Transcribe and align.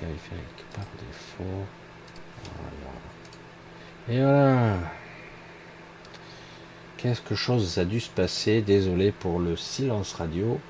périphérique 0.00 0.64
par 0.74 0.84
défaut. 0.98 1.64
Voilà. 2.56 2.94
Et 4.08 4.22
voilà. 4.22 4.78
Quelque 6.96 7.34
chose 7.34 7.78
a 7.78 7.84
dû 7.84 8.00
se 8.00 8.10
passer. 8.10 8.62
Désolé 8.62 9.12
pour 9.12 9.38
le 9.38 9.56
silence 9.56 10.14
radio. 10.14 10.60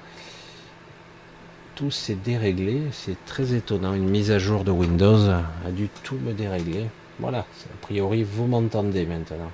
Tout 1.74 1.90
s'est 1.90 2.14
déréglé. 2.16 2.82
C'est 2.92 3.24
très 3.24 3.54
étonnant. 3.54 3.94
Une 3.94 4.08
mise 4.08 4.30
à 4.30 4.38
jour 4.38 4.64
de 4.64 4.70
Windows 4.70 5.28
a 5.30 5.70
dû 5.70 5.88
tout 6.02 6.16
me 6.16 6.32
dérégler. 6.32 6.86
Voilà. 7.18 7.38
A 7.40 7.76
priori, 7.82 8.22
vous 8.24 8.46
m'entendez 8.46 9.06
maintenant. 9.06 9.50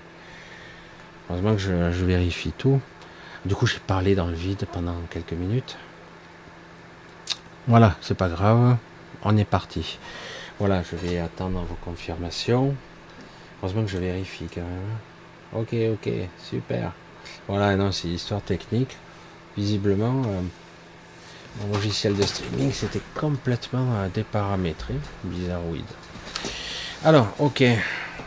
Heureusement 1.29 1.53
que 1.55 1.61
je, 1.61 1.93
je 1.93 2.05
vérifie 2.05 2.53
tout. 2.53 2.81
Du 3.45 3.55
coup, 3.55 3.67
j'ai 3.67 3.79
parlé 3.79 4.15
dans 4.15 4.27
le 4.27 4.35
vide 4.35 4.67
pendant 4.73 4.97
quelques 5.11 5.33
minutes. 5.33 5.79
Voilà, 7.67 7.97
c'est 8.01 8.17
pas 8.17 8.29
grave. 8.29 8.77
On 9.23 9.37
est 9.37 9.45
parti. 9.45 9.99
Voilà, 10.59 10.83
je 10.83 10.97
vais 10.97 11.19
attendre 11.19 11.61
vos 11.61 11.77
confirmations. 11.85 12.75
Heureusement 13.63 13.83
que 13.83 13.91
je 13.91 13.99
vérifie 13.99 14.47
quand 14.53 14.63
même. 14.63 15.61
Ok, 15.63 15.75
ok, 15.93 16.13
super. 16.43 16.93
Voilà, 17.49 17.77
non, 17.77 17.93
c'est 17.93 18.09
histoire 18.09 18.41
technique. 18.41 18.97
Visiblement, 19.57 20.23
euh, 20.27 20.41
mon 21.61 21.75
logiciel 21.75 22.15
de 22.17 22.23
streaming 22.23 22.73
c'était 22.73 23.03
complètement 23.15 23.95
euh, 23.97 24.09
déparamétré. 24.09 24.95
Bizarroïde. 25.25 25.85
Alors, 27.05 27.29
ok. 27.39 27.65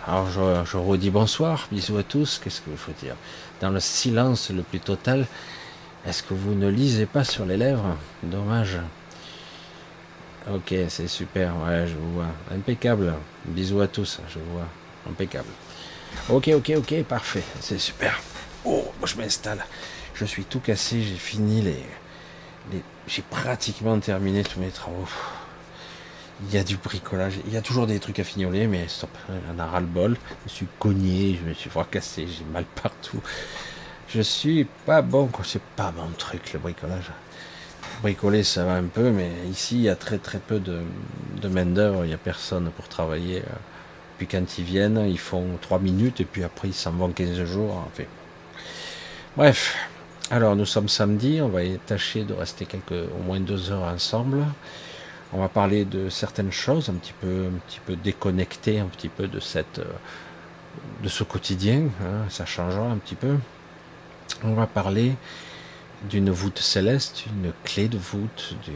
Alors, 0.06 0.30
je, 0.30 0.66
je 0.66 0.78
redis 0.78 1.10
bonsoir. 1.10 1.68
Bisous 1.72 1.98
à 1.98 2.04
tous. 2.04 2.40
Qu'est-ce 2.44 2.62
que 2.62 2.76
faut 2.76 2.92
dire? 3.02 3.16
Dans 3.62 3.70
le 3.70 3.80
silence 3.80 4.52
le 4.52 4.62
plus 4.62 4.80
total, 4.80 5.26
est-ce 6.06 6.22
que 6.22 6.34
vous 6.34 6.54
ne 6.54 6.68
lisez 6.68 7.06
pas 7.06 7.24
sur 7.24 7.46
les 7.46 7.58
lèvres? 7.58 7.96
Dommage. 8.22 8.78
Ok, 10.52 10.74
c'est 10.90 11.08
super. 11.08 11.54
Ouais, 11.64 11.88
je 11.88 11.96
vous 11.96 12.14
vois. 12.16 12.28
Impeccable. 12.52 13.14
Bisous 13.46 13.80
à 13.80 13.88
tous. 13.88 14.20
Je 14.28 14.40
vous 14.40 14.52
vois. 14.54 14.68
Impeccable. 15.10 15.48
Ok, 16.30 16.50
ok, 16.54 16.74
ok. 16.78 17.04
Parfait. 17.04 17.44
C'est 17.62 17.80
super. 17.80 18.20
Oh, 18.66 18.92
je 19.06 19.16
m'installe. 19.16 19.64
Je 20.14 20.26
suis 20.26 20.44
tout 20.44 20.60
cassé. 20.60 21.02
J'ai 21.02 21.16
fini 21.16 21.62
les. 21.62 21.80
J'ai 23.08 23.22
pratiquement 23.22 23.98
terminé 24.00 24.44
tous 24.44 24.60
mes 24.60 24.70
travaux. 24.70 25.08
Il 26.46 26.54
y 26.54 26.58
a 26.58 26.64
du 26.64 26.76
bricolage. 26.76 27.36
Il 27.46 27.54
y 27.54 27.58
a 27.58 27.62
toujours 27.62 27.88
des 27.88 28.00
trucs 28.00 28.20
à 28.20 28.26
fignoler, 28.26 28.68
mais 28.68 28.88
stop. 28.90 29.12
On 29.56 29.60
a 29.60 29.66
ras-le-bol. 29.66 30.18
Je 30.30 30.34
me 30.44 30.50
suis 30.50 30.68
cogné. 30.78 31.40
Je 31.42 31.48
me 31.48 31.54
suis 31.54 31.70
fracassé. 31.70 32.28
J'ai 32.28 32.44
mal 32.52 32.66
partout. 32.66 33.22
Je 34.10 34.20
suis 34.22 34.66
pas 34.86 35.02
bon. 35.02 35.30
C'est 35.46 35.62
pas 35.62 35.94
mon 35.96 36.10
truc, 36.18 36.52
le 36.52 36.60
bricolage 36.60 37.12
bricoler 38.04 38.44
ça 38.44 38.66
va 38.66 38.74
un 38.74 38.84
peu, 38.84 39.10
mais 39.10 39.32
ici 39.50 39.76
il 39.76 39.82
y 39.84 39.90
a 39.90 39.96
très 39.96 40.18
très 40.18 40.38
peu 40.38 40.60
de, 40.60 40.82
de 41.42 41.48
main 41.48 41.66
d'œuvre, 41.66 42.04
il 42.04 42.10
n'y 42.10 42.14
a 42.14 42.18
personne 42.18 42.70
pour 42.76 42.88
travailler. 42.90 43.42
Puis 44.18 44.28
quand 44.28 44.58
ils 44.58 44.66
viennent, 44.66 45.04
ils 45.08 45.18
font 45.20 45.58
3 45.62 45.80
minutes 45.80 46.22
et 46.22 46.26
puis 46.26 46.44
après 46.44 46.68
ils 46.68 46.74
s'en 46.74 46.92
vont 46.92 47.10
15 47.10 47.44
jours. 47.46 47.82
Enfin. 47.88 48.04
Bref, 49.38 49.76
alors 50.30 50.56
nous 50.56 50.66
sommes 50.66 50.90
samedi, 50.90 51.40
on 51.42 51.48
va 51.48 51.62
tâcher 51.86 52.24
de 52.24 52.34
rester 52.34 52.66
quelques, 52.66 52.92
au 52.92 53.24
moins 53.24 53.40
deux 53.40 53.72
heures 53.72 53.84
ensemble. 53.84 54.46
On 55.32 55.40
va 55.40 55.48
parler 55.48 55.86
de 55.86 56.10
certaines 56.10 56.52
choses, 56.52 56.90
un 56.90 56.94
petit 56.94 57.14
peu, 57.20 57.48
un 57.48 57.58
petit 57.68 57.80
peu 57.80 57.96
déconnectées, 57.96 58.80
un 58.80 58.86
petit 58.86 59.10
peu 59.10 59.28
de 59.28 59.40
cette, 59.40 59.82
de 61.02 61.10
ce 61.10 61.24
quotidien. 61.24 61.88
Hein, 62.02 62.26
ça 62.30 62.46
changera 62.46 62.86
un 62.86 62.98
petit 62.98 63.16
peu. 63.16 63.36
On 64.44 64.54
va 64.54 64.68
parler 64.68 65.14
d'une 66.10 66.30
voûte 66.32 66.60
céleste, 66.60 67.26
une 67.28 67.52
clé 67.64 67.88
de 67.88 67.98
voûte, 67.98 68.56
d'une 68.66 68.76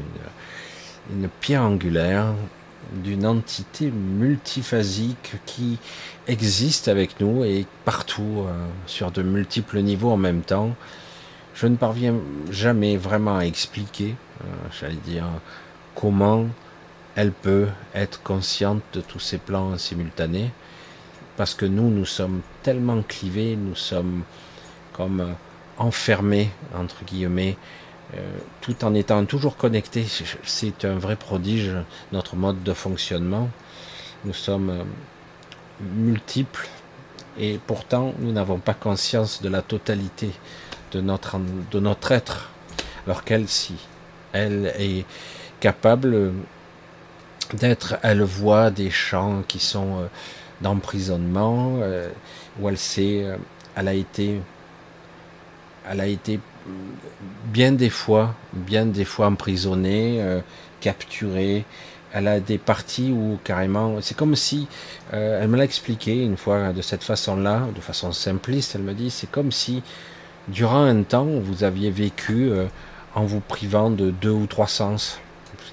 une 1.12 1.30
pierre 1.40 1.64
angulaire, 1.64 2.34
d'une 2.92 3.26
entité 3.26 3.92
multiphasique 3.92 5.34
qui 5.46 5.78
existe 6.28 6.88
avec 6.88 7.20
nous 7.20 7.44
et 7.44 7.66
partout 7.86 8.44
euh, 8.46 8.68
sur 8.86 9.12
de 9.12 9.22
multiples 9.24 9.80
niveaux 9.80 10.12
en 10.12 10.18
même 10.18 10.42
temps. 10.42 10.76
Je 11.54 11.68
ne 11.68 11.76
parviens 11.76 12.16
jamais 12.52 12.98
vraiment 12.98 13.38
à 13.38 13.46
expliquer, 13.46 14.16
euh, 14.42 14.46
j'allais 14.80 14.96
dire, 14.96 15.26
comment 15.96 16.46
elle 17.16 17.32
peut 17.32 17.68
être 17.96 18.22
consciente 18.22 18.84
de 18.94 19.02
tous 19.02 19.20
ces 19.20 19.38
plans 19.38 19.78
simultanés, 19.78 20.52
parce 21.36 21.56
que 21.56 21.66
nous, 21.66 21.90
nous 21.90 22.06
sommes 22.06 22.42
tellement 22.64 23.02
clivés, 23.02 23.56
nous 23.56 23.76
sommes 23.76 24.22
comme 24.94 25.36
enfermé, 25.78 26.50
entre 26.76 27.04
guillemets, 27.06 27.58
euh, 28.16 28.20
tout 28.62 28.86
en 28.86 28.94
étant 28.94 29.26
toujours 29.26 29.58
connecté. 29.58 30.06
C'est 30.44 30.86
un 30.86 30.96
vrai 30.96 31.16
prodige, 31.16 31.72
notre 32.12 32.36
mode 32.36 32.64
de 32.64 32.74
fonctionnement. 32.74 33.50
Nous 34.24 34.34
sommes 34.34 34.70
euh, 34.70 34.84
multiples 35.82 36.68
et 37.38 37.60
pourtant 37.68 38.14
nous 38.20 38.32
n'avons 38.32 38.60
pas 38.60 38.74
conscience 38.74 39.42
de 39.42 39.50
la 39.50 39.62
totalité 39.62 40.32
de 40.94 41.02
notre, 41.02 41.38
de 41.72 41.80
notre 41.80 42.12
être, 42.14 42.50
alors 43.06 43.24
qu'elle, 43.24 43.48
si, 43.48 43.76
elle 44.32 44.74
est 44.80 45.06
capable 45.60 46.34
d'être, 47.54 47.98
elle 48.04 48.24
voit 48.24 48.72
des 48.72 48.90
champs 48.90 49.44
qui 49.48 49.60
sont 49.60 50.00
euh, 50.00 50.08
d'emprisonnement, 50.62 51.80
où 52.60 52.68
elle 52.68 52.78
sait, 52.80 53.28
elle 53.76 53.88
a 53.88 53.94
été 53.94 54.42
elle 55.90 56.02
a 56.02 56.08
été 56.08 56.40
bien 57.46 57.72
des 57.72 57.90
fois, 57.90 58.36
bien 58.54 58.86
des 58.86 59.06
fois 59.06 59.28
emprisonnée, 59.28 60.18
euh, 60.22 60.42
capturée. 60.82 61.66
Elle 62.14 62.28
a 62.28 62.40
des 62.40 62.58
parties 62.58 63.12
où 63.12 63.38
carrément, 63.44 63.98
c'est 64.02 64.16
comme 64.16 64.36
si, 64.36 64.68
euh, 65.14 65.42
elle 65.42 65.50
me 65.50 65.58
l'a 65.58 65.66
expliqué 65.66 66.24
une 66.24 66.38
fois 66.38 66.72
de 66.74 66.82
cette 66.82 67.04
façon-là, 67.04 67.68
de 67.76 67.82
façon 67.82 68.12
simpliste, 68.12 68.76
elle 68.76 68.82
me 68.82 68.94
dit, 68.94 69.10
c'est 69.10 69.30
comme 69.30 69.52
si 69.52 69.84
durant 70.48 70.84
un 70.84 71.04
temps 71.04 71.26
vous 71.26 71.64
aviez 71.64 71.92
vécu 71.92 72.50
euh, 72.50 72.66
en 73.14 73.26
vous 73.26 73.42
privant 73.42 73.90
de 73.90 74.10
deux 74.10 74.32
ou 74.32 74.48
trois 74.48 74.68
sens. 74.68 75.20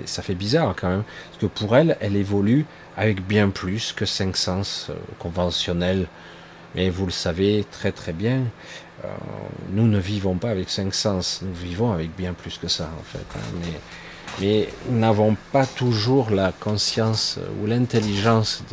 Ça 0.07 0.23
fait 0.23 0.35
bizarre 0.35 0.75
quand 0.79 0.89
même, 0.89 1.05
parce 1.31 1.41
que 1.41 1.47
pour 1.47 1.77
elle, 1.77 1.97
elle 2.01 2.17
évolue 2.17 2.67
avec 2.97 3.25
bien 3.25 3.51
plus 3.51 3.93
que 3.93 4.05
cinq 4.05 4.37
sens 4.37 4.91
conventionnels. 5.21 6.07
Mais 6.75 6.91
vous 6.91 7.07
le 7.07 7.13
savez 7.13 7.65
très 7.71 7.93
très 7.93 8.13
bien, 8.13 8.41
euh, 9.05 9.09
nous 9.71 9.87
ne 9.87 9.99
vivons 9.99 10.37
pas 10.37 10.51
avec 10.51 10.71
cinq 10.71 10.95
sens, 10.95 11.41
nous 11.43 11.55
vivons 11.55 11.93
avec 11.93 12.15
bien 12.17 12.33
plus 12.33 12.59
que 12.59 12.69
ça 12.69 12.91
en 12.99 13.03
fait. 13.03 13.27
Hein. 13.37 13.71
mais, 14.41 14.69
nous 14.89 14.99
n'avons 14.99 15.37
pas 15.53 15.67
toujours 15.67 16.31
la 16.31 16.53
conscience 16.53 17.39
ou 17.61 17.67
l'intelligence 17.67 18.65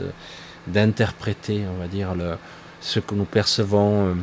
d'interpréter, 0.68 1.62
on 1.72 1.80
va 1.80 1.88
dire, 1.88 2.16
ce 2.80 3.00
que 3.00 3.14
nous 3.14 3.26
percevons. 3.26 4.08
Euh, 4.08 4.14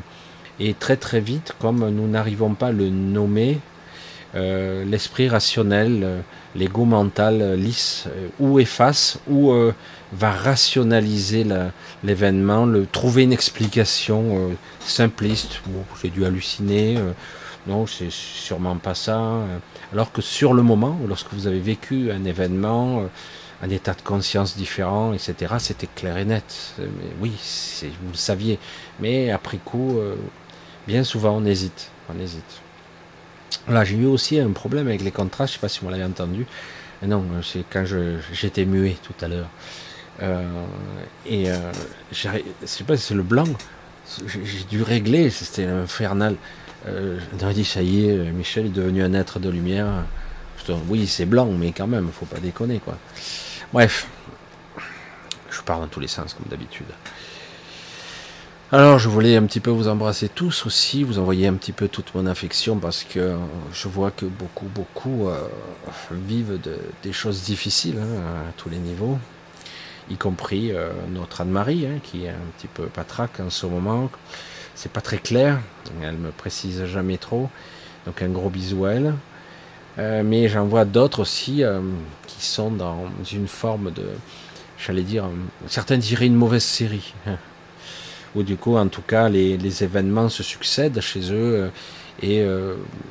et 0.61 0.75
très 0.75 0.97
très 0.97 1.21
vite, 1.21 1.55
comme 1.61 1.89
nous 1.91 2.09
n'arrivons 2.09 2.55
pas 2.55 2.69
à 2.69 2.73
le 2.73 2.89
nommer, 2.91 3.61
euh, 4.35 4.85
l'esprit 4.85 5.29
rationnel, 5.29 6.25
l'ego 6.57 6.85
mental 6.85 7.55
lisse 7.55 8.09
ou 8.41 8.59
efface 8.59 9.21
ou 9.29 9.53
va 10.13 10.31
rationaliser 10.31 11.47
l'événement, 12.03 12.65
le 12.67 12.87
trouver 12.87 13.25
une 13.25 13.33
explication 13.33 14.51
euh, 14.51 14.55
simpliste. 14.81 15.61
Bon, 15.67 15.85
j'ai 16.03 16.09
dû 16.09 16.25
halluciner. 16.25 16.97
Euh, 16.97 17.13
non, 17.67 17.87
c'est 17.87 18.11
sûrement 18.11 18.77
pas 18.77 18.95
ça. 18.95 19.19
Euh. 19.19 19.59
alors 19.93 20.13
que 20.13 20.23
sur 20.23 20.55
le 20.55 20.63
moment, 20.63 20.99
lorsque 21.07 21.33
vous 21.33 21.47
avez 21.47 21.61
vécu 21.61 22.11
un 22.11 22.25
événement, 22.25 23.05
un 23.63 23.71
état 23.71 23.93
de 23.93 24.01
conscience 24.01 24.57
différent, 24.57 25.13
etc., 25.13 25.55
c'était 25.59 25.89
clair 25.95 26.17
et 26.17 26.25
net. 26.25 26.75
Oui, 27.21 27.33
vous 27.83 28.13
le 28.13 28.17
saviez. 28.17 28.59
Mais 29.01 29.31
après 29.31 29.59
coup, 29.59 29.99
bien 30.87 31.05
souvent, 31.05 31.37
on 31.37 31.45
hésite. 31.45 31.91
On 32.09 32.19
hésite. 32.19 32.63
Là, 33.69 33.85
j'ai 33.85 33.97
eu 33.97 34.07
aussi 34.07 34.39
un 34.39 34.53
problème 34.53 34.87
avec 34.87 35.03
les 35.03 35.11
contrastes. 35.11 35.55
Je 35.55 35.59
sais 35.59 35.61
pas 35.61 35.69
si 35.69 35.81
vous 35.81 35.91
l'avez 35.91 36.05
entendu. 36.05 36.47
Non, 37.03 37.25
c'est 37.43 37.65
quand 37.71 37.85
j'étais 38.33 38.65
muet 38.65 38.97
tout 39.03 39.25
à 39.25 39.29
l'heure. 39.29 39.49
Euh, 40.23 40.65
et 41.27 41.51
euh, 41.51 41.73
je 42.13 42.29
sais 42.65 42.85
pas 42.85 42.97
si 42.97 43.03
c'est 43.03 43.15
le 43.15 43.23
blanc. 43.23 43.47
J'ai 44.27 44.65
dû 44.65 44.83
régler, 44.83 45.31
c'était 45.31 45.65
infernal. 45.65 46.37
Euh, 46.87 47.19
dit 47.55 47.65
ça 47.65 47.83
y 47.83 48.09
est, 48.09 48.17
Michel 48.33 48.67
est 48.67 48.71
devenu 48.71 49.03
un 49.03 49.15
être 49.15 49.39
de 49.39 49.51
lumière. 49.51 49.87
oui, 50.89 51.07
c'est 51.07 51.27
blanc, 51.27 51.47
mais 51.47 51.73
quand 51.73 51.87
même, 51.87 52.11
faut 52.13 52.27
pas 52.27 52.39
déconner 52.39 52.79
quoi. 52.79 52.97
Bref, 53.73 54.07
je 55.51 55.61
pars 55.63 55.81
dans 55.81 55.89
tous 55.89 56.01
les 56.01 56.09
sens 56.09 56.35
comme 56.35 56.47
d'habitude. 56.49 56.87
Alors, 58.71 58.99
je 58.99 59.09
voulais 59.09 59.37
un 59.37 59.45
petit 59.45 59.61
peu 59.61 59.71
vous 59.71 59.89
embrasser 59.89 60.29
tous 60.29 60.67
aussi, 60.67 61.03
vous 61.03 61.19
envoyer 61.19 61.47
un 61.47 61.55
petit 61.55 61.73
peu 61.73 61.89
toute 61.89 62.15
mon 62.15 62.27
affection 62.27 62.77
parce 62.77 63.03
que 63.03 63.35
je 63.73 63.89
vois 63.89 64.11
que 64.11 64.27
beaucoup, 64.27 64.67
beaucoup 64.67 65.29
euh, 65.29 65.41
vivent 66.13 66.61
de, 66.61 66.79
des 67.03 67.13
choses 67.13 67.43
difficiles 67.43 67.99
hein, 67.99 68.49
à 68.49 68.53
tous 68.59 68.69
les 68.69 68.77
niveaux 68.77 69.19
y 70.11 70.17
compris 70.17 70.73
euh, 70.73 70.91
notre 71.11 71.41
Anne-Marie, 71.41 71.87
hein, 71.87 71.99
qui 72.03 72.25
est 72.25 72.31
un 72.31 72.51
petit 72.57 72.69
peu 72.69 72.85
patraque 72.87 73.41
en 73.41 73.51
ce 73.51 73.67
moment. 73.67 74.11
C'est 74.75 74.93
pas 74.93 75.01
très 75.01 75.19
clair, 75.19 75.61
elle 76.03 76.17
me 76.17 76.31
précise 76.31 76.85
jamais 76.87 77.19
trop. 77.19 77.51
Donc 78.07 78.23
un 78.23 78.29
gros 78.29 78.51
bisou 78.51 78.85
à 78.85 78.93
elle. 78.93 79.15
Euh, 79.99 80.23
mais 80.25 80.49
j'en 80.49 80.65
vois 80.67 80.85
d'autres 80.85 81.21
aussi 81.21 81.65
euh, 81.65 81.81
qui 82.27 82.45
sont 82.45 82.71
dans 82.71 83.11
une 83.33 83.49
forme 83.49 83.91
de, 83.91 84.07
j'allais 84.79 85.03
dire, 85.03 85.25
certains 85.67 85.99
diraient 85.99 86.27
une 86.27 86.37
mauvaise 86.37 86.63
série. 86.65 87.15
Ou 88.37 88.45
du 88.45 88.57
coup, 88.57 88.77
en 88.77 88.87
tout 88.89 89.03
cas, 89.03 89.29
les, 89.29 89.83
événements 89.83 90.29
se 90.29 90.43
succèdent 90.43 91.01
chez 91.01 91.33
eux 91.33 91.73
et 92.23 92.45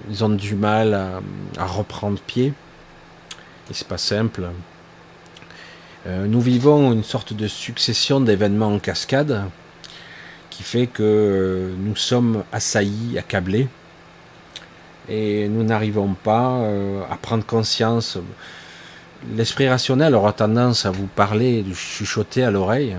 ils 0.10 0.24
ont 0.24 0.30
du 0.30 0.54
mal 0.54 0.94
à, 0.94 1.22
à 1.58 1.66
reprendre 1.66 2.20
pied. 2.22 2.54
Et 3.70 3.74
c'est 3.74 3.88
pas 3.88 3.98
simple. 3.98 4.48
Nous 6.08 6.40
vivons 6.40 6.94
une 6.94 7.04
sorte 7.04 7.34
de 7.34 7.48
succession 7.48 8.22
d'événements 8.22 8.74
en 8.74 8.80
cascade 8.80 9.44
qui 10.58 10.64
fait 10.64 10.88
que 10.88 11.04
euh, 11.04 11.76
nous 11.78 11.96
sommes 11.96 12.44
assaillis, 12.52 13.20
accablés, 13.20 13.68
et 15.08 15.48
nous 15.48 15.64
n'arrivons 15.64 16.16
pas 16.16 16.50
euh, 16.62 17.04
à 17.12 17.16
prendre 17.16 17.46
conscience. 17.46 18.18
L'esprit 19.36 19.70
rationnel 19.70 20.16
aura 20.16 20.34
tendance 20.34 20.88
à 20.88 20.92
vous 20.92 21.06
parler, 21.06 21.62
de 21.62 21.76
chuchoter 21.76 22.44
à 22.44 22.50
l'oreille. 22.50 22.96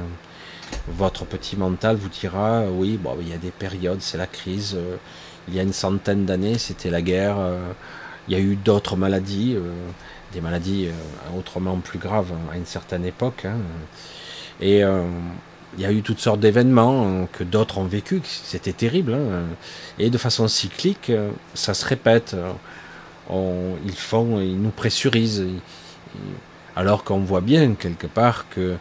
Votre 0.87 1.25
petit 1.25 1.57
mental 1.57 1.97
vous 1.97 2.09
dira 2.09 2.63
oui, 2.71 2.97
il 3.21 3.29
y 3.29 3.33
a 3.33 3.39
des 3.39 3.51
périodes, 3.51 4.03
c'est 4.03 4.19
la 4.19 4.29
crise. 4.29 4.77
Euh, 4.77 4.97
il 5.49 5.55
y 5.57 5.59
a 5.59 5.65
une 5.65 5.73
centaine 5.73 6.27
d'années, 6.27 6.59
c'était 6.59 6.91
la 6.91 7.03
guerre. 7.03 7.39
il 8.29 8.35
y 8.35 8.37
a 8.37 8.41
eu 8.41 8.55
d'autres 8.55 8.97
maladies, 8.97 9.57
des 10.33 10.41
maladies 10.41 10.89
autrement 11.37 11.77
plus 11.79 11.99
graves 11.99 12.33
à 12.53 12.57
une 12.57 12.67
certaine 12.67 13.05
époque. 13.05 13.45
Hein. 13.45 13.59
Et 14.61 14.83
il 15.77 15.83
y 15.83 15.87
a 15.87 15.93
eu 15.93 16.03
toutes 16.03 16.21
sortes 16.21 16.41
d'événements 16.41 17.05
euh, 17.07 17.25
que 17.33 17.45
d'autres 17.45 17.79
ont 17.79 17.85
vécu, 17.85 18.21
c'était 18.25 18.73
terrible. 18.73 19.15
Hein. 19.15 19.45
Et 19.99 20.11
de 20.11 20.19
façon 20.19 20.49
cyclique, 20.49 21.11
euh, 21.11 21.31
ça 21.55 21.75
se 21.75 21.85
répète. 21.85 22.35
ils 23.31 23.97
font, 23.97 24.41
ils 24.41 24.61
nous 24.61 24.71
pressurisent. 24.71 25.47
Alors 26.75 27.05
qu'on 27.05 27.21
voit 27.21 27.41
bien 27.41 27.75
quelque 27.75 28.07
part 28.07 28.47
que 28.51 28.77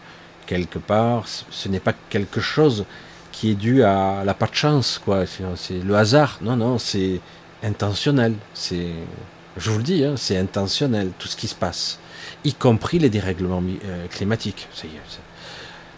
quelque 0.45 0.79
part, 0.79 1.25
ce 1.27 1.67
n'est 1.67 1.79
pas 1.79 1.93
quelque 2.09 2.39
chose 2.39 2.85
qui 3.31 3.51
est 3.51 3.55
dû 3.55 3.83
à 3.83 4.23
la 4.25 4.33
pas 4.33 4.47
de 4.47 4.55
chance, 4.55 4.99
quoi. 5.03 5.25
C'est 5.55 5.83
le 5.83 5.95
hasard. 5.95 6.39
Non, 6.41 6.55
non, 6.55 6.77
c'est 6.77 7.19
intentionnel. 7.63 8.33
C'est, 8.53 8.91
je 9.57 9.71
vous 9.71 9.77
le 9.77 9.83
dis, 9.83 10.03
hein, 10.03 10.15
c'est 10.17 10.37
intentionnel 10.37 11.11
tout 11.17 11.27
ce 11.27 11.35
qui 11.35 11.47
se 11.47 11.55
passe, 11.55 11.99
y 12.43 12.53
compris 12.53 12.99
les 12.99 13.09
dérèglements 13.09 13.63
euh, 13.85 14.07
climatiques. 14.07 14.67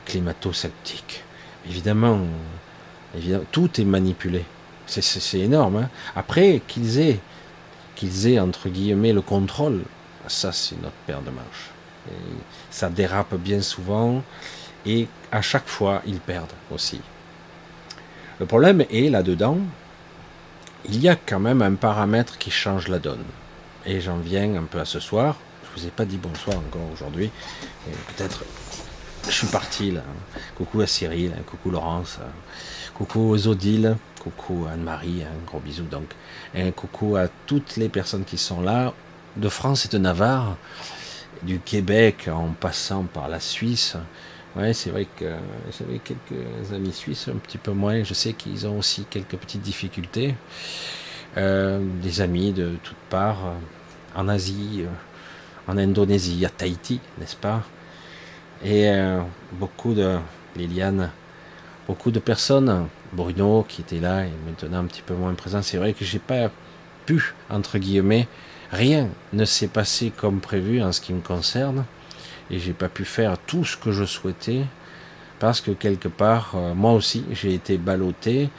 Climato-sceptique. 0.05 1.23
Évidemment, 1.67 2.21
tout 3.51 3.79
est 3.79 3.85
manipulé. 3.85 4.45
C'est 4.87 5.39
énorme. 5.39 5.77
Hein. 5.77 5.89
Après, 6.15 6.61
qu'ils 6.67 6.99
aient, 6.99 7.19
aient, 8.25 8.39
entre 8.39 8.69
guillemets, 8.69 9.13
le 9.13 9.21
contrôle, 9.21 9.83
ça, 10.27 10.51
c'est 10.51 10.81
notre 10.81 10.95
paire 11.05 11.21
de 11.21 11.29
manches. 11.29 11.69
ça 12.71 12.89
dérape 12.89 13.35
bien 13.35 13.61
souvent, 13.61 14.23
et 14.85 15.07
à 15.31 15.41
chaque 15.41 15.67
fois, 15.67 16.01
ils 16.07 16.19
perdent 16.19 16.53
aussi. 16.71 17.01
Le 18.39 18.45
problème 18.45 18.85
est, 18.89 19.09
là-dedans, 19.09 19.57
il 20.85 21.01
y 21.01 21.09
a 21.09 21.15
quand 21.15 21.39
même 21.39 21.61
un 21.61 21.75
paramètre 21.75 22.37
qui 22.37 22.51
change 22.51 22.87
la 22.87 22.99
donne. 22.99 23.25
Et 23.89 24.01
j'en 24.01 24.17
viens 24.17 24.55
un 24.55 24.65
peu 24.65 24.79
à 24.79 24.85
ce 24.85 24.99
soir. 24.99 25.35
Je 25.63 25.81
vous 25.81 25.87
ai 25.87 25.89
pas 25.89 26.05
dit 26.05 26.17
bonsoir 26.17 26.57
encore 26.57 26.87
aujourd'hui. 26.93 27.31
Peut-être 28.15 28.45
je 29.25 29.31
suis 29.31 29.47
parti 29.47 29.89
là. 29.89 30.01
Coucou 30.55 30.81
à 30.81 30.85
Cyril, 30.85 31.33
hein, 31.35 31.41
coucou 31.43 31.71
Laurence, 31.71 32.19
hein. 32.21 32.29
coucou 32.93 33.31
aux 33.31 33.47
Odile, 33.47 33.97
coucou 34.21 34.67
Anne-Marie, 34.71 35.23
un 35.23 35.43
gros 35.47 35.59
bisou 35.59 35.85
donc. 35.85 36.13
Et 36.53 36.71
coucou 36.71 37.15
à 37.15 37.29
toutes 37.47 37.77
les 37.77 37.89
personnes 37.89 38.25
qui 38.25 38.37
sont 38.37 38.61
là, 38.61 38.93
de 39.37 39.49
France 39.49 39.87
et 39.87 39.89
de 39.89 39.97
Navarre, 39.97 40.57
du 41.41 41.59
Québec 41.59 42.29
en 42.31 42.49
passant 42.49 43.05
par 43.05 43.27
la 43.27 43.39
Suisse. 43.39 43.97
Ouais, 44.55 44.73
c'est 44.73 44.91
vrai 44.91 45.07
que 45.17 45.33
j'avais 45.79 45.97
quelques 45.97 46.73
amis 46.73 46.93
suisses, 46.93 47.27
un 47.27 47.37
petit 47.37 47.57
peu 47.57 47.71
moins. 47.71 48.03
Je 48.03 48.13
sais 48.13 48.33
qu'ils 48.33 48.67
ont 48.67 48.77
aussi 48.77 49.05
quelques 49.09 49.37
petites 49.37 49.63
difficultés. 49.63 50.35
Euh, 51.37 51.79
des 52.01 52.21
amis 52.21 52.51
de 52.53 52.75
toutes 52.83 52.97
parts, 53.09 53.53
en 54.19 54.27
Asie, 54.27 54.81
euh, 54.81 55.71
en 55.71 55.77
Indonésie, 55.77 56.45
à 56.45 56.49
Tahiti, 56.49 56.99
n'est-ce 57.19 57.35
pas? 57.35 57.63
Et 58.63 58.89
euh, 58.89 59.21
beaucoup 59.53 59.93
de 59.93 60.17
Liliane, 60.55 61.11
beaucoup 61.87 62.11
de 62.11 62.19
personnes, 62.19 62.87
Bruno 63.13 63.65
qui 63.67 63.81
était 63.81 63.99
là 63.99 64.25
et 64.25 64.31
maintenant 64.45 64.79
un 64.79 64.85
petit 64.85 65.01
peu 65.01 65.13
moins 65.13 65.33
présent, 65.33 65.61
c'est 65.61 65.77
vrai 65.77 65.93
que 65.93 66.03
j'ai 66.03 66.19
pas 66.19 66.51
pu, 67.05 67.33
entre 67.49 67.77
guillemets, 67.77 68.27
rien 68.71 69.07
ne 69.31 69.45
s'est 69.45 69.67
passé 69.67 70.11
comme 70.15 70.41
prévu 70.41 70.81
en 70.81 70.91
ce 70.91 70.99
qui 70.99 71.13
me 71.13 71.21
concerne 71.21 71.85
et 72.51 72.59
j'ai 72.59 72.73
pas 72.73 72.89
pu 72.89 73.05
faire 73.05 73.37
tout 73.37 73.63
ce 73.63 73.77
que 73.77 73.91
je 73.91 74.03
souhaitais 74.03 74.63
parce 75.39 75.61
que 75.61 75.71
quelque 75.71 76.09
part, 76.09 76.51
euh, 76.55 76.73
moi 76.73 76.91
aussi, 76.91 77.23
j'ai 77.31 77.53
été 77.53 77.77
ballotté. 77.77 78.49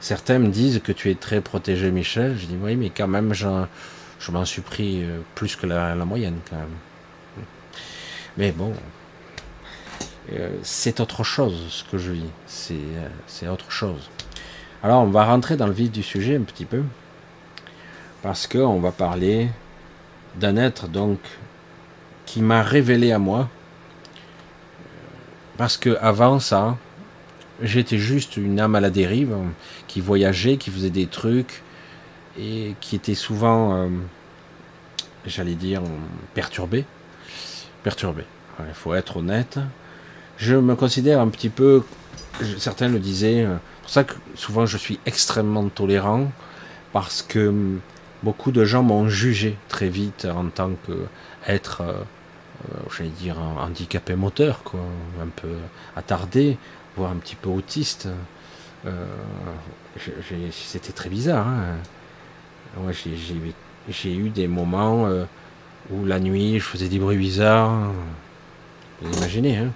Certains 0.00 0.40
me 0.40 0.48
disent 0.48 0.80
que 0.82 0.90
tu 0.90 1.08
es 1.08 1.14
très 1.14 1.40
protégé, 1.40 1.92
Michel. 1.92 2.36
Je 2.36 2.46
dis 2.46 2.56
oui, 2.60 2.74
mais 2.74 2.90
quand 2.90 3.06
même, 3.06 3.32
je 4.18 4.30
m'en 4.30 4.44
suis 4.44 4.62
pris 4.62 5.02
euh, 5.02 5.20
plus 5.34 5.56
que 5.56 5.66
la 5.66 5.94
moyenne 5.96 6.38
quand 6.48 6.56
même. 6.56 6.76
Mais 8.36 8.50
bon, 8.50 8.72
euh, 10.32 10.58
c'est 10.62 11.00
autre 11.00 11.22
chose 11.22 11.66
ce 11.68 11.84
que 11.84 11.98
je 11.98 12.12
vis. 12.12 12.72
Euh, 12.72 13.08
c'est 13.26 13.48
autre 13.48 13.70
chose. 13.70 14.10
Alors, 14.82 15.02
on 15.02 15.10
va 15.10 15.24
rentrer 15.24 15.56
dans 15.56 15.66
le 15.66 15.72
vif 15.72 15.90
du 15.90 16.02
sujet 16.02 16.36
un 16.36 16.42
petit 16.42 16.64
peu. 16.64 16.82
Parce 18.22 18.46
qu'on 18.46 18.80
va 18.80 18.90
parler 18.90 19.48
d'un 20.36 20.56
être 20.56 20.88
donc 20.88 21.20
qui 22.26 22.40
m'a 22.40 22.62
révélé 22.62 23.12
à 23.12 23.18
moi. 23.18 23.48
Parce 25.56 25.76
que 25.76 25.96
avant 26.00 26.40
ça, 26.40 26.76
j'étais 27.62 27.98
juste 27.98 28.36
une 28.36 28.58
âme 28.58 28.74
à 28.74 28.80
la 28.80 28.90
dérive 28.90 29.36
qui 29.86 30.00
voyageait, 30.00 30.56
qui 30.56 30.70
faisait 30.70 30.90
des 30.90 31.06
trucs 31.06 31.62
et 32.38 32.74
qui 32.80 32.96
était 32.96 33.14
souvent, 33.14 33.76
euh, 33.76 33.88
j'allais 35.26 35.54
dire, 35.54 35.82
perturbé. 36.34 36.84
Perturbé. 37.82 38.24
Il 38.60 38.74
faut 38.74 38.94
être 38.94 39.18
honnête 39.18 39.58
je 40.36 40.56
me 40.56 40.74
considère 40.74 41.20
un 41.20 41.28
petit 41.28 41.48
peu, 41.48 41.82
certains 42.58 42.88
le 42.88 42.98
disaient, 42.98 43.44
euh, 43.44 43.56
c'est 43.56 43.82
pour 43.82 43.90
ça 43.90 44.04
que 44.04 44.14
souvent 44.34 44.66
je 44.66 44.76
suis 44.76 44.98
extrêmement 45.06 45.68
tolérant, 45.68 46.30
parce 46.92 47.22
que 47.22 47.48
hum, 47.48 47.80
beaucoup 48.22 48.52
de 48.52 48.64
gens 48.64 48.82
m'ont 48.82 49.08
jugé 49.08 49.56
très 49.68 49.88
vite 49.88 50.26
en 50.26 50.46
tant 50.46 50.70
qu'être, 50.86 51.82
euh, 51.82 51.94
j'allais 52.96 53.10
dire, 53.10 53.36
handicapé 53.38 54.16
moteur, 54.16 54.62
quoi, 54.62 54.80
un 55.22 55.28
peu 55.28 55.54
attardé, 55.96 56.58
voire 56.96 57.10
un 57.12 57.16
petit 57.16 57.36
peu 57.36 57.50
autiste. 57.50 58.08
C'était 60.50 60.92
très 60.92 61.08
bizarre. 61.08 61.46
Hein. 61.46 61.76
J'ai 63.88 64.14
eu 64.14 64.30
des 64.30 64.48
moments 64.48 65.08
où 65.90 66.04
la 66.04 66.18
nuit 66.20 66.58
je 66.58 66.64
faisais 66.64 66.88
des 66.88 66.98
bruits 66.98 67.18
bizarres. 67.18 67.92
Vous 69.02 69.16
imaginez, 69.16 69.56
hein 69.56 69.72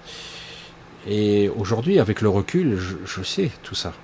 et 1.09 1.49
aujourd'hui, 1.49 2.01
avec 2.01 2.21
le 2.21 2.29
recul, 2.29 2.79
je, 2.79 3.23
sais 3.23 3.51
tout 3.63 3.75
ça. 3.75 3.95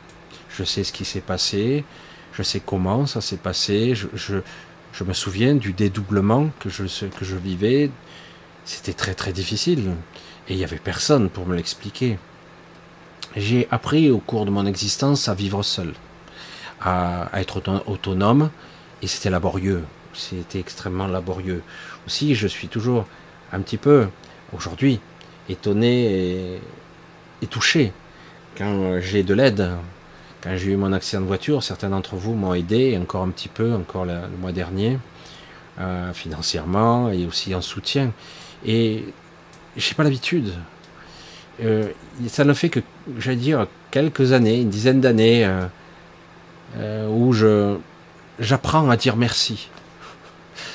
Je 0.49 0.65
sais 0.65 0.85
ce 0.85 0.93
qui 0.93 1.05
s'est 1.05 1.21
passé, 1.21 1.85
je 2.33 2.43
sais 2.43 2.61
comment 2.61 3.07
ça 3.07 3.21
s'est 3.21 3.37
passé, 3.37 3.95
je, 3.95 4.07
je, 4.15 5.05
me 5.05 5.13
souviens 5.13 5.55
du 5.55 5.73
dédoublement 5.73 6.51
que 6.61 6.71
je, 6.71 6.85
que 7.07 7.25
je 7.25 7.37
vivais. 7.37 7.91
C'était 8.65 8.95
très 8.95 9.15
très 9.15 9.35
difficile. 9.35 9.91
Et 10.49 10.55
il 10.55 10.57
n'y 10.57 10.65
avait 10.65 10.79
personne 10.79 11.29
pour 11.29 11.47
me 11.47 11.55
l'expliquer. 11.55 12.19
J'ai 13.37 13.69
appris 13.71 14.11
au 14.11 14.19
cours 14.19 14.47
de 14.47 14.51
mon 14.51 14.65
existence 14.65 15.29
à 15.29 15.35
vivre 15.35 15.63
seul, 15.63 15.93
à, 16.81 17.25
à 17.25 17.41
être 17.41 17.61
autonome, 17.87 18.51
et 19.05 19.07
c'était 19.07 19.29
laborieux. 19.29 19.85
C'était 20.15 20.59
extrêmement 20.59 21.07
laborieux. 21.07 21.63
Aussi, 22.07 22.35
je 22.35 22.47
suis 22.47 22.69
toujours 22.69 23.05
un 23.53 23.61
petit 23.61 23.77
peu, 23.77 24.07
aujourd'hui, 24.55 24.99
étonné 25.51 26.57
et, 27.43 27.47
touché. 27.51 27.93
Quand 28.57 28.73
euh, 28.73 29.01
j'ai 29.03 29.23
de 29.23 29.35
l'aide, 29.35 29.69
quand 30.41 30.57
j'ai 30.57 30.73
eu 30.73 30.77
mon 30.77 30.95
accident 30.95 31.21
de 31.21 31.27
voiture, 31.27 31.63
certains 31.63 31.91
d'entre 31.91 32.17
vous 32.17 32.33
m'ont 32.33 32.55
aidé, 32.55 32.99
encore 32.99 33.23
un 33.23 33.29
petit 33.29 33.51
peu, 33.51 33.75
encore 33.75 34.07
le, 34.07 34.15
mois 34.41 34.53
dernier, 34.53 34.99
euh, 35.79 36.15
financièrement 36.15 37.11
et 37.11 37.27
aussi 37.27 37.55
en 37.55 37.61
soutien. 37.61 38.13
Et 38.65 39.05
j'ai 39.77 39.95
pas 39.95 40.05
l'habitude. 40.05 40.55
Euh, 41.63 41.91
ça 42.29 42.45
ne 42.45 42.55
fait 42.55 42.71
que, 42.71 42.81
j'allais 43.19 43.37
dire, 43.37 43.67
quelques 43.91 44.33
années, 44.33 44.63
une 44.63 44.71
dizaine 44.71 45.03
d'années, 45.03 45.47
où 47.11 47.35
je 47.35 47.77
j'apprends 48.39 48.89
à 48.91 48.97
dire 48.97 49.17
merci. 49.17 49.69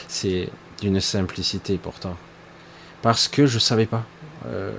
C'est 0.07 0.49
d'une 0.81 0.99
simplicité 0.99 1.77
pourtant, 1.77 2.15
parce 3.01 3.27
que 3.27 3.45
je 3.45 3.59
savais 3.59 3.85
pas. 3.85 4.05
Euh, 4.47 4.71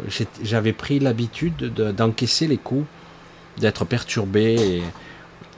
j'avais 0.43 0.73
pris 0.73 0.99
l'habitude 0.99 1.73
d'encaisser 1.75 2.47
les 2.47 2.57
coups, 2.57 2.87
d'être 3.59 3.85
perturbé, 3.85 4.83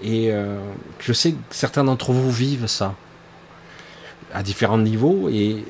et, 0.02 0.32
euh, 0.32 0.58
je 0.98 1.12
sais 1.12 1.32
que 1.32 1.38
certains 1.50 1.84
d'entre 1.84 2.12
vous 2.12 2.30
vivent 2.30 2.66
ça. 2.66 2.94
à 4.34 4.42
différents 4.42 4.78
niveaux 4.78 5.28
et 5.28 5.64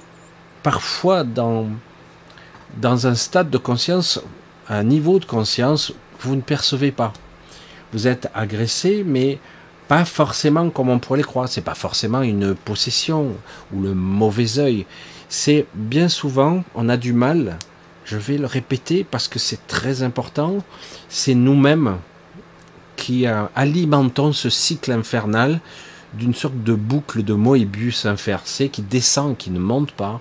parfois 0.62 1.24
dans, 1.24 1.66
dans 2.76 3.06
un 3.06 3.14
stade 3.14 3.50
de 3.50 3.58
conscience, 3.58 4.20
un 4.68 4.84
niveau 4.84 5.18
de 5.18 5.24
conscience, 5.24 5.92
vous 6.20 6.36
ne 6.36 6.40
percevez 6.40 6.92
pas. 6.92 7.12
Vous 7.92 8.06
êtes 8.06 8.30
agressé, 8.34 9.04
mais 9.04 9.38
pas 9.88 10.04
forcément 10.04 10.70
comme 10.70 10.88
on 10.88 10.98
pourrait 10.98 11.20
le 11.20 11.26
croire. 11.26 11.48
C'est 11.48 11.60
pas 11.60 11.74
forcément 11.74 12.22
une 12.22 12.54
possession 12.54 13.32
ou 13.72 13.82
le 13.82 13.94
mauvais 13.94 14.58
œil. 14.58 14.86
C'est 15.28 15.66
bien 15.74 16.08
souvent, 16.08 16.64
on 16.74 16.88
a 16.88 16.96
du 16.96 17.12
mal. 17.12 17.58
Je 18.04 18.16
vais 18.16 18.38
le 18.38 18.46
répéter 18.46 19.04
parce 19.04 19.28
que 19.28 19.38
c'est 19.38 19.66
très 19.66 20.02
important. 20.02 20.58
C'est 21.08 21.34
nous-mêmes 21.34 21.98
qui 22.96 23.26
alimentons 23.26 24.32
ce 24.32 24.50
cycle 24.50 24.92
infernal 24.92 25.60
d'une 26.14 26.34
sorte 26.34 26.62
de 26.62 26.74
boucle 26.74 27.22
de 27.22 27.34
Moebius 27.34 28.06
inversée 28.06 28.68
qui 28.68 28.82
descend, 28.82 29.36
qui 29.36 29.50
ne 29.50 29.58
monte 29.58 29.92
pas. 29.92 30.20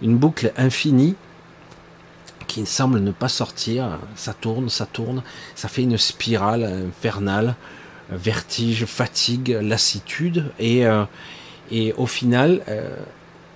Une 0.00 0.16
boucle 0.16 0.52
infinie 0.56 1.16
qui 2.46 2.64
semble 2.66 3.00
ne 3.00 3.10
pas 3.10 3.28
sortir. 3.28 3.98
Ça 4.14 4.32
tourne, 4.32 4.68
ça 4.68 4.86
tourne. 4.86 5.22
Ça 5.54 5.68
fait 5.68 5.82
une 5.82 5.98
spirale 5.98 6.64
infernale. 6.88 7.56
Vertige, 8.10 8.86
fatigue, 8.86 9.58
lassitude. 9.60 10.50
Et, 10.58 10.86
euh, 10.86 11.04
et 11.70 11.92
au 11.94 12.06
final, 12.06 12.62
euh, 12.68 12.96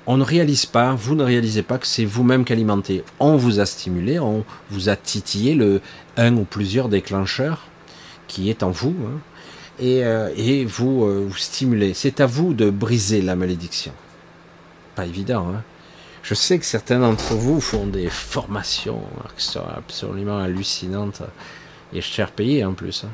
on 0.06 0.16
ne 0.16 0.24
réalise 0.24 0.66
pas, 0.66 0.94
vous 0.94 1.14
ne 1.14 1.24
réalisez 1.24 1.62
pas 1.62 1.78
que 1.78 1.86
c'est 1.86 2.04
vous-même 2.04 2.44
qu'alimentez. 2.44 3.04
On 3.20 3.36
vous 3.36 3.60
a 3.60 3.66
stimulé, 3.66 4.18
on 4.18 4.44
vous 4.70 4.88
a 4.88 4.96
titillé 4.96 5.54
le 5.54 5.80
un 6.16 6.36
ou 6.36 6.44
plusieurs 6.44 6.88
déclencheurs 6.88 7.68
qui 8.28 8.50
est 8.50 8.62
en 8.62 8.70
vous. 8.70 8.94
Hein 9.06 9.18
et, 9.78 10.04
euh, 10.04 10.30
et 10.36 10.64
vous, 10.64 11.28
vous 11.28 11.36
stimulez. 11.36 11.94
C'est 11.94 12.20
à 12.20 12.26
vous 12.26 12.52
de 12.54 12.68
briser 12.70 13.22
la 13.22 13.36
malédiction. 13.36 13.92
Pas 14.94 15.06
évident, 15.06 15.46
hein 15.48 15.62
je 16.22 16.34
sais 16.34 16.58
que 16.58 16.64
certains 16.64 17.00
d'entre 17.00 17.34
vous 17.34 17.60
font 17.60 17.86
des 17.86 18.08
formations 18.08 19.02
qui 19.36 19.44
sont 19.44 19.64
absolument 19.76 20.38
hallucinantes 20.38 21.22
et 21.92 22.00
cher 22.00 22.30
payées 22.30 22.64
en 22.64 22.72
plus. 22.72 23.04
Hein. 23.04 23.10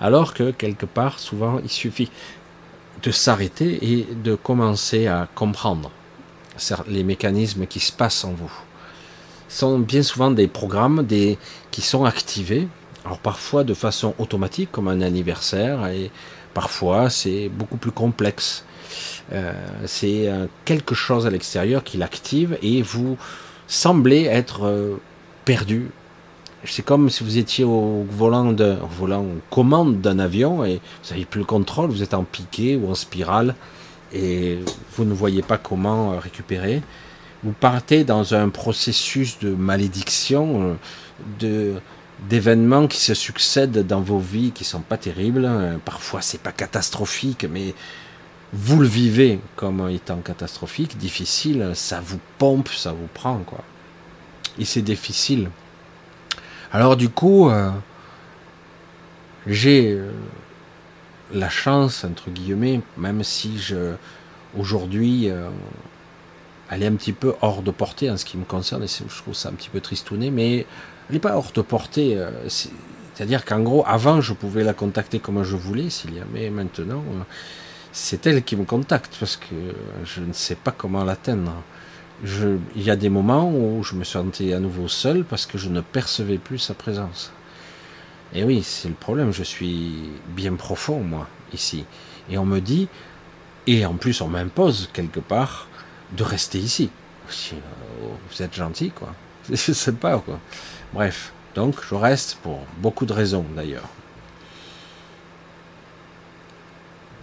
Alors 0.00 0.34
que 0.34 0.50
quelque 0.50 0.86
part, 0.86 1.18
souvent, 1.18 1.60
il 1.62 1.70
suffit 1.70 2.10
de 3.02 3.10
s'arrêter 3.10 3.78
et 3.82 4.06
de 4.14 4.34
commencer 4.34 5.06
à 5.06 5.28
comprendre 5.34 5.90
les 6.86 7.04
mécanismes 7.04 7.66
qui 7.66 7.80
se 7.80 7.92
passent 7.92 8.24
en 8.24 8.32
vous. 8.32 8.52
Ce 9.48 9.60
sont 9.60 9.78
bien 9.78 10.02
souvent 10.02 10.30
des 10.30 10.46
programmes 10.46 11.06
qui 11.70 11.80
sont 11.80 12.04
activés 12.04 12.68
alors 13.04 13.18
parfois 13.18 13.64
de 13.64 13.74
façon 13.74 14.14
automatique, 14.18 14.70
comme 14.70 14.88
un 14.88 15.00
anniversaire, 15.00 15.86
et 15.88 16.10
parfois 16.54 17.10
c'est 17.10 17.48
beaucoup 17.48 17.76
plus 17.76 17.92
complexe. 17.92 18.64
Euh, 19.32 19.52
c'est 19.86 20.28
euh, 20.28 20.46
quelque 20.64 20.94
chose 20.94 21.26
à 21.26 21.30
l'extérieur 21.30 21.84
qui 21.84 21.96
l'active 21.96 22.58
et 22.62 22.82
vous 22.82 23.16
semblez 23.68 24.24
être 24.24 24.66
euh, 24.66 25.00
perdu. 25.44 25.90
C'est 26.64 26.84
comme 26.84 27.08
si 27.08 27.24
vous 27.24 27.38
étiez 27.38 27.64
au 27.64 28.04
volant, 28.10 28.54
au 28.54 28.86
volant 28.86 29.24
commande 29.48 30.00
d'un 30.00 30.18
avion 30.18 30.64
et 30.64 30.74
vous 30.74 31.10
n'avez 31.10 31.24
plus 31.24 31.40
le 31.40 31.46
contrôle, 31.46 31.90
vous 31.90 32.02
êtes 32.02 32.14
en 32.14 32.24
piqué 32.24 32.76
ou 32.76 32.90
en 32.90 32.94
spirale 32.94 33.54
et 34.12 34.58
vous 34.94 35.04
ne 35.04 35.14
voyez 35.14 35.42
pas 35.42 35.56
comment 35.56 36.18
récupérer. 36.18 36.82
Vous 37.42 37.52
partez 37.52 38.04
dans 38.04 38.34
un 38.34 38.50
processus 38.50 39.38
de 39.38 39.54
malédiction, 39.54 40.76
de, 41.38 41.74
d'événements 42.28 42.86
qui 42.86 43.00
se 43.00 43.14
succèdent 43.14 43.86
dans 43.86 44.00
vos 44.00 44.18
vies 44.18 44.52
qui 44.52 44.64
sont 44.64 44.80
pas 44.80 44.98
terribles. 44.98 45.48
Parfois, 45.84 46.20
c'est 46.20 46.42
pas 46.42 46.52
catastrophique, 46.52 47.46
mais 47.50 47.74
vous 48.52 48.80
le 48.80 48.86
vivez 48.86 49.38
comme 49.56 49.88
étant 49.88 50.18
catastrophique, 50.18 50.98
difficile. 50.98 51.70
Ça 51.74 52.00
vous 52.04 52.18
pompe, 52.36 52.68
ça 52.68 52.92
vous 52.92 53.08
prend, 53.14 53.38
quoi. 53.38 53.64
Et 54.58 54.64
c'est 54.64 54.82
difficile. 54.82 55.48
Alors, 56.72 56.96
du 56.96 57.08
coup, 57.08 57.50
euh, 57.50 57.70
j'ai 59.46 59.90
euh, 59.90 60.12
la 61.32 61.48
chance, 61.48 62.04
entre 62.04 62.30
guillemets, 62.30 62.80
même 62.96 63.24
si 63.24 63.58
je 63.58 63.94
aujourd'hui 64.56 65.30
euh, 65.30 65.48
elle 66.70 66.82
est 66.82 66.86
un 66.86 66.94
petit 66.94 67.12
peu 67.12 67.34
hors 67.40 67.62
de 67.62 67.72
portée 67.72 68.08
en 68.10 68.16
ce 68.16 68.24
qui 68.24 68.36
me 68.36 68.44
concerne, 68.44 68.84
et 68.84 68.86
je 68.86 69.22
trouve 69.22 69.34
ça 69.34 69.48
un 69.48 69.52
petit 69.52 69.68
peu 69.68 69.80
tristouné, 69.80 70.30
mais 70.30 70.58
elle 71.08 71.14
n'est 71.14 71.18
pas 71.18 71.36
hors 71.36 71.50
de 71.52 71.62
portée. 71.62 72.16
C'est-à-dire 72.46 73.44
qu'en 73.44 73.60
gros, 73.60 73.84
avant, 73.86 74.20
je 74.20 74.32
pouvais 74.32 74.62
la 74.62 74.72
contacter 74.72 75.18
comme 75.18 75.42
je 75.42 75.56
voulais, 75.56 75.90
s'il 75.90 76.14
y 76.14 76.50
maintenant, 76.50 77.02
c'est 77.90 78.24
elle 78.28 78.44
qui 78.44 78.54
me 78.54 78.64
contacte 78.64 79.16
parce 79.18 79.36
que 79.36 79.56
je 80.04 80.20
ne 80.20 80.32
sais 80.32 80.54
pas 80.54 80.70
comment 80.70 81.02
l'atteindre. 81.02 81.54
Il 82.24 82.82
y 82.82 82.90
a 82.90 82.96
des 82.96 83.08
moments 83.08 83.50
où 83.50 83.82
je 83.82 83.94
me 83.94 84.04
sentais 84.04 84.52
à 84.52 84.60
nouveau 84.60 84.88
seul 84.88 85.24
parce 85.24 85.46
que 85.46 85.58
je 85.58 85.68
ne 85.68 85.80
percevais 85.80 86.38
plus 86.38 86.58
sa 86.58 86.74
présence. 86.74 87.32
Et 88.34 88.44
oui, 88.44 88.62
c'est 88.62 88.88
le 88.88 88.94
problème. 88.94 89.32
Je 89.32 89.42
suis 89.42 90.10
bien 90.28 90.54
profond, 90.54 91.00
moi, 91.00 91.28
ici. 91.52 91.84
Et 92.30 92.38
on 92.38 92.46
me 92.46 92.60
dit, 92.60 92.88
et 93.66 93.84
en 93.86 93.94
plus, 93.94 94.20
on 94.20 94.28
m'impose 94.28 94.88
quelque 94.92 95.20
part 95.20 95.68
de 96.16 96.22
rester 96.22 96.58
ici. 96.58 96.90
Euh, 97.52 97.56
vous 98.30 98.42
êtes 98.42 98.54
gentil, 98.54 98.90
quoi. 98.90 99.14
Sais 99.54 99.92
pas, 99.92 100.18
quoi. 100.18 100.38
Bref, 100.92 101.32
donc 101.54 101.76
je 101.88 101.94
reste 101.94 102.38
pour 102.42 102.60
beaucoup 102.78 103.06
de 103.06 103.12
raisons 103.12 103.44
d'ailleurs. 103.54 103.88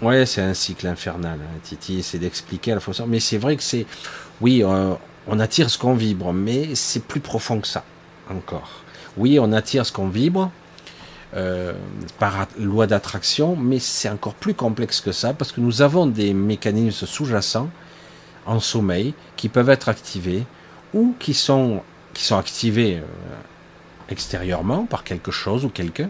Ouais, 0.01 0.25
c'est 0.25 0.41
un 0.41 0.53
cycle 0.53 0.87
infernal. 0.87 1.39
Hein. 1.41 1.59
Titi 1.63 1.99
essaie 1.99 2.19
d'expliquer 2.19 2.73
à 2.73 2.75
la 2.75 2.81
fois 2.81 2.93
ça. 2.93 3.05
Mais 3.07 3.19
c'est 3.19 3.37
vrai 3.37 3.55
que 3.55 3.63
c'est. 3.63 3.85
Oui, 4.41 4.63
euh, 4.63 4.93
on 5.27 5.39
attire 5.39 5.69
ce 5.69 5.77
qu'on 5.77 5.95
vibre, 5.95 6.33
mais 6.33 6.75
c'est 6.75 7.03
plus 7.03 7.19
profond 7.19 7.59
que 7.59 7.67
ça, 7.67 7.83
encore. 8.29 8.83
Oui, 9.17 9.39
on 9.39 9.51
attire 9.51 9.85
ce 9.85 9.91
qu'on 9.91 10.09
vibre 10.09 10.51
euh, 11.35 11.73
par 12.19 12.47
loi 12.59 12.85
d'attraction, 12.85 13.55
mais 13.55 13.79
c'est 13.79 14.09
encore 14.09 14.35
plus 14.35 14.53
complexe 14.53 15.01
que 15.01 15.11
ça 15.11 15.33
parce 15.33 15.51
que 15.51 15.59
nous 15.59 15.81
avons 15.81 16.05
des 16.05 16.33
mécanismes 16.33 17.07
sous-jacents 17.07 17.69
en 18.45 18.59
sommeil 18.59 19.15
qui 19.35 19.49
peuvent 19.49 19.69
être 19.69 19.89
activés 19.89 20.43
ou 20.93 21.15
qui 21.19 21.33
sont, 21.33 21.81
qui 22.13 22.23
sont 22.23 22.37
activés. 22.37 22.97
Euh, 22.97 23.35
extérieurement 24.09 24.85
par 24.85 25.03
quelque 25.03 25.31
chose 25.31 25.65
ou 25.65 25.69
quelqu'un, 25.69 26.09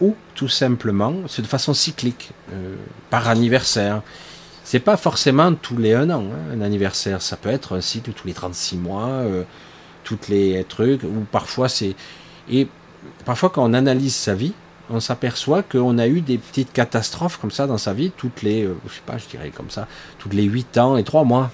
ou 0.00 0.14
tout 0.34 0.48
simplement, 0.48 1.14
c'est 1.28 1.42
de 1.42 1.46
façon 1.46 1.74
cyclique, 1.74 2.30
euh, 2.52 2.74
par 3.10 3.28
anniversaire. 3.28 4.02
C'est 4.64 4.80
pas 4.80 4.96
forcément 4.96 5.52
tous 5.54 5.76
les 5.76 5.94
un 5.94 6.10
an, 6.10 6.24
hein, 6.24 6.54
un 6.56 6.60
anniversaire. 6.60 7.22
Ça 7.22 7.36
peut 7.36 7.48
être 7.48 7.76
un 7.76 7.80
cycle 7.80 8.12
tous 8.12 8.26
les 8.26 8.34
36 8.34 8.76
mois, 8.76 9.08
euh, 9.08 9.42
toutes 10.04 10.28
les 10.28 10.64
trucs, 10.64 11.02
ou 11.02 11.26
parfois 11.30 11.68
c'est. 11.68 11.94
Et 12.48 12.68
parfois, 13.24 13.50
quand 13.50 13.64
on 13.64 13.74
analyse 13.74 14.14
sa 14.14 14.34
vie, 14.34 14.52
on 14.90 15.00
s'aperçoit 15.00 15.62
qu'on 15.62 15.98
a 15.98 16.06
eu 16.08 16.20
des 16.20 16.38
petites 16.38 16.72
catastrophes 16.72 17.38
comme 17.38 17.50
ça 17.50 17.66
dans 17.66 17.78
sa 17.78 17.94
vie, 17.94 18.10
toutes 18.16 18.42
les, 18.42 18.64
euh, 18.64 18.76
je 18.88 18.94
sais 18.94 19.02
pas, 19.06 19.18
je 19.18 19.26
dirais 19.28 19.50
comme 19.50 19.70
ça, 19.70 19.86
toutes 20.18 20.34
les 20.34 20.42
8 20.44 20.78
ans 20.78 20.96
et 20.96 21.04
3 21.04 21.24
mois. 21.24 21.50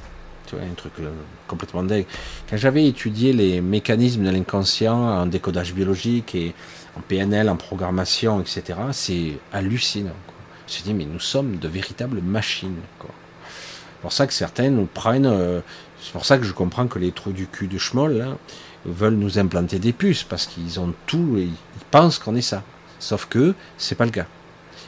Tu 0.47 0.55
vois, 0.55 0.65
un 0.65 0.75
truc 0.75 0.93
euh, 1.01 1.11
complètement 1.49 1.83
dingue. 1.83 2.07
Quand 2.49 2.57
j'avais 2.57 2.87
étudié 2.87 3.33
les 3.33 3.61
mécanismes 3.61 4.25
de 4.25 4.31
l'inconscient 4.31 4.97
en 4.97 5.27
décodage 5.27 5.75
biologique 5.75 6.35
et 6.35 6.55
en 6.97 7.01
PNL, 7.01 7.49
en 7.49 7.57
programmation, 7.57 8.41
etc., 8.41 8.63
c'est 8.93 9.39
hallucinant. 9.53 10.15
Quoi. 10.27 10.35
Me 10.67 10.71
suis 10.71 10.83
dit, 10.83 10.95
mais 10.95 11.05
nous 11.05 11.21
sommes 11.21 11.57
de 11.57 11.69
véritables 11.69 12.21
machines. 12.21 12.77
C'est 13.01 14.03
pour 14.03 14.13
ça 14.13 14.27
que 14.27 14.33
certains 14.33 14.71
nous 14.71 14.87
prennent. 14.87 15.27
Euh, 15.27 15.61
c'est 16.03 16.13
pour 16.13 16.25
ça 16.25 16.39
que 16.39 16.45
je 16.45 16.53
comprends 16.53 16.87
que 16.87 16.99
les 16.99 17.13
trous 17.13 17.33
du 17.33 17.47
cul 17.47 17.67
de 17.67 17.79
Schmoll 17.79 18.37
veulent 18.85 19.15
nous 19.15 19.39
implanter 19.39 19.79
des 19.79 19.93
puces 19.93 20.23
parce 20.23 20.47
qu'ils 20.47 20.79
ont 20.79 20.95
tout 21.07 21.37
et 21.39 21.45
ils 21.45 21.85
pensent 21.91 22.19
qu'on 22.19 22.37
est 22.37 22.43
ça. 22.43 22.63
Sauf 22.99 23.27
que 23.27 23.55
c'est 23.79 23.95
pas 23.95 24.05
le 24.05 24.11
cas. 24.11 24.27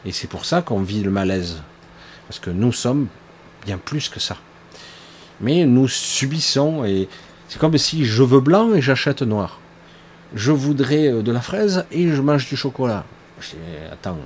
Et 0.04 0.12
c'est 0.12 0.28
pour 0.28 0.44
ça 0.44 0.62
qu'on 0.62 0.82
vit 0.82 1.02
le 1.02 1.10
malaise. 1.10 1.62
Parce 2.28 2.38
que 2.38 2.50
nous 2.50 2.72
sommes 2.72 3.08
bien 3.64 3.78
plus 3.78 4.08
que 4.08 4.20
ça 4.20 4.36
mais 5.40 5.66
nous 5.66 5.88
subissons, 5.88 6.84
et 6.84 7.08
c'est 7.48 7.58
comme 7.58 7.76
si 7.78 8.04
je 8.04 8.22
veux 8.22 8.40
blanc 8.40 8.74
et 8.74 8.82
j'achète 8.82 9.22
noir. 9.22 9.60
Je 10.34 10.52
voudrais 10.52 11.08
euh, 11.08 11.22
de 11.22 11.32
la 11.32 11.40
fraise 11.40 11.84
et 11.90 12.08
je 12.08 12.20
mange 12.20 12.48
du 12.48 12.56
chocolat. 12.56 13.04
Je 13.40 13.50
dis, 13.50 13.56
attends, 13.92 14.18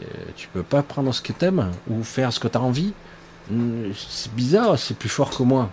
euh, 0.00 0.04
tu 0.36 0.48
peux 0.48 0.62
pas 0.62 0.82
prendre 0.82 1.12
ce 1.14 1.22
que 1.22 1.32
t'aimes 1.32 1.70
ou 1.88 2.02
faire 2.02 2.32
ce 2.32 2.40
que 2.40 2.48
tu 2.48 2.58
as 2.58 2.60
envie? 2.60 2.92
Hmm, 3.50 3.90
C'est 3.96 4.32
bizarre, 4.34 4.78
c'est 4.78 4.96
plus 4.96 5.08
fort 5.08 5.30
que 5.30 5.42
moi. 5.42 5.70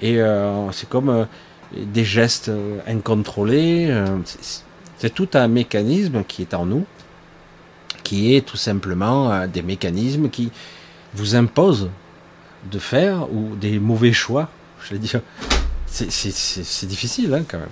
Et 0.00 0.20
euh, 0.20 0.70
c'est 0.72 0.88
comme 0.88 1.26
des 1.76 2.04
gestes 2.04 2.50
incontrôlés. 2.86 3.94
c'est 4.96 5.14
tout 5.14 5.28
un 5.34 5.48
mécanisme 5.48 6.24
qui 6.24 6.42
est 6.42 6.54
en 6.54 6.64
nous, 6.64 6.86
qui 8.02 8.34
est 8.34 8.40
tout 8.46 8.56
simplement 8.56 9.46
des 9.46 9.62
mécanismes 9.62 10.30
qui 10.30 10.50
vous 11.14 11.36
imposent 11.36 11.90
de 12.70 12.78
faire 12.78 13.30
ou 13.32 13.54
des 13.56 13.78
mauvais 13.78 14.12
choix, 14.12 14.48
je 14.82 14.94
vais 14.94 14.98
dire. 14.98 15.20
C'est 15.86 16.86
difficile 16.86 17.34
hein, 17.34 17.44
quand 17.46 17.58
même. 17.58 17.68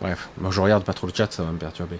Bref, 0.00 0.28
moi 0.38 0.50
je 0.50 0.60
regarde 0.60 0.84
pas 0.84 0.92
trop 0.92 1.06
le 1.06 1.12
chat, 1.14 1.32
ça 1.32 1.42
va 1.42 1.52
me 1.52 1.58
perturber. 1.58 1.98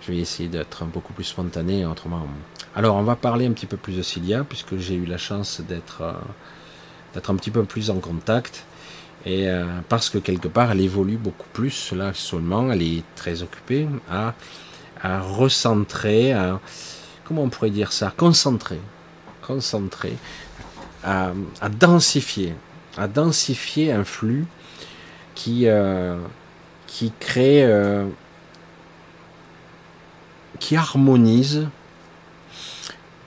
Je 0.00 0.12
vais 0.12 0.18
essayer 0.18 0.48
d'être 0.48 0.84
beaucoup 0.84 1.12
plus 1.12 1.24
spontané, 1.24 1.84
autrement. 1.84 2.26
Alors, 2.74 2.96
on 2.96 3.02
va 3.02 3.16
parler 3.16 3.46
un 3.46 3.52
petit 3.52 3.66
peu 3.66 3.76
plus 3.76 3.96
de 3.96 4.02
Cilia, 4.02 4.44
puisque 4.44 4.78
j'ai 4.78 4.94
eu 4.94 5.04
la 5.04 5.18
chance 5.18 5.60
d'être 5.60 6.02
euh, 6.02 7.20
un 7.28 7.36
petit 7.36 7.50
peu 7.50 7.64
plus 7.64 7.90
en 7.90 7.98
contact. 7.98 8.64
Et 9.26 9.48
euh, 9.48 9.64
parce 9.88 10.08
que 10.08 10.18
quelque 10.18 10.48
part, 10.48 10.72
elle 10.72 10.80
évolue 10.80 11.16
beaucoup 11.16 11.48
plus 11.52 11.92
là 11.92 12.12
seulement, 12.14 12.72
elle 12.72 12.82
est 12.82 13.04
très 13.14 13.42
occupée 13.42 13.86
à, 14.10 14.34
recentrer, 15.20 16.32
à, 16.32 16.60
comment 17.24 17.42
on 17.42 17.48
pourrait 17.48 17.70
dire 17.70 17.92
ça, 17.92 18.12
concentrer, 18.16 18.80
concentrer, 19.42 20.16
à, 21.04 21.32
à 21.60 21.68
densifier, 21.68 22.54
à 22.96 23.06
densifier 23.06 23.92
un 23.92 24.04
flux 24.04 24.46
qui, 25.34 25.66
euh, 25.66 26.16
qui 26.92 27.10
crée, 27.18 27.64
euh, 27.64 28.06
qui 30.60 30.76
harmonise, 30.76 31.68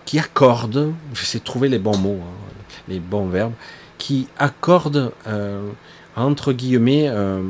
qui 0.06 0.20
accorde, 0.20 0.94
j'essaie 1.16 1.40
de 1.40 1.44
trouver 1.44 1.68
les 1.68 1.80
bons 1.80 1.98
mots, 1.98 2.20
hein, 2.22 2.54
les 2.88 3.00
bons 3.00 3.28
verbes, 3.28 3.54
qui 3.98 4.28
accorde, 4.38 5.12
euh, 5.26 5.68
entre 6.16 6.54
guillemets, 6.54 7.10
euh, 7.10 7.42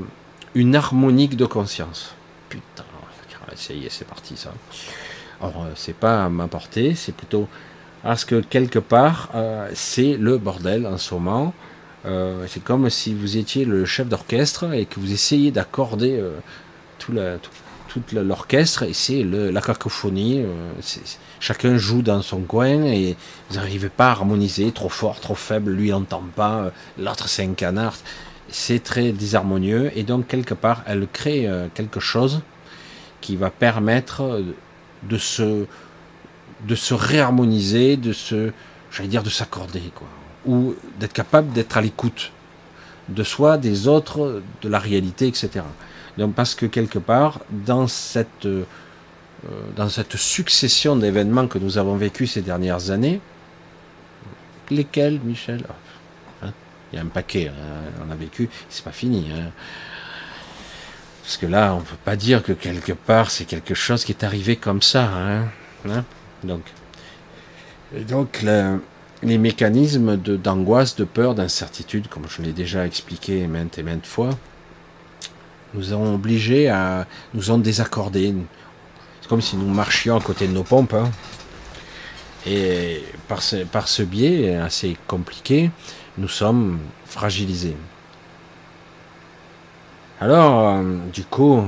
une 0.54 0.78
harmonique 0.78 1.36
de 1.36 1.46
conscience. 1.46 2.16
Putain, 2.48 2.86
ça 3.56 3.74
y 3.74 3.86
est, 3.86 3.90
c'est 3.90 4.08
parti 4.08 4.38
ça. 4.38 4.54
Alors, 5.42 5.68
c'est 5.76 5.96
pas 5.96 6.24
à 6.24 6.30
m'apporter, 6.30 6.96
c'est 6.96 7.12
plutôt 7.12 7.50
parce 8.04 8.24
que 8.24 8.40
quelque 8.40 8.80
part, 8.80 9.30
c'est 9.74 10.16
le 10.16 10.38
bordel 10.38 10.88
en 10.88 10.98
ce 10.98 11.14
moment. 11.14 11.54
Euh, 12.06 12.46
c'est 12.48 12.64
comme 12.64 12.90
si 12.90 13.14
vous 13.14 13.38
étiez 13.38 13.66
le 13.66 13.86
chef 13.86 14.08
d'orchestre 14.08 14.74
et 14.74 14.86
que 14.86 15.00
vous 15.00 15.12
essayez 15.12 15.52
d'accorder 15.52 16.20
euh, 16.20 16.38
tout, 17.00 17.14
l'orchestre 18.14 18.84
et 18.84 18.94
c'est 18.94 19.24
la 19.24 19.62
cacophonie. 19.62 20.42
Euh, 20.42 20.74
chacun 21.40 21.78
joue 21.78 22.02
dans 22.02 22.22
son 22.22 22.42
coin 22.42 22.84
et 22.84 23.16
vous 23.50 23.56
n'arrivez 23.56 23.90
pas 23.90 24.08
à 24.08 24.12
harmoniser, 24.12 24.72
trop 24.72 24.90
fort, 24.90 25.20
trop 25.20 25.36
faible, 25.36 25.72
lui 25.72 25.90
n'entend 25.90 26.24
pas, 26.36 26.72
l'autre 27.00 27.30
c'est 27.30 27.44
un 27.44 27.54
canard. 27.54 27.96
C'est 28.50 28.84
très 28.84 29.12
désharmonieux 29.12 29.92
et 29.96 30.04
donc 30.04 30.28
quelque 30.28 30.54
part 30.54 30.84
elle 30.86 31.08
crée 31.12 31.50
quelque 31.74 32.00
chose 32.00 32.42
qui 33.22 33.38
va 33.38 33.50
permettre 33.50 34.44
de 35.04 35.18
se 35.18 35.66
réharmoniser, 36.94 37.98
de 37.98 38.12
s'accorder, 38.12 39.82
ou 40.46 40.76
d'être 41.00 41.14
capable 41.14 41.52
d'être 41.54 41.78
à 41.78 41.82
l'écoute 41.82 42.32
de 43.10 43.24
soi, 43.24 43.58
des 43.58 43.88
autres, 43.88 44.42
de 44.62 44.70
la 44.70 44.80
réalité, 44.80 45.28
etc. 45.28 45.62
Donc 46.18 46.34
parce 46.34 46.56
que 46.56 46.66
quelque 46.66 47.00
part, 47.00 47.42
dans 47.50 47.88
cette, 47.88 48.46
euh, 48.46 48.64
dans 49.76 49.90
cette 49.90 50.16
succession 50.16 50.96
d'événements 50.96 51.48
que 51.48 51.60
nous 51.60 51.78
avons 51.78 51.96
vécu 51.96 52.26
ces 52.26 52.42
dernières 52.42 52.90
années, 52.90 53.22
lesquels, 54.72 55.20
Michel 55.24 55.64
hein 56.42 56.52
Il 56.92 56.96
y 56.96 57.00
a 57.00 57.04
un 57.04 57.08
paquet, 57.08 57.50
hein, 57.50 58.04
on 58.08 58.12
a 58.12 58.16
vécu, 58.16 58.50
c'est 58.70 58.84
pas 58.84 58.92
fini. 58.92 59.28
Hein 59.32 59.52
parce 61.26 61.38
que 61.38 61.48
là, 61.48 61.74
on 61.74 61.82
peut 61.82 61.96
pas 62.06 62.16
dire 62.16 62.44
que 62.44 62.52
quelque 62.54 62.92
part 62.92 63.32
c'est 63.32 63.46
quelque 63.46 63.74
chose 63.74 64.06
qui 64.06 64.12
est 64.12 64.24
arrivé 64.24 64.58
comme 64.58 64.84
ça. 64.84 65.10
Donc, 66.44 66.62
donc 68.08 68.44
le, 68.44 68.80
les 69.24 69.38
mécanismes 69.38 70.18
d'angoisse, 70.18 70.96
de 70.96 71.04
peur, 71.04 71.36
d'incertitude, 71.36 72.08
comme 72.08 72.26
je 72.28 72.42
l'ai 72.42 72.52
déjà 72.52 72.86
expliqué 72.86 73.48
maintes 73.48 73.78
et 73.78 73.84
maintes 73.84 74.06
fois, 74.06 74.30
nous 75.74 75.94
ont 75.94 76.16
obligés 76.16 76.70
à, 76.70 77.08
nous 77.34 77.52
ont 77.52 77.58
désaccordés. 77.58 78.34
C'est 79.22 79.28
comme 79.28 79.42
si 79.42 79.58
nous 79.58 79.68
marchions 79.68 80.18
à 80.18 80.22
côté 80.22 80.48
de 80.48 80.54
nos 80.54 80.64
pompes. 80.64 80.94
Hein. 80.94 81.10
Et 82.46 83.04
par 83.28 83.42
ce, 83.42 83.58
par 83.58 83.88
ce 83.88 84.04
biais 84.04 84.56
assez 84.56 84.98
compliqué, 85.08 85.72
nous 86.18 86.28
sommes 86.28 86.80
fragilisés. 87.06 87.76
Alors, 90.22 90.70
euh, 90.70 90.98
du 91.12 91.24
coup, 91.24 91.62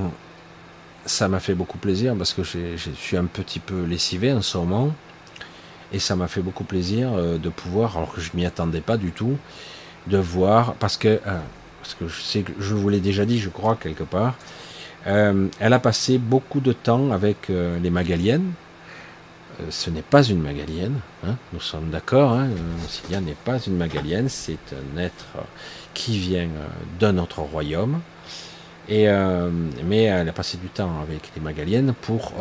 ça 1.05 1.27
m'a 1.27 1.39
fait 1.39 1.55
beaucoup 1.55 1.77
plaisir 1.77 2.15
parce 2.15 2.33
que 2.33 2.43
je 2.43 2.91
suis 2.95 3.17
un 3.17 3.25
petit 3.25 3.60
peu 3.60 3.83
lessivé 3.83 4.31
en 4.31 4.41
ce 4.41 4.57
moment. 4.57 4.93
Et 5.93 6.00
ça 6.00 6.15
m'a 6.15 6.28
fait 6.28 6.41
beaucoup 6.41 6.63
plaisir 6.63 7.13
euh, 7.13 7.38
de 7.38 7.50
pouvoir, 7.50 7.97
alors 7.97 8.13
que 8.13 8.21
je 8.21 8.32
m'y 8.34 8.45
attendais 8.45 8.82
pas 8.82 8.97
du 8.97 9.12
tout, 9.12 9.38
de 10.08 10.17
voir, 10.17 10.73
parce 10.76 10.97
que, 10.97 11.08
euh, 11.08 11.39
parce 11.82 11.95
que 11.95 12.08
je 12.08 12.73
vous 12.73 12.89
l'ai 12.89 13.00
déjà 13.00 13.26
dit, 13.26 13.39
je 13.39 13.50
crois, 13.50 13.76
quelque 13.76 14.04
part, 14.04 14.36
euh, 15.06 15.47
elle 15.60 15.73
a 15.73 15.80
passé 15.80 16.17
beaucoup 16.17 16.60
de 16.60 16.73
temps 16.73 17.12
avec 17.12 17.47
les 17.50 17.89
Magaliennes. 17.89 18.52
Ce 19.69 19.89
n'est 19.89 20.04
pas 20.04 20.21
une 20.21 20.41
Magalienne, 20.41 21.00
hein, 21.26 21.36
nous 21.52 21.62
sommes 21.62 21.89
d'accord, 21.89 22.34
hein, 22.34 22.50
n'est 23.10 23.32
pas 23.43 23.58
une 23.58 23.76
Magalienne, 23.76 24.30
c'est 24.30 24.60
un 24.73 25.00
être 25.00 25.26
qui 25.95 26.19
vient 26.19 26.47
d'un 27.00 27.17
autre 27.17 27.39
royaume. 27.39 28.02
Mais 28.89 30.04
elle 30.04 30.30
a 30.30 30.34
passé 30.34 30.58
du 30.58 30.67
temps 30.67 31.02
avec 31.02 31.32
les 31.36 31.41
Magaliennes 31.41 31.93
pour 32.02 32.34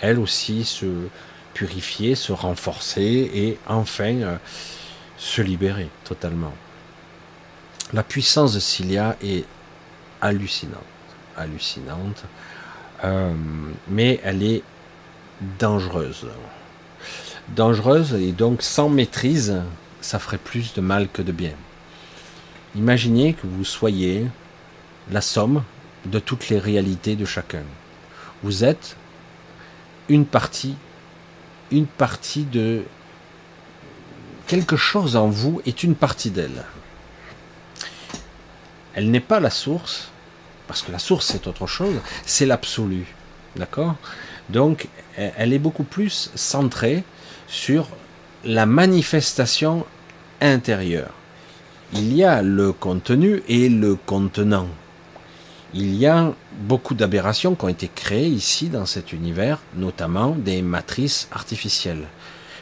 elle 0.00 0.18
aussi 0.18 0.64
se 0.64 0.86
purifier, 1.54 2.14
se 2.14 2.32
renforcer 2.32 3.30
et 3.34 3.58
enfin 3.66 4.14
euh, 4.22 4.36
se 5.16 5.42
libérer 5.42 5.88
totalement. 6.04 6.54
La 7.92 8.02
puissance 8.02 8.54
de 8.54 8.60
Cilia 8.60 9.16
est 9.22 9.44
hallucinante, 10.20 10.82
hallucinante, 11.36 12.24
euh, 13.04 13.32
mais 13.88 14.20
elle 14.24 14.42
est 14.42 14.62
dangereuse. 15.58 16.26
Dangereuse 17.48 18.14
et 18.14 18.32
donc 18.32 18.62
sans 18.62 18.88
maîtrise, 18.88 19.60
ça 20.00 20.18
ferait 20.18 20.38
plus 20.38 20.72
de 20.74 20.80
mal 20.80 21.08
que 21.08 21.22
de 21.22 21.32
bien. 21.32 21.54
Imaginez 22.74 23.34
que 23.34 23.46
vous 23.46 23.64
soyez 23.64 24.26
la 25.10 25.20
somme 25.20 25.62
de 26.06 26.18
toutes 26.18 26.48
les 26.48 26.58
réalités 26.58 27.16
de 27.16 27.24
chacun. 27.24 27.64
Vous 28.42 28.64
êtes 28.64 28.96
une 30.08 30.26
partie 30.26 30.76
une 31.72 31.86
partie 31.86 32.44
de 32.44 32.82
quelque 34.46 34.76
chose 34.76 35.16
en 35.16 35.28
vous 35.28 35.60
est 35.66 35.82
une 35.82 35.94
partie 35.94 36.30
d'elle. 36.30 36.64
Elle 38.94 39.10
n'est 39.10 39.20
pas 39.20 39.40
la 39.40 39.50
source, 39.50 40.10
parce 40.68 40.82
que 40.82 40.92
la 40.92 40.98
source 40.98 41.26
c'est 41.26 41.46
autre 41.46 41.66
chose, 41.66 41.96
c'est 42.24 42.46
l'absolu. 42.46 43.06
D'accord? 43.56 43.96
Donc 44.48 44.88
elle 45.16 45.52
est 45.52 45.58
beaucoup 45.58 45.84
plus 45.84 46.30
centrée 46.34 47.04
sur 47.48 47.88
la 48.44 48.66
manifestation 48.66 49.86
intérieure. 50.40 51.10
Il 51.94 52.14
y 52.14 52.24
a 52.24 52.42
le 52.42 52.72
contenu 52.72 53.42
et 53.48 53.68
le 53.68 53.94
contenant 53.94 54.68
il 55.74 55.94
y 55.94 56.06
a 56.06 56.34
beaucoup 56.60 56.94
d'aberrations 56.94 57.54
qui 57.54 57.64
ont 57.64 57.68
été 57.68 57.88
créées 57.88 58.28
ici 58.28 58.68
dans 58.68 58.84
cet 58.84 59.12
univers, 59.12 59.58
notamment 59.74 60.30
des 60.30 60.60
matrices 60.60 61.28
artificielles. 61.32 62.06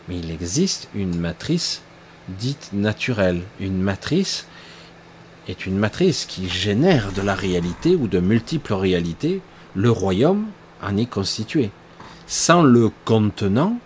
Mais 0.09 0.18
il 0.18 0.31
existe 0.31 0.88
une 0.94 1.18
matrice 1.18 1.83
dite 2.29 2.70
naturelle. 2.73 3.42
Une 3.59 3.83
matrice 3.83 4.46
est 5.49 5.66
une 5.66 5.77
matrice 5.77 6.25
qui 6.25 6.49
génère 6.49 7.11
de 7.12 7.23
la 7.23 7.35
réalité 7.35 7.96
ou 7.96 8.07
de 8.07 8.20
multiples 8.20 8.75
réalités. 8.75 9.40
Le 9.75 9.90
royaume 9.90 10.46
en 10.81 10.96
est 10.96 11.11
constitué. 11.11 11.70
Sans 12.29 12.62
le 12.62 12.90
contenant, 13.05 13.77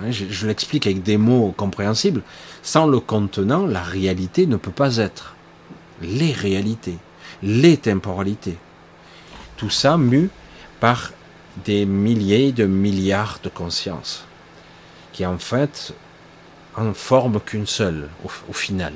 hein, 0.00 0.12
je, 0.12 0.26
je 0.30 0.46
l'explique 0.46 0.86
avec 0.86 1.02
des 1.02 1.16
mots 1.16 1.52
compréhensibles, 1.56 2.22
sans 2.62 2.86
le 2.86 3.00
contenant, 3.00 3.66
la 3.66 3.82
réalité 3.82 4.46
ne 4.46 4.56
peut 4.56 4.70
pas 4.70 4.98
être. 4.98 5.34
Les 6.00 6.30
réalités 6.30 6.98
les 7.42 7.76
temporalités. 7.76 8.56
Tout 9.56 9.70
ça 9.70 9.96
mu 9.96 10.30
par 10.80 11.12
des 11.64 11.86
milliers 11.86 12.52
de 12.52 12.66
milliards 12.66 13.40
de 13.42 13.48
consciences, 13.48 14.24
qui 15.12 15.26
en 15.26 15.38
fait 15.38 15.92
en 16.76 16.94
forment 16.94 17.40
qu'une 17.40 17.66
seule 17.66 18.08
au, 18.24 18.52
final. 18.52 18.94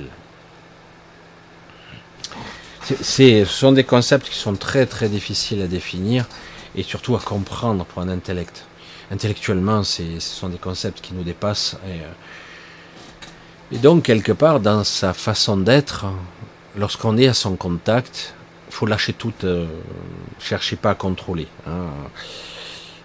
ce 2.85 3.45
sont 3.45 3.73
des 3.73 3.83
concepts 3.83 4.29
qui 4.29 4.39
sont 4.39 4.55
très 4.55 4.87
très 4.87 5.09
difficiles 5.09 5.63
à 5.63 5.67
définir 5.67 6.27
et 6.77 6.85
surtout 6.85 7.17
à 7.17 7.19
comprendre 7.19 7.85
pour 7.85 8.03
un 8.03 8.09
intellect. 8.09 8.65
Intellectuellement, 9.11 9.83
ce 9.83 10.21
sont 10.21 10.49
des 10.49 10.59
concepts 10.59 11.01
qui 11.01 11.13
nous 11.13 11.25
dépassent. 11.25 11.77
Et, 11.87 12.01
euh, 12.01 12.13
et 13.73 13.79
donc, 13.79 14.05
quelque 14.05 14.33
part, 14.33 14.61
dans 14.61 14.85
sa 14.85 15.13
façon 15.13 15.57
d'être, 15.59 16.07
lorsqu'on 16.77 17.17
est 17.19 17.29
à 17.29 17.35
son 17.35 17.57
contact, 17.57 18.35
faut 18.71 18.87
lâcher 18.87 19.13
tout, 19.13 19.35
euh, 19.45 19.67
cherchez 20.39 20.77
pas 20.77 20.91
à 20.91 20.95
contrôler. 20.95 21.47
Hein. 21.67 21.89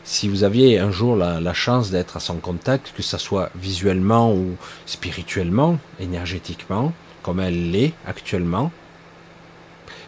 Si 0.08 0.30
vous 0.30 0.46
aviez 0.46 0.80
un 0.80 0.90
jour 0.90 1.18
la, 1.18 1.54
chance 1.54 1.92
d'être 1.92 2.16
à 2.16 2.22
son 2.22 2.38
contact, 2.38 2.94
que 2.96 3.04
ce 3.04 3.18
soit 3.18 3.50
visuellement 3.56 4.34
ou 4.34 4.56
spirituellement, 4.86 5.80
énergétiquement, 6.00 6.94
comme 7.24 7.42
elle 7.42 7.72
l'est 7.72 7.92
actuellement, 8.08 8.72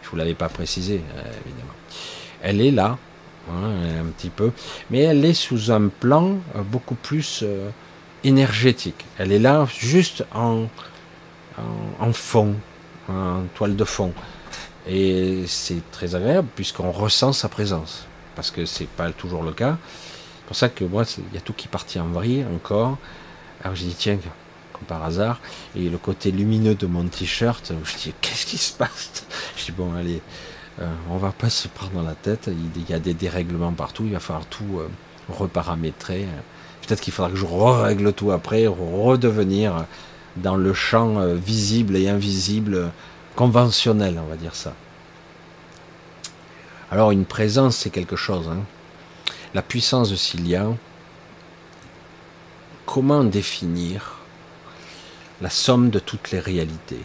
Je 0.02 0.08
vous 0.08 0.16
l'avais 0.16 0.34
pas 0.34 0.48
précisé, 0.48 1.02
euh, 1.16 1.32
évidemment. 1.44 1.74
Elle 2.42 2.62
est 2.62 2.70
là, 2.70 2.96
hein, 3.50 3.72
un 4.00 4.06
petit 4.06 4.30
peu, 4.30 4.52
mais 4.90 5.00
elle 5.00 5.22
est 5.22 5.34
sous 5.34 5.70
un 5.70 5.88
plan 5.88 6.38
euh, 6.56 6.62
beaucoup 6.62 6.94
plus 6.94 7.40
euh, 7.42 7.68
énergétique. 8.24 9.04
Elle 9.18 9.32
est 9.32 9.38
là 9.38 9.68
juste 9.78 10.24
en, 10.34 10.64
en, 12.00 12.12
fond, 12.14 12.54
toile 13.54 13.76
de 13.76 13.84
fond. 13.84 14.12
Et 14.86 15.44
c'est 15.46 15.82
très 15.90 16.14
agréable 16.14 16.48
puisqu'on 16.54 16.90
ressent 16.90 17.32
sa 17.32 17.48
présence. 17.48 18.06
Parce 18.34 18.50
que 18.50 18.64
c'est 18.64 18.88
pas 18.88 19.10
toujours 19.12 19.42
le 19.42 19.52
cas. 19.52 19.76
C'est 20.38 20.46
pour 20.46 20.56
ça 20.56 20.68
que 20.68 20.84
moi, 20.84 21.04
il 21.18 21.34
y 21.34 21.38
a 21.38 21.40
tout 21.40 21.52
qui 21.52 21.68
partit 21.68 22.00
en 22.00 22.08
vrille 22.08 22.44
encore. 22.54 22.98
Alors 23.62 23.76
je 23.76 23.84
dis, 23.84 23.94
tiens, 23.96 24.18
comme 24.72 24.82
par 24.86 25.04
hasard, 25.04 25.40
et 25.76 25.88
le 25.88 25.98
côté 25.98 26.30
lumineux 26.30 26.74
de 26.74 26.86
mon 26.86 27.04
t-shirt, 27.04 27.72
je 27.84 27.96
dis, 27.96 28.14
qu'est-ce 28.20 28.46
qui 28.46 28.58
se 28.58 28.72
passe? 28.72 29.26
Je 29.56 29.66
dis, 29.66 29.72
bon, 29.72 29.94
allez, 29.94 30.22
euh, 30.80 30.90
on 31.10 31.18
va 31.18 31.32
pas 31.32 31.50
se 31.50 31.68
prendre 31.68 31.92
dans 31.92 32.02
la 32.02 32.14
tête, 32.14 32.48
il 32.48 32.88
y 32.88 32.94
a 32.94 32.98
des 32.98 33.12
dérèglements 33.12 33.72
partout, 33.72 34.04
il 34.06 34.12
va 34.12 34.20
falloir 34.20 34.46
tout 34.46 34.78
euh, 34.78 34.88
reparamétrer. 35.28 36.26
Peut-être 36.86 37.02
qu'il 37.02 37.12
faudra 37.12 37.30
que 37.30 37.36
je 37.36 37.44
règle 37.44 38.12
tout 38.14 38.32
après, 38.32 38.66
redevenir 38.66 39.84
dans 40.36 40.56
le 40.56 40.72
champ 40.74 41.18
euh, 41.18 41.34
visible 41.34 41.96
et 41.96 42.08
invisible 42.08 42.90
conventionnel, 43.36 44.20
on 44.22 44.28
va 44.28 44.36
dire 44.36 44.54
ça. 44.54 44.74
Alors 46.90 47.12
une 47.12 47.24
présence, 47.24 47.76
c'est 47.76 47.90
quelque 47.90 48.16
chose. 48.16 48.48
Hein. 48.48 48.64
La 49.54 49.62
puissance 49.62 50.10
de 50.10 50.16
Cilia, 50.16 50.66
comment 52.86 53.24
définir 53.24 54.18
la 55.40 55.50
somme 55.50 55.90
de 55.90 55.98
toutes 55.98 56.32
les 56.32 56.40
réalités? 56.40 57.04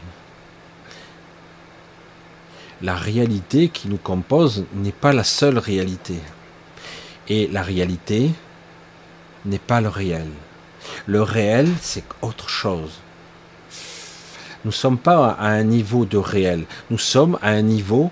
La 2.82 2.96
réalité 2.96 3.70
qui 3.70 3.88
nous 3.88 3.98
compose 3.98 4.66
n'est 4.74 4.92
pas 4.92 5.14
la 5.14 5.24
seule 5.24 5.58
réalité. 5.58 6.20
Et 7.28 7.48
la 7.48 7.64
réalité 7.64 8.32
n'est 9.46 9.60
pas 9.60 9.82
le 9.82 9.90
réel. 9.90 10.28
Le 11.06 11.22
réel, 11.22 11.70
c'est 11.82 12.04
autre 12.22 12.50
chose. 12.50 13.00
Nous 14.66 14.72
ne 14.72 14.76
sommes 14.76 14.98
pas 14.98 15.30
à 15.30 15.50
un 15.50 15.64
niveau 15.64 16.06
de 16.06 16.18
réel. 16.18 16.66
Nous 16.90 16.98
sommes 16.98 17.38
à 17.44 17.50
un 17.50 17.62
niveau 17.62 18.10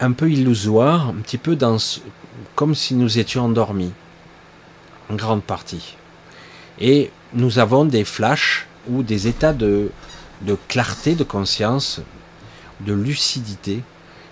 un 0.00 0.10
peu 0.10 0.28
illusoire, 0.28 1.10
un 1.10 1.22
petit 1.22 1.38
peu 1.38 1.54
dans, 1.54 1.76
comme 2.56 2.74
si 2.74 2.96
nous 2.96 3.20
étions 3.20 3.44
endormis, 3.44 3.92
en 5.08 5.14
grande 5.14 5.44
partie. 5.44 5.94
Et 6.80 7.12
nous 7.34 7.60
avons 7.60 7.84
des 7.84 8.02
flashs 8.02 8.66
ou 8.90 9.04
des 9.04 9.28
états 9.28 9.52
de, 9.52 9.92
de 10.42 10.56
clarté 10.66 11.14
de 11.14 11.22
conscience, 11.22 12.00
de 12.80 12.92
lucidité, 12.92 13.84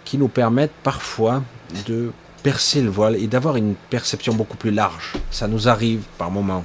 qui 0.05 0.19
nous 0.19 0.27
permettent 0.27 0.75
parfois 0.83 1.45
de 1.87 2.11
percer 2.43 2.83
le 2.83 2.91
voile 2.91 3.15
et 3.15 3.29
d'avoir 3.29 3.55
une 3.55 3.77
perception 3.91 4.35
beaucoup 4.35 4.57
plus 4.57 4.73
large. 4.73 5.13
Ça 5.31 5.47
nous 5.47 5.69
arrive 5.69 6.03
par 6.19 6.33
moments. 6.33 6.65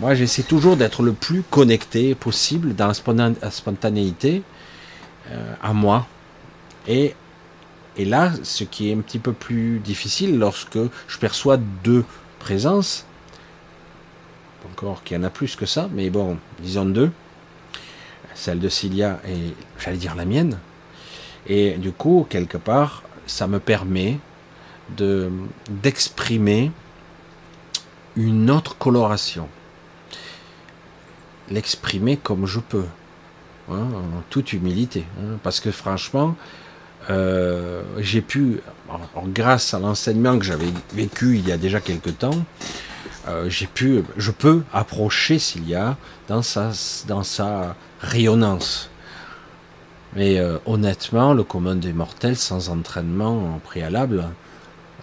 Moi, 0.00 0.14
j'essaie 0.14 0.44
toujours 0.44 0.76
d'être 0.76 1.02
le 1.02 1.12
plus 1.12 1.42
connecté 1.42 2.14
possible 2.14 2.76
dans 2.76 2.86
la 2.86 3.50
spontanéité 3.50 4.42
euh, 5.30 5.54
à 5.60 5.72
moi. 5.72 6.06
Et, 6.86 7.14
là, 7.98 8.30
ce 8.44 8.62
qui 8.62 8.90
est 8.90 8.94
un 8.94 9.00
petit 9.00 9.18
peu 9.18 9.32
plus 9.32 9.80
difficile 9.80 10.38
lorsque 10.38 10.78
je 11.08 11.18
perçois 11.18 11.56
deux 11.56 12.04
présences, 12.38 13.06
encore 14.70 15.02
qu'il 15.02 15.16
y 15.16 15.20
en 15.20 15.24
a 15.24 15.30
plus 15.30 15.56
que 15.56 15.66
ça, 15.66 15.88
mais 15.92 16.10
bon, 16.10 16.38
disons 16.62 16.84
deux, 16.84 17.10
celle 18.34 18.60
de 18.60 18.68
Cilia 18.68 19.18
et 19.26 19.52
j'allais 19.80 19.96
dire 19.96 20.14
la 20.14 20.24
mienne. 20.24 20.58
Et 21.48 21.72
du 21.72 21.90
coup, 21.90 22.24
quelque 22.30 22.56
part, 22.56 23.02
ça 23.26 23.48
me 23.48 23.58
permet 23.58 24.18
de 24.96 25.30
d'exprimer 25.68 26.70
une 28.14 28.48
autre 28.50 28.78
coloration 28.78 29.48
l'exprimer 31.50 32.16
comme 32.16 32.46
je 32.46 32.60
peux, 32.60 32.86
hein, 33.70 33.86
en 33.94 34.22
toute 34.30 34.52
humilité. 34.52 35.04
Hein, 35.20 35.38
parce 35.42 35.60
que 35.60 35.70
franchement, 35.70 36.36
euh, 37.10 37.82
j'ai 37.98 38.20
pu, 38.20 38.60
grâce 39.28 39.72
à 39.72 39.78
l'enseignement 39.78 40.38
que 40.38 40.44
j'avais 40.44 40.72
vécu 40.92 41.38
il 41.38 41.48
y 41.48 41.52
a 41.52 41.56
déjà 41.56 41.80
quelque 41.80 42.10
temps, 42.10 42.44
euh, 43.28 43.48
j'ai 43.48 43.66
pu, 43.66 44.02
je 44.16 44.30
peux 44.30 44.62
approcher 44.72 45.38
s'il 45.38 45.68
y 45.68 45.74
a 45.74 45.96
dans 46.28 46.42
sa, 46.42 46.70
dans 47.06 47.22
sa 47.22 47.76
rayonnance. 48.00 48.90
Mais 50.16 50.38
euh, 50.38 50.58
honnêtement, 50.66 51.34
le 51.34 51.44
commun 51.44 51.76
des 51.76 51.92
mortels, 51.92 52.36
sans 52.36 52.70
entraînement 52.70 53.54
en 53.54 53.58
préalable, 53.58 54.24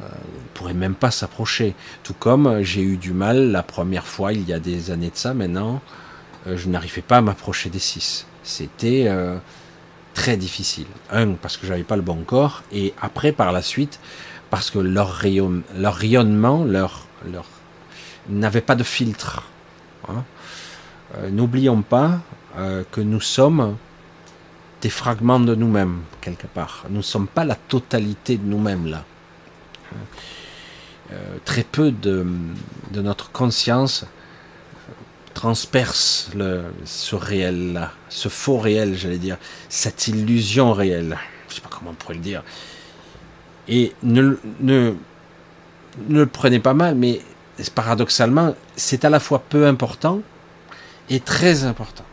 ne 0.01 0.05
pourrait 0.53 0.73
même 0.73 0.95
pas 0.95 1.09
s'approcher. 1.09 1.73
Tout 2.03 2.15
comme 2.19 2.61
j'ai 2.63 2.81
eu 2.81 2.97
du 2.97 3.13
mal 3.13 3.51
la 3.51 3.63
première 3.63 4.05
fois, 4.05 4.33
il 4.33 4.47
y 4.47 4.51
a 4.51 4.59
des 4.59 4.91
années 4.91 5.09
de 5.09 5.15
ça 5.15 5.33
maintenant, 5.33 5.81
je 6.47 6.69
n'arrivais 6.69 7.01
pas 7.01 7.17
à 7.17 7.21
m'approcher 7.21 7.69
des 7.69 7.79
six. 7.79 8.27
C'était 8.43 9.05
euh, 9.07 9.37
très 10.13 10.37
difficile. 10.37 10.85
Un, 11.11 11.33
parce 11.33 11.57
que 11.57 11.65
j'avais 11.65 11.83
pas 11.83 11.95
le 11.95 12.01
bon 12.01 12.23
corps, 12.23 12.63
et 12.71 12.93
après, 13.01 13.31
par 13.31 13.51
la 13.51 13.61
suite, 13.61 13.99
parce 14.49 14.69
que 14.69 14.79
leur 14.79 15.09
rayonnement, 15.11 16.63
leur, 16.63 17.07
leur 17.31 17.45
n'avait 18.29 18.61
pas 18.61 18.75
de 18.75 18.83
filtre. 18.83 19.43
Hein. 20.07 20.23
Euh, 21.17 21.29
n'oublions 21.29 21.81
pas 21.81 22.19
que 22.93 23.01
nous 23.01 23.19
sommes 23.19 23.75
des 24.81 24.89
fragments 24.89 25.41
de 25.41 25.55
nous-mêmes, 25.55 26.03
quelque 26.21 26.47
part. 26.47 26.85
Nous 26.89 26.99
ne 26.99 27.01
sommes 27.01 27.27
pas 27.27 27.43
la 27.43 27.55
totalité 27.55 28.37
de 28.37 28.45
nous-mêmes, 28.45 28.87
là. 28.87 29.03
très 31.43 31.63
peu 31.63 31.91
de, 31.91 32.25
de 32.91 33.01
notre 33.01 33.29
conscience 33.33 34.05
transperce 35.35 36.31
le, 36.35 36.63
ce 36.85 37.15
réel-là, 37.15 37.91
ce 38.09 38.29
faux 38.29 38.57
réel, 38.57 38.95
j'allais 38.95 39.19
dire, 39.19 39.37
cette 39.69 40.07
illusion 40.07 40.73
réelle. 40.73 41.17
Je 41.47 41.55
sais 41.55 41.61
pas 41.61 41.69
comment 41.69 41.91
on 41.91 41.93
pourrait 41.93 42.15
le 42.15 42.21
dire. 42.21 42.41
Et 43.67 43.93
ne, 44.01 44.37
ne, 44.61 44.93
ne 46.07 46.19
le 46.19 46.25
prenez 46.25 46.59
pas 46.59 46.73
mal, 46.73 46.95
mais 46.95 47.21
paradoxalement, 47.75 48.55
c'est 48.75 49.05
à 49.05 49.09
la 49.11 49.19
fois 49.19 49.43
peu 49.47 49.67
important 49.67 50.21
et 51.09 51.19
très 51.19 51.65
important. 51.65 52.05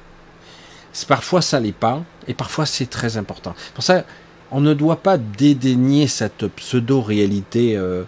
Parfois, 1.08 1.40
ça 1.40 1.58
l'est 1.58 1.72
pas, 1.72 2.02
et 2.28 2.34
parfois, 2.34 2.66
c'est 2.66 2.90
très 2.90 3.16
important. 3.16 3.54
Pour 3.72 3.82
ça, 3.84 4.04
on 4.50 4.60
ne 4.60 4.74
doit 4.74 4.96
pas 4.96 5.16
dédaigner 5.16 6.06
cette 6.06 6.46
pseudo-réalité 6.48 7.76
euh, 7.76 8.02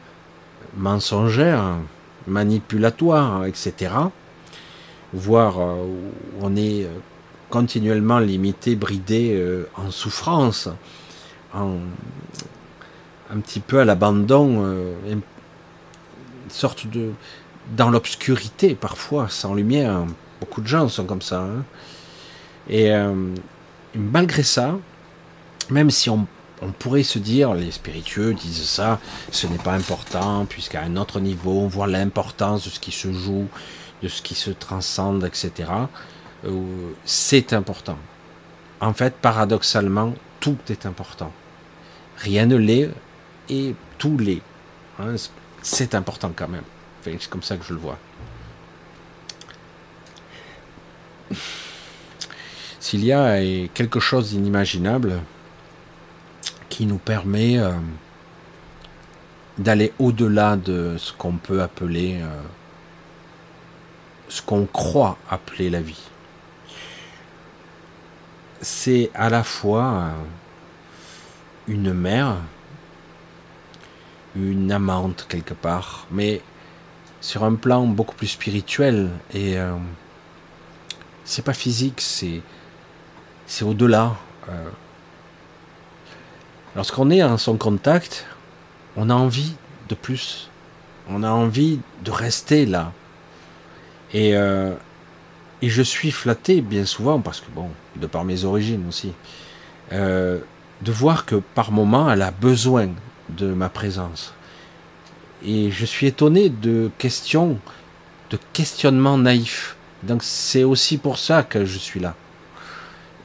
mensongère, 0.76 1.78
manipulatoire, 2.26 3.46
etc 3.46 3.92
voire 5.14 5.60
euh, 5.60 5.86
on 6.40 6.56
est 6.56 6.84
euh, 6.84 6.88
continuellement 7.48 8.18
limité, 8.18 8.74
bridé 8.74 9.32
euh, 9.34 9.68
en 9.76 9.90
souffrance, 9.90 10.68
un 11.54 11.78
petit 13.40 13.60
peu 13.60 13.78
à 13.78 13.84
l'abandon, 13.84 14.76
sorte 16.48 16.88
de 16.88 17.12
dans 17.76 17.90
l'obscurité 17.90 18.74
parfois, 18.74 19.28
sans 19.28 19.54
lumière. 19.54 20.04
Beaucoup 20.40 20.60
de 20.60 20.66
gens 20.66 20.88
sont 20.88 21.04
comme 21.04 21.22
ça. 21.22 21.42
Hein. 21.42 21.62
Et 22.68 22.90
malgré 23.94 24.42
ça, 24.42 24.76
même 25.70 25.92
si 25.92 26.10
on, 26.10 26.26
pourrait 26.80 27.04
se 27.04 27.20
dire, 27.20 27.54
les 27.54 27.70
spiritueux 27.70 28.34
disent 28.34 28.64
ça, 28.64 28.98
ce 29.30 29.46
n'est 29.46 29.58
pas 29.58 29.74
important, 29.74 30.44
puisqu'à 30.44 30.82
un 30.82 30.96
autre 30.96 31.20
niveau, 31.20 31.60
on 31.60 31.68
voit 31.68 31.86
l'importance 31.86 32.64
de 32.64 32.70
ce 32.70 32.80
qui 32.80 32.90
se 32.90 33.12
joue, 33.12 33.46
de 34.04 34.08
ce 34.08 34.20
qui 34.20 34.34
se 34.34 34.50
transcende, 34.50 35.24
etc., 35.24 35.50
euh, 36.44 36.92
c'est 37.06 37.54
important. 37.54 37.96
En 38.80 38.92
fait, 38.92 39.14
paradoxalement, 39.14 40.12
tout 40.40 40.58
est 40.68 40.84
important. 40.84 41.32
Rien 42.18 42.44
ne 42.44 42.56
l'est 42.56 42.90
et 43.48 43.74
tout 43.96 44.18
l'est. 44.18 44.42
Hein, 44.98 45.14
c'est 45.62 45.94
important 45.94 46.32
quand 46.36 46.48
même. 46.48 46.64
c'est 47.02 47.30
comme 47.30 47.42
ça 47.42 47.56
que 47.56 47.64
je 47.64 47.72
le 47.72 47.78
vois. 47.78 47.98
S'il 52.78 53.02
y 53.06 53.12
a 53.12 53.40
quelque 53.72 54.00
chose 54.00 54.32
d'inimaginable 54.32 55.22
qui 56.68 56.84
nous 56.84 56.98
permet 56.98 57.58
euh, 57.58 57.72
d'aller 59.56 59.94
au-delà 59.98 60.56
de 60.56 60.96
ce 60.98 61.14
qu'on 61.14 61.38
peut 61.38 61.62
appeler 61.62 62.18
euh, 62.20 62.42
ce 64.34 64.42
qu'on 64.42 64.66
croit 64.66 65.16
appeler 65.30 65.70
la 65.70 65.80
vie. 65.80 66.02
C'est 68.60 69.12
à 69.14 69.30
la 69.30 69.44
fois 69.44 70.10
une 71.68 71.92
mère, 71.92 72.38
une 74.34 74.72
amante 74.72 75.26
quelque 75.28 75.54
part, 75.54 76.08
mais 76.10 76.40
sur 77.20 77.44
un 77.44 77.54
plan 77.54 77.86
beaucoup 77.86 78.16
plus 78.16 78.26
spirituel 78.26 79.10
et 79.32 79.56
euh, 79.56 79.76
c'est 81.24 81.44
pas 81.44 81.54
physique, 81.54 82.00
c'est 82.00 82.40
c'est 83.46 83.64
au-delà. 83.64 84.16
Euh, 84.48 84.68
lorsqu'on 86.74 87.08
est 87.10 87.22
en 87.22 87.38
son 87.38 87.56
contact, 87.56 88.26
on 88.96 89.10
a 89.10 89.14
envie 89.14 89.54
de 89.88 89.94
plus. 89.94 90.50
On 91.08 91.22
a 91.22 91.30
envie 91.30 91.78
de 92.02 92.10
rester 92.10 92.66
là. 92.66 92.90
Et, 94.14 94.36
euh, 94.36 94.72
et 95.60 95.68
je 95.68 95.82
suis 95.82 96.12
flatté 96.12 96.60
bien 96.60 96.86
souvent, 96.86 97.20
parce 97.20 97.40
que 97.40 97.50
bon, 97.54 97.68
de 97.96 98.06
par 98.06 98.24
mes 98.24 98.44
origines 98.44 98.86
aussi, 98.88 99.12
euh, 99.92 100.38
de 100.82 100.92
voir 100.92 101.26
que 101.26 101.36
par 101.36 101.72
moment 101.72 102.10
elle 102.10 102.22
a 102.22 102.30
besoin 102.30 102.88
de 103.28 103.52
ma 103.52 103.68
présence. 103.68 104.34
Et 105.44 105.70
je 105.70 105.84
suis 105.84 106.06
étonné 106.06 106.48
de 106.48 106.90
questions, 106.96 107.58
de 108.30 108.38
questionnements 108.52 109.18
naïfs. 109.18 109.76
Donc 110.04 110.22
c'est 110.22 110.64
aussi 110.64 110.96
pour 110.96 111.18
ça 111.18 111.42
que 111.42 111.64
je 111.64 111.78
suis 111.78 112.00
là. 112.00 112.14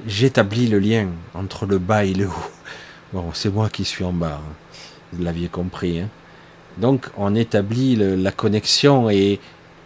J'établis 0.07 0.67
le 0.67 0.79
lien 0.79 1.07
entre 1.33 1.65
le 1.65 1.77
bas 1.77 2.03
et 2.05 2.13
le 2.13 2.27
haut. 2.27 2.51
Bon, 3.13 3.31
c'est 3.33 3.49
moi 3.49 3.69
qui 3.69 3.85
suis 3.85 4.03
en 4.03 4.13
bas, 4.13 4.39
hein. 4.41 4.53
vous 5.13 5.23
l'aviez 5.23 5.49
compris. 5.49 5.99
Hein. 5.99 6.09
Donc 6.77 7.09
on 7.17 7.35
établit 7.35 7.95
la 7.95 8.31
connexion 8.31 9.09
et 9.09 9.39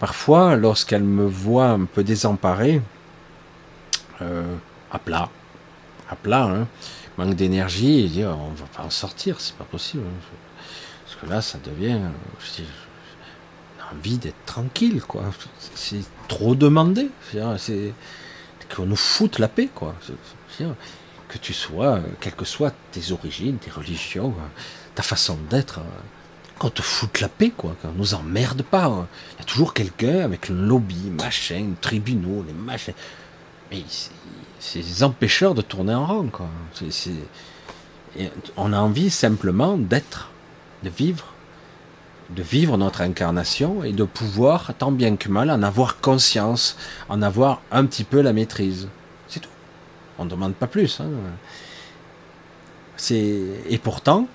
parfois 0.04 0.58
lorsqu'elle 0.58 1.06
me 1.06 1.26
voit 1.26 1.70
un 1.70 1.86
peu 1.86 2.04
désemparé, 2.04 2.82
euh, 4.22 4.54
à 4.92 5.00
plat, 5.00 5.30
à 6.10 6.18
plat, 6.18 6.44
hein, 6.44 6.68
manque 7.18 7.36
d'énergie, 7.36 8.02
et 8.02 8.10
dit 8.10 8.26
oh, 8.26 8.36
on 8.38 8.52
va 8.52 8.66
pas 8.66 8.84
en 8.84 8.90
sortir, 8.90 9.40
c'est 9.40 9.56
pas 9.56 9.64
possible. 9.64 10.04
Parce 11.06 11.16
que 11.16 11.26
là 11.26 11.42
ça 11.42 11.58
devient, 11.64 12.02
envie 13.94 14.18
d'être 14.18 14.44
tranquille, 14.46 15.02
quoi. 15.02 15.24
C'est 15.74 16.04
trop 16.28 16.54
demandé. 16.54 17.10
C'est 17.58 17.94
qu'on 18.76 18.86
nous 18.86 18.98
foute 18.98 19.40
la 19.40 19.48
paix, 19.48 19.70
quoi. 19.74 19.96
Que 21.30 21.38
tu 21.38 21.54
sois, 21.54 22.02
quelles 22.20 22.36
que 22.36 22.44
soient 22.44 22.74
tes 22.92 23.14
origines, 23.14 23.56
tes 23.56 23.72
religions, 23.72 24.34
ta 24.96 25.02
façon 25.02 25.38
d'être, 25.50 25.80
qu'on 26.60 26.70
te 26.70 26.82
foute 26.82 27.20
la 27.22 27.30
paix, 27.30 27.52
quoi. 27.56 27.76
Qu'on 27.82 27.92
nous 27.92 28.14
emmerde 28.14 28.62
pas. 28.64 29.08
Il 29.36 29.40
y 29.40 29.42
a 29.42 29.46
toujours 29.46 29.74
quelqu'un 29.74 30.20
avec 30.20 30.50
un 30.50 30.54
lobby, 30.54 31.12
machin, 31.18 31.72
tribunaux, 31.82 32.44
les 32.48 32.54
machins. 32.54 32.94
Mais 33.72 33.84
c'est 34.60 34.80
des 34.80 35.04
empêcheurs 35.04 35.56
de 35.56 35.62
tourner 35.62 35.94
en 35.94 36.06
rond, 36.06 36.30
quoi. 36.30 36.48
on 38.58 38.74
a 38.74 38.80
envie 38.80 39.10
simplement 39.10 39.78
d'être, 39.78 40.30
de 40.84 40.90
vivre 40.90 41.34
de 42.30 42.42
vivre 42.42 42.78
notre 42.78 43.02
incarnation 43.02 43.84
et 43.84 43.92
de 43.92 44.04
pouvoir, 44.04 44.74
tant 44.78 44.92
bien 44.92 45.16
que 45.16 45.30
mal, 45.30 45.52
en 45.52 45.64
avoir 45.64 46.00
conscience, 46.00 46.78
en 47.10 47.22
avoir 47.22 47.62
un 47.72 47.86
petit 47.86 48.04
peu 48.04 48.22
la 48.22 48.34
maîtrise. 48.34 48.88
C'est 49.28 49.40
tout. 49.40 49.50
On 50.18 50.26
ne 50.26 50.30
demande 50.30 50.56
pas 50.56 50.68
plus. 50.68 51.00
Hein. 51.00 51.10
Et 53.10 53.78
pourtant, 53.82 54.28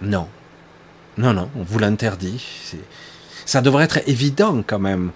non, 0.00 0.28
non, 1.20 1.32
non, 1.34 1.50
on 1.56 1.62
vous 1.62 1.78
l'interdit. 1.78 2.44
Ça 3.44 3.60
devrait 3.60 3.84
être 3.84 4.00
évident 4.08 4.62
quand 4.66 4.78
même. 4.78 5.10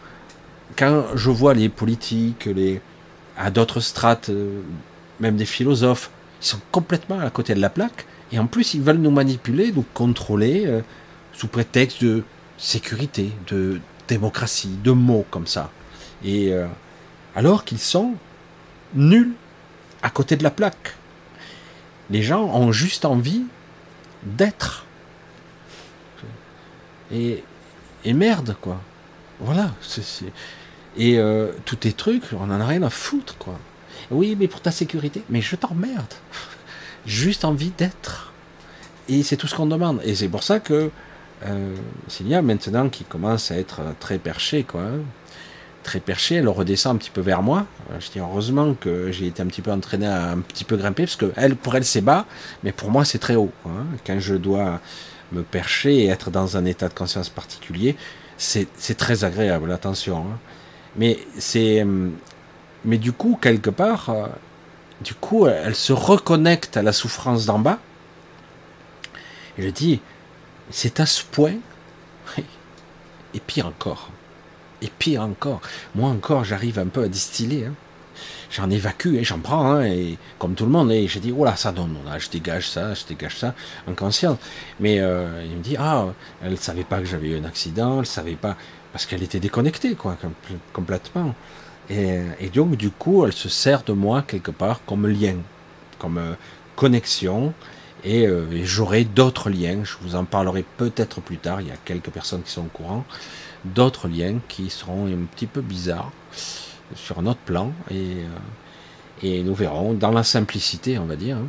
Quand 0.77 1.05
je 1.15 1.31
vois 1.31 1.55
les 1.55 1.69
politiques, 1.69 2.47
les 2.47 2.81
à 3.37 3.51
d'autres 3.51 3.81
strates, 3.81 4.29
euh, 4.29 4.61
même 5.19 5.37
des 5.37 5.45
philosophes, 5.45 6.11
ils 6.41 6.47
sont 6.47 6.61
complètement 6.71 7.21
à 7.21 7.31
côté 7.31 7.55
de 7.55 7.61
la 7.61 7.71
plaque. 7.71 8.07
Et 8.33 8.39
en 8.39 8.47
plus, 8.47 8.75
ils 8.75 8.83
veulent 8.83 8.99
nous 8.99 9.11
manipuler, 9.11 9.73
nous 9.73 9.85
contrôler. 9.95 10.65
Euh, 10.67 10.81
sous 11.37 11.49
prétexte 11.49 12.03
de 12.03 12.23
sécurité, 12.59 13.33
de 13.49 13.81
démocratie, 14.09 14.77
de 14.83 14.93
mots 14.93 15.27
comme 15.31 15.47
ça. 15.47 15.71
Et 16.25 16.53
euh, 16.53 16.67
alors 17.35 17.65
qu'ils 17.65 17.79
sont 17.79 18.15
nuls 18.95 19.33
à 20.03 20.11
côté 20.11 20.37
de 20.37 20.43
la 20.43 20.51
plaque. 20.51 20.97
Les 22.11 22.23
gens 22.23 22.45
ont 22.45 22.73
juste 22.73 23.05
envie 23.05 23.45
d'être. 24.25 24.84
Et, 27.15 28.13
merde, 28.13 28.57
quoi. 28.61 28.81
Voilà. 29.41 29.73
Et 30.97 31.19
euh, 31.19 31.53
tous 31.65 31.77
tes 31.77 31.93
trucs, 31.93 32.25
on 32.33 32.51
en 32.51 32.61
a 32.61 32.67
rien 32.67 32.83
à 32.83 32.91
foutre, 32.91 33.37
quoi. 33.39 33.59
Oui, 34.11 34.37
mais 34.39 34.49
pour 34.49 34.61
ta 34.61 34.71
sécurité. 34.71 35.23
Mais 35.31 35.41
je 35.41 35.57
t'emmerde. 35.57 36.15
Juste 37.07 37.45
envie 37.45 37.71
d'être. 37.77 38.33
Et 39.09 39.23
c'est 39.23 39.37
tout 39.37 39.47
ce 39.47 39.55
qu'on 39.55 39.67
demande. 39.67 40.01
Et 40.05 40.15
c'est 40.15 40.29
pour 40.29 40.43
ça 40.43 40.61
que 40.61 40.91
euh, 41.47 41.77
a 42.33 42.43
maintenant 42.43 42.89
qui 42.89 43.05
commence 43.05 43.51
à 43.51 43.57
être 43.57 43.81
très 44.01 44.19
perché, 44.19 44.65
quoi. 44.65 44.83
Hein. 44.83 45.01
Très 45.83 46.01
perché, 46.01 46.37
elle 46.37 46.49
redescend 46.49 46.97
un 46.97 46.99
petit 46.99 47.11
peu 47.11 47.21
vers 47.21 47.43
moi. 47.43 47.67
Euh, 47.91 48.01
je 48.01 48.11
dis 48.11 48.19
heureusement 48.19 48.75
que 48.75 49.13
j'ai 49.13 49.27
été 49.27 49.43
un 49.43 49.47
petit 49.47 49.61
peu 49.61 49.71
entraîné 49.71 50.07
à 50.07 50.31
un 50.31 50.39
petit 50.39 50.65
peu 50.65 50.77
grimper, 50.77 51.05
parce 51.05 51.17
que 51.17 51.33
elle, 51.37 51.57
pour 51.57 51.77
elle, 51.77 51.85
c'est 51.85 52.01
bas, 52.01 52.27
mais 52.63 52.73
pour 52.73 52.91
moi, 52.91 53.05
c'est 53.05 53.19
très 53.19 53.37
haut. 53.37 53.53
Hein. 53.67 53.85
Quand 54.07 54.19
je 54.19 54.35
dois 54.35 54.81
me 55.33 55.43
percher 55.43 56.05
et 56.05 56.07
être 56.09 56.31
dans 56.31 56.57
un 56.57 56.65
état 56.65 56.89
de 56.89 56.95
conscience 56.95 57.29
particulier, 57.29 57.97
c'est 58.37 58.97
très 58.97 59.25
agréable, 59.25 59.71
attention. 59.73 60.19
Hein. 60.19 60.39
Mais 60.97 61.19
c'est. 61.39 61.83
Hum, 61.83 62.13
mais 62.85 62.99
du 62.99 63.13
coup, 63.13 63.39
quelque 63.41 63.71
part, 63.71 64.11
euh, 64.11 64.27
du 65.01 65.15
coup, 65.15 65.47
elle 65.47 65.75
se 65.75 65.93
reconnecte 65.93 66.77
à 66.77 66.83
la 66.83 66.93
souffrance 66.93 67.47
d'en 67.47 67.59
bas. 67.59 67.79
Et 69.57 69.63
je 69.63 69.69
dis, 69.71 70.01
c'est 70.71 71.01
à 71.01 71.07
ce 71.07 71.25
point. 71.25 71.57
Et 73.35 73.41
pire 73.41 73.67
encore. 73.67 74.11
Et 74.83 74.89
pire 74.99 75.23
encore. 75.23 75.61
Moi 75.95 76.11
encore, 76.11 76.45
j'arrive 76.45 76.79
un 76.79 76.87
peu 76.87 77.03
à 77.03 77.09
distiller. 77.09 77.67
Hein. 77.67 77.75
J'en 78.55 78.71
évacue, 78.71 79.17
et 79.17 79.25
j'en 79.25 79.41
prends, 79.41 79.73
hein, 79.73 79.85
et 79.85 80.17
comme 80.39 80.55
tout 80.55 80.65
le 80.65 80.71
monde, 80.71 80.93
et 80.93 81.09
je 81.09 81.19
dis, 81.19 81.35
oh 81.37 81.45
là, 81.45 81.57
ça 81.57 81.73
donne, 81.73 81.97
là, 82.07 82.19
je 82.21 82.31
dégage 82.31 82.69
ça, 82.69 82.95
je 82.95 83.05
dégage 83.05 83.39
ça, 83.39 83.53
en 83.89 83.95
conscience. 83.95 84.39
Mais 84.79 85.01
euh, 85.01 85.45
il 85.45 85.57
me 85.57 85.63
dit, 85.63 85.77
ah, 85.77 86.07
elle 86.41 86.53
ne 86.53 86.57
savait 86.57 86.85
pas 86.85 87.01
que 87.01 87.05
j'avais 87.05 87.31
eu 87.31 87.39
un 87.39 87.45
accident, 87.45 87.99
elle 87.99 88.07
savait 88.07 88.37
pas, 88.37 88.57
parce 88.93 89.07
qu'elle 89.07 89.25
était 89.25 89.41
déconnectée, 89.41 89.97
quoi, 89.97 90.17
complètement. 90.73 91.35
Et, 91.91 92.21
et, 92.39 92.49
donc, 92.49 92.77
du 92.77 92.91
coup, 92.91 93.27
elle 93.27 93.33
se 93.33 93.49
sert 93.49 93.83
de 93.83 93.93
moi 93.93 94.23
quelque 94.23 94.53
part 94.53 94.85
comme 94.87 95.09
lien, 95.09 95.37
comme 95.99 96.19
euh, 96.19 96.35
connexion, 96.77 97.53
euh, 98.07 98.51
et, 98.53 98.65
j'aurai 98.65 99.05
d'autres 99.05 99.51
liens, 99.51 99.83
je 99.83 99.95
vous 100.01 100.15
en 100.15 100.25
parlerai 100.25 100.65
peut-être 100.77 101.21
plus 101.21 101.39
tard, 101.39 101.61
il 101.61 101.69
y 101.69 101.71
a 101.71 101.77
quelques 101.85 102.11
personnes 102.11 102.43
qui 102.43 102.51
sont 102.51 102.63
au 102.63 102.71
courant, 102.73 103.05
d'autres 103.65 104.09
liens 104.09 104.41
qui 104.49 104.71
seront 104.71 105.07
un 105.07 105.25
petit 105.35 105.47
peu 105.47 105.61
bizarres 105.61 106.13
sur 106.95 107.19
un 107.19 107.27
autre 107.27 107.41
plan, 107.45 107.73
et, 107.91 107.95
euh, 107.95 109.23
et 109.23 109.43
nous 109.43 109.55
verrons 109.55 109.93
dans 109.95 110.11
la 110.11 110.23
simplicité, 110.23 110.99
on 110.99 111.07
va 111.07 111.17
dire, 111.17 111.37
hein, 111.37 111.49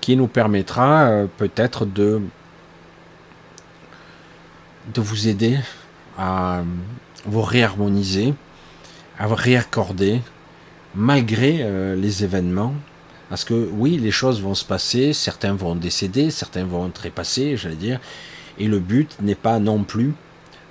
qui 0.00 0.16
nous 0.16 0.28
permettra 0.28 1.04
euh, 1.04 1.26
peut-être 1.36 1.84
de, 1.84 2.22
de 4.94 5.00
vous 5.00 5.28
aider 5.28 5.58
à 6.18 6.62
vous 7.24 7.42
réharmoniser, 7.42 8.34
à 9.18 9.26
vous 9.26 9.34
réaccorder, 9.34 10.20
malgré 10.94 11.68
les 11.96 12.24
événements. 12.24 12.74
Parce 13.28 13.44
que 13.44 13.68
oui, 13.72 13.98
les 13.98 14.12
choses 14.12 14.40
vont 14.40 14.54
se 14.54 14.64
passer, 14.64 15.12
certains 15.12 15.52
vont 15.52 15.74
décéder, 15.74 16.30
certains 16.30 16.64
vont 16.64 16.88
trépasser, 16.90 17.56
j'allais 17.56 17.74
dire, 17.74 18.00
et 18.58 18.68
le 18.68 18.78
but 18.78 19.16
n'est 19.20 19.34
pas 19.34 19.58
non 19.58 19.82
plus 19.82 20.14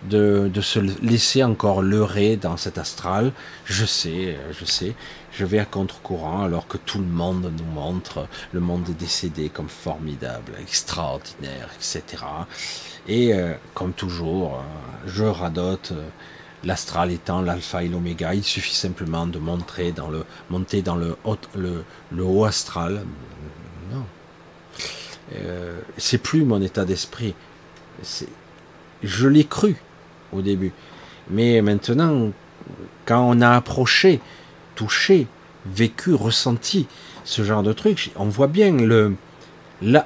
de, 0.10 0.62
se 0.62 0.80
laisser 0.80 1.44
encore 1.44 1.82
leurrer 1.82 2.38
dans 2.38 2.58
cet 2.58 2.78
astral. 2.78 3.32
Je 3.66 3.86
sais, 3.86 4.38
je 4.52 4.66
sais, 4.66 4.96
je 5.32 5.46
vais 5.46 5.60
à 5.60 5.66
contre-courant 5.66 6.44
alors 6.44 6.68
que 6.68 6.78
tout 6.78 7.00
le 7.00 7.06
monde 7.06 7.52
nous 7.58 7.72
montre 7.74 8.28
le 8.52 8.60
monde 8.60 8.84
des 8.84 8.94
décédés 8.94 9.50
comme 9.50 9.70
formidable, 9.70 10.54
extraordinaire, 10.60 11.70
etc. 11.76 12.24
Et 13.08 13.34
euh, 13.34 13.54
comme 13.74 13.94
toujours, 13.94 14.56
euh, 14.56 15.08
je 15.08 15.24
radote. 15.24 15.92
Euh, 15.92 16.10
l'astral 16.66 17.12
étant 17.12 17.42
l'alpha 17.42 17.84
et 17.84 17.88
l'oméga. 17.88 18.34
Il 18.34 18.44
suffit 18.44 18.76
simplement 18.76 19.28
de 19.28 19.40
montrer 19.40 19.92
dans 19.92 20.10
le, 20.10 20.26
monter 20.50 20.82
dans 20.82 20.96
le 20.96 21.16
haut, 21.24 21.38
le, 21.56 21.84
haut 22.24 22.44
astral. 22.44 23.04
Non. 23.92 24.04
Euh, 25.36 25.80
c'est 25.98 26.18
plus 26.18 26.44
mon 26.44 26.62
état 26.62 26.84
d'esprit. 26.84 27.36
Je 29.04 29.28
l'ai 29.28 29.46
cru 29.46 29.78
au 30.36 30.42
début. 30.42 30.72
Mais 31.30 31.62
maintenant, 31.62 32.32
quand 33.06 33.22
on 33.22 33.42
a 33.42 33.52
approché, 33.52 34.20
touché, 34.76 35.28
vécu, 35.66 36.14
ressenti 36.14 36.88
ce 37.24 37.44
genre 37.44 37.64
de 37.64 37.74
truc, 37.74 38.12
on 38.16 38.26
voit 38.26 38.48
bien 38.48 38.72
le, 38.72 39.16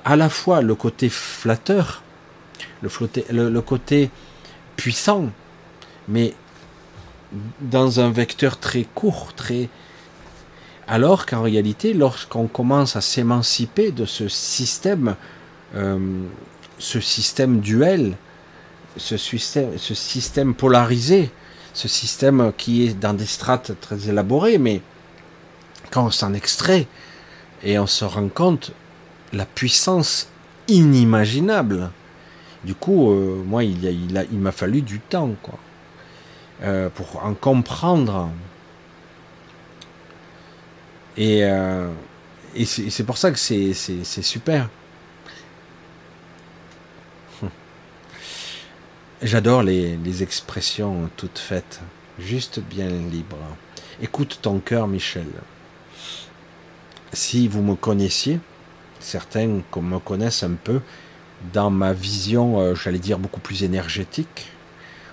à 0.05 0.15
la 0.15 0.29
fois 0.29 0.61
le 0.61 0.75
côté 0.75 1.09
flatteur, 1.09 2.03
le, 2.81 3.61
côté 3.61 4.09
puissant, 4.75 5.29
mais 6.07 6.33
dans 7.61 7.99
un 7.99 8.09
vecteur 8.09 8.57
très 8.57 8.83
court, 8.83 9.33
très 9.35 9.69
alors 10.87 11.27
qu'en 11.27 11.43
réalité, 11.43 11.93
lorsqu'on 11.93 12.47
commence 12.47 12.95
à 12.95 13.01
s'émanciper 13.01 13.91
de 13.91 14.05
ce 14.05 14.27
système, 14.27 15.15
euh, 15.75 15.99
ce 16.79 16.99
système 16.99 17.59
duel, 17.59 18.15
ce 18.97 19.17
système, 19.17 19.77
ce 19.77 19.93
système 19.93 20.53
polarisé, 20.53 21.31
ce 21.73 21.87
système 21.87 22.51
qui 22.57 22.85
est 22.85 22.93
dans 22.93 23.13
des 23.13 23.25
strates 23.25 23.79
très 23.79 24.09
élaborées, 24.09 24.57
mais 24.57 24.81
quand 25.91 26.05
on 26.05 26.11
s'en 26.11 26.33
extrait 26.33 26.87
et 27.63 27.79
on 27.79 27.87
se 27.87 28.05
rend 28.05 28.29
compte 28.29 28.71
la 29.33 29.45
puissance 29.45 30.27
inimaginable. 30.67 31.91
Du 32.63 32.75
coup, 32.75 33.11
euh, 33.11 33.41
moi, 33.45 33.63
il, 33.63 33.83
il, 33.85 34.27
il 34.31 34.39
m'a 34.39 34.51
fallu 34.51 34.81
du 34.81 34.99
temps, 34.99 35.33
quoi, 35.41 35.57
euh, 36.63 36.89
pour 36.89 37.23
en 37.23 37.33
comprendre. 37.33 38.29
Et, 41.15 41.43
euh, 41.43 41.89
et 42.55 42.65
c'est 42.65 43.03
pour 43.03 43.17
ça 43.17 43.31
que 43.31 43.37
c'est 43.37 43.73
super. 44.03 44.69
J'adore 49.21 49.63
les, 49.63 50.23
expressions 50.23 51.09
toutes 51.17 51.39
faites, 51.39 51.81
juste 52.19 52.61
bien 52.61 52.87
libres. 52.87 53.35
Écoute 54.01 54.39
ton 54.41 54.59
cœur, 54.59 54.87
Michel. 54.87 55.27
Si 57.11 57.49
vous 57.49 57.61
me 57.61 57.75
connaissiez, 57.75 58.39
certains 59.01 59.45
me 59.47 59.99
connaissent 59.99 60.43
un 60.43 60.53
peu, 60.53 60.79
dans 61.51 61.69
ma 61.69 61.91
vision, 61.91 62.61
euh, 62.61 62.75
j'allais 62.75 62.97
dire, 62.97 63.19
beaucoup 63.19 63.41
plus 63.41 63.63
énergétique, 63.63 64.53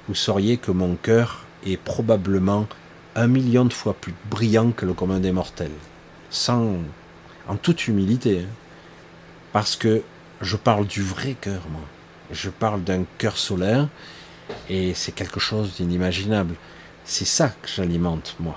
vous 0.07 0.15
sauriez 0.15 0.57
que 0.57 0.71
mon 0.71 0.95
cœur 0.95 1.45
est 1.67 1.77
probablement 1.77 2.69
un 3.17 3.27
million 3.27 3.65
de 3.65 3.73
fois 3.73 3.95
plus 3.95 4.15
brillant 4.31 4.71
que 4.71 4.87
le 4.87 4.95
commun 4.95 5.19
des 5.19 5.33
mortels. 5.33 5.73
Sans, 6.31 6.77
en 7.49 7.57
toute 7.57 7.89
humilité. 7.89 8.43
Hein. 8.43 8.53
Parce 9.53 9.75
que 9.75 10.03
je 10.43 10.55
parle 10.55 10.87
du 10.87 11.03
vrai 11.03 11.35
cœur, 11.41 11.63
moi. 11.73 11.83
Je 12.31 12.51
parle 12.51 12.83
d'un 12.83 13.05
cœur 13.19 13.39
solaire 13.39 13.89
et 14.69 14.95
c'est 14.95 15.13
quelque 15.13 15.41
chose 15.41 15.77
d'inimaginable. 15.77 16.55
C'est 17.05 17.25
ça 17.25 17.49
que 17.49 17.69
j'alimente, 17.69 18.37
moi, 18.41 18.57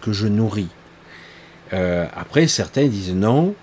que 0.00 0.12
je 0.12 0.26
nourris. 0.26 0.68
Euh, 1.72 2.06
après, 2.16 2.46
certains 2.46 2.86
disent 2.86 3.14
non, 3.14 3.54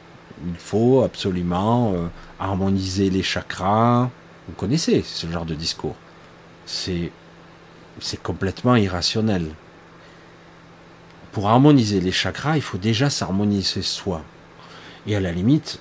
il 0.45 0.57
faut 0.57 1.03
absolument 1.03 1.93
euh, 1.93 2.07
harmoniser 2.39 3.09
les 3.09 3.23
chakras. 3.23 4.09
Vous 4.47 4.55
connaissez 4.55 5.01
ce 5.01 5.27
genre 5.27 5.45
de 5.45 5.55
discours. 5.55 5.95
C'est, 6.65 7.11
c'est 7.99 8.21
complètement 8.21 8.75
irrationnel. 8.75 9.47
Pour 11.31 11.49
harmoniser 11.49 11.99
les 12.01 12.11
chakras, 12.11 12.57
il 12.57 12.61
faut 12.61 12.77
déjà 12.77 13.09
s'harmoniser 13.09 13.81
soi. 13.81 14.23
Et 15.07 15.15
à 15.15 15.19
la 15.19 15.31
limite, 15.31 15.79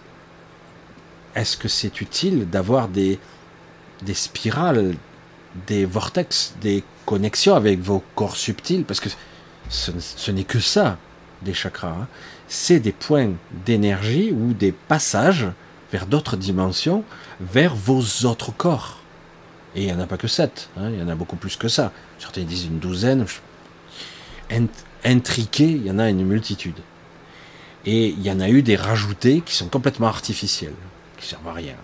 est-ce 1.34 1.56
que 1.56 1.68
c'est 1.68 2.00
utile 2.00 2.48
d'avoir 2.48 2.88
des, 2.88 3.18
des 4.02 4.14
spirales, 4.14 4.94
des 5.66 5.84
vortex, 5.84 6.54
des 6.60 6.82
connexions 7.06 7.54
avec 7.54 7.80
vos 7.80 8.02
corps 8.14 8.36
subtils 8.36 8.84
Parce 8.84 9.00
que 9.00 9.08
ce, 9.68 10.30
n'est 10.30 10.44
que 10.44 10.60
ça, 10.60 10.98
des 11.42 11.54
chakras. 11.54 11.88
Hein 11.88 12.08
c'est 12.48 12.80
des 12.80 12.92
points 12.92 13.32
d'énergie 13.66 14.30
ou 14.32 14.52
des 14.52 14.72
passages 14.72 15.46
vers 15.92 16.06
d'autres 16.06 16.36
dimensions, 16.36 17.04
vers 17.40 17.74
vos 17.74 18.02
autres 18.26 18.52
corps. 18.52 18.98
Et 19.74 19.82
il 19.82 19.86
n'y 19.86 19.92
en 19.92 20.00
a 20.00 20.06
pas 20.06 20.16
que 20.16 20.28
sept, 20.28 20.68
hein, 20.76 20.90
il 20.90 20.98
y 20.98 21.02
en 21.02 21.08
a 21.08 21.14
beaucoup 21.14 21.36
plus 21.36 21.56
que 21.56 21.68
ça. 21.68 21.92
Certains 22.18 22.42
disent 22.42 22.66
une 22.66 22.78
douzaine. 22.78 23.26
Intriqués, 25.04 25.70
il 25.70 25.86
y 25.86 25.90
en 25.90 25.98
a 25.98 26.08
une 26.08 26.24
multitude. 26.24 26.78
Et 27.84 28.08
il 28.08 28.22
y 28.22 28.30
en 28.30 28.40
a 28.40 28.48
eu 28.48 28.62
des 28.62 28.76
rajoutés 28.76 29.42
qui 29.44 29.54
sont 29.54 29.68
complètement 29.68 30.06
artificiels, 30.06 30.74
qui 31.18 31.28
servent 31.28 31.48
à 31.48 31.52
rien. 31.52 31.74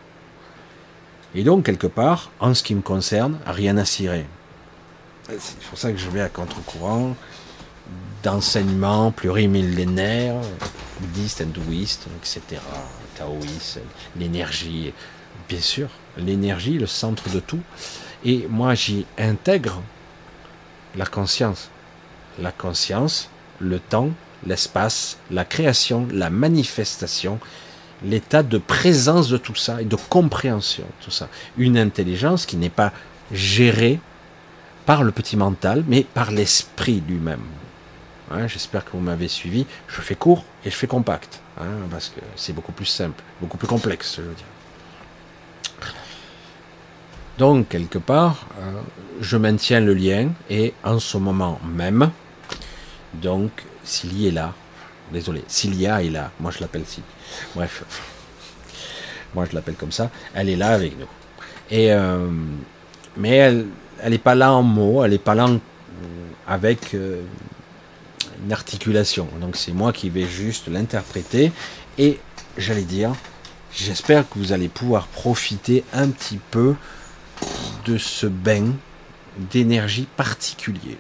Et 1.35 1.45
donc, 1.45 1.65
quelque 1.65 1.87
part, 1.87 2.31
en 2.41 2.55
ce 2.55 2.63
qui 2.63 2.75
me 2.75 2.81
concerne, 2.81 3.39
rien 3.47 3.77
à 3.77 3.85
cirer. 3.85 4.27
C'est 5.39 5.59
pour 5.69 5.79
ça 5.79 5.93
que 5.93 5.99
je 5.99 6.11
vais 6.11 6.21
à 6.21 6.29
contre-courant 6.29 7.15
d'enseignement 8.23 9.13
plurimillénaire, 9.13 10.35
bouddhiste, 11.01 11.41
hindouiste, 11.41 12.07
etc., 12.19 12.61
taoïste, 13.17 13.81
l'énergie, 14.19 14.93
bien 15.49 15.61
sûr, 15.61 15.89
l'énergie, 16.17 16.79
le 16.79 16.87
centre 16.87 17.29
de 17.31 17.41
tout. 17.41 17.61
Et 18.25 18.47
moi, 18.49 18.75
j'y 18.75 19.07
intègre 19.17 19.81
la 20.97 21.07
conscience. 21.07 21.71
La 22.39 22.53
conscience, 22.53 23.31
le 23.61 23.79
temps, 23.79 24.11
l'espace, 24.47 25.19
la 25.31 25.45
création, 25.45 26.09
la 26.13 26.31
manifestation, 26.31 27.39
l'état 28.05 28.43
de 28.43 28.59
présence 28.59 29.29
de 29.29 29.37
tout 29.37 29.55
ça 29.55 29.81
et 29.83 29.85
de 29.85 29.97
compréhension, 29.97 30.85
tout 31.03 31.11
ça. 31.11 31.29
Une 31.57 31.79
intelligence 31.79 32.47
qui 32.47 32.57
n'est 32.57 32.71
pas 32.71 32.93
gérée 33.33 34.01
par 34.87 35.03
le 35.03 35.13
petit 35.13 35.37
mental, 35.37 35.85
mais 35.87 36.03
par 36.03 36.31
l'esprit 36.31 37.03
lui-même. 37.07 37.43
Hein, 38.31 38.47
j'espère 38.47 38.85
que 38.85 38.93
vous 38.93 39.01
m'avez 39.01 39.29
suivi. 39.29 39.67
Je 39.89 40.01
fais 40.01 40.15
court 40.15 40.45
et 40.65 40.71
je 40.71 40.77
fais 40.77 40.87
compact, 40.87 41.41
hein, 41.61 41.65
parce 41.91 42.09
que 42.09 42.21
c'est 42.37 42.53
beaucoup 42.53 42.73
plus 42.73 42.87
simple, 42.87 43.23
beaucoup 43.41 43.57
plus 43.57 43.69
complexe, 43.69 44.17
je 44.17 44.23
veux 44.23 44.35
dire. 44.35 44.47
Donc, 47.39 47.69
quelque 47.69 47.99
part, 47.99 48.47
euh, 48.59 48.81
je 49.21 49.37
maintiens 49.37 49.81
le 49.81 49.95
lien 49.95 50.29
et 50.51 50.75
en 50.85 50.99
ce 50.99 51.17
moment 51.17 51.59
même, 51.65 52.11
donc, 53.15 53.51
Silly 53.83 54.29
est 54.29 54.33
là. 54.33 54.53
Désolé, 55.13 55.43
Cilia 55.49 56.03
est 56.03 56.11
là. 56.11 56.31
Moi, 56.41 56.51
je 56.51 56.61
l'appelle 56.61 56.85
Silly. 56.87 57.05
Bref, 57.55 57.85
moi, 59.35 59.45
je 59.49 59.55
l'appelle 59.55 59.75
comme 59.75 59.93
ça. 59.93 60.11
Elle 60.35 60.49
est 60.49 60.57
là 60.57 60.69
avec 60.69 60.99
nous. 60.99 61.07
Et, 61.71 61.93
euh, 61.93 62.29
mais 63.17 63.37
elle 63.37 63.67
n'est 64.09 64.19
pas 64.19 64.35
là 64.35 64.53
en 64.53 64.63
mots, 64.63 65.05
elle 65.05 65.13
n'est 65.13 65.19
pas 65.19 65.35
là 65.35 65.49
avec 66.47 66.95
euh, 66.95 67.23
une 68.45 68.53
articulation. 68.53 69.29
Donc 69.41 69.57
c'est 69.57 69.73
moi 69.73 69.93
qui 69.93 70.11
vais 70.11 70.27
juste 70.27 70.69
l'interpréter 70.69 71.53
et 71.99 72.19
j'allais 72.57 72.83
dire, 72.83 73.13
j'espère 73.73 74.29
que 74.29 74.39
vous 74.39 74.53
allez 74.53 74.69
pouvoir 74.69 75.07
profiter 75.07 75.85
un 75.93 76.09
petit 76.09 76.41
peu 76.51 76.75
de 77.87 77.99
ce 77.99 78.27
bain 78.27 78.73
d'énergie 79.39 80.09
particulier. 80.17 80.99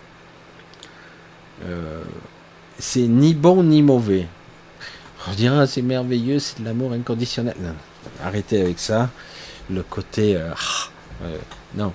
Euh, 1.65 2.03
c'est 2.81 3.07
ni 3.07 3.35
bon 3.35 3.62
ni 3.62 3.83
mauvais. 3.83 4.26
On 5.28 5.33
dirait 5.33 5.66
c'est 5.66 5.83
merveilleux, 5.83 6.39
c'est 6.39 6.61
de 6.61 6.64
l'amour 6.64 6.93
inconditionnel. 6.93 7.57
arrêtez 8.22 8.61
avec 8.61 8.78
ça. 8.78 9.11
Le 9.70 9.83
côté 9.83 10.37
euh, 10.37 10.51
ah, 10.53 11.24
euh, 11.24 11.39
non. 11.76 11.93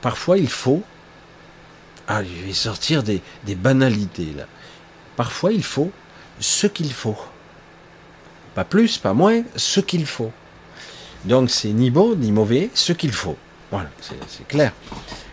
Parfois 0.00 0.38
il 0.38 0.48
faut 0.48 0.82
ah, 2.12 2.24
je 2.24 2.44
vais 2.44 2.52
sortir 2.52 3.04
des, 3.04 3.22
banalités 3.54 4.32
là. 4.36 4.46
Parfois, 5.14 5.52
il 5.52 5.62
faut 5.62 5.92
ce 6.40 6.66
qu'il 6.66 6.92
faut. 6.92 7.16
Pas 8.56 8.64
plus, 8.64 8.98
pas 8.98 9.14
moins, 9.14 9.42
ce 9.54 9.78
qu'il 9.78 10.04
faut. 10.04 10.32
Donc, 11.24 11.50
c'est 11.50 11.68
ni 11.68 11.88
bon 11.88 12.16
ni 12.16 12.32
mauvais, 12.32 12.68
ce 12.74 12.92
qu'il 12.92 13.12
faut. 13.12 13.36
Voilà, 13.70 13.90
c'est 14.26 14.48
clair. 14.48 14.72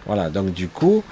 Voilà, 0.05 0.29
donc 0.29 0.53
du 0.53 0.67
coup, 0.67 1.03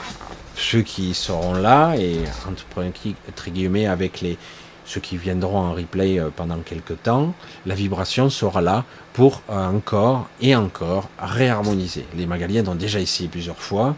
ceux 0.55 0.81
qui 0.81 1.13
seront 1.13 1.53
là, 1.53 1.95
et 1.95 2.19
entre 2.47 3.49
guillemets 3.49 3.87
avec 3.87 4.21
les, 4.21 4.37
ceux 4.85 5.01
qui 5.01 5.17
viendront 5.17 5.57
en 5.57 5.73
replay 5.73 6.19
euh, 6.19 6.29
pendant 6.35 6.59
quelques 6.59 7.01
temps, 7.03 7.33
la 7.65 7.75
vibration 7.75 8.29
sera 8.29 8.61
là 8.61 8.85
pour 9.13 9.41
euh, 9.49 9.67
encore 9.67 10.27
et 10.41 10.55
encore 10.55 11.09
réharmoniser. 11.19 12.05
Les 12.15 12.25
Magaliens 12.25 12.65
ont 12.67 12.75
déjà 12.75 12.99
essayé 12.99 13.27
plusieurs 13.27 13.57
fois. 13.57 13.95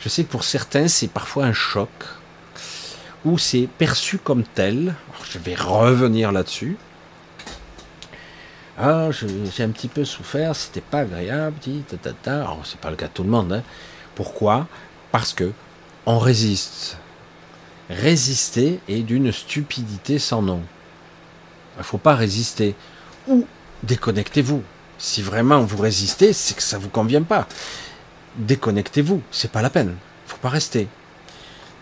Je 0.00 0.08
sais 0.08 0.24
que 0.24 0.30
pour 0.30 0.44
certains, 0.44 0.88
c'est 0.88 1.08
parfois 1.08 1.44
un 1.44 1.52
choc, 1.52 1.90
ou 3.24 3.36
c'est 3.38 3.68
perçu 3.78 4.18
comme 4.18 4.44
tel. 4.44 4.94
je 5.30 5.38
vais 5.38 5.54
revenir 5.54 6.32
là-dessus. 6.32 6.76
Ah, 8.78 9.10
j'ai 9.12 9.62
un 9.62 9.68
petit 9.68 9.88
peu 9.88 10.06
souffert, 10.06 10.56
c'était 10.56 10.80
pas 10.80 11.00
agréable, 11.00 11.56
dit, 11.60 11.84
Alors, 12.24 12.62
c'est 12.64 12.80
pas 12.80 12.88
le 12.88 12.96
cas 12.96 13.08
de 13.08 13.12
tout 13.12 13.24
le 13.24 13.28
monde. 13.28 13.52
Hein. 13.52 13.62
Pourquoi? 14.14 14.66
Parce 15.12 15.34
que 15.34 15.52
on 16.06 16.18
résiste. 16.18 16.98
Résister 17.88 18.80
est 18.88 19.02
d'une 19.02 19.32
stupidité 19.32 20.18
sans 20.18 20.42
nom. 20.42 20.62
Il 21.76 21.80
ne 21.80 21.84
faut 21.84 21.98
pas 21.98 22.14
résister. 22.14 22.74
Ou 23.28 23.46
déconnectez-vous. 23.82 24.62
Si 24.98 25.22
vraiment 25.22 25.60
vous 25.60 25.78
résistez, 25.78 26.32
c'est 26.32 26.54
que 26.54 26.62
ça 26.62 26.78
ne 26.78 26.82
vous 26.82 26.88
convient 26.88 27.22
pas 27.22 27.48
déconnectez-vous, 28.36 29.22
c'est 29.30 29.50
pas 29.50 29.62
la 29.62 29.70
peine, 29.70 29.96
faut 30.26 30.38
pas 30.38 30.48
rester. 30.48 30.88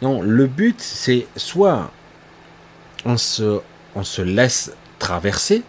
Non, 0.02 0.22
le 0.22 0.46
but 0.46 0.80
c'est 0.80 1.26
soit 1.36 1.90
on 3.04 3.16
se, 3.16 3.60
on 3.94 4.04
se 4.04 4.22
laisse 4.22 4.72
traverser 4.98 5.62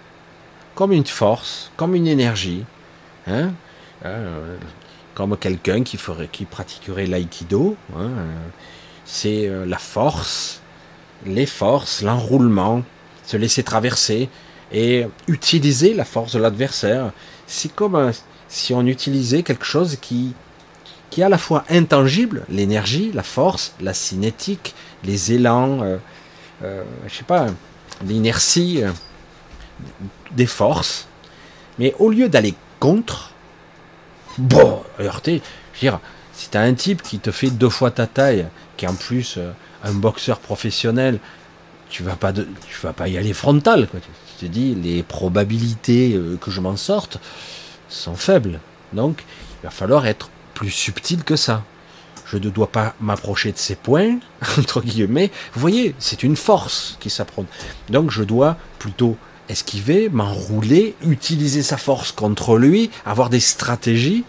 comme 0.75 0.91
une 0.91 1.05
force, 1.05 1.71
comme 1.77 1.95
une 1.95 2.07
énergie, 2.07 2.63
hein, 3.27 3.51
euh, 4.05 4.57
comme 5.19 5.35
quelqu'un 5.35 5.83
qui 5.83 6.45
pratiquerait 6.45 7.05
l'aïkido. 7.05 7.75
Hein, 7.93 8.09
c'est 9.03 9.49
euh, 9.49 9.65
la 9.65 9.77
force, 9.77 10.61
les 11.25 11.45
forces, 11.45 12.01
l'enroulement, 12.01 12.83
se 13.25 13.35
laisser 13.35 13.63
traverser 13.63 14.29
et 14.71 15.05
utiliser 15.27 15.93
la 15.93 16.05
force 16.05 16.31
de 16.31 16.39
l'adversaire. 16.39 17.11
C'est 17.47 17.75
comme 17.75 18.13
si 18.47 18.73
on 18.73 18.85
utilisait 18.85 19.43
quelque 19.43 19.65
chose 19.65 19.97
qui 19.97 20.35
qui 21.09 21.19
est 21.19 21.25
à 21.25 21.29
la 21.29 21.37
fois 21.37 21.65
intangible, 21.69 22.45
l'énergie, 22.49 23.11
la 23.13 23.23
force, 23.23 23.73
la 23.81 23.93
cinétique, 23.93 24.73
les 25.03 25.33
élans, 25.33 25.81
euh, 25.81 25.97
euh, 26.63 26.83
je 27.07 27.15
sais 27.15 27.23
pas, 27.25 27.47
l'inertie, 28.05 28.83
euh, 28.83 28.91
des 30.31 30.45
forces, 30.45 31.07
Mais 31.77 31.93
au 31.99 32.09
lieu 32.09 32.29
d'aller 32.29 32.53
contre, 32.79 33.33
bon, 34.37 34.81
heurter, 34.99 35.41
je 35.73 35.79
veux 35.79 35.91
dire, 35.91 35.99
si 36.33 36.49
t'as 36.49 36.61
un 36.61 36.73
type 36.73 37.01
qui 37.01 37.19
te 37.19 37.31
fait 37.31 37.49
deux 37.49 37.69
fois 37.69 37.91
ta 37.91 38.07
taille, 38.07 38.47
qui 38.77 38.85
est 38.85 38.87
en 38.87 38.95
plus 38.95 39.35
euh, 39.37 39.51
un 39.83 39.93
boxeur 39.93 40.39
professionnel, 40.39 41.19
tu 41.89 42.03
vas 42.03 42.15
pas 42.15 42.31
de, 42.31 42.47
tu 42.67 42.79
vas 42.81 42.93
pas 42.93 43.07
y 43.07 43.17
aller 43.17 43.33
frontal. 43.33 43.87
Tu 44.37 44.45
te 44.45 44.51
dis, 44.51 44.75
les 44.75 45.03
probabilités 45.03 46.13
euh, 46.13 46.37
que 46.39 46.51
je 46.51 46.61
m'en 46.61 46.77
sorte 46.77 47.19
sont 47.89 48.15
faibles. 48.15 48.59
Donc, 48.93 49.23
il 49.61 49.65
va 49.65 49.71
falloir 49.71 50.05
être 50.07 50.29
plus 50.53 50.71
subtil 50.71 51.23
que 51.23 51.35
ça. 51.35 51.63
Je 52.25 52.37
ne 52.37 52.49
dois 52.49 52.71
pas 52.71 52.93
m'approcher 53.01 53.51
de 53.51 53.57
ses 53.57 53.75
points, 53.75 54.19
entre 54.57 54.81
guillemets. 54.81 55.31
Vous 55.53 55.59
voyez, 55.59 55.95
c'est 55.99 56.23
une 56.23 56.35
force 56.35 56.97
qui 56.99 57.09
s'apprend. 57.09 57.45
Donc, 57.89 58.11
je 58.11 58.23
dois 58.23 58.55
plutôt 58.77 59.17
esquiver, 59.49 60.09
m'enrouler, 60.09 60.95
utiliser 61.01 61.63
sa 61.63 61.77
force 61.77 62.11
contre 62.11 62.57
lui, 62.57 62.89
avoir 63.05 63.29
des 63.29 63.39
stratégies. 63.39 64.23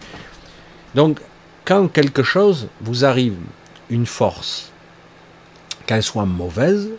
Donc, 0.95 1.19
quand 1.63 1.87
quelque 1.87 2.23
chose 2.23 2.67
vous 2.81 3.05
arrive, 3.05 3.35
une 3.89 4.05
force, 4.05 4.71
qu'elle 5.85 6.03
soit 6.03 6.25
mauvaise, 6.25 6.89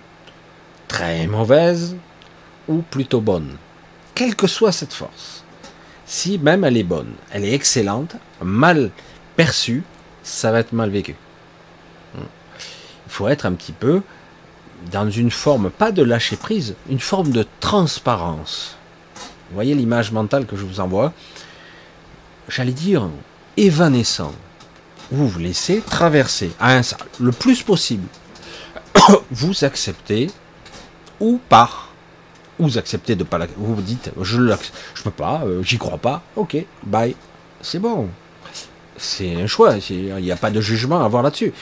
très 0.88 1.26
mauvaise 1.26 1.96
ou 2.68 2.82
plutôt 2.82 3.20
bonne, 3.20 3.56
quelle 4.14 4.36
que 4.36 4.46
soit 4.46 4.72
cette 4.72 4.92
force, 4.92 5.44
si 6.06 6.38
même 6.38 6.64
elle 6.64 6.76
est 6.76 6.82
bonne, 6.84 7.14
elle 7.32 7.44
est 7.44 7.54
excellente, 7.54 8.16
mal 8.40 8.90
perçue, 9.36 9.82
ça 10.22 10.52
va 10.52 10.60
être 10.60 10.72
mal 10.72 10.90
vécu. 10.90 11.16
Il 12.14 12.22
faut 13.08 13.28
être 13.28 13.46
un 13.46 13.52
petit 13.52 13.72
peu 13.72 14.02
dans 14.90 15.10
une 15.10 15.30
forme, 15.30 15.70
pas 15.70 15.92
de 15.92 16.02
lâcher 16.02 16.36
prise, 16.36 16.74
une 16.88 17.00
forme 17.00 17.30
de 17.30 17.46
transparence. 17.60 18.76
Vous 19.48 19.54
voyez 19.54 19.74
l'image 19.74 20.12
mentale 20.12 20.46
que 20.46 20.56
je 20.56 20.64
vous 20.64 20.80
envoie? 20.80 21.12
J'allais 22.48 22.72
dire 22.72 23.08
évanescent. 23.56 24.32
Vous 25.10 25.28
vous 25.28 25.38
laissez 25.38 25.80
traverser 25.80 26.52
à 26.58 26.76
un, 26.76 26.80
le 27.20 27.32
plus 27.32 27.62
possible. 27.62 28.06
vous 29.30 29.64
acceptez 29.64 30.30
ou 31.20 31.38
pas. 31.48 31.70
Vous 32.58 32.78
acceptez 32.78 33.14
de 33.14 33.24
pas 33.24 33.38
la, 33.38 33.46
vous 33.56 33.74
vous 33.74 33.82
dites 33.82 34.10
je 34.20 34.38
ne 34.38 34.54
peux 35.04 35.10
pas, 35.10 35.42
euh, 35.44 35.62
j'y 35.62 35.78
crois 35.78 35.98
pas. 35.98 36.22
Ok, 36.36 36.56
bye. 36.84 37.14
C'est 37.60 37.78
bon. 37.78 38.08
C'est 38.96 39.34
un 39.34 39.46
choix. 39.46 39.76
Il 39.90 40.14
n'y 40.14 40.32
a 40.32 40.36
pas 40.36 40.50
de 40.50 40.60
jugement 40.60 41.02
à 41.02 41.04
avoir 41.04 41.22
là-dessus. 41.22 41.52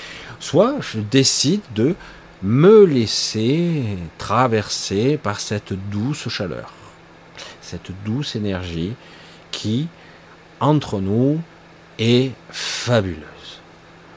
Soit 0.41 0.77
je 0.81 0.99
décide 0.99 1.61
de 1.75 1.95
me 2.43 2.85
laisser 2.85 3.83
traverser 4.19 5.19
par 5.19 5.41
cette 5.41 5.73
douce 5.91 6.29
chaleur, 6.29 6.73
cette 7.61 7.91
douce 8.05 8.37
énergie 8.37 8.95
qui, 9.51 9.89
entre 10.59 11.01
nous, 11.01 11.41
est 11.99 12.33
fabuleuse. 12.51 13.21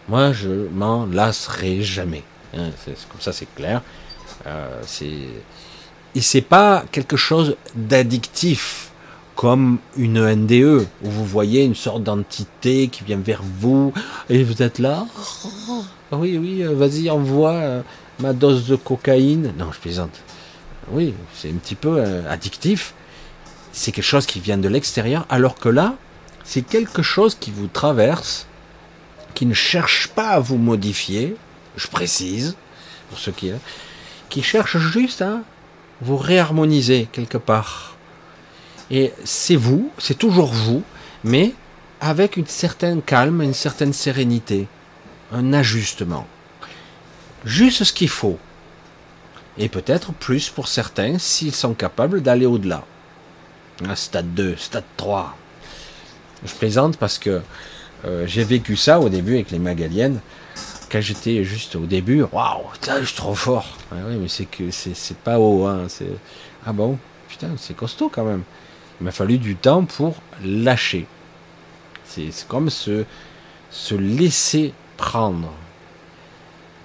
Moi, 0.08 0.32
je 0.32 0.68
m'en 0.70 1.06
lasserai 1.06 1.82
jamais. 1.82 2.24
Hein, 2.56 2.70
comme 2.86 3.22
ça, 3.22 3.34
c'est 3.34 3.54
clair. 3.56 3.82
Euh, 4.46 4.82
et 6.16 6.22
c'est 6.22 6.42
pas 6.42 6.84
quelque 6.92 7.18
chose 7.18 7.56
d'addictif 7.76 8.92
comme 9.36 9.80
une 9.98 10.24
NDE 10.24 10.86
où 11.04 11.10
vous 11.10 11.26
voyez 11.26 11.64
une 11.64 11.76
sorte 11.76 12.04
d'entité 12.04 12.88
qui 12.88 13.04
vient 13.04 13.18
vers 13.18 13.42
vous 13.42 13.92
et 14.30 14.44
vous 14.44 14.62
êtes 14.62 14.80
là. 14.80 15.08
Oui, 16.12 16.38
oui, 16.38 16.64
euh, 16.64 16.76
vas-y, 16.76 17.10
envoie. 17.10 17.84
Ma 18.24 18.32
dose 18.32 18.68
de 18.68 18.78
cocaïne. 18.78 19.54
Non, 19.58 19.74
je 19.74 19.80
plaisante. 19.80 20.18
Oui, 20.90 21.14
c'est 21.36 21.50
un 21.50 21.56
petit 21.56 21.76
peu 21.76 21.98
euh, 21.98 22.32
addictif. 22.32 22.94
C'est 23.74 23.92
quelque 23.92 24.06
chose 24.06 24.26
qui 24.26 24.40
vient 24.40 24.58
de 24.58 24.70
l'extérieur, 24.70 25.26
alors 25.30 25.56
que 25.56 25.68
là, 25.68 25.96
c'est 26.46 26.62
quelque 26.62 27.02
chose 27.02 27.36
qui 27.36 27.52
vous 27.52 27.68
traverse, 27.68 28.48
qui 29.34 29.46
ne 29.46 29.54
cherche 29.54 30.08
pas 30.08 30.30
à 30.30 30.40
vous 30.40 30.56
modifier, 30.56 31.36
je 31.76 31.88
précise, 31.88 32.56
pour 33.10 33.20
ceux 33.20 33.34
qui, 33.34 33.52
qui 34.30 34.42
cherche 34.42 34.78
juste 34.78 35.22
à 35.22 35.42
vous 36.00 36.16
réharmoniser 36.16 37.10
quelque 37.12 37.38
part. 37.38 37.98
Et 38.90 39.12
c'est 39.26 39.58
vous, 39.58 39.92
c'est 39.98 40.18
toujours 40.18 40.54
vous, 40.54 40.82
mais 41.26 41.54
avec 42.00 42.38
une 42.38 42.48
certaine 42.48 43.02
calme, 43.02 43.42
une 43.42 43.54
certaine 43.54 43.92
sérénité, 43.92 44.68
un 45.34 45.52
ajustement. 45.52 46.26
Juste 47.46 47.84
ce 47.84 47.94
qu'il 47.94 48.10
faut. 48.10 48.38
Et 49.58 49.70
peut-être 49.70 50.14
plus 50.14 50.50
pour 50.50 50.68
certains 50.68 51.20
s'ils 51.20 51.54
sont 51.54 51.74
capables 51.74 52.22
d'aller 52.22 52.46
au-delà. 52.46 52.84
Stade 53.96 54.34
2, 54.34 54.56
stade 54.56 54.84
3. 54.98 55.36
Je 56.46 56.54
plaisante 56.54 56.98
parce 56.98 57.18
que 57.18 57.42
euh, 58.06 58.26
j'ai 58.28 58.44
vécu 58.44 58.76
ça 58.76 59.00
au 59.00 59.10
début 59.10 59.34
avec 59.34 59.52
les 59.52 59.60
Magaliennes. 59.60 60.20
Quand 60.92 61.02
j'étais 61.02 61.44
juste 61.44 61.76
au 61.76 61.86
début, 61.86 62.24
waouh, 62.24 62.64
je 63.00 63.06
suis 63.06 63.16
trop 63.16 63.34
fort. 63.34 63.78
oui, 63.92 64.18
mais 64.20 64.28
c'est 64.28 64.46
que 64.46 64.70
c'est 64.72 65.18
pas 65.18 65.40
haut. 65.40 65.66
Hein, 65.66 65.88
ah 66.66 66.74
bon, 66.74 66.98
putain, 67.28 67.50
c'est 67.58 67.76
costaud 67.76 68.10
quand 68.10 68.24
même. 68.24 68.44
Il 69.02 69.06
m'a 69.06 69.12
fallu 69.12 69.38
du 69.38 69.56
temps 69.56 69.86
pour 69.86 70.16
lâcher. 70.44 71.08
C'est 72.06 72.48
comme 72.48 72.70
se 72.70 73.06
laisser 73.92 74.74
prendre. 74.98 75.52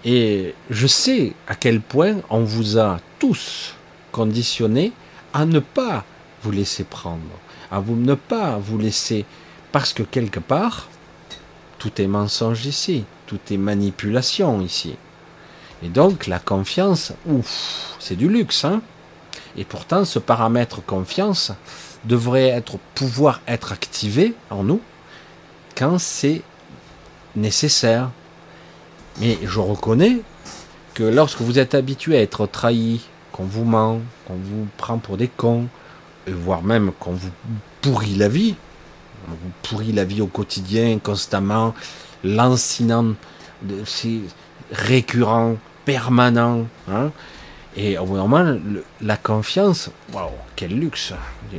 Et 0.05 0.55
je 0.70 0.86
sais 0.86 1.32
à 1.46 1.55
quel 1.55 1.80
point 1.80 2.16
on 2.30 2.40
vous 2.40 2.78
a 2.78 2.99
tous 3.18 3.74
conditionnés 4.12 4.92
à 5.32 5.44
ne 5.44 5.59
pas 5.59 6.05
vous 6.42 6.51
laisser 6.51 6.84
prendre, 6.84 7.20
à 7.70 7.80
vous 7.80 7.96
ne 7.96 8.14
pas 8.14 8.59
vous 8.59 8.78
laisser, 8.78 9.24
parce 9.72 9.92
que 9.92 10.03
quelque 10.03 10.40
part, 10.40 10.88
tout 11.78 12.01
est 12.01 12.07
mensonge 12.07 12.64
ici, 12.66 13.05
tout 13.26 13.40
est 13.51 13.57
manipulation 13.57 14.61
ici. 14.61 14.96
Et 15.82 15.88
donc 15.88 16.26
la 16.26 16.38
confiance, 16.38 17.12
ouf, 17.26 17.96
c'est 17.99 18.16
du 18.16 18.28
luxe, 18.28 18.64
hein 18.64 18.82
Et 19.57 19.64
pourtant, 19.64 20.05
ce 20.05 20.18
paramètre 20.18 20.84
confiance 20.84 21.53
devrait 22.05 22.62
pouvoir 22.94 23.40
être 23.46 23.72
activé 23.72 24.34
en 24.51 24.62
nous 24.62 24.80
quand 25.76 25.99
c'est 25.99 26.42
nécessaire, 27.36 28.11
mais 29.21 29.39
je 29.43 29.61
reconnais 29.61 30.21
que 30.95 31.03
lorsque 31.03 31.41
vous 31.41 31.59
êtes 31.59 31.75
habitué 31.75 32.16
à 32.16 32.23
être 32.23 32.47
trahi, 32.47 33.01
qu'on 33.33 33.45
vous 33.45 33.64
ment, 33.64 34.01
qu'on 34.27 34.35
vous 34.35 34.66
prend 34.77 34.99
pour 34.99 35.16
des 35.16 35.29
cons, 35.29 35.69
voire 36.27 36.62
même 36.62 36.93
qu'on 36.99 37.12
vous 37.12 37.31
pourrit 37.81 38.14
la 38.14 38.29
vie, 38.29 38.55
on 39.29 39.33
vous 39.33 39.53
pourrit 39.62 39.93
la 39.93 40.05
vie 40.05 40.21
au 40.21 40.27
quotidien, 40.27 40.99
constamment, 40.99 41.75
lancinant, 42.25 43.14
récurrent, 44.73 45.57
permanent, 45.85 46.66
hein, 46.91 47.11
et 47.77 47.97
au 47.97 48.05
bout 48.07 48.16
moment, 48.16 48.59
la 49.01 49.16
confiance, 49.16 49.91
waouh, 50.12 50.31
quel 50.57 50.77
luxe. 50.77 51.12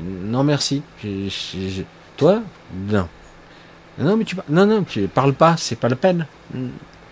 Non 0.04 0.44
merci. 0.44 0.82
toi, 2.18 2.42
non. 2.90 3.08
Non 3.98 4.18
mais 4.18 4.24
tu 4.24 4.36
non 4.50 4.66
non 4.66 4.84
tu 4.84 5.08
parles 5.08 5.34
pas, 5.34 5.56
c'est 5.58 5.76
pas 5.78 5.90
la 5.90 5.96
peine. 5.96 6.26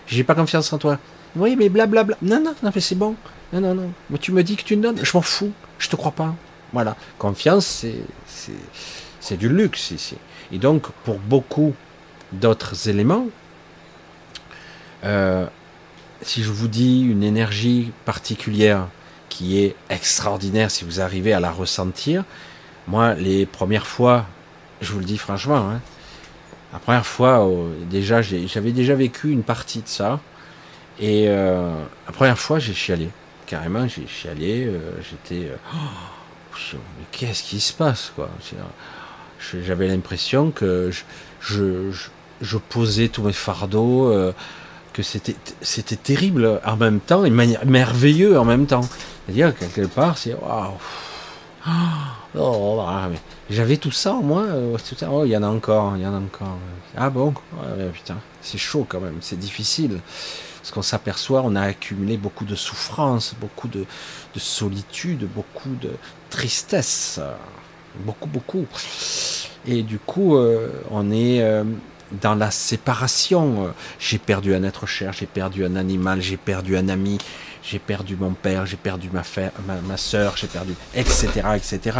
J'ai 0.08 0.24
pas 0.24 0.34
confiance 0.34 0.72
en 0.72 0.78
toi. 0.78 0.98
Oui, 1.36 1.54
mais 1.56 1.68
blablabla. 1.68 2.16
Non, 2.22 2.40
non, 2.40 2.54
non, 2.62 2.70
mais 2.74 2.80
c'est 2.80 2.94
bon. 2.94 3.14
Non, 3.52 3.60
non, 3.60 3.74
non. 3.74 3.92
Mais 4.10 4.18
tu 4.18 4.32
me 4.32 4.42
dis 4.42 4.56
que 4.56 4.62
tu 4.62 4.76
me 4.76 4.82
donnes. 4.82 4.98
Je 5.02 5.10
m'en 5.14 5.22
fous. 5.22 5.52
Je 5.78 5.88
te 5.88 5.96
crois 5.96 6.12
pas. 6.12 6.34
Voilà. 6.72 6.96
Confiance, 7.18 7.66
c'est, 7.66 8.52
c'est, 9.20 9.36
du 9.36 9.48
luxe 9.48 9.90
ici. 9.90 10.16
Et 10.52 10.58
donc, 10.58 10.88
pour 11.04 11.18
beaucoup 11.18 11.74
d'autres 12.32 12.88
éléments, 12.88 13.26
euh, 15.04 15.46
si 16.22 16.42
je 16.42 16.50
vous 16.50 16.68
dis 16.68 17.02
une 17.02 17.22
énergie 17.22 17.92
particulière 18.04 18.88
qui 19.28 19.58
est 19.58 19.76
extraordinaire, 19.90 20.70
si 20.70 20.84
vous 20.84 21.00
arrivez 21.00 21.32
à 21.32 21.40
la 21.40 21.50
ressentir, 21.50 22.24
moi, 22.86 23.14
les 23.14 23.46
premières 23.46 23.86
fois, 23.86 24.26
je 24.80 24.92
vous 24.92 24.98
le 24.98 25.04
dis 25.04 25.18
franchement, 25.18 25.70
hein, 25.70 25.80
la 26.72 26.78
première 26.78 27.06
fois, 27.06 27.46
euh, 27.46 27.72
déjà, 27.88 28.20
j'avais 28.22 28.72
déjà 28.72 28.94
vécu 28.94 29.30
une 29.30 29.42
partie 29.42 29.80
de 29.80 29.88
ça. 29.88 30.20
Et 31.00 31.26
euh, 31.28 31.72
la 32.06 32.12
première 32.12 32.38
fois, 32.38 32.58
j'ai 32.58 32.74
chialé. 32.74 33.08
Carrément, 33.46 33.86
j'ai 33.88 34.06
chialé. 34.06 34.66
Euh, 34.66 34.78
j'étais. 35.02 35.50
Oh, 35.72 35.76
mais 36.72 37.04
qu'est-ce 37.12 37.42
qui 37.42 37.60
se 37.60 37.72
passe, 37.72 38.12
quoi? 38.14 38.28
J'avais 39.64 39.88
l'impression 39.88 40.50
que 40.50 40.90
je, 41.40 42.58
posais 42.68 43.08
tous 43.08 43.22
mes 43.22 43.32
fardeaux, 43.32 44.12
que 44.92 45.02
c'était 45.02 45.96
terrible 45.96 46.60
en 46.64 46.76
même 46.76 47.00
temps 47.00 47.24
et 47.24 47.30
merveilleux 47.30 48.38
en 48.38 48.44
même 48.44 48.66
temps. 48.66 48.82
C'est-à-dire, 49.24 49.54
quelque 49.56 49.86
part, 49.86 50.18
c'est. 50.18 50.34
Waouh 50.34 50.74
Oh, 52.34 52.84
j'avais 53.50 53.76
tout 53.76 53.90
ça 53.90 54.12
moi. 54.14 54.42
Euh, 54.42 54.76
oh, 55.10 55.24
il 55.24 55.30
y 55.30 55.36
en 55.36 55.42
a 55.42 55.48
encore, 55.48 55.96
il 55.96 56.02
y 56.02 56.06
en 56.06 56.14
a 56.14 56.18
encore. 56.18 56.56
Ah 56.96 57.10
bon? 57.10 57.34
Putain, 57.92 58.16
c'est 58.40 58.58
chaud 58.58 58.86
quand 58.88 59.00
même, 59.00 59.18
c'est 59.20 59.38
difficile. 59.38 60.00
Parce 60.58 60.70
qu'on 60.72 60.82
s'aperçoit, 60.82 61.42
on 61.44 61.56
a 61.56 61.62
accumulé 61.62 62.16
beaucoup 62.16 62.44
de 62.44 62.54
souffrance, 62.54 63.34
beaucoup 63.40 63.68
de, 63.68 63.86
solitude, 64.36 65.26
beaucoup 65.34 65.74
de 65.80 65.90
tristesse. 66.30 67.20
beaucoup, 68.04 68.28
beaucoup. 68.28 68.66
Et 69.66 69.82
du 69.82 69.98
coup, 69.98 70.36
euh, 70.36 70.70
on 70.90 71.10
est 71.10 71.42
euh, 71.42 71.64
dans 72.20 72.34
la 72.34 72.50
séparation. 72.50 73.72
J'ai 73.98 74.18
perdu 74.18 74.54
un 74.54 74.62
être 74.62 74.86
cher, 74.86 75.12
j'ai 75.12 75.26
perdu 75.26 75.64
un 75.64 75.76
animal, 75.76 76.20
j'ai 76.20 76.36
perdu 76.36 76.76
un 76.76 76.88
ami, 76.88 77.18
j'ai 77.62 77.78
perdu 77.78 78.16
mon 78.16 78.32
père, 78.32 78.66
j'ai 78.66 78.76
perdu 78.76 79.10
ma, 79.12 79.22
ma, 79.66 79.80
ma 79.80 79.96
soeur, 79.96 80.36
j'ai 80.36 80.46
perdu, 80.46 80.74
etc., 80.94 81.28
etc. 81.56 81.98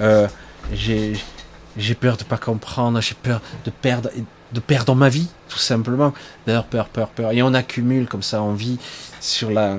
Euh, 0.00 0.28
j'ai 0.72 1.94
peur 1.94 2.16
de 2.16 2.24
pas 2.24 2.38
comprendre, 2.38 3.00
j'ai 3.00 3.14
peur 3.14 3.40
de 3.64 3.70
perdre, 3.70 4.10
de 4.52 4.60
perdre 4.60 4.94
ma 4.94 5.08
vie, 5.08 5.28
tout 5.48 5.58
simplement. 5.58 6.12
Peur, 6.46 6.64
peur, 6.64 6.88
peur, 6.88 7.08
peur. 7.08 7.32
Et 7.32 7.42
on 7.42 7.54
accumule 7.54 8.06
comme 8.06 8.22
ça, 8.22 8.42
on 8.42 8.54
vit 8.54 8.78
sur 9.20 9.50
la, 9.50 9.76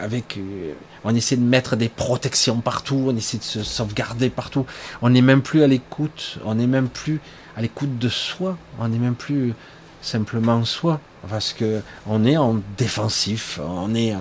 avec, 0.00 0.36
euh, 0.36 0.74
on 1.04 1.14
essaie 1.14 1.36
de 1.36 1.44
mettre 1.44 1.76
des 1.76 1.88
protections 1.88 2.60
partout, 2.60 3.06
on 3.08 3.16
essaie 3.16 3.38
de 3.38 3.42
se 3.42 3.62
sauvegarder 3.62 4.30
partout. 4.30 4.66
On 5.02 5.10
n'est 5.10 5.22
même 5.22 5.42
plus 5.42 5.62
à 5.62 5.66
l'écoute, 5.66 6.38
on 6.44 6.54
n'est 6.54 6.66
même 6.66 6.88
plus 6.88 7.20
à 7.56 7.62
l'écoute 7.62 7.98
de 7.98 8.08
soi, 8.08 8.56
on 8.78 8.88
n'est 8.88 8.98
même 8.98 9.14
plus 9.14 9.54
simplement 10.02 10.64
soi, 10.64 11.00
parce 11.28 11.52
que 11.52 11.80
on 12.06 12.24
est 12.24 12.36
en 12.36 12.60
défensif, 12.76 13.60
on 13.62 13.94
est 13.94 14.14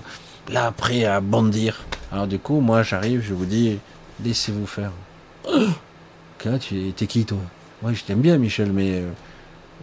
là 0.49 0.71
prêt 0.71 1.05
à 1.05 1.21
bondir. 1.21 1.83
Alors 2.11 2.27
du 2.27 2.39
coup, 2.39 2.59
moi 2.59 2.83
j'arrive, 2.83 3.21
je 3.21 3.33
vous 3.33 3.45
dis, 3.45 3.77
laissez-vous 4.23 4.67
faire. 4.67 4.91
Oh 5.47 5.69
tu 6.59 6.89
es 6.89 7.07
qui 7.07 7.25
toi? 7.25 7.37
Ouais, 7.81 7.93
je 7.93 8.03
t'aime 8.03 8.21
bien 8.21 8.37
Michel, 8.37 8.71
mais 8.71 9.01
euh, 9.01 9.09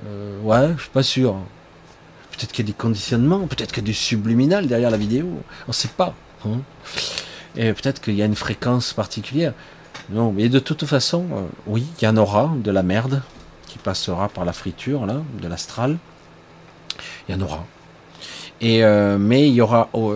euh, 0.06 0.40
ouais, 0.40 0.74
je 0.76 0.82
suis 0.82 0.90
pas 0.90 1.02
sûr. 1.02 1.34
Peut-être 2.32 2.52
qu'il 2.52 2.64
y 2.64 2.68
a 2.68 2.72
des 2.72 2.76
conditionnements, 2.76 3.46
peut-être 3.46 3.72
qu'il 3.72 3.82
y 3.82 3.86
a 3.86 3.88
du 3.88 3.94
subliminal 3.94 4.66
derrière 4.66 4.90
la 4.90 4.96
vidéo, 4.96 5.26
on 5.68 5.72
sait 5.72 5.88
pas. 5.88 6.14
Hein. 6.46 6.60
Et 7.56 7.72
peut-être 7.72 8.00
qu'il 8.00 8.14
y 8.14 8.22
a 8.22 8.24
une 8.24 8.36
fréquence 8.36 8.92
particulière. 8.92 9.52
Non, 10.10 10.32
mais 10.32 10.48
de 10.48 10.58
toute 10.58 10.84
façon, 10.86 11.26
euh, 11.32 11.42
oui, 11.66 11.84
il 12.00 12.04
y 12.04 12.08
en 12.08 12.16
aura 12.16 12.52
de 12.56 12.70
la 12.70 12.82
merde 12.82 13.22
qui 13.66 13.78
passera 13.78 14.28
par 14.28 14.44
la 14.44 14.52
friture, 14.52 15.06
là, 15.06 15.22
de 15.40 15.48
l'astral. 15.48 15.98
Il 17.28 17.34
y 17.34 17.38
en 17.38 17.40
aura. 17.40 17.64
Et, 18.60 18.82
mais 19.18 19.48
il 19.48 19.54
y 19.54 19.60
aura. 19.60 19.88
Oh, 19.92 20.14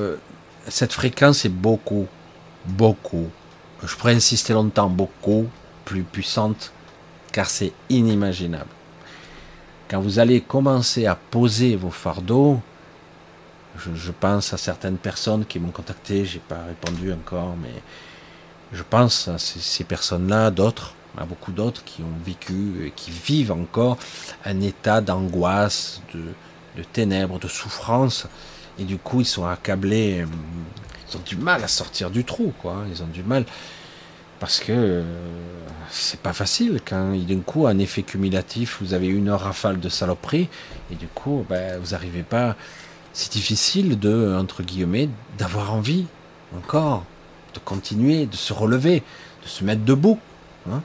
cette 0.68 0.92
fréquence 0.92 1.44
est 1.44 1.50
beaucoup, 1.50 2.06
beaucoup, 2.66 3.28
je 3.86 3.96
pourrais 3.96 4.14
insister 4.14 4.52
longtemps, 4.52 4.88
beaucoup 4.88 5.46
plus 5.84 6.02
puissante, 6.02 6.72
car 7.32 7.48
c'est 7.48 7.72
inimaginable 7.88 8.68
quand 9.88 10.00
vous 10.00 10.18
allez 10.18 10.40
commencer 10.40 11.06
à 11.06 11.14
poser 11.14 11.76
vos 11.76 11.90
fardeaux, 11.90 12.60
je, 13.78 14.10
pense 14.10 14.52
à 14.52 14.56
certaines 14.56 14.96
personnes 14.96 15.44
qui 15.44 15.58
m'ont 15.58 15.70
contacté, 15.70 16.24
j'ai 16.24 16.38
pas 16.38 16.62
répondu 16.66 17.12
encore, 17.12 17.56
mais 17.60 17.82
je 18.72 18.82
pense 18.82 19.28
à 19.28 19.38
ces, 19.38 19.84
personnes-là, 19.84 20.50
d'autres, 20.50 20.94
à 21.18 21.24
beaucoup 21.24 21.52
d'autres 21.52 21.84
qui 21.84 22.02
ont 22.02 22.24
vécu 22.24 22.86
et 22.86 22.90
qui 22.90 23.10
vivent 23.10 23.52
encore 23.52 23.98
un 24.44 24.60
état 24.60 25.00
d'angoisse, 25.00 26.00
de, 26.14 26.22
de 26.76 26.82
ténèbres, 26.84 27.38
de 27.38 27.48
souffrance, 27.48 28.26
et 28.78 28.84
du 28.84 28.96
coup 28.96 29.20
ils 29.20 29.26
sont 29.26 29.46
accablés, 29.46 30.24
ils 31.08 31.16
ont 31.16 31.22
du 31.24 31.36
mal 31.36 31.62
à 31.62 31.68
sortir 31.68 32.10
du 32.10 32.24
trou, 32.24 32.52
quoi. 32.60 32.84
Ils 32.90 33.02
ont 33.02 33.08
du 33.08 33.22
mal 33.22 33.44
parce 34.40 34.60
que 34.60 34.72
euh, 34.72 35.02
c'est 35.90 36.20
pas 36.20 36.32
facile 36.32 36.80
quand 36.84 37.14
d'un 37.14 37.40
coup 37.40 37.66
un 37.66 37.78
effet 37.78 38.02
cumulatif, 38.02 38.78
vous 38.80 38.94
avez 38.94 39.06
une 39.06 39.30
rafale 39.30 39.80
de 39.80 39.88
saloperie 39.88 40.48
et 40.90 40.94
du 40.94 41.06
coup 41.06 41.44
ben, 41.48 41.78
vous 41.80 41.90
n'arrivez 41.92 42.22
pas. 42.22 42.56
C'est 43.12 43.32
difficile 43.32 43.98
de 43.98 44.36
entre 44.38 44.62
guillemets 44.62 45.08
d'avoir 45.38 45.72
envie 45.72 46.06
encore 46.56 47.04
de 47.54 47.60
continuer, 47.60 48.26
de 48.26 48.36
se 48.36 48.52
relever, 48.52 49.02
de 49.42 49.48
se 49.48 49.64
mettre 49.64 49.84
debout. 49.84 50.18
Hein 50.70 50.82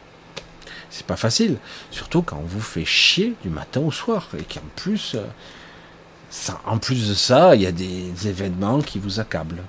c'est 0.91 1.05
pas 1.05 1.15
facile, 1.15 1.57
surtout 1.89 2.21
quand 2.21 2.37
on 2.37 2.45
vous 2.45 2.61
fait 2.61 2.85
chier 2.85 3.33
du 3.43 3.49
matin 3.49 3.79
au 3.79 3.91
soir 3.91 4.27
et 4.37 4.43
qu'en 4.43 4.61
plus, 4.75 5.15
euh, 5.15 6.53
en 6.65 6.77
plus 6.77 7.09
de 7.09 7.13
ça, 7.13 7.55
il 7.55 7.61
y 7.61 7.65
a 7.65 7.71
des 7.71 8.27
événements 8.27 8.81
qui 8.81 8.99
vous 8.99 9.19
accablent. 9.19 9.63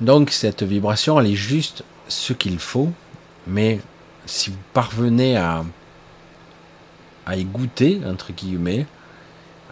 Donc 0.00 0.30
cette 0.30 0.62
vibration, 0.62 1.18
elle 1.20 1.28
est 1.28 1.34
juste 1.34 1.84
ce 2.08 2.32
qu'il 2.32 2.58
faut, 2.58 2.92
mais 3.46 3.80
si 4.26 4.50
vous 4.50 4.58
parvenez 4.72 5.36
à, 5.36 5.64
à 7.24 7.36
y 7.36 7.44
goûter, 7.44 8.00
entre 8.06 8.32
guillemets, 8.32 8.86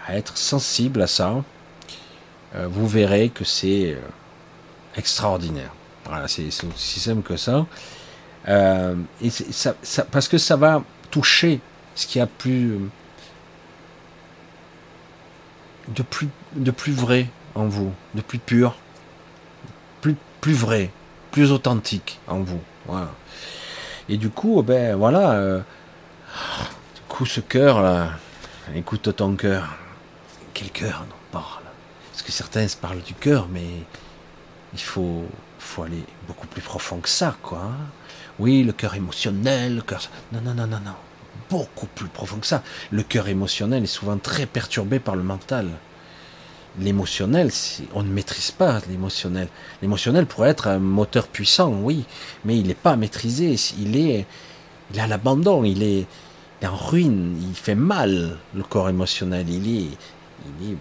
à 0.07 0.17
être 0.17 0.37
sensible 0.37 1.03
à 1.03 1.07
ça, 1.07 1.43
euh, 2.55 2.69
vous 2.69 2.87
verrez 2.87 3.29
que 3.31 3.45
c'est 3.45 3.93
euh, 3.93 4.01
extraordinaire. 4.97 5.73
Voilà, 6.05 6.29
c'est 6.29 6.47
aussi 6.65 7.01
simple 7.01 7.23
que 7.23 7.37
ça. 7.37 7.67
Euh, 8.49 8.95
et 9.23 9.31
ça, 9.31 9.75
Parce 10.11 10.29
que 10.29 10.39
ça 10.39 10.57
va 10.57 10.83
toucher 11.11 11.61
ce 11.95 12.07
qui 12.07 12.21
a 12.21 12.27
plus 12.27 12.79
de 15.89 16.03
plus 16.03 16.29
de 16.55 16.71
plus 16.71 16.93
vrai 16.93 17.29
en 17.55 17.67
vous, 17.67 17.93
de 18.15 18.21
plus 18.21 18.39
pur, 18.39 18.77
plus 20.45 20.53
vrai, 20.53 20.91
plus 21.31 21.53
authentique 21.53 22.21
en 22.29 22.41
vous. 22.41 22.61
Voilà. 22.85 23.09
Et 24.11 24.19
du 24.19 24.29
coup, 24.29 24.63
ben 24.63 24.95
voilà, 24.95 25.31
euh, 25.31 25.59
du 25.59 27.01
coup 27.09 27.25
ce 27.25 27.41
cœur 27.41 27.81
là, 27.81 28.11
écoute 28.75 29.17
ton 29.17 29.37
cœur. 29.37 29.75
Quel 30.53 30.69
cœur 30.71 31.07
on 31.09 31.33
parle? 31.33 31.63
Parce 32.13 32.23
que 32.23 32.31
certains 32.31 32.69
se 32.69 32.77
parlent 32.77 33.01
du 33.01 33.15
cœur, 33.15 33.49
mais 33.51 33.65
il 34.75 34.81
faut, 34.81 35.25
faut 35.59 35.85
aller 35.85 36.05
beaucoup 36.29 36.47
plus 36.47 36.61
profond 36.61 36.99
que 36.99 37.09
ça, 37.09 37.35
quoi. 37.43 37.71
Oui, 38.39 38.65
le 38.65 38.73
cœur 38.73 38.95
émotionnel, 38.95 39.77
le 39.77 39.81
cœur. 39.81 40.03
Non, 40.31 40.43
non, 40.43 40.53
non, 40.53 40.67
non, 40.67 40.81
non. 40.85 40.97
Beaucoup 41.49 41.87
plus 41.87 42.09
profond 42.09 42.37
que 42.37 42.47
ça. 42.47 42.63
Le 42.91 43.03
cœur 43.03 43.29
émotionnel 43.29 43.85
est 43.85 43.87
souvent 43.87 44.19
très 44.19 44.45
perturbé 44.45 44.99
par 44.99 45.17
le 45.17 45.23
mental 45.23 45.71
l'émotionnel, 46.79 47.51
on 47.95 48.03
ne 48.03 48.11
maîtrise 48.11 48.51
pas 48.51 48.81
l'émotionnel. 48.89 49.49
L'émotionnel 49.83 50.27
pourrait 50.27 50.51
être 50.51 50.69
un 50.69 50.79
moteur 50.79 51.29
puissant, 51.29 51.69
oui, 51.71 52.05
mais 52.45 52.59
il 52.59 52.67
n'est 52.67 52.75
pas 52.75 52.97
maîtrisé. 52.97 53.57
Il 53.79 53.97
est, 53.97 54.27
il 54.93 55.01
à 55.01 55.07
l'abandon, 55.07 55.65
il 55.65 55.83
est, 55.83 56.07
en 56.65 56.77
ruine, 56.77 57.37
il 57.49 57.55
fait 57.55 57.75
mal 57.75 58.39
le 58.55 58.63
corps 58.63 58.89
émotionnel. 58.89 59.49
Il 59.49 59.69
est, 59.69 59.91
il 60.61 60.73
est, 60.73 60.77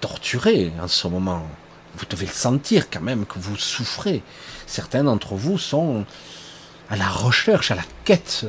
torturé 0.00 0.72
en 0.80 0.88
ce 0.88 1.08
moment. 1.08 1.46
Vous 1.96 2.06
devez 2.08 2.26
le 2.26 2.32
sentir 2.32 2.90
quand 2.90 3.00
même 3.00 3.24
que 3.26 3.38
vous 3.38 3.56
souffrez. 3.56 4.22
Certains 4.66 5.04
d'entre 5.04 5.34
vous 5.34 5.58
sont 5.58 6.04
à 6.90 6.96
la 6.96 7.08
recherche, 7.08 7.70
à 7.70 7.74
la 7.74 7.84
quête. 8.04 8.46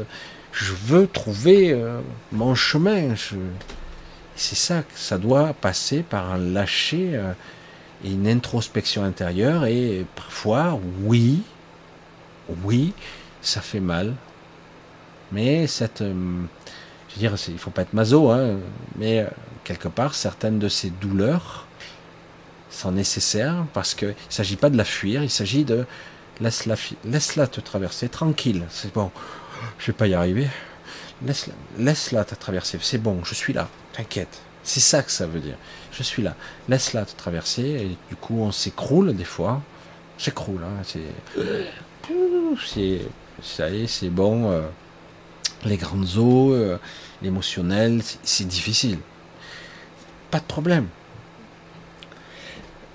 Je 0.52 0.74
veux 0.74 1.08
trouver 1.08 1.72
euh, 1.72 2.00
mon 2.32 2.56
chemin. 2.56 3.16
C'est 4.36 4.56
ça, 4.56 4.84
ça 4.96 5.18
doit 5.18 5.54
passer 5.54 6.04
par 6.04 6.32
un 6.32 6.38
lâcher 6.38 7.12
et 7.12 7.16
euh, 7.16 7.34
une 8.04 8.28
introspection 8.28 9.04
intérieure. 9.04 9.66
Et 9.66 10.06
parfois, 10.16 10.80
oui, 11.04 11.42
oui, 12.64 12.94
ça 13.42 13.62
fait 13.62 13.80
mal. 13.80 14.14
Mais 15.32 15.68
cette, 15.68 16.02
euh, 16.02 16.14
je 17.10 17.16
veux 17.16 17.20
dire, 17.20 17.36
il 17.48 17.58
faut 17.58 17.72
pas 17.72 17.84
être 17.84 17.94
maso, 17.94 18.30
hein, 18.30 18.58
mais 18.98 19.22
euh, 19.22 19.28
quelque 19.64 19.88
part, 19.88 20.14
certaines 20.14 20.60
de 20.60 20.70
ces 20.70 20.90
douleurs 20.90 21.66
sont 22.70 22.92
nécessaires 22.92 23.66
parce 23.74 23.96
qu'il 23.96 24.10
ne 24.10 24.14
s'agit 24.30 24.58
pas 24.58 24.70
de 24.70 24.78
la 24.78 24.84
fuir, 24.84 25.24
il 25.24 25.30
s'agit 25.30 25.64
de 25.64 25.86
laisse-la 26.42 26.76
laisse 27.06 27.38
-la 27.38 27.48
te 27.48 27.62
traverser 27.62 28.10
tranquille. 28.10 28.66
C'est 28.70 28.94
bon, 28.94 29.12
je 29.80 29.88
vais 29.88 29.94
pas 29.94 30.08
y 30.08 30.14
arriver. 30.14 30.48
Laisse-la 31.26 31.54
laisse 31.78 32.12
-la 32.12 32.26
te 32.26 32.36
traverser. 32.36 32.78
C'est 32.82 32.98
bon, 32.98 33.24
je 33.24 33.34
suis 33.34 33.54
là. 33.54 33.70
T'inquiète. 33.96 34.42
C'est 34.64 34.80
ça 34.80 35.04
que 35.04 35.12
ça 35.12 35.28
veut 35.28 35.40
dire. 35.40 35.56
Je 35.92 36.04
suis 36.04 36.22
là. 36.22 36.36
Laisse-la 36.68 37.06
te 37.06 37.16
traverser. 37.16 37.64
Et 37.64 37.98
du 38.10 38.16
coup, 38.16 38.40
on 38.40 38.52
s'écroule 38.52 39.16
des 39.16 39.24
fois. 39.24 39.62
On 40.18 40.20
s'écroule. 40.20 40.62
Hein. 40.64 40.84
C'est, 42.66 43.02
ça 43.42 43.70
y 43.70 43.84
est, 43.84 43.88
c'est 43.88 44.10
bon. 44.10 44.52
Euh, 44.52 44.62
les 45.66 45.78
grandes 45.78 46.18
eaux, 46.18 46.54
euh, 46.54 46.78
l'émotionnel, 47.22 48.02
c'est 48.24 48.48
difficile. 48.48 49.00
Pas 50.32 50.40
de 50.40 50.46
problème. 50.46 50.88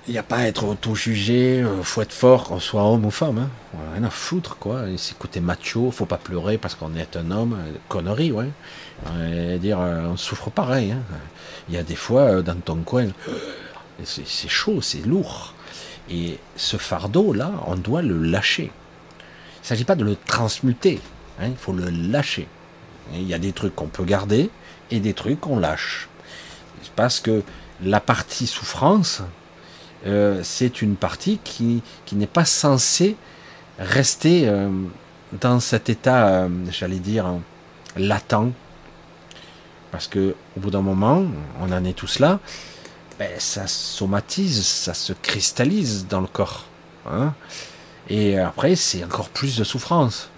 Il 0.07 0.13
n'y 0.13 0.17
a 0.17 0.23
pas 0.23 0.37
à 0.37 0.43
être 0.45 0.65
auto-jugé, 0.65 1.61
euh, 1.61 1.83
faut 1.83 2.01
être 2.01 2.13
fort, 2.13 2.45
qu'on 2.45 2.59
soit 2.59 2.83
homme 2.83 3.05
ou 3.05 3.11
femme. 3.11 3.37
Hein. 3.37 3.49
Rien 3.93 4.03
à 4.03 4.09
foutre, 4.09 4.57
quoi. 4.57 4.83
C'est 4.97 5.17
côté 5.17 5.39
macho, 5.39 5.91
faut 5.91 6.05
pas 6.05 6.17
pleurer 6.17 6.57
parce 6.57 6.75
qu'on 6.75 6.95
est 6.95 7.15
un 7.15 7.31
homme. 7.31 7.57
Connerie, 7.87 8.31
ouais. 8.31 8.49
Dire, 9.59 9.79
euh, 9.79 10.07
on 10.07 10.17
souffre 10.17 10.49
pareil. 10.49 10.91
Hein. 10.91 11.01
Il 11.69 11.75
y 11.75 11.77
a 11.77 11.83
des 11.83 11.95
fois, 11.95 12.21
euh, 12.21 12.41
dans 12.41 12.55
ton 12.55 12.77
coin, 12.77 13.07
c'est 14.03 14.49
chaud, 14.49 14.81
c'est 14.81 15.05
lourd. 15.05 15.53
Et 16.09 16.39
ce 16.55 16.77
fardeau-là, 16.77 17.51
on 17.67 17.75
doit 17.75 18.01
le 18.01 18.17
lâcher. 18.17 18.71
Il 19.59 19.63
ne 19.63 19.67
s'agit 19.67 19.83
pas 19.83 19.95
de 19.95 20.03
le 20.03 20.15
transmuter, 20.15 20.99
hein. 21.39 21.47
il 21.47 21.57
faut 21.57 21.73
le 21.73 21.89
lâcher. 21.89 22.47
il 23.13 23.27
y 23.27 23.33
a 23.33 23.39
des 23.39 23.53
trucs 23.53 23.75
qu'on 23.75 23.87
peut 23.87 24.03
garder 24.03 24.49
et 24.89 24.99
des 24.99 25.13
trucs 25.13 25.39
qu'on 25.41 25.59
lâche. 25.59 26.09
Parce 26.95 27.19
que 27.19 27.43
la 27.83 27.99
partie 27.99 28.47
souffrance, 28.47 29.21
euh, 30.07 30.41
c'est 30.43 30.81
une 30.81 30.95
partie 30.95 31.39
qui, 31.43 31.83
qui 32.05 32.15
n'est 32.15 32.27
pas 32.27 32.45
censée 32.45 33.15
rester 33.79 34.51
dans 35.39 35.59
cet 35.59 35.89
état, 35.89 36.47
j'allais 36.69 36.99
dire, 36.99 37.33
latent. 37.95 38.51
Parce 39.91 40.07
que 40.07 40.35
au 40.57 40.59
bout 40.59 40.71
d'un 40.71 40.81
moment, 40.81 41.23
on 41.59 41.71
en 41.71 41.83
est 41.83 41.93
tous 41.93 42.19
là, 42.19 42.39
ben, 43.19 43.29
ça 43.39 43.67
somatise, 43.67 44.65
ça 44.65 44.93
se 44.93 45.13
cristallise 45.13 46.07
dans 46.07 46.21
le 46.21 46.27
corps. 46.27 46.65
Hein. 47.09 47.33
Et 48.09 48.37
après, 48.39 48.75
c'est 48.75 49.03
encore 49.03 49.29
plus 49.29 49.57
de 49.57 49.63
souffrance. 49.63 50.29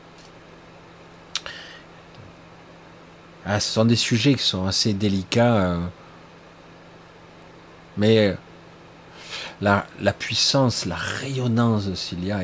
Ah, 3.46 3.60
ce 3.60 3.74
sont 3.74 3.86
des 3.86 3.96
sujets 3.96 4.36
qui 4.36 4.44
sont 4.44 4.66
assez 4.66 4.94
délicats. 4.94 5.78
mais 7.98 8.36
la, 9.62 10.14
puissance, 10.18 10.86
la 10.86 10.96
rayonnance 10.96 11.86
de 11.86 11.96
Cilia 11.96 12.42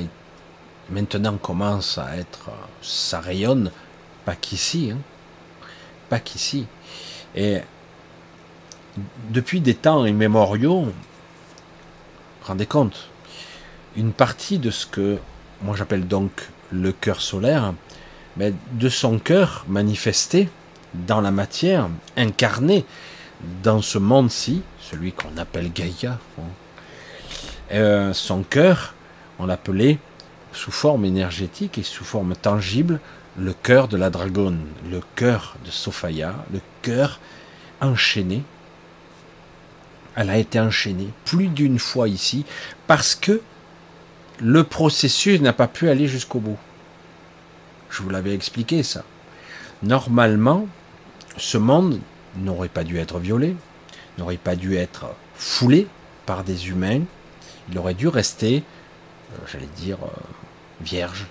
maintenant 0.90 1.38
commence 1.38 1.98
à 1.98 2.18
être, 2.18 2.50
ça 2.82 3.20
rayonne, 3.20 3.72
pas 4.26 4.36
qu'ici, 4.36 4.92
hein, 4.92 4.98
pas 6.10 6.20
qu'ici. 6.20 6.66
Et 7.36 7.60
depuis 9.30 9.62
des 9.62 9.76
temps 9.76 10.06
immémoriaux, 10.06 10.88
rendez 12.44 12.66
compte, 12.66 13.10
une 13.96 14.14
partie 14.14 14.60
de 14.60 14.72
ce 14.72 14.86
que 14.86 15.18
moi 15.62 15.76
j'appelle 15.76 16.08
donc 16.08 16.32
le 16.72 16.92
cœur 16.92 17.22
solaire, 17.22 17.74
mais 18.38 18.54
de 18.74 18.90
son 18.90 19.20
cœur 19.20 19.66
manifesté 19.68 20.50
dans 20.94 21.22
la 21.22 21.32
matière, 21.32 21.90
incarné 22.18 22.86
dans 23.64 23.82
ce 23.82 23.98
monde-ci, 23.98 24.62
celui 24.80 25.12
qu'on 25.12 25.38
appelle 25.38 25.72
Gaïa, 25.72 26.20
euh, 27.72 28.14
son 28.14 28.44
cœur, 28.44 28.96
on 29.38 29.46
l'appelait 29.46 30.00
sous 30.52 30.72
forme 30.72 31.06
énergétique 31.06 31.78
et 31.78 31.84
sous 31.84 32.04
forme 32.04 32.36
tangible 32.36 33.00
le 33.40 33.54
cœur 33.54 33.88
de 33.88 33.98
la 33.98 34.10
dragonne, 34.10 34.60
le 34.90 35.02
cœur 35.16 35.56
de 35.66 35.72
Sophia, 35.72 36.36
le 36.52 36.60
cœur 36.82 37.20
enchaîné. 37.82 38.44
Elle 40.16 40.30
a 40.30 40.38
été 40.38 40.60
enchaînée 40.60 41.10
plus 41.26 41.48
d'une 41.48 41.80
fois 41.80 42.10
ici 42.10 42.46
parce 42.88 43.16
que 43.16 43.42
le 44.40 44.64
processus 44.64 45.40
n'a 45.42 45.54
pas 45.54 45.68
pu 45.68 45.90
aller 45.90 46.08
jusqu'au 46.08 46.40
bout. 46.40 46.58
Je 47.90 48.02
vous 48.02 48.10
l'avais 48.10 48.34
expliqué 48.34 48.84
ça. 48.84 49.04
Normalement, 49.84 50.68
ce 51.38 51.58
monde 51.58 52.00
n'aurait 52.36 52.70
pas 52.70 52.84
dû 52.84 52.98
être 52.98 53.20
violé, 53.20 53.56
n'aurait 54.18 54.38
pas 54.38 54.56
dû 54.56 54.76
être 54.76 55.08
foulé 55.36 55.88
par 56.26 56.44
des 56.44 56.70
humains, 56.70 57.02
il 57.72 57.78
aurait 57.78 57.94
dû 57.94 58.08
rester, 58.08 58.64
euh, 59.34 59.38
j'allais 59.52 59.70
dire, 59.78 59.98
euh, 60.04 60.10
vierge. 60.82 61.28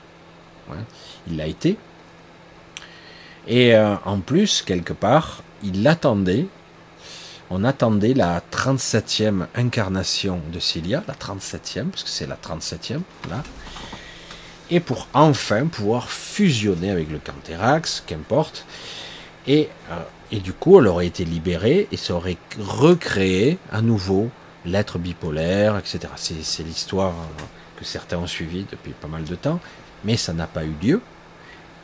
Il 1.26 1.36
l'a 1.36 1.46
été. 1.46 1.78
Et 3.48 3.74
euh, 3.74 3.96
en 4.04 4.20
plus, 4.20 4.62
quelque 4.62 4.92
part, 4.92 5.42
il 5.62 5.86
attendait, 5.88 6.46
on 7.50 7.64
attendait 7.64 8.12
la 8.12 8.42
37e 8.52 9.46
incarnation 9.54 10.40
de 10.52 10.60
Cilia, 10.60 11.02
la 11.08 11.14
37e, 11.14 11.86
parce 11.86 12.04
que 12.04 12.10
c'est 12.10 12.26
la 12.26 12.36
37e, 12.36 13.00
là, 13.30 13.42
et 14.70 14.80
pour 14.80 15.08
enfin 15.14 15.66
pouvoir 15.66 16.10
fusionner 16.10 16.90
avec 16.90 17.10
le 17.10 17.18
Canthérax, 17.18 18.04
qu'importe, 18.06 18.66
et, 19.46 19.70
et 20.30 20.40
du 20.40 20.52
coup, 20.52 20.78
elle 20.78 20.88
aurait 20.88 21.06
été 21.06 21.24
libérée 21.24 21.88
et 21.90 21.96
ça 21.96 22.12
aurait 22.12 22.36
recréé 22.60 23.56
à 23.72 23.80
nouveau 23.80 24.28
l'être 24.66 24.98
bipolaire, 24.98 25.78
etc. 25.78 26.00
C'est 26.16 26.62
l'histoire 26.64 27.14
que 27.78 27.84
certains 27.86 28.18
ont 28.18 28.26
suivie 28.26 28.66
depuis 28.70 28.92
pas 28.92 29.08
mal 29.08 29.24
de 29.24 29.34
temps, 29.36 29.58
mais 30.04 30.18
ça 30.18 30.34
n'a 30.34 30.46
pas 30.46 30.64
eu 30.64 30.74
lieu 30.82 31.00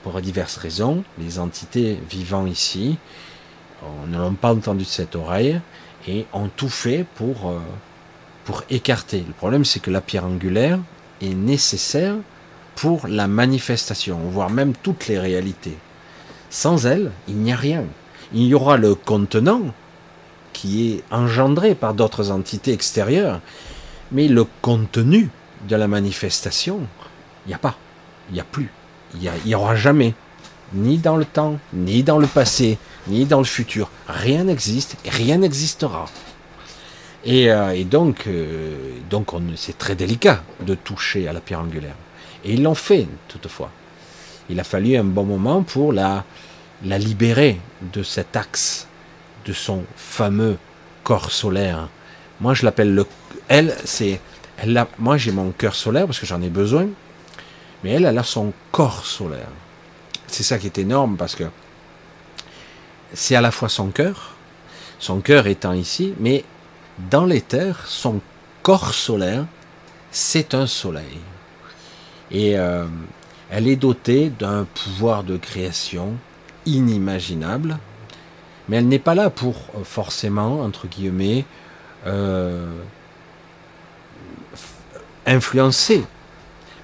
pour 0.05 0.21
diverses 0.21 0.57
raisons. 0.57 1.03
Les 1.19 1.41
entités 1.41 1.99
vivant 2.09 2.47
ici 2.47 2.99
on 3.85 4.07
ne 4.07 4.19
l'ont 4.19 4.35
pas 4.35 4.53
entendu 4.53 4.85
de 4.85 4.89
cette 4.89 5.17
oreille 5.17 5.61
et 6.07 6.27
ont 6.33 6.49
tout 6.49 6.69
fait 6.69 7.05
pour, 7.17 7.51
euh, 7.51 7.59
pour 8.45 8.63
écarter. 8.71 9.25
Le 9.27 9.33
problème, 9.33 9.65
c'est 9.65 9.81
que 9.81 9.91
la 9.91 10.01
pierre 10.01 10.25
angulaire 10.25 10.79
est 11.21 11.35
nécessaire 11.35 12.15
pour 12.75 13.07
la 13.07 13.29
manifestation, 13.29 14.19
voire 14.31 14.51
même 14.51 14.75
toutes 14.83 15.07
les 15.07 15.19
réalités. 15.19 15.77
Sans 16.51 16.87
elle, 16.87 17.13
il 17.29 17.37
n'y 17.37 17.53
a 17.53 17.57
rien. 17.57 17.85
Il 18.33 18.43
y 18.43 18.55
aura 18.55 18.77
le 18.77 18.95
contenant, 18.95 19.63
qui 20.53 20.93
est 20.93 21.05
engendré 21.11 21.75
par 21.75 21.95
d'autres 21.95 22.31
entités 22.31 22.73
extérieures, 22.73 23.41
mais 24.13 24.29
le 24.29 24.45
contenu 24.63 25.31
de 25.69 25.77
la 25.77 25.89
manifestation, 25.89 26.81
il 27.45 27.49
n'y 27.49 27.55
a 27.55 27.59
pas, 27.59 27.77
il 28.29 28.35
n'y 28.35 28.41
a 28.41 28.45
plus, 28.45 28.71
il 29.21 29.31
n'y 29.45 29.55
aura 29.55 29.77
jamais, 29.77 30.15
ni 30.73 30.99
dans 30.99 31.17
le 31.17 31.25
temps, 31.25 31.59
ni 31.73 32.03
dans 32.03 32.19
le 32.19 32.27
passé, 32.27 32.79
ni 33.07 33.25
dans 33.27 33.39
le 33.39 33.45
futur. 33.45 33.91
Rien 34.09 34.45
n'existe, 34.45 34.97
rien 35.07 35.39
n'existera. 35.39 36.07
Et, 37.25 37.51
euh, 37.51 37.83
donc, 37.85 38.27
euh, 38.27 38.77
donc 39.09 39.29
c'est 39.57 39.79
très 39.79 39.95
délicat 39.95 40.43
de 40.61 40.75
toucher 40.75 41.29
à 41.29 41.33
la 41.33 41.41
pierre 41.41 41.61
angulaire. 41.61 41.97
Et 42.45 42.55
ils 42.55 42.63
l'ont 42.63 42.75
fait, 42.75 43.07
toutefois. 43.29 43.71
Il 44.51 44.61
a 44.61 44.65
fallu 44.65 44.97
un 44.97 45.05
bon 45.05 45.25
moment 45.25 45.63
pour 45.63 45.93
la, 45.93 46.25
la 46.85 46.99
libérer 46.99 47.59
de 47.93 48.03
cet 48.03 48.37
axe 48.37 48.87
de 49.47 49.53
son 49.53 49.85
fameux 49.97 50.59
corps 51.03 51.31
solaire. 51.31 51.89
Moi, 52.41 52.55
je 52.55 52.65
l'appelle 52.65 52.95
le. 52.95 53.07
Elle, 53.49 53.75
c'est. 53.85 54.21
Elle 54.59 54.87
moi, 54.99 55.17
j'ai 55.17 55.33
mon 55.33 55.51
cœur 55.51 55.75
solaire 55.75 56.07
parce 56.07 56.21
que 56.21 56.27
j'en 56.27 56.43
ai 56.43 56.49
besoin. 56.49 56.89
Mais 57.85 57.93
elle, 57.93 58.07
elle 58.07 58.19
a 58.19 58.25
son 58.25 58.53
corps 58.73 59.07
solaire. 59.07 59.53
C'est 60.27 60.43
ça 60.43 60.59
qui 60.59 60.67
est 60.67 60.79
énorme 60.79 61.17
parce 61.17 61.37
que 61.37 61.45
c'est 63.13 63.37
à 63.37 63.41
la 63.41 63.53
fois 63.53 63.69
son 63.69 63.89
cœur, 63.89 64.35
son 64.99 65.21
cœur 65.21 65.47
étant 65.47 65.75
ici, 65.75 66.15
mais 66.19 66.45
dans 67.11 67.27
l'éther, 67.27 67.85
son 67.87 68.21
corps 68.63 68.95
solaire, 68.95 69.45
c'est 70.11 70.55
un 70.55 70.67
soleil. 70.67 71.19
Et 72.31 72.59
euh, 72.59 72.87
elle 73.51 73.69
est 73.69 73.77
dotée 73.77 74.31
d'un 74.31 74.65
pouvoir 74.65 75.23
de 75.23 75.37
création 75.37 76.15
inimaginable, 76.67 77.79
mais 78.69 78.79
elle 78.79 78.89
n'est 78.89 78.99
pas 78.99 79.15
là 79.15 79.29
pour 79.29 79.57
euh, 79.77 79.85
forcément, 79.85 80.63
entre 80.63 80.87
guillemets, 80.87 81.45
euh, 82.07 82.67
influencer. 85.27 86.05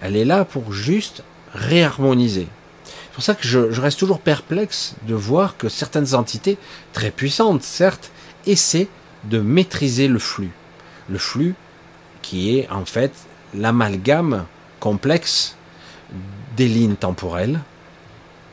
Elle 0.01 0.17
est 0.17 0.25
là 0.25 0.45
pour 0.45 0.73
juste 0.73 1.23
réharmoniser. 1.55 2.49
C'est 2.85 3.15
pour 3.15 3.25
ça 3.25 3.35
que 3.35 3.47
je, 3.47 3.81
reste 3.81 3.99
toujours 3.99 4.21
perplexe 4.21 4.95
de 5.07 5.15
voir 5.15 5.57
que 5.57 5.69
certaines 5.69 6.15
entités, 6.15 6.59
très 6.93 7.11
puissantes 7.11 7.63
certes, 7.63 8.11
essaient 8.47 8.89
de 9.25 9.41
maîtriser 9.41 10.09
le 10.09 10.19
flux. 10.19 10.53
Le 11.09 11.19
flux 11.19 11.55
qui 12.23 12.57
est 12.57 12.69
en 12.71 12.85
fait 12.85 13.13
l'amalgame 13.55 14.47
complexe 14.79 15.57
des 16.57 16.69
lignes 16.69 16.95
temporelles, 16.95 17.61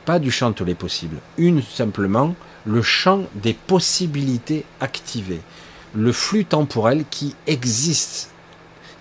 pas 0.06 0.20
du 0.20 0.32
champ 0.32 0.50
de 0.50 0.56
tous 0.56 0.66
les 0.66 0.76
possibles, 0.76 1.18
une 1.38 1.62
simplement 1.62 2.36
le 2.66 2.82
champ 2.82 3.24
des 3.36 3.54
possibilités 3.54 4.66
activées, 4.80 5.42
le 5.94 6.12
flux 6.12 6.46
temporel 6.46 7.06
qui 7.10 7.36
existe, 7.46 8.32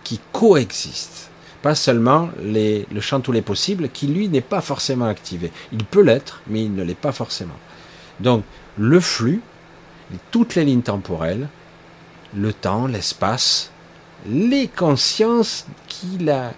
qui 0.05 0.21
coexiste. 0.33 1.26
Pas 1.67 1.75
seulement 1.75 2.31
le 2.45 3.01
champ 3.01 3.19
tous 3.19 3.33
les 3.33 3.43
possibles 3.43 3.89
qui, 3.89 4.07
lui, 4.07 4.29
n'est 4.29 4.41
pas 4.41 4.61
forcément 4.61 5.07
activé. 5.07 5.51
Il 5.73 5.85
peut 5.85 6.01
l'être, 6.01 6.41
mais 6.47 6.63
il 6.63 6.73
ne 6.73 6.85
l'est 6.85 6.95
pas 6.95 7.11
forcément. 7.11 7.57
Donc, 8.21 8.45
le 8.79 9.01
flux, 9.01 9.41
toutes 10.31 10.55
les 10.55 10.65
lignes 10.65 10.83
temporelles, 10.83 11.49
le 12.37 12.53
temps, 12.53 12.87
l'espace, 12.87 13.73
les 14.29 14.69
consciences 14.69 15.67
qu'il 15.89 16.31
a, 16.31 16.53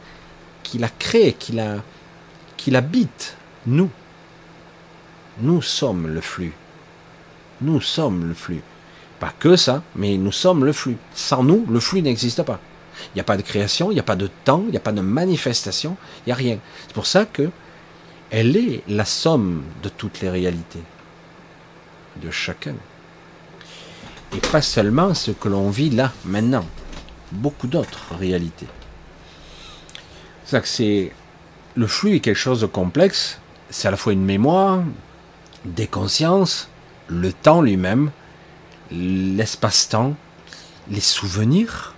qu'il 0.63 0.85
a 0.85 0.91
créées, 0.91 1.33
qu'il 1.33 2.77
habite, 2.77 3.39
nous. 3.67 3.89
Nous 5.41 5.63
sommes 5.63 6.07
le 6.09 6.21
flux. 6.21 6.53
Nous 7.63 7.81
sommes 7.81 8.29
le 8.29 8.35
flux. 8.35 8.61
Pas 9.21 9.33
que 9.39 9.57
ça, 9.57 9.83
mais 9.97 10.19
nous 10.19 10.33
sommes 10.33 10.67
le 10.67 10.75
flux. 10.75 10.99
Sans 11.15 11.43
nous, 11.43 11.65
le 11.71 11.81
flux 11.81 12.03
n'existe 12.03 12.43
pas. 12.43 12.61
Il 13.07 13.17
n'y 13.17 13.21
a 13.21 13.25
pas 13.25 13.37
de 13.37 13.43
création, 13.43 13.91
il 13.91 13.95
n'y 13.95 14.01
a 14.01 14.05
pas 14.05 14.17
de 14.17 14.29
temps, 14.45 14.63
il 14.67 14.71
n'y 14.71 14.77
a 14.77 14.81
pas 14.81 14.93
de 14.93 15.01
manifestation, 15.01 15.97
il 16.19 16.29
n'y 16.29 16.33
a 16.33 16.37
rien. 16.37 16.59
C'est 16.87 16.95
pour 16.95 17.07
ça 17.07 17.25
que 17.25 17.51
elle 18.31 18.57
est 18.57 18.83
la 18.89 19.05
somme 19.05 19.63
de 19.83 19.89
toutes 19.89 20.21
les 20.21 20.29
réalités, 20.29 20.83
de 22.17 22.31
chacun. 22.31 22.75
Et 24.37 24.41
pas 24.41 24.61
seulement 24.61 25.15
ce 25.15 25.31
que 25.31 25.49
l'on 25.49 25.71
vit 25.71 25.91
là, 25.91 26.13
maintenant. 26.25 26.67
Beaucoup 27.33 27.67
d'autres 27.67 28.15
réalités. 28.19 28.67
C'est 30.45 30.51
ça 30.51 30.61
que 30.61 30.69
c'est. 30.69 31.13
Le 31.75 31.87
flux 31.87 32.17
est 32.17 32.21
quelque 32.21 32.37
chose 32.37 32.61
de 32.61 32.67
complexe. 32.67 33.41
C'est 33.71 33.89
à 33.89 33.91
la 33.91 33.97
fois 33.97 34.13
une 34.13 34.25
mémoire, 34.25 34.83
des 35.65 35.87
consciences, 35.87 36.69
le 37.07 37.33
temps 37.33 37.63
lui-même, 37.63 38.11
l'espace-temps, 38.91 40.15
les 40.91 41.01
souvenirs. 41.01 41.95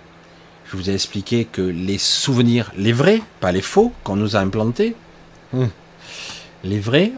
Je 0.71 0.77
vous 0.77 0.89
ai 0.89 0.93
expliqué 0.93 1.43
que 1.43 1.61
les 1.61 1.97
souvenirs, 1.97 2.71
les 2.77 2.93
vrais, 2.93 3.21
pas 3.41 3.51
les 3.51 3.61
faux, 3.61 3.91
qu'on 4.05 4.15
nous 4.15 4.37
a 4.37 4.39
implantés, 4.39 4.95
hum, 5.53 5.69
les 6.63 6.79
vrais, 6.79 7.11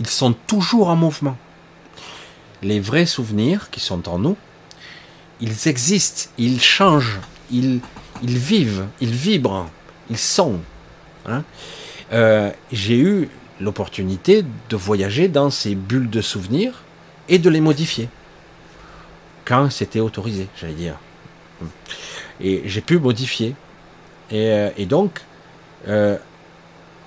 ils 0.00 0.08
sont 0.08 0.32
toujours 0.32 0.88
en 0.88 0.96
mouvement. 0.96 1.38
Les 2.62 2.80
vrais 2.80 3.06
souvenirs 3.06 3.70
qui 3.70 3.78
sont 3.78 4.08
en 4.08 4.18
nous, 4.18 4.36
ils 5.40 5.68
existent, 5.68 6.30
ils 6.36 6.60
changent, 6.60 7.20
ils, 7.52 7.78
ils 8.24 8.38
vivent, 8.38 8.86
ils 9.00 9.14
vibrent, 9.14 9.70
ils 10.10 10.18
sont. 10.18 10.58
Hein. 11.26 11.44
Euh, 12.12 12.50
j'ai 12.72 12.98
eu 12.98 13.28
l'opportunité 13.60 14.44
de 14.68 14.76
voyager 14.76 15.28
dans 15.28 15.50
ces 15.50 15.76
bulles 15.76 16.10
de 16.10 16.20
souvenirs 16.20 16.82
et 17.28 17.38
de 17.38 17.48
les 17.48 17.60
modifier 17.60 18.08
quand 19.44 19.70
c'était 19.70 20.00
autorisé, 20.00 20.48
j'allais 20.56 20.74
dire. 20.74 20.96
Et 22.42 22.62
j'ai 22.66 22.80
pu 22.80 22.98
modifier. 22.98 23.54
Et, 24.30 24.50
euh, 24.50 24.70
donc, 24.86 25.20
euh, 25.88 26.16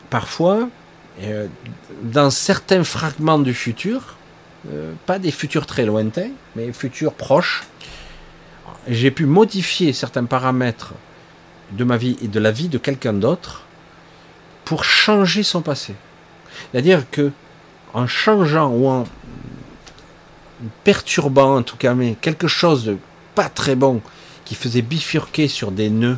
parfois, 0.09 0.69
dans 2.03 2.29
certains 2.29 2.83
fragments 2.83 3.39
du 3.39 3.53
futur, 3.53 4.15
pas 5.05 5.19
des 5.19 5.31
futurs 5.31 5.65
très 5.65 5.86
lointains, 5.86 6.31
mais 6.55 6.73
futurs 6.73 7.13
proches, 7.13 7.63
j'ai 8.88 9.11
pu 9.11 9.25
modifier 9.25 9.93
certains 9.93 10.25
paramètres 10.25 10.93
de 11.71 11.83
ma 11.83 11.97
vie 11.97 12.17
et 12.21 12.27
de 12.27 12.39
la 12.39 12.51
vie 12.51 12.67
de 12.67 12.77
quelqu'un 12.77 13.13
d'autre 13.13 13.63
pour 14.65 14.83
changer 14.83 15.43
son 15.43 15.61
passé. 15.61 15.95
C'est-à-dire 16.71 17.09
que 17.09 17.31
en 17.93 18.07
changeant 18.07 18.69
ou 18.69 18.88
en 18.88 19.05
perturbant 20.83 21.57
en 21.57 21.63
tout 21.63 21.77
cas 21.77 21.93
mais 21.93 22.15
quelque 22.19 22.47
chose 22.47 22.86
de 22.86 22.97
pas 23.36 23.49
très 23.49 23.75
bon 23.75 24.01
qui 24.46 24.56
faisait 24.56 24.82
bifurquer 24.82 25.48
sur 25.48 25.72
des 25.72 25.89
nœuds 25.89 26.18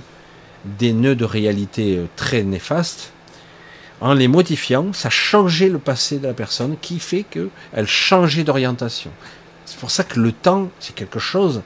des 0.66 0.92
nœuds 0.92 1.16
de 1.16 1.26
réalité 1.26 1.98
euh, 1.98 2.06
très 2.16 2.44
néfastes 2.44 3.12
en 4.02 4.14
les 4.14 4.28
modifiant 4.28 4.94
ça 4.94 5.10
changeait 5.10 5.70
le 5.70 5.80
passé 5.80 6.20
de 6.20 6.28
la 6.28 6.34
personne 6.34 6.76
qui 6.82 7.00
fait 7.00 7.24
qu'elle 7.24 7.88
changeait 7.88 8.44
d'orientation. 8.44 9.12
C'est 9.66 9.80
pour 9.80 9.92
ça 9.92 10.04
que 10.04 10.20
le 10.20 10.32
temps 10.32 10.70
c'est 10.80 10.96
quelque 10.96 11.20
chose 11.20 11.62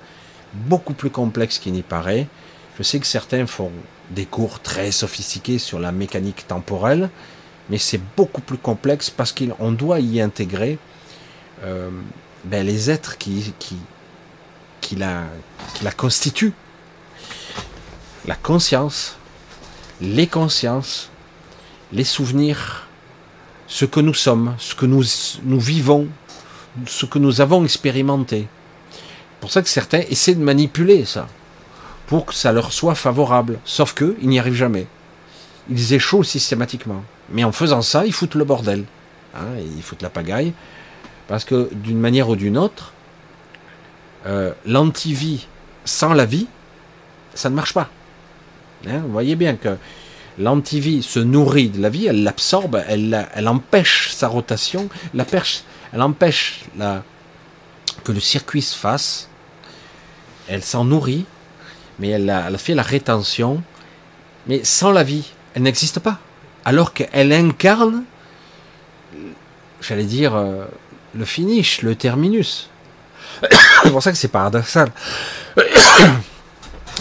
beaucoup 0.54 0.94
plus 0.94 1.10
complexe 1.10 1.60
qu'il 1.60 1.74
n'y 1.74 1.82
paraît. 1.82 2.28
Je 2.78 2.84
sais 2.84 3.00
que 3.00 3.06
certains 3.06 3.48
font 3.48 3.72
des 4.10 4.26
cours 4.26 4.60
très 4.60 4.92
sophistiqués 4.92 5.60
sur 5.60 5.80
la 5.80 5.92
mécanique 5.92 6.48
temporelle, 6.48 7.10
mais 7.70 7.78
c'est 7.78 8.02
beaucoup 8.18 8.42
plus 8.42 8.58
complexe 8.58 9.10
parce 9.10 9.34
qu'on 9.34 9.72
doit 9.72 10.00
y 10.00 10.20
intégrer 10.20 10.78
euh, 11.64 11.90
ben, 12.46 12.66
les 12.66 12.90
êtres 12.90 13.18
qui, 13.18 13.54
qui, 13.60 13.78
qui, 14.82 14.96
la, 14.96 15.24
qui 15.76 15.86
la 18.26 18.36
conscience, 18.36 19.18
les 20.02 20.28
consciences, 20.28 21.10
les 21.92 22.04
souvenirs, 22.04 22.88
ce 23.68 23.86
que 23.86 24.00
nous 24.00 24.14
sommes, 24.14 24.56
ce 24.60 24.76
que 24.76 24.86
nous, 24.86 25.02
vivons, 25.60 26.08
ce 26.86 27.06
que 27.06 27.20
nous 27.20 27.42
avons 27.42 27.64
expérimenté. 27.64 28.48
Pour 29.40 29.52
ça 29.52 29.62
que 29.62 29.70
certains 29.70 30.02
essaient 30.10 30.36
de 30.36 30.44
manipuler 30.44 31.06
ça 31.06 31.28
pour 32.08 32.26
que 32.26 32.34
ça 32.34 32.52
leur 32.52 32.74
soit 32.74 32.96
favorable. 32.96 33.60
Sauf 33.64 33.94
que 33.94 34.18
ils 34.22 34.28
n'y 34.28 34.38
arrivent 34.38 34.54
jamais. 34.54 34.86
Ils 35.70 35.94
échouent 35.94 36.26
systématiquement. 36.26 37.04
Mais 37.32 37.46
en 37.46 37.54
faisant 37.54 37.82
ça, 37.82 38.06
ils 38.06 38.12
foutent 38.12 38.36
le 38.36 38.44
bordel. 38.44 38.84
Hein, 39.34 39.48
ils 39.78 39.82
foutent 39.82 40.02
la 40.02 40.10
pagaille. 40.10 40.52
Parce 41.30 41.46
que 41.46 41.70
d'une 41.72 42.00
manière 42.00 42.28
ou 42.28 42.36
d'une 42.36 42.58
autre, 42.58 42.92
euh, 44.26 44.54
l'antivie 44.66 45.48
sans 45.86 46.14
la 46.14 46.26
vie, 46.26 46.48
ça 47.34 47.50
ne 47.50 47.56
marche 47.56 47.74
pas. 47.74 47.90
Hein, 48.88 49.00
vous 49.00 49.12
voyez 49.12 49.36
bien 49.36 49.56
que 49.56 49.78
l'antivie 50.38 51.04
se 51.04 51.20
nourrit 51.20 51.70
de 51.70 51.82
la 51.82 51.90
vie, 51.90 52.08
elle 52.08 52.24
l'absorbe, 52.24 52.84
elle, 52.88 53.28
elle 53.34 53.48
empêche 53.48 54.12
sa 54.12 54.28
rotation, 54.28 54.90
la 55.14 55.26
perche, 55.26 55.64
elle 55.94 56.02
empêche 56.02 56.62
la, 56.78 57.04
que 58.04 58.12
le 58.12 58.20
circuit 58.20 58.62
se 58.62 58.76
fasse, 58.76 59.30
elle 60.48 60.64
s'en 60.64 60.86
nourrit, 60.86 61.26
mais 62.00 62.10
elle 62.10 62.30
a, 62.30 62.50
fait 62.58 62.74
la 62.74 62.84
rétention. 62.84 63.64
Mais 64.48 64.64
sans 64.64 64.92
la 64.92 65.04
vie, 65.04 65.32
elle 65.54 65.64
n'existe 65.64 66.00
pas. 66.00 66.20
Alors 66.66 66.94
qu'elle 66.94 67.32
incarne, 67.32 68.04
j'allais 69.82 70.06
dire, 70.06 70.36
euh, 70.36 70.66
le 71.14 71.26
finish, 71.26 71.82
le 71.84 71.96
terminus. 71.96 72.71
c'est 73.84 73.92
pour 73.92 74.04
ça 74.04 74.12
que 74.12 74.18
c'est 74.18 74.28
paradoxal. 74.28 74.92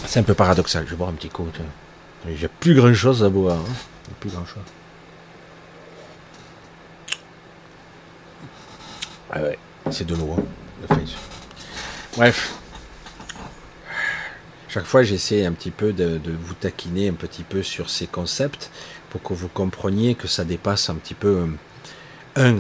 c'est 0.07 0.21
un 0.21 0.23
peu 0.23 0.35
paradoxal. 0.35 0.85
Je 0.87 0.91
vais 0.91 0.97
boire 0.97 1.11
un 1.11 1.15
petit 1.15 1.29
coup. 1.29 1.47
J'ai 2.29 2.49
plus 2.49 2.75
grand 2.75 2.93
chose 2.95 3.25
à 3.25 3.29
boire. 3.29 3.59
Hein. 3.59 4.13
Plus 4.19 4.31
grand 4.31 4.45
chose. 4.45 4.63
Ah 9.33 9.43
ouais, 9.43 9.59
c'est 9.91 10.07
de 10.07 10.15
l'eau. 10.15 10.37
Bref. 12.17 12.55
Chaque 14.69 14.85
fois, 14.85 15.03
j'essaie 15.03 15.45
un 15.47 15.53
petit 15.53 15.71
peu 15.71 15.93
de, 15.93 16.21
vous 16.43 16.55
taquiner 16.55 17.09
un 17.09 17.15
petit 17.15 17.43
peu 17.43 17.63
sur 17.63 17.91
ces 17.91 18.07
concepts 18.07 18.71
pour 19.11 19.23
que 19.23 19.35
vous 19.35 19.49
compreniez 19.49 20.15
que 20.15 20.29
ça 20.29 20.45
dépasse 20.45 20.91
un 20.91 20.95
petit 20.95 21.15
peu 21.15 21.47
un, 22.37 22.57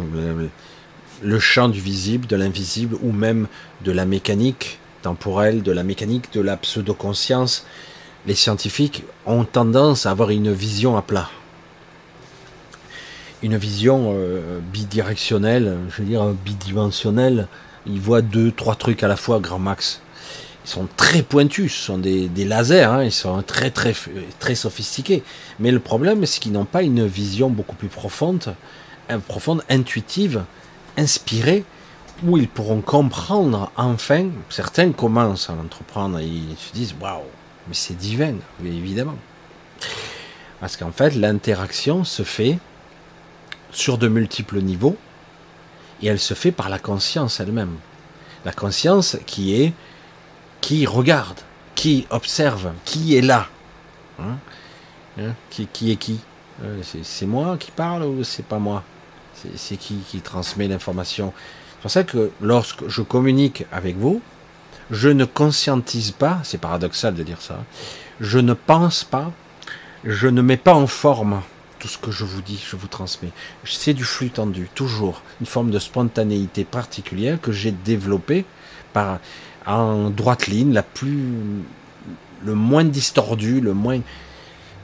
le 1.23 1.39
champ 1.39 1.68
du 1.68 1.81
visible, 1.81 2.27
de 2.27 2.37
l'invisible 2.37 2.97
ou 3.03 3.12
même 3.12 3.47
de 3.85 3.93
la 3.93 4.05
mécanique 4.05 4.79
temporelle, 5.03 5.62
de 5.62 5.73
la 5.73 5.83
mécanique 5.83 6.33
de 6.33 6.41
la 6.41 6.57
pseudo-conscience. 6.57 7.66
Les 8.27 8.35
scientifiques 8.35 9.05
ont 9.27 9.45
tendance 9.45 10.07
à 10.07 10.11
avoir 10.11 10.31
une 10.31 10.53
vision 10.53 10.97
à 10.97 11.03
plat. 11.03 11.31
Une 13.43 13.57
vision 13.57 14.12
euh, 14.14 14.59
bidirectionnelle, 14.73 15.79
je 15.91 16.03
veux 16.03 16.09
dire 16.09 16.25
bidimensionnelle. 16.45 17.49
Ils 17.87 18.01
voient 18.01 18.21
deux, 18.21 18.53
trois 18.53 18.75
trucs 18.75 19.03
à 19.03 19.09
la 19.09 19.16
fois, 19.16 19.41
grand 19.41 19.59
max 19.59 20.03
ils 20.64 20.68
sont 20.68 20.89
très 20.97 21.23
pointus, 21.23 21.75
ce 21.75 21.87
sont 21.87 21.99
des, 21.99 22.29
lasers, 22.37 22.85
hein, 22.85 23.03
ils 23.03 23.12
sont 23.12 23.43
très 23.43 23.71
très 23.71 23.95
très 24.39 24.55
sophistiqués. 24.55 25.23
Mais 25.59 25.71
le 25.71 25.81
problème, 25.81 26.27
c'est 26.27 26.41
qu'ils 26.41 26.53
n'ont 26.53 26.64
pas 26.64 26.83
une 26.83 27.07
vision 27.07 27.49
beaucoup 27.49 27.77
plus 27.77 27.89
profonde, 27.89 28.55
euh, 29.11 29.18
profonde, 29.18 29.62
intuitive, 29.71 30.45
inspirée, 30.97 31.64
où 32.24 32.36
ils 32.36 32.49
pourront 32.49 32.80
comprendre 32.80 33.70
enfin. 33.76 34.28
Certains 34.49 34.93
commencent 34.93 35.49
à 35.49 35.55
l'entreprendre 35.55 36.20
ils 36.20 36.57
se 36.57 36.72
disent 36.72 36.95
waouh, 37.01 37.22
mais 37.68 37.74
c'est 37.74 37.97
divin, 37.97 38.34
évidemment. 38.64 39.16
Parce 40.61 40.76
qu'en 40.76 40.93
fait, 40.93 41.14
l'interaction 41.14 42.05
se 42.05 42.22
fait 42.22 42.59
sur 43.72 43.99
de 43.99 44.09
multiples 44.09 44.61
niveaux 44.61 44.97
et 46.03 46.09
elle 46.09 46.18
se 46.18 46.34
fait 46.34 46.53
par 46.53 46.68
la 46.68 46.78
conscience 46.78 47.41
elle-même. 47.41 47.76
La 48.45 48.53
conscience 48.53 49.16
qui 49.26 49.61
est 49.61 49.72
qui 50.61 50.86
regarde, 50.86 51.41
qui 51.74 52.07
observe, 52.11 52.72
qui 52.84 53.16
est 53.16 53.22
là. 53.22 53.49
Hein 54.20 54.36
hein 55.18 55.32
qui, 55.49 55.66
qui, 55.66 55.93
est 55.93 55.97
qui 55.97 56.20
euh, 56.62 56.82
C'est 57.03 57.26
moi 57.26 57.57
qui 57.57 57.70
parle 57.70 58.03
ou 58.03 58.22
c'est 58.24 58.45
pas 58.45 58.59
moi? 58.59 58.84
C'est 59.57 59.76
qui 59.76 59.97
qui 60.09 60.20
transmet 60.20 60.68
l'information. 60.68 61.32
C'est 61.36 61.82
pour 61.82 61.91
ça 61.91 62.05
que 62.05 62.30
lorsque 62.41 62.88
je 62.88 63.03
communique 63.03 63.64
avec 63.72 63.97
vous, 63.97 64.20
je 64.91 65.09
ne 65.09 65.24
conscientise 65.24 66.11
pas, 66.11 66.41
c'est 66.43 66.59
paradoxal 66.59 67.14
de 67.14 67.22
dire 67.22 67.41
ça, 67.41 67.64
je 68.20 68.38
ne 68.38 68.55
pense 68.55 69.05
pas, 69.05 69.32
je 70.05 70.28
ne 70.28 70.43
mets 70.43 70.57
pas 70.57 70.74
en 70.74 70.86
forme 70.86 71.43
tout 71.78 71.88
ce 71.88 71.99
que 71.99 72.11
je 72.11 72.24
vous 72.24 72.43
dis, 72.43 72.62
je 72.70 72.76
vous 72.76 72.88
transmets. 72.88 73.32
C'est 73.64 73.95
du 73.95 74.05
flux 74.05 74.30
tendu, 74.30 74.68
toujours. 74.74 75.22
Une 75.41 75.47
forme 75.47 75.70
de 75.70 75.78
spontanéité 75.78 76.64
particulière 76.64 77.41
que 77.41 77.53
j'ai 77.53 77.72
développée 77.72 78.45
par 78.93 79.18
en 79.66 80.11
droite 80.11 80.47
ligne, 80.47 80.72
la 80.72 80.82
plus, 80.82 81.22
le 82.45 82.55
moins 82.55 82.84
distordu, 82.84 83.61
le 83.61 83.74
moins 83.74 84.01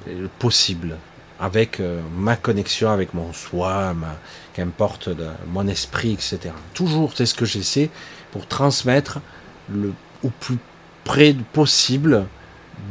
euh, 0.08 0.28
possible, 0.38 0.96
avec 1.38 1.80
euh, 1.80 2.00
ma 2.16 2.36
connexion 2.36 2.90
avec 2.90 3.14
mon 3.14 3.32
soi, 3.32 3.94
ma, 3.94 4.16
qu'importe 4.54 5.10
mon 5.48 5.68
esprit, 5.68 6.12
etc. 6.12 6.38
Toujours, 6.74 7.12
c'est 7.14 7.26
ce 7.26 7.34
que 7.34 7.44
j'essaie 7.44 7.90
pour 8.32 8.46
transmettre 8.46 9.20
le, 9.68 9.92
au 10.22 10.30
plus 10.30 10.58
près 11.04 11.34
possible 11.52 12.26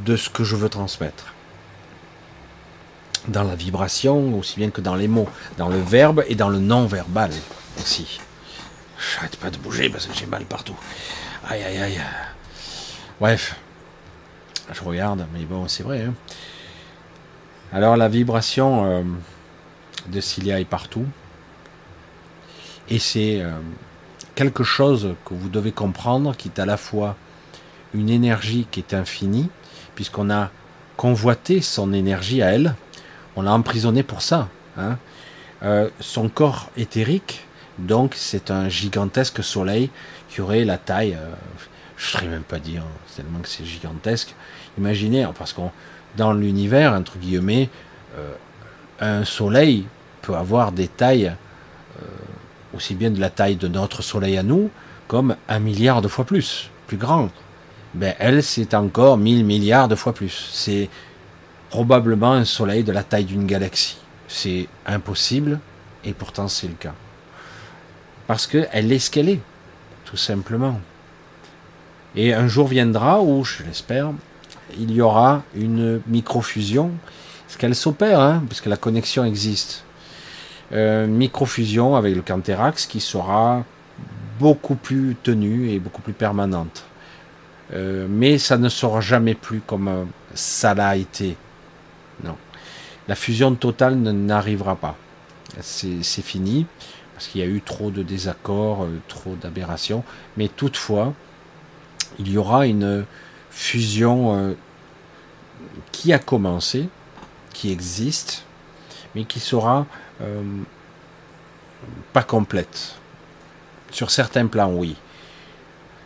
de 0.06 0.16
ce 0.16 0.30
que 0.30 0.44
je 0.44 0.56
veux 0.56 0.70
transmettre. 0.70 1.34
Dans 3.28 3.44
la 3.44 3.56
vibration, 3.56 4.38
aussi 4.38 4.58
bien 4.58 4.70
que 4.70 4.82
dans 4.82 4.96
les 4.96 5.08
mots, 5.08 5.30
dans 5.58 5.70
le 5.70 5.80
verbe 5.80 6.24
et 6.28 6.36
dans 6.36 6.50
le 6.50 6.60
non-verbal 6.60 7.32
aussi. 7.80 8.20
J'arrête 8.98 9.36
pas 9.38 9.50
de 9.50 9.58
bouger 9.58 9.90
parce 9.90 10.06
que 10.06 10.14
j'ai 10.14 10.28
mal 10.28 10.46
partout. 10.46 10.78
Aïe, 11.50 11.64
aïe, 11.64 11.78
aïe. 11.78 12.02
Bref. 13.20 13.56
Je 14.72 14.82
regarde, 14.84 15.28
mais 15.34 15.46
bon, 15.46 15.68
c'est 15.68 15.84
vrai. 15.84 16.04
Hein. 16.04 16.14
Alors, 17.76 17.98
la 17.98 18.08
vibration 18.08 18.86
euh, 18.86 19.04
de 20.08 20.22
Cilia 20.22 20.62
est 20.62 20.64
partout. 20.64 21.04
Et 22.88 23.00
c'est 23.00 23.42
euh, 23.42 23.52
quelque 24.34 24.64
chose 24.64 25.14
que 25.26 25.34
vous 25.34 25.50
devez 25.50 25.74
comprendre 25.74 26.38
qui 26.38 26.48
est 26.48 26.62
à 26.62 26.66
la 26.66 26.78
fois 26.78 27.18
une 27.94 28.10
énergie 28.10 28.66
qui 28.72 28.80
est 28.80 28.94
infinie, 28.94 29.50
puisqu'on 29.94 30.30
a 30.30 30.52
convoité 30.96 31.60
son 31.60 31.92
énergie 31.92 32.42
à 32.42 32.54
elle, 32.54 32.76
on 33.36 33.42
l'a 33.42 33.52
emprisonné 33.52 34.04
pour 34.04 34.22
ça. 34.22 34.48
Hein. 34.78 34.98
Euh, 35.62 35.90
son 36.00 36.30
corps 36.30 36.70
éthérique, 36.78 37.46
donc 37.78 38.14
c'est 38.16 38.52
un 38.52 38.70
gigantesque 38.70 39.44
soleil 39.44 39.90
qui 40.30 40.40
aurait 40.40 40.64
la 40.64 40.78
taille, 40.78 41.18
je 41.98 42.06
ne 42.06 42.10
saurais 42.10 42.28
même 42.28 42.44
pas 42.44 42.60
dire, 42.60 42.84
tellement 43.18 43.40
que 43.40 43.50
c'est 43.50 43.66
gigantesque. 43.66 44.34
Imaginez, 44.78 45.28
parce 45.38 45.52
qu'on 45.52 45.72
dans 46.18 46.34
l'univers, 46.34 46.94
entre 46.94 47.18
guillemets, 47.18 47.70
euh, 48.18 48.34
un 49.00 49.26
soleil 49.26 49.86
peut 50.22 50.36
avoir 50.36 50.72
des 50.72 50.88
tailles 50.88 51.34
aussi 52.76 52.96
bien 52.96 53.10
de 53.10 53.20
la 53.20 53.30
taille 53.30 53.56
de 53.56 53.68
notre 53.68 54.02
soleil 54.02 54.38
à 54.38 54.44
nous, 54.44 54.70
comme 55.08 55.36
un 55.48 55.60
milliard 55.60 56.02
de 56.02 56.08
fois 56.08 56.26
plus, 56.26 56.70
plus 56.88 56.98
grand. 56.98 57.30
Ben, 57.94 58.14
elle, 58.20 58.44
c'est 58.44 58.74
encore 58.74 59.18
mille 59.18 59.46
milliards 59.46 59.88
de 59.88 59.96
fois 59.96 60.14
plus. 60.14 60.50
C'est 60.52 60.90
probablement 61.70 62.34
un 62.34 62.46
soleil 62.46 62.84
de 62.84 62.92
la 62.92 63.04
taille 63.04 63.26
d'une 63.26 63.46
galaxie. 63.46 63.98
C'est 64.28 64.68
impossible, 64.86 65.60
et 66.04 66.14
pourtant 66.14 66.48
c'est 66.48 66.68
le 66.68 66.74
cas. 66.74 66.94
Parce 68.28 68.48
qu'elle 68.48 68.92
est 68.92 69.00
ce 69.00 69.12
qu'elle 69.12 69.30
est, 69.30 69.42
tout 70.04 70.18
simplement. 70.18 70.80
Et 72.16 72.34
un 72.34 72.48
jour 72.48 72.68
viendra 72.68 73.22
où, 73.22 73.44
je 73.44 73.64
l'espère, 73.64 74.12
il 74.78 74.92
y 74.92 75.02
aura 75.02 75.44
une 75.56 76.02
microfusion, 76.08 76.92
ce 77.48 77.58
qu'elle 77.58 77.76
s'opère, 77.76 78.20
hein, 78.20 78.44
puisque 78.48 78.66
la 78.66 78.78
connexion 78.78 79.24
existe. 79.26 79.84
Euh, 80.72 81.06
microfusion 81.06 81.96
avec 81.96 82.16
le 82.16 82.22
Canterax 82.22 82.88
qui 82.88 83.00
sera 83.00 83.64
beaucoup 84.40 84.76
plus 84.76 85.16
tenue 85.22 85.70
et 85.70 85.80
beaucoup 85.80 86.02
plus 86.02 86.14
permanente. 86.14 86.86
Euh, 87.74 88.08
mais 88.10 88.38
ça 88.38 88.58
ne 88.58 88.70
sera 88.70 89.02
jamais 89.02 89.34
plus 89.34 89.60
comme 89.60 89.88
euh, 89.88 90.04
ça 90.34 90.74
l'a 90.74 90.96
été. 90.96 91.36
Non. 92.24 92.36
La 93.08 93.16
fusion 93.16 93.54
totale 93.56 93.96
n'arrivera 93.96 94.76
pas. 94.76 94.96
C'est 95.62 96.02
fini, 96.04 96.66
parce 97.14 97.28
qu'il 97.28 97.42
y 97.42 97.44
a 97.44 97.48
eu 97.48 97.62
trop 97.62 97.92
de 97.92 98.04
désaccords, 98.04 98.84
euh, 98.84 99.00
trop 99.08 99.36
d'aberrations. 99.36 100.04
Mais 100.38 100.48
toutefois, 100.48 101.14
il 102.20 102.32
y 102.32 102.38
aura 102.38 102.66
une 102.68 103.06
fusion 103.56 104.36
euh, 104.36 104.54
qui 105.92 106.14
a 106.14 106.20
commencé, 106.20 106.88
qui 107.54 107.72
existe, 107.72 108.46
mais 109.16 109.24
qui 109.24 109.40
sera 109.40 109.88
euh, 110.22 110.44
pas 112.14 112.24
complète. 112.24 112.96
Sur 113.90 114.12
certains 114.12 114.46
plans, 114.46 114.72
oui. 114.72 114.96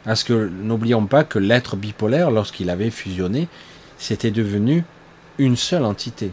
Parce 0.06 0.24
que 0.24 0.48
n'oublions 0.48 1.06
pas 1.06 1.24
que 1.24 1.40
l'être 1.40 1.76
bipolaire, 1.76 2.32
lorsqu'il 2.32 2.70
avait 2.70 2.92
fusionné, 2.92 3.48
c'était 3.98 4.32
devenu 4.32 4.86
une 5.38 5.58
seule 5.58 5.84
entité 5.84 6.32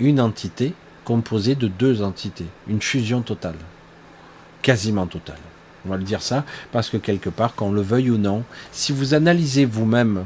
une 0.00 0.20
entité 0.20 0.74
composée 1.04 1.54
de 1.54 1.68
deux 1.68 2.02
entités, 2.02 2.46
une 2.68 2.82
fusion 2.82 3.22
totale, 3.22 3.56
quasiment 4.62 5.06
totale. 5.06 5.38
On 5.84 5.90
va 5.90 5.96
le 5.96 6.02
dire 6.02 6.22
ça 6.22 6.44
parce 6.72 6.90
que 6.90 6.96
quelque 6.96 7.30
part, 7.30 7.54
qu'on 7.54 7.70
le 7.70 7.80
veuille 7.80 8.10
ou 8.10 8.18
non, 8.18 8.42
si 8.72 8.92
vous 8.92 9.14
analysez 9.14 9.64
vous-même, 9.64 10.24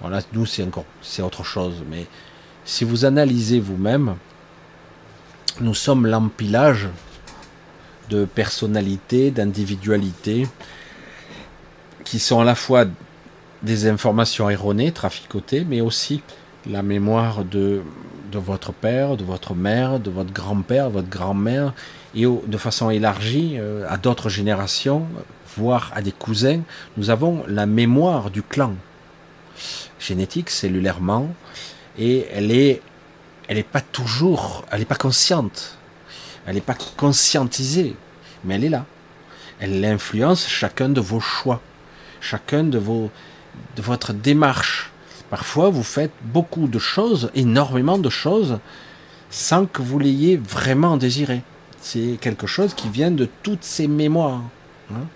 voilà, 0.00 0.20
nous 0.32 0.46
c'est 0.46 0.62
encore 0.62 0.84
c'est 1.02 1.22
autre 1.22 1.44
chose, 1.44 1.82
mais 1.90 2.06
si 2.64 2.84
vous 2.84 3.04
analysez 3.04 3.60
vous-même, 3.60 4.16
nous 5.60 5.74
sommes 5.74 6.06
l'empilage 6.06 6.88
de 8.10 8.24
personnalités, 8.24 9.30
d'individualités, 9.30 10.46
qui 12.04 12.18
sont 12.18 12.40
à 12.40 12.44
la 12.44 12.54
fois 12.54 12.84
des 13.62 13.88
informations 13.88 14.48
erronées, 14.48 14.92
traficotées, 14.92 15.64
mais 15.68 15.80
aussi 15.80 16.22
la 16.66 16.82
mémoire 16.82 17.44
de 17.44 17.82
de 18.30 18.38
votre 18.38 18.72
père, 18.72 19.16
de 19.16 19.24
votre 19.24 19.54
mère, 19.54 20.00
de 20.00 20.10
votre 20.10 20.32
grand-père, 20.32 20.90
votre 20.90 21.08
grand-mère, 21.08 21.72
et 22.14 22.24
de 22.24 22.56
façon 22.56 22.90
élargie 22.90 23.56
euh, 23.58 23.86
à 23.88 23.96
d'autres 23.96 24.28
générations, 24.28 25.06
voire 25.56 25.90
à 25.94 26.02
des 26.02 26.12
cousins, 26.12 26.60
nous 26.96 27.10
avons 27.10 27.42
la 27.48 27.66
mémoire 27.66 28.30
du 28.30 28.42
clan. 28.42 28.74
Génétique, 29.98 30.50
cellulairement, 30.50 31.34
et 31.98 32.26
elle 32.32 32.52
est, 32.52 32.82
elle 33.48 33.56
n'est 33.56 33.62
pas 33.62 33.80
toujours, 33.80 34.64
elle 34.70 34.80
n'est 34.80 34.84
pas 34.84 34.94
consciente, 34.94 35.76
elle 36.46 36.54
n'est 36.54 36.60
pas 36.60 36.76
conscientisée, 36.96 37.96
mais 38.44 38.54
elle 38.54 38.64
est 38.64 38.68
là. 38.68 38.86
Elle 39.60 39.84
influence 39.84 40.46
chacun 40.46 40.88
de 40.88 41.00
vos 41.00 41.20
choix, 41.20 41.60
chacun 42.20 42.62
de 42.62 42.78
vos, 42.78 43.10
de 43.76 43.82
votre 43.82 44.12
démarche, 44.12 44.92
Parfois, 45.30 45.68
vous 45.68 45.82
faites 45.82 46.12
beaucoup 46.22 46.68
de 46.68 46.78
choses, 46.78 47.30
énormément 47.34 47.98
de 47.98 48.08
choses, 48.08 48.58
sans 49.30 49.66
que 49.66 49.82
vous 49.82 49.98
l'ayez 49.98 50.38
vraiment 50.38 50.96
désiré. 50.96 51.42
C'est 51.80 52.18
quelque 52.20 52.46
chose 52.46 52.72
qui 52.74 52.88
vient 52.88 53.10
de 53.10 53.28
toutes 53.42 53.62
ces 53.62 53.88
mémoires. 53.88 54.42
Hein. 54.90 55.06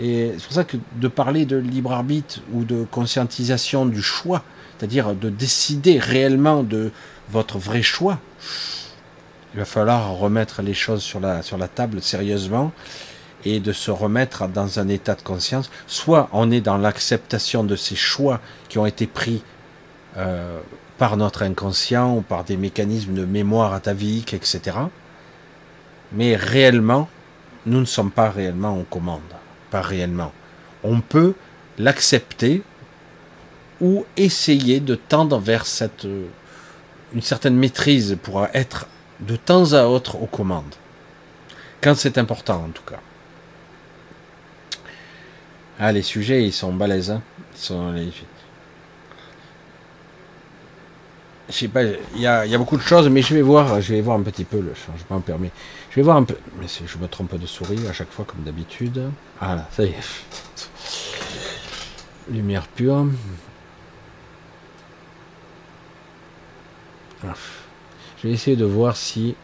Et 0.00 0.32
c'est 0.38 0.44
pour 0.44 0.54
ça 0.54 0.64
que 0.64 0.78
de 0.96 1.08
parler 1.08 1.44
de 1.44 1.56
libre 1.56 1.92
arbitre 1.92 2.40
ou 2.54 2.64
de 2.64 2.86
conscientisation 2.90 3.84
du 3.84 4.02
choix, 4.02 4.42
c'est-à-dire 4.78 5.14
de 5.14 5.28
décider 5.28 5.98
réellement 5.98 6.62
de 6.62 6.90
votre 7.30 7.58
vrai 7.58 7.82
choix, 7.82 8.18
il 9.52 9.58
va 9.58 9.66
falloir 9.66 10.12
remettre 10.16 10.62
les 10.62 10.72
choses 10.72 11.02
sur 11.02 11.20
la, 11.20 11.42
sur 11.42 11.58
la 11.58 11.68
table 11.68 12.00
sérieusement 12.00 12.72
et 13.44 13.60
de 13.60 13.72
se 13.72 13.90
remettre 13.90 14.48
dans 14.48 14.78
un 14.78 14.88
état 14.88 15.14
de 15.14 15.22
conscience. 15.22 15.70
Soit 15.86 16.30
on 16.32 16.50
est 16.50 16.62
dans 16.62 16.78
l'acceptation 16.78 17.62
de 17.62 17.76
ces 17.76 17.96
choix 17.96 18.40
qui 18.68 18.78
ont 18.78 18.86
été 18.86 19.06
pris 19.06 19.42
euh, 20.16 20.60
par 20.96 21.18
notre 21.18 21.42
inconscient 21.42 22.16
ou 22.16 22.22
par 22.22 22.44
des 22.44 22.56
mécanismes 22.56 23.12
de 23.14 23.26
mémoire 23.26 23.74
atavique, 23.74 24.32
etc. 24.32 24.76
Mais 26.12 26.36
réellement, 26.36 27.08
nous 27.66 27.80
ne 27.80 27.86
sommes 27.86 28.10
pas 28.10 28.30
réellement 28.30 28.78
en 28.78 28.84
commande. 28.84 29.20
Réellement. 29.72 30.32
On 30.82 31.00
peut 31.00 31.34
l'accepter 31.78 32.62
ou 33.80 34.04
essayer 34.16 34.80
de 34.80 34.94
tendre 34.94 35.38
vers 35.38 35.66
cette, 35.66 36.04
euh, 36.04 36.26
une 37.14 37.22
certaine 37.22 37.56
maîtrise 37.56 38.18
pour 38.22 38.46
être 38.52 38.86
de 39.20 39.36
temps 39.36 39.72
à 39.72 39.84
autre 39.84 40.20
aux 40.20 40.26
commandes. 40.26 40.74
Quand 41.80 41.94
c'est 41.94 42.18
important 42.18 42.64
en 42.64 42.70
tout 42.70 42.82
cas. 42.82 43.00
Ah, 45.78 45.92
les 45.92 46.02
sujets, 46.02 46.44
ils 46.44 46.52
sont 46.52 46.74
balèzes. 46.74 47.10
Hein. 47.10 47.22
Ils 47.54 47.60
sont 47.60 47.94
Je 51.50 51.56
sais 51.56 51.68
pas, 51.68 51.82
il 51.82 52.20
y 52.20 52.26
a, 52.26 52.58
beaucoup 52.58 52.76
de 52.76 52.82
choses, 52.82 53.08
mais 53.08 53.22
je 53.22 53.34
vais 53.34 53.42
voir, 53.42 53.80
je 53.80 53.94
vais 53.94 54.00
voir 54.00 54.16
un 54.16 54.22
petit 54.22 54.44
peu 54.44 54.60
le 54.60 54.72
changement 54.74 55.20
permis. 55.20 55.50
Je 55.90 55.96
vais 55.96 56.02
voir 56.02 56.16
un 56.16 56.22
peu, 56.22 56.36
mais 56.60 56.66
je 56.68 56.98
me 56.98 57.08
trompe 57.08 57.36
de 57.36 57.46
souris 57.46 57.86
à 57.88 57.92
chaque 57.92 58.10
fois 58.10 58.24
comme 58.24 58.42
d'habitude. 58.42 59.10
Ah 59.40 59.56
là, 59.56 59.68
ça 59.72 59.84
y 59.84 59.88
est. 59.88 59.94
Lumière 62.30 62.66
pure. 62.68 63.06
Ah. 67.26 67.34
Je 68.22 68.28
vais 68.28 68.34
essayer 68.34 68.56
de 68.56 68.64
voir 68.64 68.96
si 68.96 69.34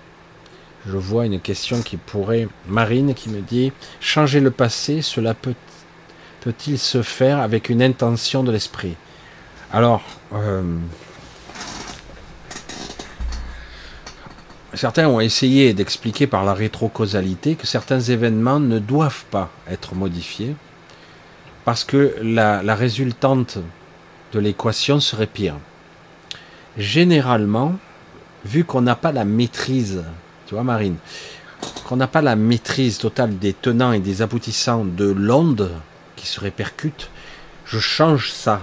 je 0.87 0.97
vois 0.97 1.27
une 1.27 1.41
question 1.41 1.83
qui 1.83 1.97
pourrait. 1.97 2.49
Marine 2.69 3.15
qui 3.15 3.31
me 3.31 3.41
dit 3.41 3.73
changer 4.01 4.41
le 4.41 4.51
passé, 4.51 5.03
cela 5.03 5.35
peut 5.35 5.55
peut-il 6.47 6.79
se 6.79 7.03
faire 7.03 7.41
avec 7.41 7.71
une 7.71 7.83
intention 7.83 8.45
de 8.45 8.53
l'esprit? 8.53 8.95
Alors, 9.73 10.05
euh, 10.33 10.63
certains 14.77 15.09
ont 15.09 15.21
essayé 15.21 15.73
d'expliquer 15.73 16.27
par 16.27 16.45
la 16.45 16.55
rétrocausalité 16.55 17.55
que 17.55 17.67
certains 17.67 18.01
événements 18.01 18.61
ne 18.61 18.79
doivent 18.79 19.25
pas 19.31 19.51
être 19.69 19.95
modifiés 19.95 20.55
parce 21.65 21.83
que 21.83 22.15
la, 22.23 22.75
résultante 22.77 23.59
de 24.33 24.39
l'équation 24.39 25.01
serait 25.01 25.27
pire. 25.27 25.57
Généralement, 26.79 27.75
vu 28.45 28.65
qu'on 28.65 28.83
n'a 28.83 28.95
pas 28.95 29.11
la 29.11 29.25
maîtrise, 29.25 30.05
tu 30.47 30.55
vois 30.55 30.63
Marine, 30.63 30.97
qu'on 31.85 31.97
n'a 31.97 32.07
pas 32.07 32.23
la 32.23 32.37
maîtrise 32.37 32.99
totale 32.99 33.39
des 33.39 33.53
tenants 33.53 33.93
et 33.93 33.99
des 33.99 34.23
aboutissants 34.23 34.85
de 34.85 35.07
l'onde, 35.07 35.73
qui 36.15 36.27
se 36.27 36.39
répercute, 36.39 37.11
je 37.65 37.79
change 37.79 38.31
ça. 38.31 38.61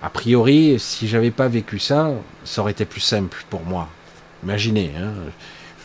A 0.00 0.10
priori, 0.10 0.76
si 0.78 1.08
j'avais 1.08 1.32
pas 1.32 1.48
vécu 1.48 1.80
ça, 1.80 2.12
ça 2.44 2.60
aurait 2.60 2.72
été 2.72 2.84
plus 2.84 3.00
simple 3.00 3.44
pour 3.50 3.64
moi. 3.64 3.88
Imaginez, 4.42 4.92
hein, 4.96 5.12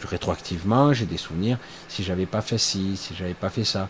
rétroactivement, 0.07 0.93
j'ai 0.93 1.05
des 1.05 1.17
souvenirs. 1.17 1.57
Si 1.87 2.03
j'avais 2.03 2.25
pas 2.25 2.41
fait 2.41 2.57
ci, 2.57 2.97
si 2.97 3.15
j'avais 3.15 3.33
pas 3.33 3.49
fait 3.49 3.63
ça, 3.63 3.89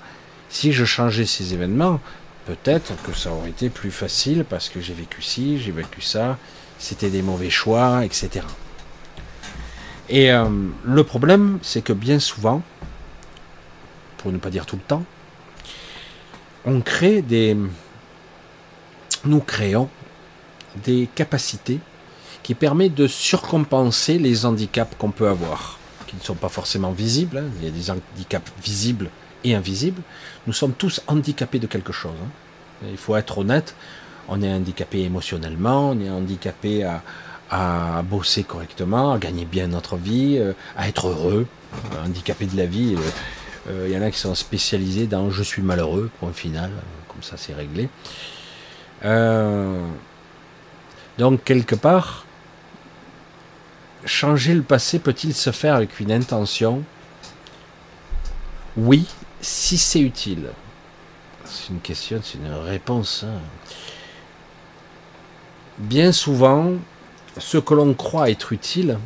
si 0.49 0.71
je 0.71 0.85
changeais 0.85 1.25
ces 1.25 1.53
événements, 1.53 1.99
peut-être 2.45 2.93
que 3.03 3.13
ça 3.13 3.31
aurait 3.31 3.49
été 3.49 3.69
plus 3.69 3.91
facile 3.91 4.45
parce 4.47 4.69
que 4.69 4.81
j'ai 4.81 4.93
vécu 4.93 5.21
ci, 5.21 5.59
j'ai 5.59 5.71
vécu 5.71 6.01
ça, 6.01 6.37
c'était 6.77 7.09
des 7.09 7.21
mauvais 7.21 7.49
choix, 7.49 8.05
etc. 8.05 8.45
Et 10.09 10.31
euh, 10.31 10.45
le 10.83 11.03
problème, 11.03 11.59
c'est 11.61 11.81
que 11.81 11.93
bien 11.93 12.19
souvent, 12.19 12.61
pour 14.17 14.31
ne 14.31 14.37
pas 14.37 14.49
dire 14.49 14.65
tout 14.65 14.75
le 14.75 14.81
temps, 14.81 15.03
on 16.65 16.81
crée 16.81 17.21
des. 17.21 17.57
Nous 19.25 19.39
créons 19.39 19.89
des 20.83 21.07
capacités 21.15 21.79
qui 22.43 22.55
permet 22.55 22.89
de 22.89 23.07
surcompenser 23.07 24.19
les 24.19 24.45
handicaps 24.45 24.95
qu'on 24.97 25.11
peut 25.11 25.27
avoir, 25.27 25.79
qui 26.07 26.15
ne 26.15 26.21
sont 26.21 26.35
pas 26.35 26.49
forcément 26.49 26.91
visibles. 26.91 27.37
Hein. 27.37 27.49
Il 27.59 27.65
y 27.65 27.67
a 27.67 27.71
des 27.71 27.89
handicaps 27.89 28.51
visibles 28.61 29.09
et 29.43 29.55
invisibles. 29.55 30.01
Nous 30.45 30.53
sommes 30.53 30.73
tous 30.73 31.01
handicapés 31.07 31.59
de 31.59 31.67
quelque 31.67 31.93
chose. 31.93 32.11
Hein. 32.21 32.87
Il 32.91 32.97
faut 32.97 33.15
être 33.15 33.37
honnête. 33.39 33.75
On 34.29 34.41
est 34.41 34.53
handicapé 34.53 35.01
émotionnellement, 35.01 35.89
on 35.89 35.99
est 35.99 36.09
handicapé 36.09 36.83
à, 36.83 37.01
à 37.49 38.01
bosser 38.01 38.43
correctement, 38.43 39.13
à 39.13 39.19
gagner 39.19 39.45
bien 39.45 39.67
notre 39.67 39.95
vie, 39.95 40.37
euh, 40.39 40.53
à 40.75 40.87
être 40.87 41.07
heureux, 41.07 41.45
handicapé 42.03 42.45
de 42.45 42.57
la 42.57 42.65
vie. 42.65 42.95
Il 43.67 43.71
euh, 43.71 43.89
y 43.89 43.97
en 43.97 44.01
a 44.01 44.09
qui 44.11 44.17
sont 44.17 44.33
spécialisés 44.33 45.07
dans 45.07 45.29
je 45.29 45.43
suis 45.43 45.61
malheureux, 45.61 46.09
point 46.19 46.33
final, 46.33 46.71
comme 47.07 47.21
ça 47.21 47.35
c'est 47.37 47.53
réglé. 47.53 47.89
Euh, 49.05 49.85
donc 51.17 51.43
quelque 51.43 51.75
part, 51.75 52.25
changer 54.05 54.53
le 54.53 54.63
passé 54.63 54.99
peut-il 54.99 55.33
se 55.33 55.51
faire 55.51 55.75
avec 55.75 55.99
une 55.99 56.11
intention? 56.11 56.83
Oui, 58.77 59.05
si 59.41 59.77
c'est 59.77 59.99
utile. 59.99 60.49
C'est 61.45 61.69
une 61.69 61.79
question, 61.79 62.19
c'est 62.23 62.37
une 62.37 62.51
réponse. 62.51 63.23
Hein. 63.27 63.39
Bien 65.77 66.11
souvent, 66.11 66.73
ce 67.37 67.57
que 67.57 67.73
l'on 67.73 67.93
croit 67.93 68.29
être 68.29 68.53
utile 68.53 68.97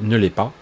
ne 0.00 0.16
l'est 0.16 0.30
pas, 0.30 0.52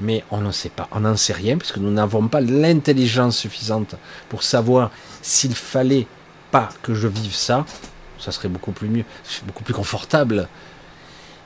mais 0.00 0.24
on 0.30 0.40
n'en 0.40 0.52
sait 0.52 0.68
pas, 0.70 0.88
on 0.92 1.00
n'en 1.00 1.16
sait 1.16 1.32
rien, 1.32 1.58
puisque 1.58 1.78
nous 1.78 1.90
n'avons 1.90 2.28
pas 2.28 2.40
l'intelligence 2.40 3.36
suffisante 3.36 3.94
pour 4.28 4.42
savoir 4.42 4.90
s'il 5.20 5.54
fallait 5.54 6.06
pas 6.50 6.68
que 6.82 6.94
je 6.94 7.08
vive 7.08 7.34
ça, 7.34 7.64
ça 8.18 8.32
serait 8.32 8.48
beaucoup 8.48 8.72
plus 8.72 8.88
mieux, 8.88 9.04
beaucoup 9.44 9.64
plus 9.64 9.74
confortable. 9.74 10.48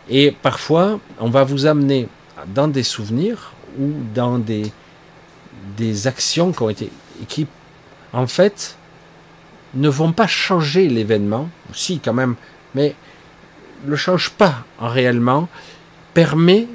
Et 0.09 0.31
parfois, 0.31 1.01
on 1.19 1.31
va 1.31 1.45
vous 1.45 1.67
amener 1.67 2.09
dans 2.55 2.69
des 2.69 2.83
souvenirs 2.83 3.53
ou 3.79 3.93
dans 4.15 4.39
des, 4.39 4.71
des 5.77 6.07
actions 6.07 6.53
qui 6.53 6.63
ont 6.63 6.71
été, 6.71 6.91
qui, 7.29 7.47
en 8.13 8.27
fait, 8.27 8.77
ne 9.75 9.89
vont 9.89 10.13
pas 10.13 10.27
changer 10.27 10.89
l'événement, 10.89 11.49
si 11.73 11.99
quand 11.99 12.15
même, 12.15 12.37
mais 12.75 12.95
le 13.87 13.97
change 13.97 14.31
pas 14.31 14.65
réellement, 14.81 15.49
permet 16.15 16.67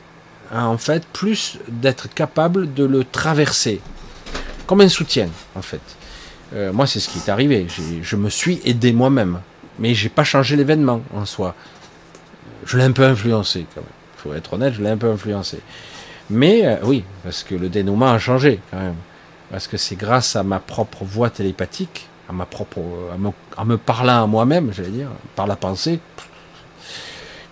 en 0.53 0.77
fait 0.77 1.05
plus 1.07 1.57
d'être 1.67 2.13
capable 2.13 2.73
de 2.73 2.83
le 2.83 3.03
traverser, 3.03 3.81
comme 4.67 4.81
un 4.81 4.89
soutien 4.89 5.29
en 5.55 5.61
fait. 5.61 5.81
Euh, 6.53 6.73
moi, 6.73 6.85
c'est 6.85 6.99
ce 6.99 7.09
qui 7.09 7.19
est 7.19 7.29
arrivé. 7.29 7.67
Je 8.01 8.15
me 8.15 8.29
suis 8.29 8.59
aidé 8.65 8.91
moi-même, 8.91 9.39
mais 9.79 9.93
j'ai 9.93 10.09
pas 10.09 10.25
changé 10.25 10.55
l'événement 10.55 11.01
en 11.15 11.25
soi. 11.25 11.55
Je 12.65 12.77
l'ai 12.77 12.83
un 12.83 12.91
peu 12.91 13.03
influencé 13.03 13.65
quand 13.73 13.81
même. 13.81 13.89
Faut 14.17 14.33
être 14.33 14.53
honnête, 14.53 14.73
je 14.73 14.81
l'ai 14.81 14.89
un 14.89 14.97
peu 14.97 15.09
influencé. 15.09 15.59
Mais 16.29 16.65
euh, 16.65 16.77
oui, 16.83 17.03
parce 17.23 17.43
que 17.43 17.55
le 17.55 17.69
dénouement 17.69 18.11
a 18.11 18.19
changé 18.19 18.59
quand 18.69 18.79
même. 18.79 18.95
Parce 19.49 19.67
que 19.67 19.77
c'est 19.77 19.95
grâce 19.95 20.35
à 20.35 20.43
ma 20.43 20.59
propre 20.59 21.03
voix 21.03 21.29
télépathique, 21.29 22.07
à 22.29 22.33
ma 22.33 22.45
propre, 22.45 22.79
à 23.57 23.65
me 23.65 23.77
parlant 23.77 24.23
à 24.23 24.27
moi-même, 24.27 24.71
j'allais 24.73 24.89
dire, 24.89 25.09
par 25.35 25.45
la 25.47 25.57
pensée, 25.57 25.99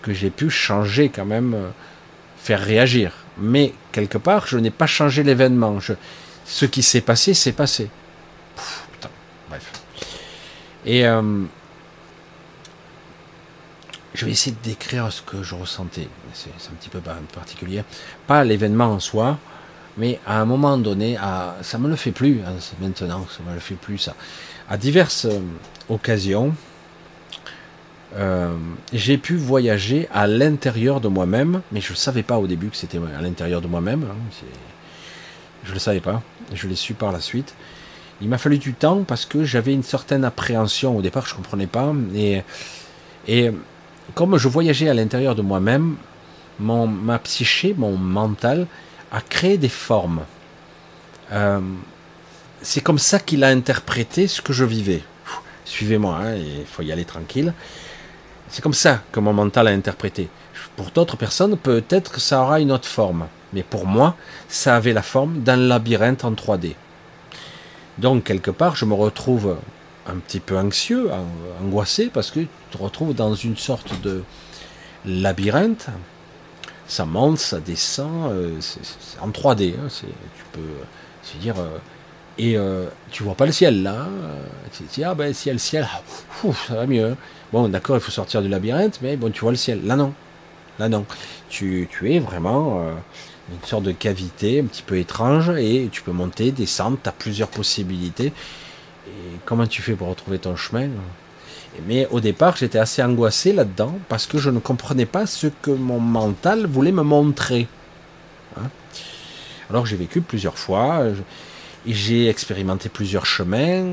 que 0.01 0.13
j'ai 0.13 0.29
pu 0.29 0.49
changer 0.49 1.09
quand 1.09 1.25
même, 1.25 1.53
euh, 1.53 1.69
faire 2.41 2.61
réagir. 2.61 3.13
Mais 3.37 3.73
quelque 3.91 4.17
part, 4.17 4.47
je 4.47 4.57
n'ai 4.57 4.71
pas 4.71 4.87
changé 4.87 5.23
l'événement. 5.23 5.79
Ce 6.45 6.65
qui 6.65 6.81
s'est 6.83 7.01
passé, 7.01 7.33
s'est 7.33 7.51
passé. 7.51 7.89
putain, 8.93 9.09
bref. 9.49 9.71
Et 10.85 11.05
euh, 11.05 11.21
je 14.13 14.25
vais 14.25 14.31
essayer 14.31 14.55
de 14.55 14.67
décrire 14.67 15.11
ce 15.11 15.21
que 15.21 15.43
je 15.43 15.55
ressentais. 15.55 16.07
C'est 16.33 16.49
un 16.49 16.75
petit 16.79 16.89
peu 16.89 16.99
particulier. 17.33 17.83
Pas 18.27 18.43
l'événement 18.43 18.85
en 18.85 18.99
soi, 18.99 19.37
mais 19.97 20.19
à 20.25 20.41
un 20.41 20.45
moment 20.45 20.77
donné, 20.77 21.17
à, 21.17 21.57
ça 21.61 21.77
me 21.77 21.89
le 21.89 21.95
fait 21.95 22.11
plus 22.11 22.41
hein, 22.45 22.53
maintenant, 22.81 23.27
ça 23.29 23.43
me 23.47 23.53
le 23.53 23.59
fait 23.59 23.75
plus 23.75 23.97
ça. 23.97 24.15
À 24.69 24.77
diverses 24.77 25.25
euh, 25.25 25.39
occasions, 25.89 26.53
euh, 28.15 28.55
j'ai 28.93 29.17
pu 29.17 29.35
voyager 29.35 30.07
à 30.13 30.25
l'intérieur 30.25 31.01
de 31.01 31.07
moi-même, 31.07 31.61
mais 31.71 31.81
je 31.81 31.91
ne 31.91 31.97
savais 31.97 32.23
pas 32.23 32.37
au 32.37 32.47
début 32.47 32.69
que 32.69 32.75
c'était 32.75 32.99
à 33.17 33.21
l'intérieur 33.21 33.61
de 33.61 33.67
moi-même. 33.67 34.05
Hein, 34.09 34.47
je 35.63 35.69
ne 35.69 35.73
le 35.73 35.79
savais 35.79 35.99
pas, 35.99 36.21
je 36.53 36.67
l'ai 36.67 36.75
su 36.75 36.93
par 36.93 37.11
la 37.11 37.19
suite. 37.19 37.53
Il 38.21 38.29
m'a 38.29 38.37
fallu 38.37 38.57
du 38.57 38.73
temps 38.73 39.03
parce 39.03 39.25
que 39.25 39.43
j'avais 39.43 39.73
une 39.73 39.83
certaine 39.83 40.25
appréhension 40.25 40.97
au 40.97 41.01
départ, 41.01 41.25
je 41.25 41.33
ne 41.33 41.37
comprenais 41.37 41.67
pas. 41.67 41.93
Et, 42.15 42.41
et 43.27 43.51
comme 44.15 44.37
je 44.37 44.47
voyageais 44.47 44.89
à 44.89 44.93
l'intérieur 44.93 45.35
de 45.35 45.41
moi-même, 45.41 45.95
mon, 46.59 46.87
ma 46.87 47.19
psyché, 47.19 47.73
mon 47.77 47.97
mental, 47.97 48.67
a 49.11 49.21
créé 49.21 49.57
des 49.57 49.69
formes. 49.69 50.21
Euh, 51.31 51.59
c'est 52.61 52.81
comme 52.81 52.99
ça 52.99 53.19
qu'il 53.19 53.43
a 53.43 53.47
interprété 53.47 54.27
ce 54.27 54.41
que 54.41 54.53
je 54.53 54.65
vivais. 54.65 55.03
Suivez-moi, 55.65 56.17
hein, 56.21 56.35
il 56.35 56.65
faut 56.65 56.81
y 56.81 56.91
aller 56.91 57.05
tranquille. 57.05 57.53
C'est 58.49 58.61
comme 58.61 58.73
ça 58.73 59.03
que 59.11 59.19
mon 59.19 59.33
mental 59.33 59.67
a 59.67 59.71
interprété. 59.71 60.29
Pour 60.75 60.91
d'autres 60.91 61.17
personnes, 61.17 61.57
peut-être 61.57 62.11
que 62.11 62.19
ça 62.19 62.41
aura 62.41 62.59
une 62.59 62.71
autre 62.71 62.87
forme. 62.87 63.27
Mais 63.53 63.63
pour 63.63 63.85
moi, 63.85 64.15
ça 64.47 64.75
avait 64.75 64.93
la 64.93 65.01
forme 65.01 65.41
d'un 65.41 65.55
labyrinthe 65.55 66.23
en 66.25 66.31
3D. 66.31 66.75
Donc, 67.97 68.23
quelque 68.23 68.51
part, 68.51 68.75
je 68.75 68.85
me 68.85 68.93
retrouve 68.93 69.57
un 70.09 70.17
petit 70.17 70.39
peu 70.39 70.57
anxieux, 70.57 71.09
angoissé, 71.63 72.07
parce 72.07 72.31
que 72.31 72.41
tu 72.41 72.47
te 72.71 72.77
retrouves 72.77 73.13
dans 73.13 73.35
une 73.35 73.57
sorte 73.57 73.99
de 74.01 74.23
labyrinthe. 75.05 75.87
Ça 76.87 77.05
monte, 77.05 77.37
ça 77.37 77.59
descend, 77.59 78.31
euh, 78.31 78.57
c'est 78.61 79.19
en 79.21 79.29
3D. 79.29 79.75
Hein, 79.75 79.87
tu 79.89 80.43
peux 80.51 80.61
se 81.21 81.37
dire. 81.37 81.55
Euh, 81.59 81.77
et 82.37 82.57
euh, 82.57 82.85
tu 83.11 83.23
vois 83.23 83.35
pas 83.35 83.45
le 83.45 83.51
ciel 83.51 83.83
là. 83.83 84.07
Tu 84.71 84.83
te 84.83 84.93
dis, 84.95 85.03
ah 85.03 85.13
ben 85.13 85.33
ciel, 85.33 85.59
ciel, 85.59 85.87
ah, 85.91 86.01
ça 86.67 86.75
va 86.75 86.87
mieux. 86.87 87.15
Bon, 87.51 87.67
d'accord, 87.67 87.97
il 87.97 88.01
faut 88.01 88.11
sortir 88.11 88.41
du 88.41 88.47
labyrinthe, 88.47 88.99
mais 89.01 89.17
bon, 89.17 89.31
tu 89.31 89.41
vois 89.41 89.51
le 89.51 89.57
ciel. 89.57 89.85
Là, 89.85 89.95
non. 89.95 90.13
Là, 90.79 90.87
non. 90.87 91.05
Tu, 91.49 91.87
tu 91.91 92.13
es 92.13 92.19
vraiment 92.19 92.81
euh, 92.81 92.93
une 93.51 93.67
sorte 93.67 93.83
de 93.83 93.91
cavité 93.91 94.61
un 94.61 94.65
petit 94.65 94.83
peu 94.83 94.97
étrange 94.97 95.49
et 95.49 95.89
tu 95.91 96.01
peux 96.01 96.11
monter, 96.11 96.51
descendre, 96.51 96.97
tu 97.01 97.09
as 97.09 97.11
plusieurs 97.11 97.49
possibilités. 97.49 98.31
Et 99.19 99.37
comment 99.45 99.67
tu 99.67 99.81
fais 99.81 99.93
pour 99.93 100.07
retrouver 100.07 100.39
ton 100.39 100.55
chemin? 100.55 100.89
Mais 101.87 102.07
au 102.11 102.19
départ, 102.19 102.55
j'étais 102.55 102.79
assez 102.79 103.03
angoissé 103.03 103.53
là-dedans 103.53 103.97
parce 104.07 104.25
que 104.25 104.37
je 104.37 104.49
ne 104.49 104.59
comprenais 104.59 105.05
pas 105.05 105.25
ce 105.25 105.47
que 105.47 105.71
mon 105.71 105.99
mental 105.99 106.65
voulait 106.65 106.91
me 106.91 107.03
montrer. 107.03 107.67
Hein 108.57 108.69
Alors 109.69 109.85
j'ai 109.85 109.95
vécu 109.95 110.21
plusieurs 110.21 110.57
fois. 110.57 111.03
J'ai 111.85 112.27
expérimenté 112.27 112.89
plusieurs 112.89 113.25
chemins, 113.25 113.85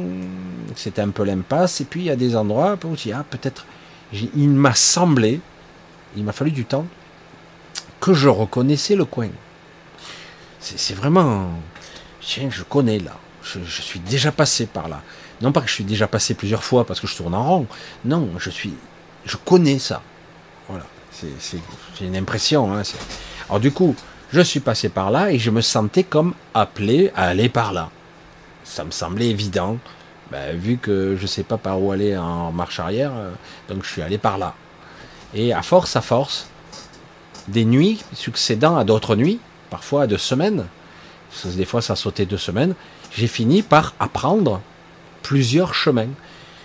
c'était 0.74 1.02
un 1.02 1.10
peu 1.10 1.22
l'impasse, 1.24 1.80
et 1.80 1.84
puis 1.84 2.00
il 2.00 2.06
y 2.06 2.10
a 2.10 2.16
des 2.16 2.34
endroits 2.34 2.76
où 2.84 2.94
ah, 3.14 3.24
peut-être, 3.30 3.64
il 4.12 4.50
m'a 4.50 4.74
semblé, 4.74 5.40
il 6.16 6.24
m'a 6.24 6.32
fallu 6.32 6.50
du 6.50 6.64
temps, 6.64 6.86
que 8.00 8.12
je 8.12 8.28
reconnaissais 8.28 8.96
le 8.96 9.04
coin. 9.04 9.28
C'est 10.58 10.94
vraiment, 10.94 11.48
tiens, 12.20 12.48
je 12.50 12.64
connais 12.64 12.98
là, 12.98 13.16
je, 13.54 13.82
suis 13.82 14.00
déjà 14.00 14.32
passé 14.32 14.66
par 14.66 14.88
là. 14.88 15.02
Non 15.40 15.52
pas 15.52 15.60
que 15.60 15.68
je 15.68 15.74
suis 15.74 15.84
déjà 15.84 16.06
passé 16.06 16.34
plusieurs 16.34 16.64
fois 16.64 16.86
parce 16.86 17.00
que 17.00 17.06
je 17.06 17.16
tourne 17.16 17.34
en 17.34 17.44
rond, 17.44 17.66
non, 18.04 18.30
je 18.38 18.50
suis, 18.50 18.74
je 19.24 19.36
connais 19.36 19.78
ça. 19.78 20.02
Voilà, 20.68 20.84
c'est 21.10 21.60
une 22.00 22.16
impression. 22.16 22.72
Hein, 22.74 22.82
Alors 23.48 23.60
du 23.60 23.70
coup, 23.70 23.94
je 24.32 24.40
suis 24.40 24.60
passé 24.60 24.88
par 24.88 25.10
là 25.10 25.30
et 25.30 25.38
je 25.38 25.50
me 25.50 25.60
sentais 25.60 26.02
comme 26.02 26.34
appelé 26.54 27.12
à 27.14 27.28
aller 27.28 27.48
par 27.48 27.72
là. 27.72 27.90
Ça 28.64 28.84
me 28.84 28.90
semblait 28.90 29.28
évident, 29.28 29.78
ben, 30.30 30.56
vu 30.56 30.78
que 30.78 31.16
je 31.16 31.22
ne 31.22 31.26
sais 31.28 31.44
pas 31.44 31.56
par 31.56 31.80
où 31.80 31.92
aller 31.92 32.16
en 32.16 32.50
marche 32.50 32.80
arrière, 32.80 33.12
euh, 33.14 33.30
donc 33.68 33.84
je 33.84 33.90
suis 33.90 34.02
allé 34.02 34.18
par 34.18 34.38
là. 34.38 34.54
Et 35.34 35.52
à 35.52 35.62
force, 35.62 35.94
à 35.94 36.00
force, 36.00 36.48
des 37.46 37.64
nuits 37.64 38.02
succédant 38.12 38.76
à 38.76 38.84
d'autres 38.84 39.14
nuits, 39.14 39.38
parfois 39.70 40.02
à 40.02 40.06
deux 40.06 40.18
semaines, 40.18 40.66
des 41.44 41.64
fois 41.64 41.82
ça 41.82 41.94
sautait 41.94 42.26
deux 42.26 42.38
semaines, 42.38 42.74
j'ai 43.16 43.26
fini 43.26 43.62
par 43.62 43.94
apprendre 43.98 44.60
plusieurs 45.22 45.74
chemins. 45.74 46.08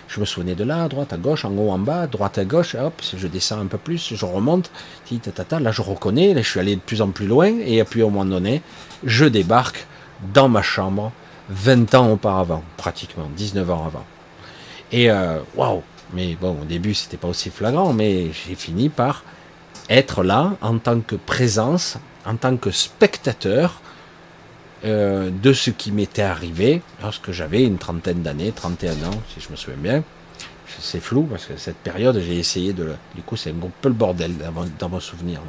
Je 0.08 0.20
me 0.20 0.26
souvenais 0.26 0.54
de 0.54 0.64
là, 0.64 0.84
à 0.84 0.88
droite, 0.88 1.14
à 1.14 1.16
gauche, 1.16 1.46
en 1.46 1.56
haut, 1.56 1.70
en 1.70 1.78
bas, 1.78 2.06
droite, 2.06 2.36
à 2.36 2.44
gauche, 2.44 2.74
hop, 2.74 3.00
je 3.16 3.26
descends 3.26 3.60
un 3.60 3.66
peu 3.66 3.78
plus, 3.78 4.14
je 4.14 4.26
remonte, 4.26 4.70
là 5.10 5.72
je 5.72 5.82
reconnais, 5.82 6.34
là 6.34 6.42
je 6.42 6.50
suis 6.50 6.60
allé 6.60 6.76
de 6.76 6.80
plus 6.80 7.00
en 7.00 7.08
plus 7.08 7.26
loin, 7.26 7.50
et 7.64 7.82
puis 7.84 8.02
au 8.02 8.10
moment 8.10 8.26
donné, 8.26 8.60
je 9.04 9.24
débarque 9.24 9.86
dans 10.34 10.50
ma 10.50 10.60
chambre 10.60 11.12
20 11.48 11.94
ans 11.94 12.12
auparavant, 12.12 12.62
pratiquement, 12.76 13.28
19 13.34 13.70
ans 13.70 13.86
avant. 13.86 14.04
Et 14.92 15.10
euh, 15.10 15.38
waouh 15.56 15.82
Mais 16.12 16.36
bon, 16.38 16.58
au 16.60 16.64
début 16.66 16.92
c'était 16.92 17.16
pas 17.16 17.28
aussi 17.28 17.48
flagrant, 17.48 17.94
mais 17.94 18.30
j'ai 18.32 18.54
fini 18.54 18.90
par 18.90 19.24
être 19.88 20.22
là 20.22 20.52
en 20.60 20.76
tant 20.76 21.00
que 21.00 21.16
présence, 21.16 21.96
en 22.26 22.36
tant 22.36 22.58
que 22.58 22.70
spectateur 22.70 23.80
euh, 24.84 25.30
de 25.30 25.52
ce 25.52 25.70
qui 25.70 25.92
m'était 25.92 26.22
arrivé 26.22 26.82
lorsque 27.00 27.30
j'avais 27.30 27.62
une 27.62 27.78
trentaine 27.78 28.22
d'années, 28.22 28.50
31 28.50 28.92
ans, 29.04 29.22
si 29.32 29.40
je 29.40 29.48
me 29.50 29.56
souviens 29.56 29.78
bien. 29.80 30.04
c'est 30.80 30.98
flou 30.98 31.22
parce 31.22 31.44
que 31.44 31.56
cette 31.56 31.76
période, 31.76 32.20
j'ai 32.20 32.36
essayé 32.36 32.72
de. 32.72 32.92
Du 33.14 33.22
coup, 33.22 33.36
c'est 33.36 33.50
un 33.50 33.70
peu 33.80 33.88
le 33.88 33.94
bordel 33.94 34.32
dans 34.80 34.88
mon, 34.88 34.98
souvenir. 34.98 35.40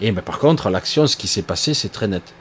Et 0.00 0.10
par 0.12 0.40
contre, 0.40 0.70
l'action, 0.70 1.06
ce 1.06 1.16
qui 1.16 1.28
s'est 1.28 1.42
passé, 1.42 1.72
c'est 1.72 1.90
très 1.90 2.08
net. 2.08 2.34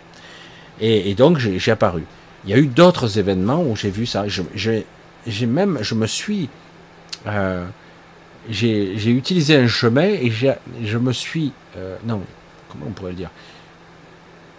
Et, 0.81 1.13
donc, 1.13 1.37
j'ai 1.37 1.71
apparu. 1.71 2.03
Il 2.45 2.49
y 2.49 2.53
a 2.53 2.57
eu 2.57 2.65
d'autres 2.65 3.19
événements 3.19 3.61
où 3.61 3.75
j'ai 3.75 3.91
vu 3.91 4.07
ça. 4.07 4.25
J'ai 4.27 5.45
même, 5.45 5.77
je 5.81 5.93
me 5.93 6.07
suis, 6.07 6.49
euh, 7.27 7.65
j'ai 8.49 9.11
utilisé 9.11 9.55
un 9.55 9.67
chemin 9.67 10.07
et 10.07 10.31
je 10.31 10.97
me 10.97 11.13
suis, 11.13 11.53
euh, 11.77 11.95
non, 12.05 12.21
comment 12.69 12.85
on 12.89 12.91
pourrait 12.91 13.11
le 13.11 13.17
dire? 13.17 13.29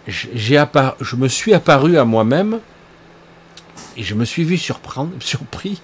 J'ai 0.07 0.61
je 1.01 1.15
me 1.15 1.27
suis 1.27 1.53
apparu 1.53 1.97
à 1.97 2.05
moi-même 2.05 2.59
et 3.97 4.03
je 4.03 4.13
me 4.13 4.25
suis 4.25 4.43
vu 4.43 4.57
surprendre, 4.57 5.11
surpris. 5.19 5.81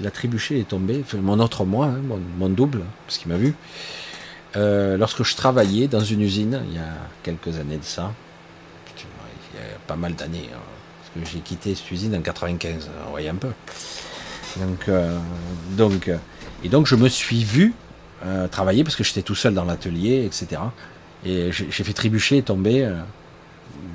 La 0.00 0.10
trébuché 0.10 0.60
est 0.60 0.68
tombé, 0.68 1.02
mon 1.14 1.40
autre 1.40 1.64
moi, 1.64 1.86
hein, 1.86 2.18
mon, 2.38 2.50
double, 2.50 2.82
parce 3.06 3.16
qu'il 3.18 3.32
m'a 3.32 3.38
vu. 3.38 3.54
Euh, 4.54 4.98
lorsque 4.98 5.22
je 5.22 5.34
travaillais 5.34 5.88
dans 5.88 6.00
une 6.00 6.20
usine, 6.20 6.62
il 6.68 6.74
y 6.74 6.78
a 6.78 6.92
quelques 7.22 7.58
années 7.58 7.78
de 7.78 7.84
ça, 7.84 8.12
il 8.94 9.58
y 9.58 9.62
a 9.62 9.78
pas 9.86 9.96
mal 9.96 10.14
d'années, 10.14 10.50
hein, 10.52 10.58
parce 11.00 11.24
que 11.24 11.32
j'ai 11.32 11.40
quitté 11.40 11.74
cette 11.74 11.90
usine 11.90 12.14
en 12.14 12.20
95, 12.20 12.90
vous 13.04 13.10
voyez 13.10 13.30
un 13.30 13.36
peu. 13.36 13.52
Donc, 14.58 14.88
euh, 14.88 15.18
donc, 15.70 16.08
euh, 16.08 16.18
et 16.62 16.68
donc 16.68 16.86
je 16.86 16.94
me 16.94 17.08
suis 17.08 17.44
vu 17.44 17.74
travailler 18.50 18.82
parce 18.82 18.96
que 18.96 19.04
j'étais 19.04 19.22
tout 19.22 19.36
seul 19.36 19.54
dans 19.54 19.64
l'atelier, 19.64 20.24
etc. 20.24 20.60
Et 21.26 21.50
j'ai 21.50 21.84
fait 21.84 21.92
trébucher 21.92 22.38
et 22.38 22.42
tomber. 22.42 22.88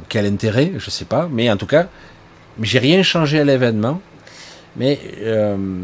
quel 0.09 0.25
intérêt, 0.25 0.73
je 0.77 0.89
sais 0.89 1.05
pas, 1.05 1.29
mais 1.31 1.49
en 1.49 1.55
tout 1.55 1.65
cas, 1.65 1.87
j'ai 2.61 2.79
rien 2.79 3.03
changé 3.03 3.39
à 3.39 3.43
l'événement, 3.43 4.01
mais 4.75 4.99
euh, 5.21 5.83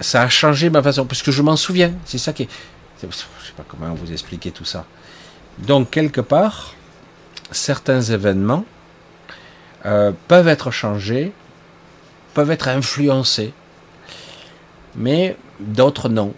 ça 0.00 0.22
a 0.22 0.28
changé 0.28 0.70
ma 0.70 0.82
façon, 0.82 1.06
parce 1.06 1.22
que 1.22 1.32
je 1.32 1.42
m'en 1.42 1.56
souviens. 1.56 1.92
C'est 2.04 2.18
ça 2.18 2.32
qui 2.32 2.44
est. 2.44 2.48
Je 3.02 3.06
sais 3.06 3.52
pas 3.56 3.64
comment 3.66 3.94
vous 3.94 4.12
expliquer 4.12 4.50
tout 4.50 4.64
ça. 4.64 4.86
Donc, 5.58 5.90
quelque 5.90 6.20
part, 6.20 6.74
certains 7.50 8.00
événements 8.00 8.64
euh, 9.84 10.12
peuvent 10.28 10.48
être 10.48 10.70
changés, 10.70 11.32
peuvent 12.34 12.50
être 12.50 12.68
influencés, 12.68 13.52
mais 14.94 15.36
d'autres 15.60 16.08
non. 16.08 16.34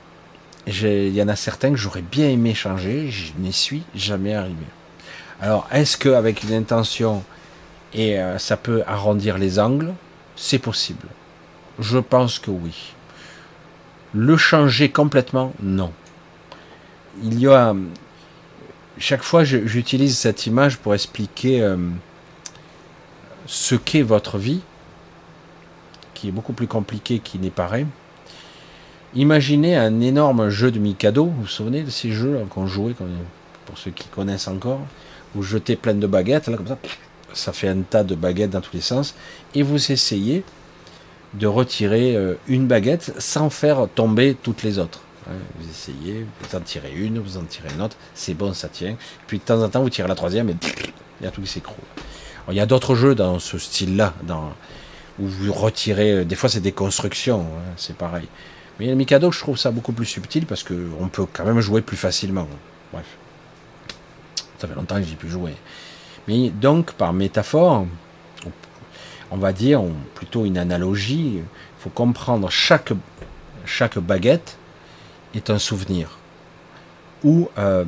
Il 0.69 1.15
y 1.15 1.23
en 1.23 1.29
a 1.29 1.37
certains 1.37 1.71
que 1.71 1.77
j'aurais 1.77 2.03
bien 2.03 2.29
aimé 2.29 2.55
changer, 2.55 3.11
je 3.11 3.33
n'y 3.39 3.53
suis 3.53 3.83
jamais 3.95 4.35
arrivé. 4.35 4.67
Alors, 5.41 5.67
est-ce 5.73 5.97
qu'avec 5.97 6.43
une 6.43 6.53
intention 6.53 7.25
et 7.95 8.19
euh, 8.19 8.39
ça 8.39 8.57
peut 8.59 8.83
arrondir 8.87 9.39
les 9.39 9.59
angles, 9.59 9.95
c'est 10.37 10.59
possible. 10.59 11.07
Je 11.79 11.99
pense 11.99 12.39
que 12.39 12.51
oui. 12.51 12.95
Le 14.13 14.37
changer 14.37 14.91
complètement, 14.91 15.55
non. 15.63 15.93
Il 17.23 17.41
y 17.41 17.47
a 17.49 17.75
chaque 18.99 19.23
fois 19.23 19.45
j'utilise 19.45 20.19
cette 20.19 20.47
image 20.47 20.79
pour 20.79 20.95
expliquer 20.95 21.63
euh, 21.63 21.77
ce 23.47 23.75
qu'est 23.75 24.03
votre 24.03 24.39
vie, 24.39 24.61
qui 26.15 26.29
est 26.29 26.33
beaucoup 26.33 26.53
plus 26.53 26.67
compliqué 26.67 27.21
qu'il 27.21 27.41
n'est 27.41 27.51
paraît. 27.51 27.87
Imaginez 29.15 29.75
un 29.77 30.01
énorme 30.01 30.51
jeu 30.51 30.71
de 30.71 30.79
Mikado, 30.79 31.25
vous 31.25 31.43
vous 31.43 31.47
souvenez 31.47 31.83
de 31.83 31.91
ces 31.91 32.13
jeux 32.13 32.45
qu'on 32.51 32.67
jouait, 32.67 32.95
pour 33.65 33.79
ceux 33.79 33.91
qui 33.91 34.07
connaissent 34.09 34.49
encore, 34.49 34.81
vous 35.35 35.43
jetez 35.43 35.77
plein 35.77 35.95
de 35.95 36.07
baguettes, 36.07 36.49
là, 36.49 36.57
comme 36.57 36.67
ça, 36.67 36.79
ça 37.33 37.53
fait 37.53 37.69
un 37.69 37.81
tas 37.81 38.05
de 38.05 38.15
baguettes 38.15 38.51
dans 38.51 38.61
tous 38.61 38.75
les 38.75 38.83
sens, 38.83 39.15
et 39.55 39.63
vous 39.63 39.93
essayez 39.93 40.45
de 41.35 41.47
retirer 41.47 42.17
euh, 42.17 42.35
une 42.49 42.67
baguette 42.67 43.15
sans 43.19 43.51
faire 43.51 43.89
tomber 43.95 44.37
toutes 44.43 44.63
les 44.63 44.79
autres. 44.79 45.01
Vous 45.59 45.69
essayez, 45.69 46.25
vous 46.41 46.57
en 46.57 46.61
tirez 46.61 46.93
une, 46.95 47.19
vous 47.19 47.37
en 47.37 47.45
tirez 47.45 47.69
une 47.75 47.83
autre, 47.83 47.99
c'est 48.15 48.33
bon, 48.33 48.55
ça 48.55 48.69
tient. 48.69 48.97
Puis 49.27 49.39
de 49.39 49.43
temps 49.43 49.63
en 49.63 49.69
temps, 49.69 49.83
vous 49.83 49.91
tirez 49.91 50.09
la 50.09 50.15
troisième 50.15 50.49
et 50.49 50.57
il 51.21 51.25
y 51.25 51.27
a 51.27 51.31
tout 51.31 51.43
qui 51.43 51.47
s'écroule. 51.47 51.77
Il 52.49 52.55
y 52.55 52.61
a 52.61 52.67
d'autres 52.67 52.95
jeux 52.95 53.15
dans 53.15 53.39
ce 53.39 53.59
style-là, 53.59 54.15
où 55.19 55.27
vous 55.27 55.53
retirez, 55.53 56.13
euh, 56.13 56.25
des 56.25 56.35
fois 56.35 56.49
c'est 56.49 56.61
des 56.61 56.73
constructions, 56.73 57.41
hein, 57.41 57.73
c'est 57.77 57.97
pareil. 57.97 58.27
Mais 58.79 58.87
le 58.87 58.95
Mikado, 58.95 59.33
je 59.33 59.41
trouve 59.41 59.59
ça 59.59 59.71
beaucoup 59.71 59.93
plus 59.93 60.07
subtil 60.07 60.47
parce 60.47 60.63
qu'on 60.63 61.09
peut 61.11 61.27
quand 61.33 61.45
même 61.45 61.61
jouer 61.61 61.83
plus 61.83 61.97
facilement. 61.97 62.47
Bref. 62.93 63.07
Ça 64.59 64.69
fait 64.69 64.75
longtemps 64.75 64.97
que 64.97 65.05
j'ai 65.05 65.17
pu 65.17 65.29
jouer. 65.29 65.55
Mais 66.27 66.51
donc, 66.51 66.93
par 66.93 67.13
métaphore, 67.13 67.87
on 69.31 69.37
va 69.37 69.53
dire, 69.53 69.83
plutôt 70.15 70.45
une 70.45 70.59
analogie, 70.59 71.37
il 71.37 71.45
faut 71.79 71.91
comprendre 71.91 72.51
chaque, 72.51 72.93
chaque 73.65 73.99
baguette 73.99 74.59
est 75.35 75.51
un 75.51 75.59
souvenir. 75.59 76.19
Ou 77.25 77.49
euh, 77.59 77.85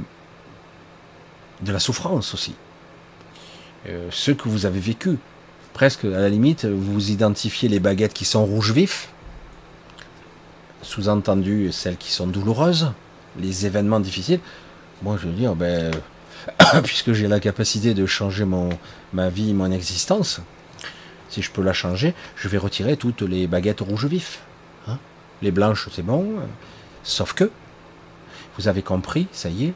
de 1.63 1.73
la 1.73 1.79
souffrance 1.79 2.35
aussi. 2.35 2.55
Euh, 3.89 4.09
ce 4.11 4.31
que 4.33 4.49
vous 4.49 4.67
avez 4.67 4.81
vécu. 4.81 5.19
Presque, 5.73 6.05
à 6.05 6.09
la 6.09 6.29
limite, 6.29 6.65
vous 6.65 7.11
identifiez 7.11 7.69
les 7.69 7.81
baguettes 7.81 8.13
qui 8.13 8.25
sont 8.25 8.45
rouges 8.45 8.73
vifs, 8.73 9.09
sous-entendu 10.83 11.73
celles 11.73 11.97
qui 11.97 12.11
sont 12.11 12.27
douloureuses, 12.27 12.93
les 13.39 13.67
événements 13.67 14.01
difficiles. 14.01 14.41
Moi, 15.03 15.17
je 15.21 15.27
veux 15.27 15.35
dire, 15.35 15.55
ben, 15.55 15.93
puisque 16.85 17.13
j'ai 17.13 17.29
la 17.29 17.41
capacité 17.41 17.95
de 17.95 18.07
changer 18.07 18.45
mon, 18.45 18.71
ma 19.13 19.29
vie, 19.29 19.55
mon 19.55 19.71
existence, 19.71 20.41
si 21.29 21.43
je 21.43 21.51
peux 21.51 21.63
la 21.63 21.73
changer, 21.73 22.15
je 22.37 22.49
vais 22.49 22.59
retirer 22.59 22.97
toutes 22.97 23.23
les 23.23 23.47
baguettes 23.47 23.81
rouges 23.81 24.07
vifs. 24.07 24.41
Hein. 24.89 24.99
les 25.43 25.51
blanches, 25.51 25.89
c'est 25.93 26.05
bon, 26.05 26.35
sauf 27.03 27.33
que, 27.35 27.51
vous 28.59 28.69
avez 28.69 28.83
compris, 28.83 29.29
ça 29.33 29.49
y 29.49 29.67
est, 29.67 29.75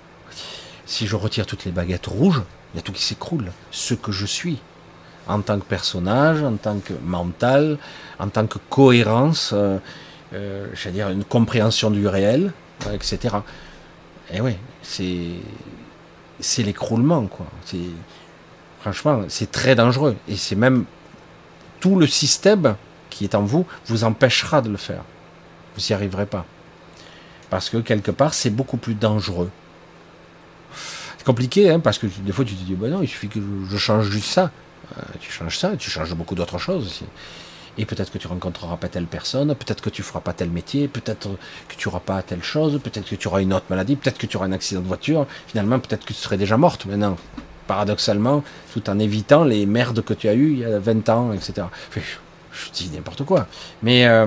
si 0.87 1.07
je 1.07 1.17
retire 1.17 1.47
toutes 1.47 1.65
les 1.65 1.71
baguettes 1.71 2.07
rouges, 2.07 2.43
il 2.73 2.79
y 2.79 2.81
a 2.81 2.83
tout 2.83 2.93
qui 2.93 3.03
s'écroule. 3.03 3.53
Ce 3.71 3.95
que 3.95 4.13
je 4.13 4.27
suis, 4.27 4.59
en 5.27 5.41
tant 5.41 5.59
que 5.59 5.65
personnage, 5.65 6.43
en 6.43 6.57
tant 6.57 6.79
que 6.81 6.93
mental, 7.05 7.79
en 8.19 8.29
tant 8.29 8.47
que 8.47 8.59
cohérence, 8.69 9.55
euh, 10.33 10.67
euh 10.87 10.91
dire 10.91 11.11
une 11.11 11.25
compréhension 11.25 11.91
du 11.91 12.07
réel, 12.07 12.53
etc. 12.93 13.37
Et 14.33 14.41
oui, 14.41 14.57
c'est 14.83 15.33
c'est 16.41 16.63
l'écroulement, 16.63 17.27
quoi. 17.27 17.47
Franchement, 18.81 19.23
c'est 19.29 19.51
très 19.51 19.75
dangereux. 19.75 20.17
Et 20.29 20.37
c'est 20.37 20.57
même 20.57 20.85
tout 21.81 21.97
le 21.97 22.07
système 22.07 22.77
qui 23.11 23.25
est 23.25 23.35
en 23.35 23.43
vous 23.43 23.67
vous 23.87 24.05
empêchera 24.05 24.61
de 24.61 24.69
le 24.69 24.77
faire. 24.77 25.03
Vous 25.77 25.83
n'y 25.89 25.95
arriverez 25.95 26.27
pas. 26.27 26.45
Parce 27.51 27.71
que 27.71 27.79
quelque 27.79 28.11
part, 28.11 28.35
c'est 28.35 28.51
beaucoup 28.51 28.77
plus 28.77 28.95
dangereux. 28.95 29.51
C'est 31.19 31.25
compliqué, 31.25 31.71
hein, 31.71 31.81
parce 31.81 31.99
que 31.99 32.07
des 32.07 32.33
fois, 32.33 32.45
tu 32.45 32.55
te 32.55 32.63
dis, 32.63 32.75
bah 32.75 32.89
non, 32.89 33.01
il 33.03 33.09
suffit 33.09 33.29
que 33.29 33.41
je 33.71 33.77
change 33.77 34.11
juste 34.11 34.29
ça. 34.29 34.51
Euh, 34.99 35.03
tu 35.21 35.33
changes 35.33 35.59
ça, 35.59 35.77
tu 35.77 35.91
changes 35.91 36.15
beaucoup 36.15 36.35
d'autres 36.35 36.59
choses 36.59 36.87
aussi. 36.87 37.05
Et 37.77 37.87
peut-être 37.87 38.13
que 38.13 38.19
tu 38.19 38.27
rencontreras 38.29 38.77
pas 38.77 38.89
telle 38.89 39.07
personne, 39.07 39.55
peut-être 39.55 39.83
que 39.83 39.91
tu 39.91 40.03
feras 40.03 40.21
pas 40.21 40.33
tel 40.33 40.51
métier, 40.51 40.87
peut-être 40.87 41.29
que 41.69 41.75
tu 41.77 41.89
auras 41.89 42.01
pas 42.01 42.23
telle 42.23 42.43
chose, 42.43 42.81
peut-être 42.83 43.09
que 43.09 43.17
tu 43.17 43.27
auras 43.27 43.41
une 43.41 43.53
autre 43.53 43.67
maladie, 43.69 43.97
peut-être 43.97 44.19
que 44.19 44.27
tu 44.27 44.37
auras 44.37 44.47
un 44.47 44.53
accident 44.53 44.81
de 44.81 44.87
voiture. 44.87 45.27
Finalement, 45.49 45.79
peut-être 45.81 46.05
que 46.05 46.13
tu 46.13 46.21
serais 46.21 46.37
déjà 46.37 46.57
morte 46.57 46.87
maintenant. 46.87 47.17
Paradoxalement, 47.67 48.45
tout 48.73 48.89
en 48.91 48.99
évitant 48.99 49.43
les 49.43 49.67
merdes 49.67 50.05
que 50.05 50.15
tu 50.15 50.29
as 50.29 50.35
eues 50.35 50.53
il 50.53 50.59
y 50.61 50.65
a 50.65 50.79
20 50.79 51.09
ans, 51.09 51.33
etc. 51.33 51.67
je, 51.93 52.71
dis 52.73 52.91
n'importe 52.91 53.25
quoi. 53.25 53.49
Mais 53.83 54.07
euh, 54.07 54.27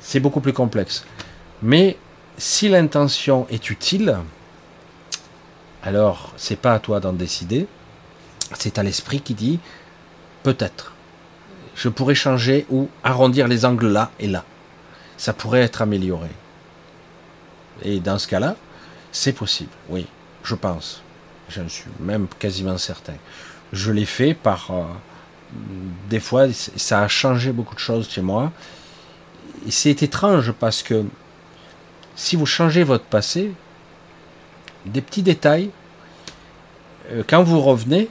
c'est 0.00 0.20
beaucoup 0.20 0.40
plus 0.40 0.54
complexe. 0.54 1.04
Mais 1.62 1.96
si 2.38 2.68
l'intention 2.68 3.46
est 3.50 3.70
utile, 3.70 4.16
alors 5.82 6.32
c'est 6.36 6.56
pas 6.56 6.74
à 6.74 6.78
toi 6.78 6.98
d'en 6.98 7.12
décider. 7.12 7.66
C'est 8.58 8.78
à 8.78 8.82
l'esprit 8.82 9.20
qui 9.20 9.34
dit 9.34 9.60
peut-être 10.42 10.92
je 11.74 11.88
pourrais 11.88 12.14
changer 12.14 12.66
ou 12.70 12.88
arrondir 13.02 13.48
les 13.48 13.64
angles 13.64 13.88
là 13.88 14.10
et 14.20 14.26
là. 14.26 14.44
Ça 15.16 15.32
pourrait 15.32 15.62
être 15.62 15.82
amélioré. 15.82 16.30
Et 17.82 18.00
dans 18.00 18.18
ce 18.18 18.28
cas-là, 18.28 18.56
c'est 19.10 19.32
possible, 19.32 19.70
oui, 19.88 20.06
je 20.42 20.54
pense. 20.54 21.02
J'en 21.48 21.68
suis 21.68 21.90
même 22.00 22.26
quasiment 22.38 22.78
certain. 22.78 23.14
Je 23.72 23.90
l'ai 23.92 24.06
fait 24.06 24.34
par... 24.34 24.70
Euh, 24.70 24.84
des 26.08 26.20
fois, 26.20 26.46
ça 26.52 27.02
a 27.02 27.08
changé 27.08 27.52
beaucoup 27.52 27.74
de 27.74 27.80
choses 27.80 28.08
chez 28.08 28.22
moi. 28.22 28.52
Et 29.66 29.70
c'est 29.70 30.02
étrange 30.02 30.52
parce 30.52 30.82
que 30.82 31.04
si 32.16 32.36
vous 32.36 32.46
changez 32.46 32.84
votre 32.84 33.04
passé, 33.04 33.52
des 34.86 35.00
petits 35.00 35.22
détails, 35.22 35.70
euh, 37.10 37.22
quand 37.26 37.42
vous 37.42 37.60
revenez, 37.60 38.08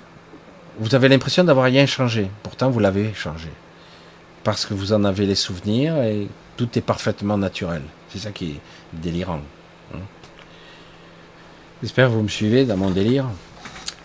vous 0.81 0.95
avez 0.95 1.07
l'impression 1.07 1.43
d'avoir 1.43 1.65
rien 1.65 1.85
changé. 1.85 2.29
Pourtant, 2.43 2.69
vous 2.69 2.79
l'avez 2.79 3.13
changé. 3.13 3.49
Parce 4.43 4.65
que 4.65 4.73
vous 4.73 4.93
en 4.93 5.03
avez 5.03 5.25
les 5.25 5.35
souvenirs 5.35 6.01
et 6.01 6.27
tout 6.57 6.67
est 6.77 6.81
parfaitement 6.81 7.37
naturel. 7.37 7.83
C'est 8.09 8.19
ça 8.19 8.31
qui 8.31 8.51
est 8.51 8.59
délirant. 8.91 9.41
Hein. 9.93 9.99
J'espère 11.81 12.09
que 12.09 12.13
vous 12.13 12.23
me 12.23 12.27
suivez 12.27 12.65
dans 12.65 12.77
mon 12.77 12.89
délire. 12.89 13.27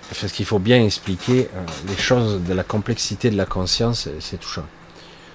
Parce 0.08 0.30
qu'il 0.30 0.46
faut 0.46 0.60
bien 0.60 0.84
expliquer 0.84 1.48
euh, 1.54 1.64
les 1.88 1.96
choses 1.96 2.40
de 2.44 2.52
la 2.52 2.62
complexité 2.62 3.30
de 3.30 3.36
la 3.36 3.46
conscience, 3.46 4.08
c'est 4.20 4.38
touchant. 4.38 4.66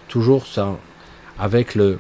Toujours 0.07 0.45
avec 1.39 1.76
le, 1.76 1.97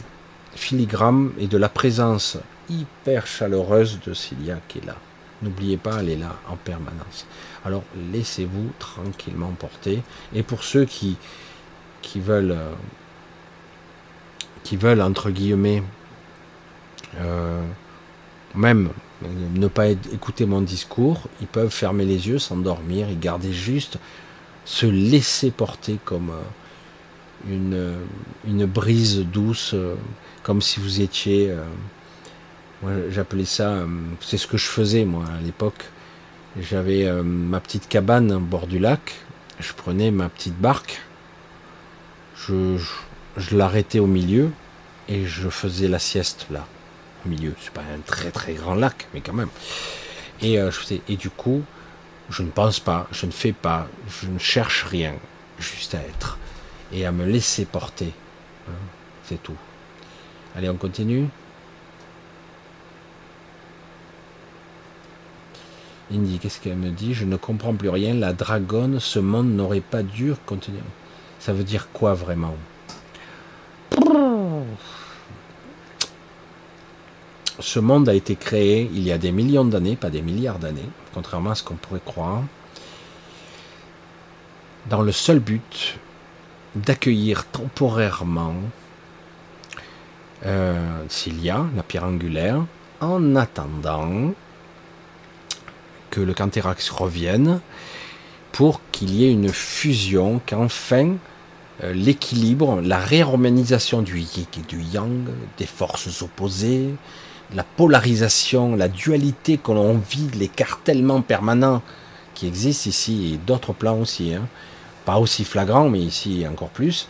filigrane 0.55 1.31
et 1.39 1.47
de 1.47 1.57
la 1.57 1.69
présence 1.69 2.37
hyper 2.69 3.25
chaleureuse 3.27 3.99
de 4.05 4.13
Cilia 4.13 4.59
qui 4.67 4.79
est 4.79 4.85
là. 4.85 4.95
N'oubliez 5.41 5.77
pas, 5.77 5.97
elle 5.99 6.09
est 6.09 6.17
là 6.17 6.35
en 6.47 6.55
permanence. 6.55 7.25
Alors 7.65 7.83
laissez-vous 8.11 8.71
tranquillement 8.79 9.51
porter. 9.51 10.01
Et 10.33 10.43
pour 10.43 10.63
ceux 10.63 10.85
qui, 10.85 11.17
veulent, 12.15 12.51
euh, 12.51 12.73
qui 14.63 14.77
veulent 14.77 15.01
entre 15.01 15.29
guillemets, 15.29 15.83
euh, 17.19 17.61
même 18.55 18.89
ne 19.53 19.67
pas 19.67 19.89
écouter 19.89 20.45
mon 20.45 20.61
discours, 20.61 21.27
ils 21.41 21.47
peuvent 21.47 21.69
fermer 21.69 22.05
les 22.05 22.27
yeux, 22.27 22.39
s'endormir 22.39 23.09
et 23.09 23.15
garder 23.15 23.53
juste 23.53 23.99
se 24.65 24.85
laisser 24.85 25.51
porter 25.51 25.99
comme 26.03 26.31
euh, 27.49 27.99
une, 28.45 28.65
brise 28.65 29.19
douce, 29.19 29.75
comme 30.43 30.61
si 30.61 30.79
vous 30.79 31.01
étiez 31.01 31.53
moi, 32.81 32.93
j'appelais 33.09 33.45
ça, 33.45 33.85
c'est 34.21 34.37
ce 34.37 34.47
que 34.47 34.57
je 34.57 34.65
faisais 34.65 35.05
moi 35.05 35.25
à 35.37 35.41
l'époque. 35.41 35.85
J'avais 36.59 37.05
euh, 37.05 37.23
ma 37.23 37.61
petite 37.61 37.87
cabane 37.87 38.31
au 38.33 38.39
bord 38.39 38.67
du 38.67 38.77
lac. 38.77 39.15
Je 39.59 39.71
prenais 39.73 40.11
ma 40.11 40.27
petite 40.27 40.57
barque, 40.57 41.01
je, 42.35 42.77
l'arrêtais 43.51 43.99
au 43.99 44.07
milieu 44.07 44.49
et 45.07 45.25
je 45.25 45.49
faisais 45.49 45.87
la 45.87 45.99
sieste 45.99 46.47
là, 46.49 46.65
au 47.25 47.29
milieu. 47.29 47.53
C'est 47.61 47.71
pas 47.71 47.81
un 47.81 47.99
très 47.99 48.31
très 48.31 48.53
grand 48.53 48.75
lac, 48.75 49.07
mais 49.13 49.21
quand 49.21 49.33
même. 49.33 49.49
Et 50.41 50.59
euh, 50.59 50.71
je 50.71 50.79
faisais, 50.79 51.01
et 51.07 51.15
du 51.15 51.29
coup, 51.29 51.63
je 52.29 52.43
ne 52.43 52.49
pense 52.49 52.79
pas, 52.79 53.07
je 53.11 53.27
ne 53.27 53.31
fais 53.31 53.53
pas, 53.53 53.87
je 54.21 54.27
ne 54.27 54.39
cherche 54.39 54.83
rien, 54.83 55.13
juste 55.59 55.95
à 55.95 55.99
être 55.99 56.37
et 56.91 57.05
à 57.05 57.11
me 57.11 57.25
laisser 57.25 57.65
porter. 57.65 58.11
Hein, 58.67 58.73
c'est 59.23 59.41
tout. 59.41 59.57
Allez, 60.55 60.69
on 60.69 60.75
continue. 60.75 61.27
Indy, 66.13 66.39
qu'est-ce 66.39 66.59
qu'elle 66.59 66.75
me 66.75 66.89
dit? 66.89 67.13
Je 67.13 67.25
ne 67.25 67.37
comprends 67.37 67.73
plus 67.73 67.89
rien. 67.89 68.13
La 68.13 68.33
dragonne, 68.33 68.99
ce 68.99 69.19
monde 69.19 69.51
n'aurait 69.53 69.81
pas 69.81 70.03
dû 70.03 70.33
contenir. 70.45 70.81
Ça 71.39 71.53
veut 71.53 71.63
dire 71.63 71.89
quoi 71.93 72.13
vraiment? 72.13 72.55
Ce 77.59 77.79
monde 77.79 78.09
a 78.09 78.13
été 78.15 78.35
créé 78.35 78.89
il 78.93 79.03
y 79.03 79.11
a 79.11 79.17
des 79.17 79.31
millions 79.31 79.65
d'années, 79.65 79.95
pas 79.95 80.09
des 80.09 80.21
milliards 80.21 80.59
d'années, 80.59 80.89
contrairement 81.13 81.51
à 81.51 81.55
ce 81.55 81.63
qu'on 81.63 81.75
pourrait 81.75 82.01
croire, 82.03 82.43
dans 84.89 85.01
le 85.01 85.11
seul 85.11 85.39
but 85.39 85.99
d'accueillir 86.75 87.45
temporairement 87.45 88.55
euh, 90.45 91.03
Cilia, 91.07 91.65
la 91.75 91.83
pierre 91.83 92.05
angulaire, 92.05 92.65
en 92.99 93.35
attendant 93.35 94.33
que 96.11 96.21
le 96.21 96.33
Canterax 96.33 96.91
revienne 96.91 97.59
pour 98.51 98.81
qu'il 98.91 99.15
y 99.15 99.25
ait 99.25 99.31
une 99.31 99.49
fusion, 99.49 100.41
qu'enfin 100.45 101.15
euh, 101.83 101.93
l'équilibre, 101.93 102.81
la 102.81 102.99
réharmonisation 102.99 104.01
du 104.01 104.19
yin 104.19 104.45
et 104.57 104.61
du 104.67 104.81
yang, 104.83 105.29
des 105.57 105.65
forces 105.65 106.21
opposées, 106.21 106.93
la 107.55 107.63
polarisation, 107.63 108.75
la 108.75 108.87
dualité 108.87 109.57
que 109.57 109.71
l'on 109.71 109.97
vit, 109.97 110.29
l'écartèlement 110.35 111.21
permanent 111.21 111.81
qui 112.35 112.47
existe 112.47 112.85
ici 112.85 113.33
et 113.33 113.37
d'autres 113.37 113.73
plans 113.73 113.97
aussi, 113.97 114.33
hein, 114.33 114.47
pas 115.05 115.17
aussi 115.17 115.43
flagrant 115.43 115.89
mais 115.89 115.99
ici 115.99 116.45
encore 116.49 116.69
plus, 116.69 117.07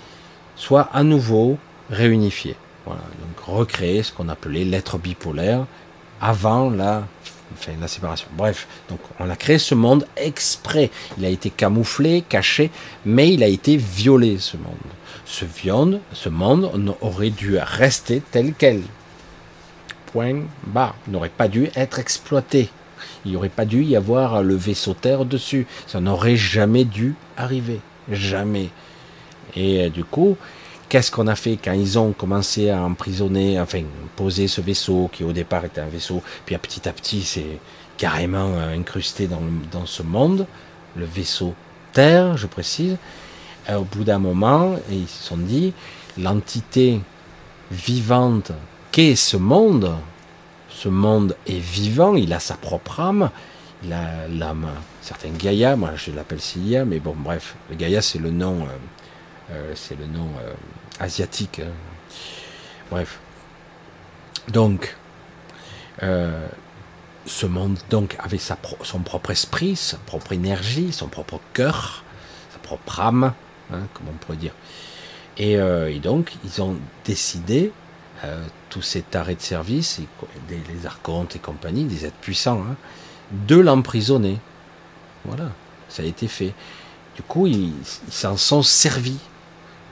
soit 0.56 0.90
à 0.94 1.04
nouveau 1.04 1.58
réunifié. 1.90 2.56
Voilà, 2.86 3.02
donc 3.02 3.58
recréer 3.58 4.04
ce 4.04 4.12
qu'on 4.12 4.30
appelait 4.30 4.64
l'être 4.64 4.98
bipolaire 4.98 5.66
avant 6.20 6.70
la 6.70 7.04
enfin 7.54 7.74
la 7.80 7.88
séparation. 7.88 8.28
Bref, 8.34 8.68
donc 8.90 9.00
on 9.20 9.30
a 9.30 9.36
créé 9.36 9.58
ce 9.58 9.76
monde 9.76 10.06
exprès. 10.18 10.90
Il 11.18 11.26
a 11.26 11.30
été 11.30 11.50
camouflé, 11.50 12.24
caché, 12.28 12.72
mais 13.06 13.34
il 13.34 13.44
a 13.44 13.48
été 13.48 13.78
violé 13.78 14.38
ce 14.40 14.58
monde. 14.58 14.76
Ce 15.26 15.46
viande, 15.46 16.00
ce 16.14 16.30
monde 16.30 16.72
aurait 17.02 17.30
dû 17.30 17.58
rester 17.58 18.22
tel 18.32 18.54
quel. 18.58 18.82
Point 20.08 20.42
bas. 20.64 20.96
Il 21.08 21.14
n'aurait 21.14 21.30
pas 21.30 21.48
dû 21.48 21.70
être 21.76 22.00
exploité. 22.00 22.70
Il 23.24 23.32
n'y 23.32 23.38
aurait 23.38 23.50
pas 23.50 23.66
dû 23.66 23.84
y 23.84 23.96
avoir 23.96 24.44
le 24.44 24.56
vaisseau 24.56 24.94
terre 24.94 25.26
dessus. 25.26 25.68
Ça 25.88 26.02
n'aurait 26.02 26.36
jamais 26.36 26.84
dû 26.84 27.16
arriver. 27.38 27.80
Jamais. 28.12 28.70
Et 29.56 29.86
euh, 29.86 29.90
du 29.90 30.04
coup, 30.04 30.38
Qu'est-ce 30.92 31.10
qu'on 31.10 31.28
a 31.28 31.36
fait 31.36 31.56
quand 31.56 31.72
ils 31.72 31.98
ont 31.98 32.12
commencé 32.12 32.70
à 32.70 32.84
emprisonner, 32.84 33.62
enfin, 33.62 33.82
poser 34.18 34.50
ce 34.50 34.60
vaisseau 34.60 35.10
qui 35.10 35.24
au 35.24 35.32
départ 35.32 35.64
était 35.64 35.80
un 35.80 35.88
vaisseau, 35.88 36.22
puis 36.46 36.54
à 36.54 36.60
petit 36.60 36.86
à 36.86 36.92
petit 36.92 37.22
c'est 37.22 37.60
carrément 37.96 38.52
euh, 38.56 38.76
incrusté 38.78 39.26
dans, 39.28 39.86
ce 39.86 40.04
monde, 40.04 40.46
le 40.98 41.06
vaisseau 41.06 41.54
Terre, 41.94 42.36
je 42.36 42.46
précise. 42.46 42.98
Euh, 43.70 43.78
au 43.78 43.86
bout 43.86 44.04
d'un 44.04 44.20
moment, 44.20 44.76
ils 44.92 45.08
se 45.08 45.24
sont 45.24 45.38
dit, 45.38 45.72
l'entité 46.18 47.00
vivante 47.72 48.52
qu'est 48.92 49.16
ce 49.16 49.38
monde, 49.38 49.96
ce 50.68 50.90
monde 50.90 51.38
est 51.48 51.58
vivant, 51.58 52.16
il 52.16 52.34
a 52.34 52.42
sa 52.42 52.56
propre 52.56 53.00
âme, 53.00 53.30
il 53.86 53.94
a 53.94 54.28
l'âme, 54.28 54.68
certains 55.02 55.30
Gaïa, 55.30 55.78
moi 55.78 55.92
je 55.96 56.12
l'appelle 56.12 56.42
Cilia, 56.42 56.84
mais 56.84 57.00
bon 57.00 57.16
bref, 57.18 57.56
le 57.70 57.78
Gaïa 57.78 58.02
c'est 58.02 58.20
le 58.20 58.30
nom, 58.30 58.68
euh, 59.52 59.72
c'est 59.74 59.98
le 59.98 60.06
nom 60.06 60.28
asiatique. 61.02 61.60
Hein. 61.60 61.72
Bref. 62.90 63.20
Donc, 64.50 64.96
euh, 66.04 66.48
ce 67.26 67.46
monde 67.46 67.78
donc 67.90 68.16
avait 68.20 68.38
sa 68.38 68.58
son 68.84 69.00
propre 69.00 69.32
esprit, 69.32 69.76
sa 69.76 69.98
propre 69.98 70.34
énergie, 70.34 70.92
son 70.92 71.08
propre 71.08 71.40
cœur, 71.54 72.04
sa 72.52 72.60
propre 72.60 73.00
âme, 73.00 73.34
hein, 73.72 73.82
comme 73.94 74.08
on 74.10 74.18
pourrait 74.18 74.38
dire. 74.38 74.54
Et, 75.38 75.58
euh, 75.58 75.98
donc, 76.00 76.34
ils 76.44 76.62
ont 76.62 76.78
décidé, 77.06 77.72
euh, 78.24 78.44
tous 78.70 78.82
ces 78.82 79.02
tarés 79.02 79.36
de 79.36 79.42
service, 79.42 80.00
les, 80.50 80.86
archontes 80.86 81.36
et 81.36 81.40
compagnie, 81.40 81.86
des 81.86 82.06
êtres 82.06 82.18
puissants, 82.18 82.64
hein, 82.70 82.76
de 83.32 83.58
l'emprisonner. 83.58 84.40
Voilà, 85.26 85.50
ça 85.90 86.04
a 86.04 86.06
été 86.06 86.28
fait. 86.28 86.54
Du 87.16 87.22
coup, 87.24 87.48
ils 87.48 87.74
s'en 88.10 88.38
sont 88.38 88.64
servis, 88.64 89.20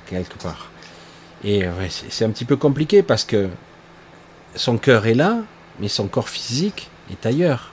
quelque 0.08 0.38
part. 0.42 0.69
Et 1.44 1.64
c'est 1.90 2.26
un 2.26 2.32
petit 2.32 2.46
peu 2.46 2.58
compliqué 2.58 3.02
parce 3.02 3.24
que 3.24 3.50
son 4.56 4.78
cœur 4.78 5.08
est 5.08 5.14
là, 5.14 5.38
mais 5.80 5.88
son 5.88 6.08
corps 6.08 6.30
physique 6.30 6.90
est 7.12 7.26
ailleurs. 7.26 7.72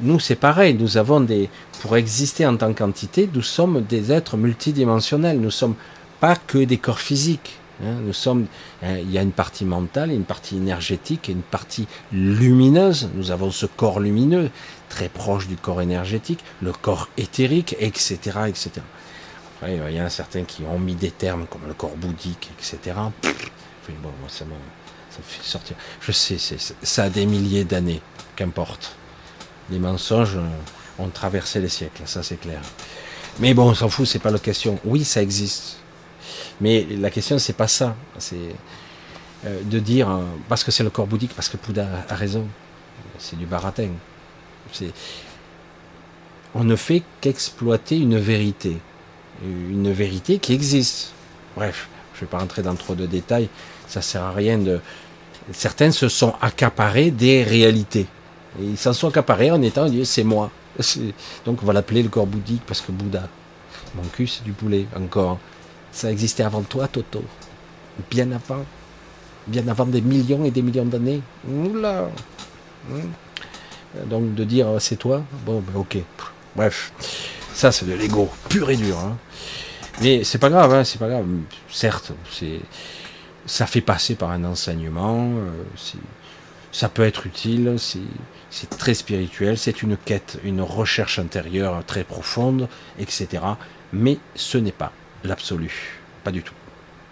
Nous, 0.00 0.20
c'est 0.20 0.36
pareil. 0.36 0.74
Nous 0.74 0.98
avons 0.98 1.20
des, 1.20 1.48
pour 1.80 1.96
exister 1.96 2.46
en 2.46 2.56
tant 2.56 2.74
qu'entité, 2.74 3.28
nous 3.32 3.42
sommes 3.42 3.82
des 3.82 4.12
êtres 4.12 4.36
multidimensionnels. 4.36 5.40
Nous 5.40 5.50
sommes 5.50 5.76
pas 6.20 6.36
que 6.36 6.58
des 6.58 6.76
corps 6.76 7.00
physiques. 7.00 7.56
Hein. 7.82 7.94
Nous 8.04 8.12
sommes, 8.12 8.46
hein, 8.82 8.98
il 8.98 9.10
y 9.10 9.16
a 9.16 9.22
une 9.22 9.32
partie 9.32 9.64
mentale, 9.64 10.10
une 10.10 10.24
partie 10.24 10.56
énergétique 10.56 11.28
une 11.28 11.40
partie 11.40 11.86
lumineuse. 12.12 13.08
Nous 13.14 13.30
avons 13.30 13.50
ce 13.50 13.64
corps 13.64 14.00
lumineux, 14.00 14.50
très 14.90 15.08
proche 15.08 15.48
du 15.48 15.56
corps 15.56 15.80
énergétique, 15.80 16.40
le 16.60 16.72
corps 16.72 17.08
éthérique, 17.16 17.76
etc., 17.80 18.18
etc 18.48 18.82
il 19.66 19.94
y 19.94 20.00
en 20.00 20.04
a 20.04 20.10
certains 20.10 20.44
qui 20.44 20.62
ont 20.62 20.78
mis 20.78 20.94
des 20.94 21.10
termes 21.10 21.46
comme 21.46 21.66
le 21.66 21.74
corps 21.74 21.96
bouddhique, 21.96 22.50
etc. 22.58 22.78
ça, 24.28 24.44
fait 25.22 25.42
sortir. 25.42 25.76
Je 26.00 26.12
sais, 26.12 26.38
ça 26.82 27.04
a 27.04 27.10
des 27.10 27.26
milliers 27.26 27.64
d'années, 27.64 28.00
qu'importe. 28.36 28.94
Les 29.70 29.78
mensonges 29.78 30.36
euh, 30.36 31.02
ont 31.02 31.08
traversé 31.08 31.60
les 31.60 31.68
siècles, 31.68 32.02
ça 32.06 32.22
c'est 32.22 32.36
clair. 32.36 32.60
Mais 33.40 33.52
bon, 33.54 33.70
on 33.70 33.74
s'en 33.74 33.88
fout, 33.88 34.06
c'est 34.06 34.18
pas 34.18 34.30
la 34.30 34.38
question. 34.38 34.78
Oui, 34.84 35.04
ça 35.04 35.22
existe. 35.22 35.78
Mais 36.60 36.86
la 36.90 37.10
question, 37.10 37.38
c'est 37.38 37.52
pas 37.52 37.68
ça. 37.68 37.96
C'est 38.18 38.36
euh, 39.46 39.62
de 39.62 39.78
dire, 39.78 40.10
euh, 40.10 40.24
parce 40.48 40.64
que 40.64 40.70
c'est 40.70 40.82
le 40.82 40.90
corps 40.90 41.06
bouddhique, 41.06 41.34
parce 41.34 41.48
que 41.48 41.56
Bouddha 41.56 41.86
a 42.08 42.14
raison. 42.14 42.46
C'est 43.18 43.38
du 43.38 43.46
baratin. 43.46 43.90
On 46.54 46.64
ne 46.64 46.76
fait 46.76 47.02
qu'exploiter 47.20 47.98
une 47.98 48.18
vérité 48.18 48.78
une 49.44 49.92
vérité 49.92 50.38
qui 50.38 50.52
existe. 50.52 51.12
Bref, 51.56 51.88
je 52.14 52.18
ne 52.18 52.20
vais 52.22 52.30
pas 52.30 52.38
rentrer 52.38 52.62
dans 52.62 52.74
trop 52.74 52.94
de 52.94 53.06
détails, 53.06 53.48
ça 53.86 54.02
sert 54.02 54.22
à 54.22 54.32
rien 54.32 54.58
de... 54.58 54.80
Certains 55.52 55.92
se 55.92 56.08
sont 56.08 56.34
accaparés 56.40 57.10
des 57.10 57.42
réalités. 57.42 58.06
Et 58.60 58.64
ils 58.64 58.76
s'en 58.76 58.92
sont 58.92 59.08
accaparés 59.08 59.50
en 59.50 59.62
étant, 59.62 59.88
c'est 60.04 60.24
moi. 60.24 60.50
Donc 61.44 61.62
on 61.62 61.66
va 61.66 61.72
l'appeler 61.72 62.02
le 62.02 62.08
corps 62.08 62.26
bouddhique 62.26 62.62
parce 62.66 62.80
que 62.80 62.92
Bouddha. 62.92 63.28
Mon 63.94 64.02
cul, 64.02 64.26
c'est 64.26 64.44
du 64.44 64.52
poulet, 64.52 64.86
encore. 64.94 65.38
Ça 65.90 66.12
existait 66.12 66.42
avant 66.42 66.62
toi, 66.62 66.86
Toto. 66.88 67.24
Bien 68.10 68.30
avant. 68.32 68.64
Bien 69.46 69.66
avant 69.68 69.86
des 69.86 70.02
millions 70.02 70.44
et 70.44 70.50
des 70.50 70.62
millions 70.62 70.84
d'années. 70.84 71.22
Oula. 71.48 72.10
Hmm. 72.88 74.08
Donc 74.08 74.34
de 74.34 74.44
dire 74.44 74.68
c'est 74.78 74.96
toi, 74.96 75.22
bon, 75.46 75.60
ben, 75.60 75.80
ok. 75.80 75.98
Bref. 76.54 76.92
Ça, 77.58 77.72
c'est 77.72 77.86
de 77.86 77.92
l'ego 77.92 78.30
pur 78.48 78.70
et 78.70 78.76
dur. 78.76 78.96
Hein. 79.00 79.16
Mais 80.00 80.22
c'est 80.22 80.38
pas 80.38 80.48
grave, 80.48 80.72
hein, 80.72 80.84
c'est 80.84 81.00
pas 81.00 81.08
grave. 81.08 81.26
Certes, 81.68 82.12
c'est 82.30 82.60
ça 83.46 83.66
fait 83.66 83.80
passer 83.80 84.14
par 84.14 84.30
un 84.30 84.44
enseignement, 84.44 85.32
ça 86.70 86.88
peut 86.88 87.02
être 87.02 87.26
utile, 87.26 87.74
c'est 87.80 88.70
très 88.78 88.94
spirituel, 88.94 89.58
c'est 89.58 89.82
une 89.82 89.96
quête, 89.96 90.38
une 90.44 90.60
recherche 90.60 91.18
intérieure 91.18 91.82
très 91.84 92.04
profonde, 92.04 92.68
etc. 93.00 93.42
Mais 93.92 94.18
ce 94.36 94.56
n'est 94.56 94.70
pas 94.70 94.92
l'absolu, 95.24 95.98
pas 96.22 96.30
du 96.30 96.44
tout. 96.44 96.54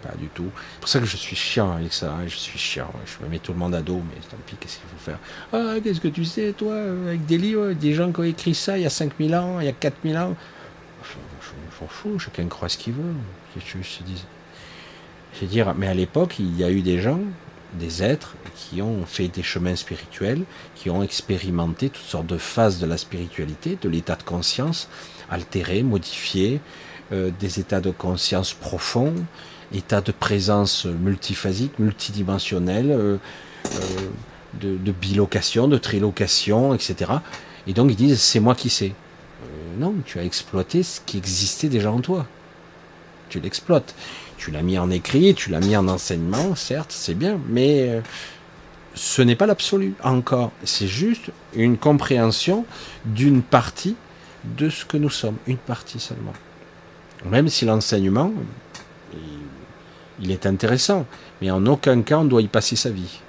Pas 0.03 0.15
du 0.15 0.27
tout. 0.27 0.51
C'est 0.55 0.79
pour 0.79 0.89
ça 0.89 0.99
que 0.99 1.05
je 1.05 1.17
suis 1.17 1.35
chiant 1.35 1.71
avec 1.71 1.91
ça. 1.91 2.13
Hein. 2.13 2.27
Je 2.27 2.35
suis 2.35 2.59
chiant. 2.59 2.91
Je 3.05 3.25
me 3.25 3.29
mets 3.29 3.39
tout 3.39 3.51
le 3.51 3.57
monde 3.57 3.73
à 3.73 3.81
dos, 3.81 4.01
mais 4.07 4.21
tant 4.29 4.37
pis, 4.45 4.55
qu'est-ce 4.59 4.77
qu'il 4.77 4.89
faut 4.89 5.03
faire? 5.03 5.19
Ah, 5.51 5.79
qu'est-ce 5.83 5.99
que 5.99 6.07
tu 6.07 6.23
sais, 6.23 6.53
toi, 6.53 6.75
avec 7.07 7.25
des 7.25 7.37
livres, 7.37 7.73
des 7.73 7.93
gens 7.93 8.11
qui 8.11 8.19
ont 8.19 8.23
écrit 8.23 8.53
ça 8.53 8.77
il 8.77 8.83
y 8.83 8.85
a 8.85 8.91
5000 8.91 9.35
ans, 9.35 9.59
il 9.59 9.65
y 9.65 9.69
a 9.69 9.73
4000 9.73 10.17
ans? 10.17 10.35
Je 11.03 11.83
m'en 11.83 11.87
fous, 11.87 12.19
chacun 12.19 12.47
croit 12.47 12.69
ce 12.69 12.77
qu'il 12.77 12.93
veut. 12.93 13.13
Je, 13.55 13.77
je, 13.81 14.03
dis. 14.03 14.23
je 15.33 15.41
veux 15.41 15.47
dire, 15.47 15.73
mais 15.75 15.87
à 15.87 15.93
l'époque, 15.93 16.35
il 16.39 16.55
y 16.57 16.63
a 16.63 16.71
eu 16.71 16.81
des 16.81 16.99
gens, 16.99 17.19
des 17.73 18.03
êtres, 18.03 18.35
qui 18.55 18.81
ont 18.81 19.05
fait 19.05 19.27
des 19.27 19.43
chemins 19.43 19.75
spirituels, 19.75 20.43
qui 20.75 20.89
ont 20.89 21.03
expérimenté 21.03 21.89
toutes 21.89 22.05
sortes 22.05 22.27
de 22.27 22.37
phases 22.37 22.79
de 22.79 22.85
la 22.85 22.97
spiritualité, 22.97 23.77
de 23.81 23.89
l'état 23.89 24.15
de 24.15 24.23
conscience, 24.23 24.89
altéré, 25.29 25.83
modifié, 25.83 26.59
euh, 27.11 27.31
des 27.39 27.59
états 27.59 27.79
de 27.79 27.91
conscience 27.91 28.53
profonds, 28.53 29.13
état 29.73 30.01
de 30.01 30.11
présence 30.11 30.85
multiphasique, 30.85 31.77
multidimensionnel, 31.79 32.91
euh, 32.91 33.17
euh, 33.65 33.77
de, 34.61 34.91
bilocation, 34.91 35.67
de 35.67 35.77
trilocation, 35.77 36.73
etc. 36.73 37.11
Et 37.67 37.73
donc 37.73 37.91
ils 37.91 37.95
disent 37.95 38.19
c'est 38.19 38.39
moi 38.39 38.55
qui 38.55 38.69
sais. 38.69 38.93
Euh, 39.43 39.79
non, 39.79 39.93
tu 40.05 40.19
as 40.19 40.23
exploité 40.23 40.83
ce 40.83 40.99
qui 41.05 41.17
existait 41.17 41.69
déjà 41.69 41.91
en 41.91 41.99
toi. 41.99 42.25
Tu 43.29 43.39
l'exploites. 43.39 43.93
Tu 44.37 44.51
l'as 44.51 44.61
mis 44.61 44.77
en 44.77 44.89
écrit, 44.89 45.33
tu 45.33 45.49
l'as 45.49 45.59
mis 45.59 45.75
en 45.75 45.87
enseignement, 45.87 46.55
certes, 46.55 46.91
c'est 46.91 47.15
bien, 47.15 47.39
mais 47.49 48.01
ce 48.93 49.23
n'est 49.23 49.35
pas 49.35 49.47
l'absolu 49.47 49.95
encore. 50.03 50.51
C'est 50.63 50.87
juste 50.87 51.31
une 51.55 51.77
compréhension 51.77 52.65
d'une 53.05 53.41
partie 53.41 53.95
de 54.43 54.69
ce 54.69 54.85
que 54.85 54.95
nous 54.95 55.09
sommes, 55.09 55.37
une 55.47 55.57
partie 55.57 55.99
seulement. 55.99 56.33
Même 57.25 57.49
si 57.49 57.65
l'enseignement, 57.65 58.31
il 60.19 60.31
est 60.31 60.45
intéressant, 60.45 61.05
mais 61.41 61.51
en 61.51 61.65
aucun 61.65 62.01
cas 62.01 62.19
on 62.19 62.25
doit 62.25 62.41
y 62.41 62.47
passer 62.47 62.75
sa 62.75 62.89
vie. 62.89 63.21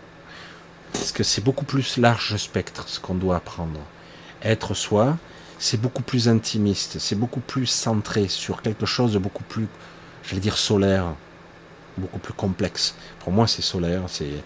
Parce 0.92 1.12
que 1.12 1.22
c'est 1.22 1.42
beaucoup 1.42 1.64
plus 1.64 1.96
large 1.96 2.36
spectre 2.36 2.88
ce 2.88 2.98
qu'on 3.00 3.14
doit 3.14 3.36
apprendre. 3.36 3.80
Être 4.42 4.74
soi, 4.74 5.16
c'est 5.58 5.80
beaucoup 5.80 6.02
plus 6.02 6.28
intimiste, 6.28 6.98
c'est 6.98 7.16
beaucoup 7.16 7.40
plus 7.40 7.66
centré 7.66 8.28
sur 8.28 8.62
quelque 8.62 8.86
chose 8.86 9.12
de 9.12 9.18
beaucoup 9.18 9.42
plus, 9.44 9.68
j'allais 10.24 10.40
dire 10.40 10.56
solaire, 10.56 11.14
beaucoup 11.96 12.18
plus 12.18 12.32
complexe. 12.32 12.94
Pour 13.18 13.32
moi, 13.32 13.46
c'est 13.46 13.62
solaire, 13.62 14.02
c'est, 14.06 14.42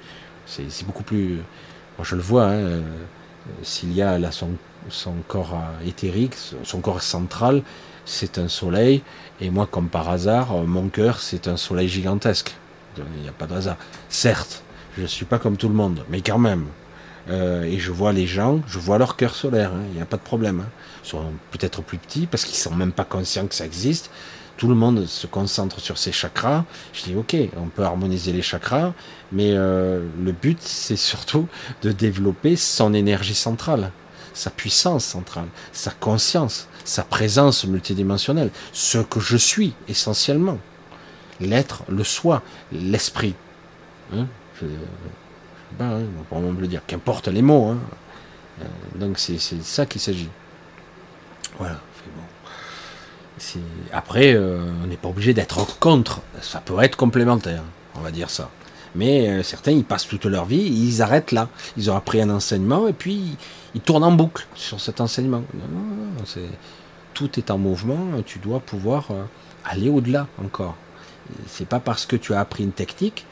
c'est, 0.46 0.86
beaucoup 0.86 1.02
plus. 1.02 1.36
Moi, 1.98 2.04
je 2.04 2.16
le 2.16 2.22
vois, 2.22 2.46
hein, 2.46 2.54
euh, 2.54 2.82
s'il 3.62 3.92
y 3.92 4.02
a 4.02 4.18
là 4.18 4.32
son, 4.32 4.52
son 4.88 5.14
corps 5.28 5.62
éthérique, 5.86 6.34
son 6.64 6.80
corps 6.80 7.02
central, 7.02 7.62
c'est 8.04 8.38
un 8.38 8.48
soleil, 8.48 9.02
et 9.40 9.50
moi, 9.50 9.66
comme 9.70 9.88
par 9.88 10.08
hasard, 10.08 10.52
euh, 10.52 10.64
mon 10.64 10.88
cœur, 10.88 11.20
c'est 11.20 11.48
un 11.48 11.56
soleil 11.56 11.88
gigantesque. 11.88 12.54
Il 12.96 13.22
n'y 13.22 13.28
a 13.28 13.32
pas 13.32 13.46
de 13.46 13.54
hasard. 13.54 13.76
Certes, 14.08 14.62
je 14.96 15.02
ne 15.02 15.06
suis 15.06 15.24
pas 15.24 15.38
comme 15.38 15.56
tout 15.56 15.68
le 15.68 15.74
monde, 15.74 16.04
mais 16.10 16.20
quand 16.20 16.38
même. 16.38 16.66
Euh, 17.30 17.62
et 17.62 17.78
je 17.78 17.92
vois 17.92 18.12
les 18.12 18.26
gens, 18.26 18.60
je 18.66 18.78
vois 18.78 18.98
leur 18.98 19.16
cœur 19.16 19.34
solaire, 19.34 19.72
hein, 19.72 19.82
il 19.90 19.96
n'y 19.96 20.02
a 20.02 20.06
pas 20.06 20.16
de 20.16 20.22
problème. 20.22 20.60
Hein. 20.60 20.70
Ils 21.04 21.08
sont 21.08 21.24
peut-être 21.50 21.82
plus 21.82 21.98
petits 21.98 22.26
parce 22.26 22.44
qu'ils 22.44 22.56
sont 22.56 22.74
même 22.74 22.92
pas 22.92 23.04
conscients 23.04 23.46
que 23.46 23.54
ça 23.54 23.64
existe. 23.64 24.10
Tout 24.56 24.68
le 24.68 24.74
monde 24.74 25.06
se 25.06 25.26
concentre 25.26 25.80
sur 25.80 25.98
ses 25.98 26.12
chakras. 26.12 26.64
Je 26.92 27.04
dis 27.04 27.16
ok, 27.16 27.36
on 27.56 27.66
peut 27.66 27.82
harmoniser 27.82 28.32
les 28.32 28.42
chakras, 28.42 28.92
mais 29.30 29.52
euh, 29.52 30.06
le 30.22 30.32
but 30.32 30.58
c'est 30.60 30.96
surtout 30.96 31.48
de 31.82 31.90
développer 31.92 32.56
son 32.56 32.92
énergie 32.92 33.34
centrale, 33.34 33.92
sa 34.34 34.50
puissance 34.50 35.04
centrale, 35.04 35.48
sa 35.72 35.90
conscience 35.90 36.68
sa 36.84 37.04
présence 37.04 37.64
multidimensionnelle, 37.64 38.50
ce 38.72 38.98
que 38.98 39.20
je 39.20 39.36
suis 39.36 39.74
essentiellement, 39.88 40.58
l'être, 41.40 41.84
le 41.88 42.04
soi, 42.04 42.42
l'esprit. 42.72 43.34
Hein 44.14 44.26
je, 44.60 44.66
ben, 45.78 46.02
on 46.30 46.54
peut 46.54 46.60
le 46.60 46.66
dire, 46.66 46.82
qu'importe 46.86 47.28
les 47.28 47.42
mots. 47.42 47.68
Hein 47.68 47.78
euh, 48.60 48.64
donc 48.96 49.18
c'est 49.18 49.38
ça 49.38 49.86
qu'il 49.86 50.00
s'agit. 50.00 50.28
Voilà. 51.58 51.80
Après, 53.92 54.34
euh, 54.34 54.60
on 54.84 54.86
n'est 54.86 54.96
pas 54.96 55.08
obligé 55.08 55.34
d'être 55.34 55.78
contre. 55.78 56.20
Ça 56.40 56.60
peut 56.60 56.80
être 56.82 56.96
complémentaire, 56.96 57.62
on 57.94 58.00
va 58.00 58.10
dire 58.10 58.30
ça. 58.30 58.50
Mais 58.94 59.28
euh, 59.28 59.42
certains, 59.42 59.72
ils 59.72 59.84
passent 59.84 60.06
toute 60.06 60.26
leur 60.26 60.44
vie, 60.44 60.62
ils 60.62 61.02
arrêtent 61.02 61.32
là. 61.32 61.48
Ils 61.76 61.90
ont 61.90 61.96
appris 61.96 62.20
un 62.20 62.30
enseignement 62.30 62.88
et 62.88 62.92
puis 62.92 63.36
ils 63.74 63.80
tournent 63.80 64.04
en 64.04 64.12
boucle 64.12 64.46
sur 64.54 64.80
cet 64.80 65.00
enseignement. 65.00 65.42
tout 67.14 67.38
est 67.38 67.50
en 67.50 67.58
mouvement, 67.58 68.22
tu 68.26 68.38
dois 68.38 68.60
pouvoir 68.60 69.06
euh, 69.10 69.24
aller 69.64 69.88
au-delà 69.88 70.26
encore. 70.42 70.76
C'est 71.46 71.68
pas 71.68 71.80
parce 71.80 72.04
que 72.04 72.16
tu 72.16 72.34
as 72.34 72.40
appris 72.40 72.64
une 72.64 72.72
technique 72.72 73.24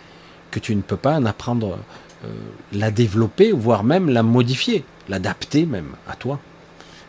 que 0.51 0.59
tu 0.59 0.75
ne 0.75 0.81
peux 0.81 0.97
pas 0.97 1.17
en 1.17 1.27
apprendre, 1.27 1.79
euh, 2.25 2.29
la 2.73 2.91
développer, 2.91 3.53
voire 3.53 3.85
même 3.85 4.09
la 4.09 4.23
modifier, 4.23 4.85
l'adapter 5.09 5.67
même 5.67 5.95
à 6.09 6.15
toi. 6.17 6.41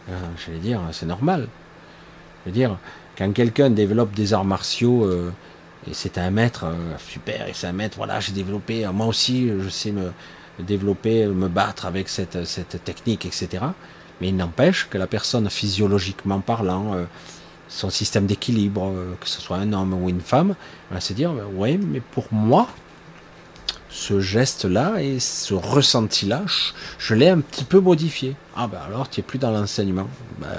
je 0.10 0.52
vais 0.52 0.60
dire, 0.60 0.82
c'est 0.92 1.06
normal. 1.06 1.48
Je 2.44 2.50
veux 2.50 2.54
dire, 2.54 2.78
quand 3.18 3.32
quelqu'un 3.32 3.70
développe 3.70 4.14
des 4.14 4.34
arts 4.34 4.46
martiaux, 4.46 5.10
et 5.88 5.94
c'est 5.94 6.18
un 6.18 6.30
maître, 6.30 6.66
euh, 6.66 6.98
super, 7.00 7.48
et 7.48 7.54
c'est 7.54 7.68
un 7.68 7.74
maître, 7.74 7.98
voilà, 7.98 8.20
j'ai 8.20 8.32
développé, 8.32 8.86
euh, 8.86 8.92
moi 8.92 9.08
aussi, 9.08 9.48
je 9.48 9.70
sais 9.70 9.92
me 9.92 10.12
développer, 10.60 11.26
me 11.26 11.48
battre 11.48 11.86
avec 11.86 12.08
cette, 12.08 12.46
cette 12.46 12.84
technique, 12.84 13.26
etc. 13.26 13.64
Mais 14.20 14.30
il 14.30 14.36
n'empêche 14.36 14.88
que 14.90 14.98
la 14.98 15.08
personne, 15.08 15.50
physiologiquement 15.50 16.40
parlant, 16.40 16.94
euh, 16.94 17.06
son 17.68 17.90
système 17.90 18.28
d'équilibre, 18.28 18.94
que 19.22 19.28
ce 19.28 19.42
soit 19.42 19.58
un 19.58 19.72
homme 19.72 19.94
ou 19.94 20.10
une 20.10 20.20
femme, 20.20 20.56
va 20.92 21.00
se 21.00 21.14
dire, 21.14 21.34
oui, 21.56 21.78
mais 21.78 22.02
pour 22.02 22.26
moi, 22.32 22.68
ce 23.90 24.20
geste-là 24.20 25.02
et 25.02 25.20
ce 25.20 25.54
ressenti-là, 25.54 26.44
je, 27.00 27.16
l'ai 27.16 27.30
un 27.30 27.40
petit 27.40 27.64
peu 27.64 27.80
modifié. 27.80 28.36
Ah 28.58 28.68
ben 28.68 28.80
alors, 28.86 29.10
tu 29.10 29.22
n'es 29.22 29.24
plus 29.24 29.40
dans 29.40 29.52
l'enseignement. 29.52 30.10
Ben, 30.40 30.50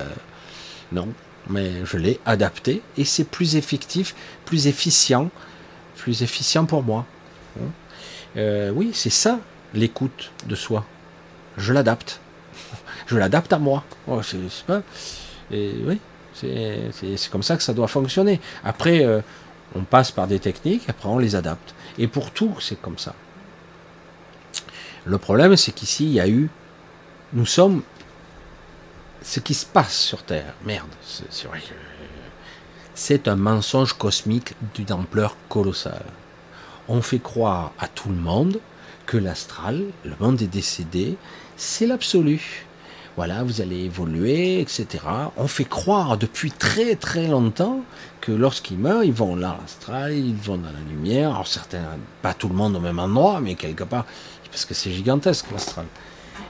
non, 0.90 1.08
mais 1.48 1.84
je 1.84 1.96
l'ai 1.96 2.20
adapté 2.26 2.82
et 2.96 3.04
c'est 3.04 3.24
plus 3.24 3.56
effectif, 3.56 4.14
plus 4.44 4.66
efficient, 4.66 5.30
plus 5.96 6.22
efficient 6.22 6.64
pour 6.64 6.82
moi. 6.82 7.06
Hein. 7.60 7.66
Euh, 8.36 8.70
oui, 8.70 8.90
c'est 8.94 9.10
ça 9.10 9.40
l'écoute 9.74 10.30
de 10.46 10.54
soi. 10.54 10.84
Je 11.56 11.72
l'adapte. 11.72 12.20
Je 13.06 13.16
l'adapte 13.18 13.52
à 13.52 13.58
moi. 13.58 13.84
Oh, 14.06 14.22
c'est 14.22 14.38
et 15.50 15.74
oui, 15.84 16.00
c'est 16.32 17.30
comme 17.30 17.42
ça 17.42 17.56
que 17.56 17.62
ça 17.62 17.74
doit 17.74 17.88
fonctionner. 17.88 18.40
Après, 18.64 19.04
euh, 19.04 19.20
on 19.74 19.82
passe 19.82 20.10
par 20.10 20.26
des 20.26 20.38
techniques, 20.38 20.88
après 20.88 21.08
on 21.08 21.18
les 21.18 21.36
adapte. 21.36 21.74
Et 21.98 22.06
pour 22.06 22.30
tout, 22.30 22.54
c'est 22.60 22.80
comme 22.80 22.98
ça. 22.98 23.14
Le 25.04 25.18
problème, 25.18 25.56
c'est 25.56 25.72
qu'ici, 25.72 26.04
il 26.04 26.12
y 26.12 26.20
a 26.20 26.28
eu. 26.28 26.48
Nous 27.34 27.46
sommes 27.46 27.82
ce 29.22 29.40
qui 29.40 29.54
se 29.54 29.66
passe 29.66 29.96
sur 29.96 30.22
Terre, 30.22 30.54
merde, 30.64 30.88
c'est 31.02 31.46
vrai 31.46 31.60
que 31.60 31.74
c'est 32.94 33.28
un 33.28 33.36
mensonge 33.36 33.94
cosmique 33.94 34.54
d'une 34.74 34.92
ampleur 34.92 35.36
colossale. 35.48 36.04
On 36.88 37.00
fait 37.00 37.20
croire 37.20 37.72
à 37.78 37.88
tout 37.88 38.08
le 38.08 38.16
monde 38.16 38.60
que 39.06 39.16
l'astral, 39.16 39.84
le 40.04 40.14
monde 40.20 40.36
des 40.36 40.46
décédés, 40.46 41.16
c'est 41.56 41.86
l'absolu. 41.86 42.66
Voilà, 43.16 43.42
vous 43.42 43.60
allez 43.60 43.84
évoluer, 43.84 44.60
etc. 44.60 45.04
On 45.36 45.46
fait 45.46 45.64
croire 45.64 46.16
depuis 46.16 46.50
très 46.50 46.96
très 46.96 47.26
longtemps 47.28 47.80
que 48.20 48.32
lorsqu'ils 48.32 48.78
meurent, 48.78 49.04
ils 49.04 49.12
vont 49.12 49.36
là, 49.36 49.58
l'astral, 49.60 50.14
ils 50.14 50.34
vont 50.34 50.56
dans 50.56 50.70
la 50.70 50.80
lumière. 50.88 51.30
Alors 51.30 51.46
certains, 51.46 51.82
pas 52.22 52.32
tout 52.32 52.48
le 52.48 52.54
monde 52.54 52.76
au 52.76 52.80
même 52.80 52.98
endroit, 52.98 53.40
mais 53.40 53.54
quelque 53.54 53.84
part, 53.84 54.06
parce 54.50 54.64
que 54.64 54.74
c'est 54.74 54.92
gigantesque 54.92 55.46
l'astral. 55.52 55.86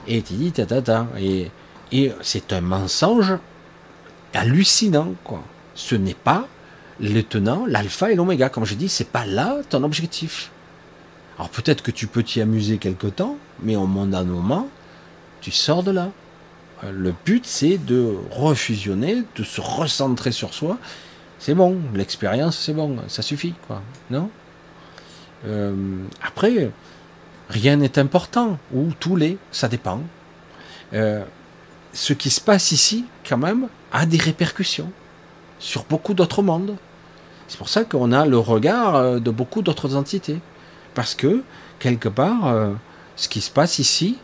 Et 0.07 0.21
tu 0.21 0.33
dis, 0.33 0.51
ta, 0.51 0.65
ta, 0.65 0.81
ta, 0.81 1.07
et 1.17 1.51
et 1.93 2.11
c'est 2.21 2.51
un 2.51 2.61
mensonge 2.61 3.35
hallucinant, 4.33 5.13
quoi. 5.23 5.43
Ce 5.75 5.95
n'est 5.95 6.15
pas 6.15 6.47
le 6.99 7.21
tenant, 7.21 7.65
l'alpha 7.67 8.11
et 8.11 8.15
l'oméga. 8.15 8.49
Comme 8.49 8.65
je 8.65 8.73
dis, 8.73 8.89
c'est 8.89 9.09
pas 9.09 9.25
là 9.25 9.57
ton 9.69 9.83
objectif. 9.83 10.51
Alors 11.37 11.49
peut-être 11.49 11.83
que 11.83 11.91
tu 11.91 12.07
peux 12.07 12.23
t'y 12.23 12.41
amuser 12.41 12.77
quelque 12.77 13.07
temps, 13.07 13.37
mais 13.61 13.75
au 13.75 13.85
moment 13.85 14.07
d'un 14.07 14.23
moment, 14.23 14.67
tu 15.39 15.51
sors 15.51 15.83
de 15.83 15.91
là. 15.91 16.09
Euh, 16.83 16.91
le 16.91 17.13
but, 17.25 17.45
c'est 17.45 17.77
de 17.77 18.17
refusionner, 18.31 19.23
de 19.35 19.43
se 19.43 19.61
recentrer 19.61 20.31
sur 20.31 20.53
soi. 20.53 20.77
C'est 21.37 21.53
bon, 21.53 21.77
l'expérience, 21.93 22.57
c'est 22.57 22.73
bon, 22.73 22.97
ça 23.07 23.21
suffit, 23.21 23.53
quoi. 23.67 23.81
Non? 24.09 24.29
Euh, 25.45 25.75
Après, 26.25 26.71
rien 27.49 27.75
n'est 27.75 27.99
important, 27.99 28.57
ou 28.73 28.89
tout 28.99 29.15
l'est, 29.15 29.37
ça 29.51 29.67
dépend. 29.67 30.01
Euh, 30.93 31.23
ce 31.93 32.13
qui 32.13 32.29
se 32.29 32.41
passe 32.41 32.71
ici, 32.71 33.05
quand 33.27 33.37
même, 33.37 33.69
a 33.91 34.05
des 34.05 34.17
répercussions 34.17 34.91
sur 35.59 35.85
beaucoup 35.85 36.13
d'autres 36.13 36.41
mondes. 36.41 36.75
C'est 37.47 37.57
pour 37.57 37.69
ça 37.69 37.85
qu'on 37.85 38.11
a 38.11 38.25
le 38.25 38.37
regard 38.37 38.95
euh, 38.95 39.19
de 39.19 39.31
beaucoup 39.31 39.61
d'autres 39.61 39.95
entités. 39.95 40.39
Parce 40.95 41.15
que, 41.15 41.43
quelque 41.79 42.09
part, 42.09 42.47
euh, 42.47 42.73
ce 43.15 43.29
qui 43.29 43.41
se 43.41 43.51
passe 43.51 43.79
ici 43.79 44.17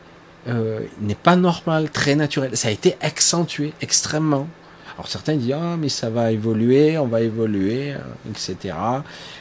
euh, 0.48 0.82
n'est 1.00 1.16
pas 1.16 1.36
normal, 1.36 1.92
très 1.92 2.16
naturel. 2.16 2.58
Ça 2.58 2.70
a 2.70 2.72
été 2.72 2.98
accentué 3.02 3.74
extrêmement. 3.82 4.48
Alors 4.96 5.08
certains 5.08 5.36
disent 5.36 5.56
ah 5.56 5.78
mais 5.78 5.88
ça 5.88 6.10
va 6.10 6.32
évoluer, 6.32 6.98
on 6.98 7.08
va 7.08 7.22
évoluer, 7.22 7.94
etc. 8.30 8.76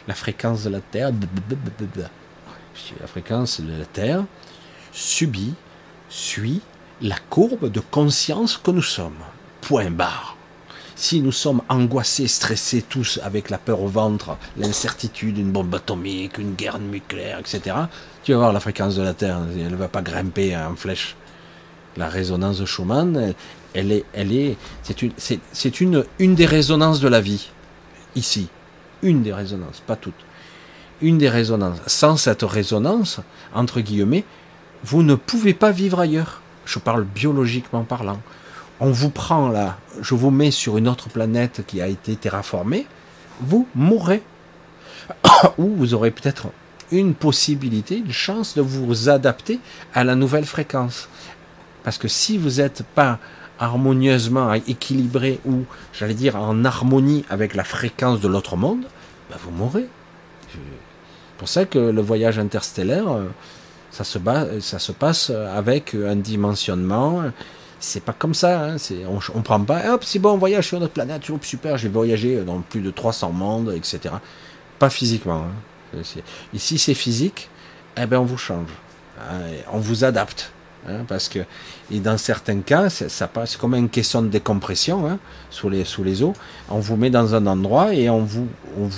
La 0.06 0.14
fréquence 0.14 0.62
de 0.62 0.70
la 0.70 0.80
Terre, 0.80 1.10
la 3.00 3.06
fréquence 3.08 3.60
de 3.60 3.76
la 3.76 3.84
Terre 3.84 4.24
subit, 4.92 5.54
suit 6.08 6.60
la 7.00 7.16
courbe 7.30 7.70
de 7.70 7.80
conscience 7.80 8.56
que 8.56 8.70
nous 8.70 8.82
sommes. 8.82 9.18
Point 9.60 9.90
barre. 9.90 10.36
Si 10.96 11.20
nous 11.20 11.30
sommes 11.30 11.62
angoissés, 11.68 12.26
stressés 12.26 12.82
tous 12.82 13.20
avec 13.22 13.50
la 13.50 13.58
peur 13.58 13.82
au 13.82 13.86
ventre, 13.86 14.36
l'incertitude, 14.56 15.38
une 15.38 15.52
bombe 15.52 15.72
atomique, 15.72 16.38
une 16.38 16.54
guerre 16.54 16.80
nucléaire, 16.80 17.38
etc., 17.38 17.76
tu 18.24 18.32
vas 18.32 18.38
voir 18.38 18.52
la 18.52 18.58
fréquence 18.58 18.96
de 18.96 19.02
la 19.02 19.14
Terre, 19.14 19.38
elle 19.54 19.70
ne 19.70 19.76
va 19.76 19.86
pas 19.86 20.02
grimper 20.02 20.56
en 20.56 20.74
flèche. 20.74 21.14
La 21.96 22.08
résonance 22.08 22.58
de 22.58 22.66
Schumann, 22.66 23.32
elle 23.74 23.92
est, 23.92 24.04
elle 24.12 24.32
est, 24.32 24.56
c'est 24.82 25.00
une, 25.02 25.12
c'est, 25.16 25.80
une, 25.80 26.04
une 26.18 26.34
des 26.34 26.46
résonances 26.46 27.00
de 27.00 27.08
la 27.08 27.20
vie, 27.20 27.48
ici. 28.16 28.48
Une 29.02 29.22
des 29.22 29.32
résonances, 29.32 29.80
pas 29.86 29.96
toutes. 29.96 30.14
Une 31.00 31.18
des 31.18 31.28
résonances. 31.28 31.78
Sans 31.86 32.16
cette 32.16 32.42
résonance, 32.42 33.20
entre 33.54 33.80
guillemets, 33.80 34.24
vous 34.82 35.04
ne 35.04 35.14
pouvez 35.14 35.54
pas 35.54 35.70
vivre 35.70 36.00
ailleurs. 36.00 36.42
Je 36.68 36.78
parle 36.78 37.04
biologiquement 37.04 37.82
parlant. 37.82 38.20
On 38.78 38.90
vous 38.90 39.08
prend 39.08 39.48
là, 39.48 39.78
je 40.02 40.14
vous 40.14 40.30
mets 40.30 40.50
sur 40.50 40.76
une 40.76 40.86
autre 40.86 41.08
planète 41.08 41.64
qui 41.66 41.80
a 41.80 41.88
été 41.88 42.14
terraformée, 42.14 42.86
vous 43.40 43.66
mourrez. 43.74 44.22
Ou 45.58 45.74
vous 45.74 45.94
aurez 45.94 46.10
peut-être 46.10 46.48
une 46.92 47.14
possibilité, 47.14 47.96
une 47.96 48.12
chance 48.12 48.54
de 48.54 48.60
vous 48.60 49.08
adapter 49.08 49.60
à 49.94 50.04
la 50.04 50.14
nouvelle 50.14 50.44
fréquence. 50.44 51.08
Parce 51.84 51.96
que 51.96 52.06
si 52.06 52.36
vous 52.36 52.60
n'êtes 52.60 52.82
pas 52.94 53.18
harmonieusement 53.58 54.52
équilibré 54.52 55.40
ou, 55.46 55.64
j'allais 55.94 56.14
dire, 56.14 56.36
en 56.36 56.64
harmonie 56.66 57.24
avec 57.30 57.54
la 57.54 57.64
fréquence 57.64 58.20
de 58.20 58.28
l'autre 58.28 58.56
monde, 58.56 58.84
ben 59.30 59.36
vous 59.42 59.50
mourrez. 59.50 59.88
C'est 60.52 61.38
pour 61.38 61.48
ça 61.48 61.64
que 61.64 61.78
le 61.78 62.02
voyage 62.02 62.38
interstellaire, 62.38 63.10
euh, 63.10 63.24
ça 64.04 64.78
se, 64.78 64.92
passe 64.92 65.30
avec 65.30 65.94
un 65.94 66.16
dimensionnement. 66.16 67.24
C'est 67.80 68.02
pas 68.02 68.12
comme 68.12 68.34
ça. 68.34 68.64
Hein, 68.64 68.76
on, 69.08 69.18
on 69.34 69.42
prend 69.42 69.60
pas. 69.60 69.92
Hop, 69.92 70.04
c'est 70.04 70.18
bon, 70.18 70.32
on 70.32 70.38
voyage 70.38 70.68
sur 70.68 70.80
notre 70.80 70.92
planète. 70.92 71.22
super, 71.42 71.78
j'ai 71.78 71.88
voyagé 71.88 72.42
dans 72.44 72.60
plus 72.60 72.80
de 72.80 72.90
300 72.90 73.32
mondes, 73.32 73.72
etc. 73.76 74.14
Pas 74.78 74.90
physiquement. 74.90 75.44
Hein. 75.44 76.02
Ici, 76.52 76.78
c'est 76.78 76.94
physique. 76.94 77.48
Eh 77.96 78.06
ben, 78.06 78.18
on 78.18 78.24
vous 78.24 78.38
change. 78.38 78.68
Hein, 79.20 79.40
on 79.72 79.78
vous 79.78 80.04
adapte. 80.04 80.52
parce 81.08 81.28
que, 81.28 81.40
et 81.90 81.98
dans 81.98 82.18
certains 82.18 82.60
cas, 82.60 82.88
ça 82.88 83.28
passe 83.28 83.56
comme 83.56 83.74
une 83.74 83.88
question 83.88 84.22
de 84.22 84.28
décompression 84.28 85.18
sous, 85.50 85.68
les, 85.68 86.22
eaux. 86.22 86.34
On 86.68 86.78
vous 86.78 86.96
met 86.96 87.10
dans 87.10 87.34
un 87.34 87.46
endroit 87.46 87.94
et 87.94 88.08
on 88.08 88.22
vous 88.22 88.48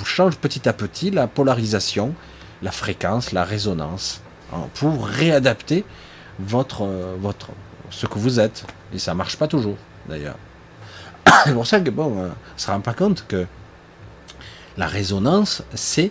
change 0.04 0.36
petit 0.36 0.68
à 0.68 0.72
petit 0.72 1.10
la 1.10 1.26
polarisation, 1.26 2.14
la 2.62 2.70
fréquence, 2.70 3.32
la 3.32 3.44
résonance. 3.44 4.20
Hein, 4.52 4.68
pour 4.74 5.06
réadapter 5.06 5.84
votre, 6.38 6.82
euh, 6.82 7.16
votre, 7.20 7.48
ce 7.90 8.06
que 8.06 8.18
vous 8.18 8.40
êtes. 8.40 8.64
Et 8.92 8.98
ça 8.98 9.14
marche 9.14 9.36
pas 9.36 9.46
toujours, 9.46 9.76
d'ailleurs. 10.08 10.36
C'est 11.44 11.54
pour 11.54 11.66
ça 11.66 11.80
que, 11.80 11.90
bon, 11.90 12.12
on 12.16 12.30
se 12.56 12.70
rend 12.70 12.80
pas 12.80 12.94
compte 12.94 13.24
que 13.28 13.46
la 14.76 14.86
résonance, 14.86 15.62
c'est 15.74 16.10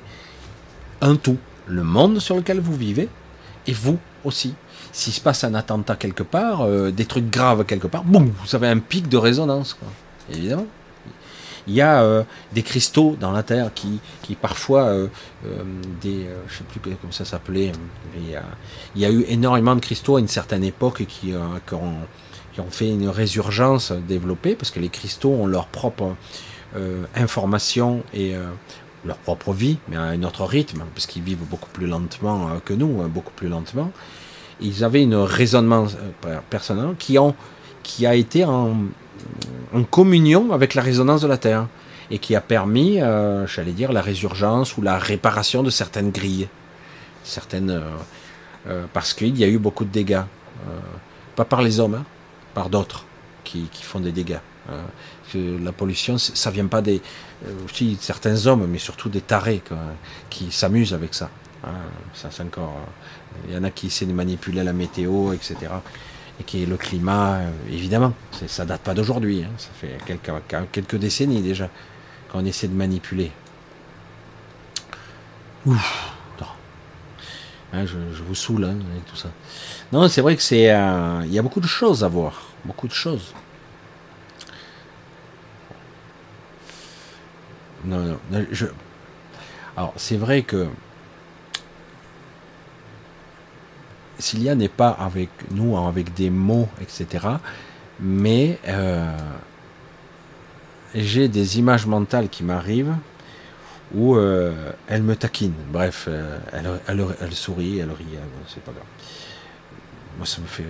un 1.01 1.15
tout. 1.15 1.37
Le 1.67 1.83
monde 1.83 2.19
sur 2.19 2.35
lequel 2.35 2.59
vous 2.59 2.75
vivez, 2.75 3.09
et 3.67 3.73
vous 3.73 3.99
aussi. 4.23 4.53
S'il 4.91 5.13
se 5.13 5.21
passe 5.21 5.43
un 5.43 5.53
attentat 5.53 5.95
quelque 5.95 6.23
part, 6.23 6.61
euh, 6.61 6.91
des 6.91 7.05
trucs 7.05 7.29
graves 7.29 7.65
quelque 7.65 7.87
part, 7.87 8.03
boum, 8.03 8.31
vous 8.43 8.55
avez 8.55 8.67
un 8.67 8.79
pic 8.79 9.07
de 9.07 9.17
résonance, 9.17 9.73
quoi. 9.73 9.87
Évidemment. 10.31 10.67
Il 11.69 11.75
y 11.75 11.81
a 11.81 12.01
euh, 12.01 12.23
des 12.51 12.63
cristaux 12.63 13.15
dans 13.19 13.31
la 13.31 13.43
Terre 13.43 13.71
qui, 13.73 13.99
qui 14.23 14.33
parfois, 14.33 14.85
euh, 14.85 15.07
euh, 15.45 15.63
des, 16.01 16.25
je 16.47 16.57
sais 16.57 16.63
plus 16.63 16.79
comment 16.79 17.13
ça 17.13 17.25
s'appelait, 17.25 17.71
il, 18.17 19.01
y 19.01 19.05
a 19.05 19.11
eu 19.11 19.23
énormément 19.27 19.75
de 19.75 19.79
cristaux 19.79 20.17
à 20.17 20.19
une 20.19 20.27
certaine 20.27 20.63
époque 20.63 21.05
qui, 21.07 21.27
qui, 21.27 21.33
ont, 21.75 22.71
fait 22.71 22.89
une 22.89 23.07
résurgence 23.07 23.91
développée, 23.91 24.55
parce 24.55 24.71
que 24.71 24.79
les 24.79 24.89
cristaux 24.89 25.29
ont 25.29 25.45
leur 25.45 25.67
propre 25.67 26.15
information 27.15 28.03
et 28.13 28.33
leur 29.05 29.17
propre 29.17 29.53
vie, 29.53 29.77
mais 29.87 29.95
à 29.95 30.01
un 30.01 30.23
autre 30.23 30.43
rythme, 30.43 30.83
parce 30.93 31.05
qu'ils 31.05 31.23
vivent 31.23 31.45
beaucoup 31.49 31.69
plus 31.69 31.87
lentement 31.87 32.49
que 32.65 32.73
nous, 32.73 33.01
hein, 33.01 33.07
beaucoup 33.07 33.31
plus 33.33 33.47
lentement. 33.47 33.91
Ils 34.59 34.83
avaient 34.83 35.03
une 35.03 35.15
raisonnement 35.15 35.87
personnel 36.49 36.95
qui, 36.99 37.17
qui 37.83 38.05
a 38.05 38.15
été 38.15 38.43
en, 38.43 38.75
en 39.73 39.83
communion 39.83 40.51
avec 40.51 40.73
la 40.73 40.81
résonance 40.81 41.21
de 41.21 41.27
la 41.27 41.37
Terre 41.37 41.67
et 42.11 42.19
qui 42.19 42.35
a 42.35 42.41
permis, 42.41 43.01
euh, 43.01 43.45
j'allais 43.47 43.71
dire, 43.71 43.91
la 43.91 44.01
résurgence 44.01 44.77
ou 44.77 44.81
la 44.81 44.97
réparation 44.97 45.63
de 45.63 45.69
certaines 45.69 46.11
grilles, 46.11 46.47
certaines, 47.23 47.69
euh, 47.69 47.81
euh, 48.67 48.85
parce 48.93 49.13
qu'il 49.13 49.37
y 49.37 49.43
a 49.43 49.47
eu 49.47 49.59
beaucoup 49.59 49.85
de 49.85 49.91
dégâts, 49.91 50.23
pas 51.35 51.45
par 51.45 51.61
les 51.61 51.79
hommes, 51.79 51.95
hein, 51.95 52.05
par 52.53 52.69
d'autres 52.69 53.05
qui, 53.43 53.69
font 53.81 54.01
des 54.01 54.11
dégâts. 54.11 54.39
la 55.33 55.71
pollution, 55.71 56.17
ça 56.17 56.51
vient 56.51 56.67
pas 56.67 56.81
des, 56.81 57.01
aussi 57.63 57.97
certains 57.99 58.45
hommes, 58.45 58.67
mais 58.67 58.77
surtout 58.77 59.07
des 59.09 59.21
tarés 59.21 59.63
qui 60.29 60.51
s'amusent 60.51 60.93
avec 60.93 61.13
ça. 61.13 61.29
Hein. 61.63 61.69
ça 62.13 62.29
encore, 62.43 62.75
il 63.47 63.55
y 63.55 63.57
en 63.57 63.63
a 63.63 63.69
qui 63.69 63.87
essaient 63.87 64.05
de 64.05 64.13
manipuler 64.13 64.63
la 64.63 64.73
météo, 64.73 65.33
etc 65.33 65.71
et 66.39 66.43
qui 66.43 66.63
est 66.63 66.65
le 66.65 66.77
climat, 66.77 67.35
euh, 67.35 67.49
évidemment, 67.69 68.13
ça 68.47 68.65
date 68.65 68.81
pas 68.81 68.93
d'aujourd'hui, 68.93 69.43
hein. 69.43 69.51
ça 69.57 69.69
fait 69.73 69.97
quelques, 70.71 70.95
décennies 70.95 71.41
déjà 71.41 71.69
qu'on 72.31 72.45
essaie 72.45 72.67
de 72.67 72.73
manipuler. 72.73 73.31
Ouf, 75.65 76.13
hein, 77.73 77.85
je, 77.85 77.97
vous 78.23 78.35
saoule 78.35 78.63
hein, 78.63 78.77
avec 78.91 79.05
tout 79.05 79.17
ça. 79.17 79.29
Non, 79.91 80.07
c'est 80.07 80.21
vrai 80.21 80.35
que 80.35 80.41
c'est, 80.41 80.71
euh, 80.71 81.21
il 81.25 81.33
y 81.33 81.39
a 81.39 81.41
beaucoup 81.41 81.59
de 81.59 81.67
choses 81.67 82.03
à 82.03 82.07
voir, 82.07 82.43
beaucoup 82.63 82.87
de 82.87 82.93
choses. 82.93 83.33
Non, 87.85 87.99
non. 87.99 88.19
Alors, 89.75 89.93
c'est 89.95 90.17
vrai 90.17 90.43
que 90.43 90.67
Cilia 94.19 94.53
n'est 94.53 94.67
pas 94.67 94.89
avec 94.89 95.29
nous 95.51 95.77
avec 95.77 96.13
des 96.13 96.29
mots, 96.29 96.67
etc. 96.81 97.27
Mais 97.99 98.59
euh, 98.67 99.17
j'ai 100.93 101.27
des 101.27 101.57
images 101.57 101.85
mentales 101.85 102.29
qui 102.29 102.43
m'arrivent 102.43 102.95
où 103.93 104.15
euh, 104.15 104.71
elle 104.87 105.03
me 105.03 105.15
taquine. 105.15 105.53
Bref, 105.71 106.05
euh, 106.07 106.37
elle, 106.53 107.33
sourit, 107.33 107.79
elle 107.79 107.91
rit, 107.91 108.05
c'est 108.47 108.63
pas 108.63 108.71
grave. 108.71 108.83
Moi, 110.17 110.27
ça 110.27 110.41
me 110.41 110.47
fait. 110.47 110.65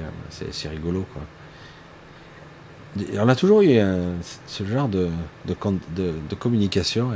C'est 0.52 0.70
rigolo, 0.70 1.06
quoi. 1.14 1.24
On 3.20 3.30
a 3.30 3.36
toujours 3.36 3.62
eu 3.62 3.80
ce 4.48 4.64
genre 4.64 4.88
de, 4.88 5.10
de 5.46 6.36
communication. 6.36 7.12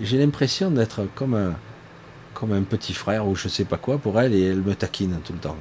J'ai 0.00 0.18
l'impression 0.18 0.70
d'être 0.70 1.06
comme 1.14 1.34
un 1.34 1.54
comme 2.38 2.52
un 2.52 2.62
petit 2.62 2.92
frère 2.92 3.26
ou 3.26 3.34
je 3.34 3.48
sais 3.48 3.64
pas 3.64 3.78
quoi 3.78 3.96
pour 3.96 4.20
elle 4.20 4.34
et 4.34 4.44
elle 4.44 4.60
me 4.60 4.74
taquine 4.74 5.18
tout 5.24 5.32
le 5.32 5.38
temps. 5.38 5.56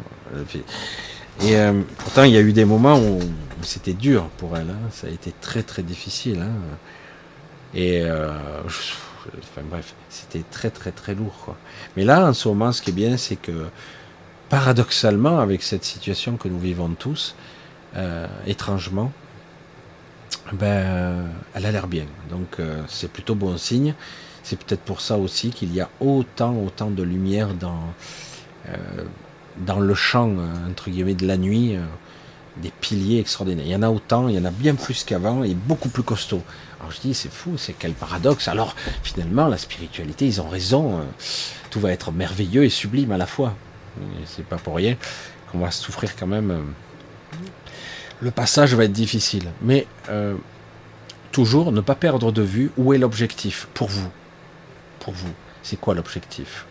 Et 1.42 1.56
euh, 1.56 1.82
pourtant, 1.98 2.24
il 2.24 2.32
y 2.32 2.38
a 2.38 2.42
eu 2.42 2.52
des 2.52 2.66
moments 2.66 3.00
où, 3.00 3.20
c'était 3.62 3.94
dur 3.94 4.26
pour 4.38 4.56
elle. 4.58 4.70
Hein. 4.70 4.90
Ça 4.92 5.08
a 5.08 5.10
été 5.10 5.34
très 5.42 5.64
très 5.64 5.84
difficile. 5.84 6.42
Hein. 6.42 6.52
Et 7.74 8.02
euh, 8.04 8.30
enfin 8.66 9.62
bref, 9.70 9.96
c'était 10.10 10.44
très 10.52 10.70
très 10.70 10.92
très 10.92 11.16
lourd. 11.16 11.56
Mais 11.96 12.04
là, 12.04 12.28
en 12.28 12.34
ce 12.34 12.48
moment, 12.48 12.72
ce 12.72 12.82
qui 12.82 12.92
est 12.92 12.94
bien, 12.94 13.18
c'est 13.18 13.38
que 13.38 13.66
paradoxalement, 14.50 15.40
avec 15.40 15.64
cette 15.64 15.86
situation 15.86 16.36
que 16.38 16.48
nous 16.48 16.60
vivons 16.60 16.90
tous, 16.90 17.36
euh, 17.96 18.28
étrangement, 18.46 19.12
ben, 20.54 21.26
elle 21.54 21.66
a 21.66 21.72
l'air 21.72 21.88
bien. 21.88 22.06
Donc, 22.30 22.58
c'est 22.88 23.12
plutôt 23.12 23.34
bon 23.34 23.58
signe. 23.58 23.96
C'est 24.46 24.64
peut-être 24.64 24.82
pour 24.82 25.02
ça 25.02 25.18
aussi 25.18 25.50
qu'il 25.50 25.74
y 25.74 25.82
a 25.82 25.90
autant, 26.00 26.56
autant 26.56 26.92
de 26.92 27.02
lumière 27.02 27.56
dans, 27.56 27.82
euh, 28.70 29.82
le 29.82 29.96
champ, 29.96 30.30
euh, 30.30 30.70
entre 30.70 30.92
guillemets, 30.92 31.16
de 31.16 31.26
la 31.26 31.36
nuit, 31.36 31.76
euh, 31.76 31.84
des 32.58 32.70
piliers 32.70 33.20
extraordinaires. 33.22 33.66
Il 33.66 33.72
y 33.72 33.76
en 33.76 33.82
a 33.82 33.90
autant, 33.90 34.28
il 34.28 34.36
y 34.36 34.40
en 34.40 34.46
a 34.46 34.52
bien 34.52 34.76
plus 34.76 35.04
qu'avant 35.04 35.44
et 35.44 35.56
beaucoup 35.56 35.90
plus 35.90 36.04
costaud. 36.04 36.44
Alors 36.80 36.92
je 36.92 37.02
dis, 37.02 37.16
c'est 37.16 37.32
fou, 37.32 37.58
c'est 37.58 37.74
quel 37.74 37.94
paradoxe. 37.94 38.48
Alors 38.48 38.76
finalement, 39.02 39.48
la 39.48 39.58
spiritualité, 39.58 40.28
ils 40.28 40.40
ont 40.40 40.48
raison, 40.48 41.02
tout 41.72 41.80
va 41.80 41.92
être 41.92 42.12
merveilleux 42.12 42.66
et 42.66 42.70
sublime 42.70 43.14
à 43.14 43.18
la 43.18 43.26
fois. 43.26 43.56
C'est 44.28 44.46
pas 44.46 44.58
pour 44.58 44.76
rien 44.76 44.96
qu'on 45.52 45.58
va 45.58 45.72
souffrir 45.72 46.16
quand 46.16 46.28
même. 46.28 46.66
Le 48.20 48.30
passage 48.30 48.76
va 48.76 48.84
être 48.84 48.92
difficile, 48.92 49.50
mais 49.64 49.88
toujours 51.32 51.72
ne 51.72 51.82
pas 51.82 51.96
perdre 51.96 52.32
de 52.32 52.44
vue 52.44 52.70
où 52.78 52.94
est 52.94 53.00
l'objectif 53.00 53.68
pour 53.74 53.88
vous 53.88 54.12
pour 55.06 55.14
vous 55.14 55.34
C'est 55.62 55.80
quoi 55.80 55.94
l'objectif? 55.94 56.66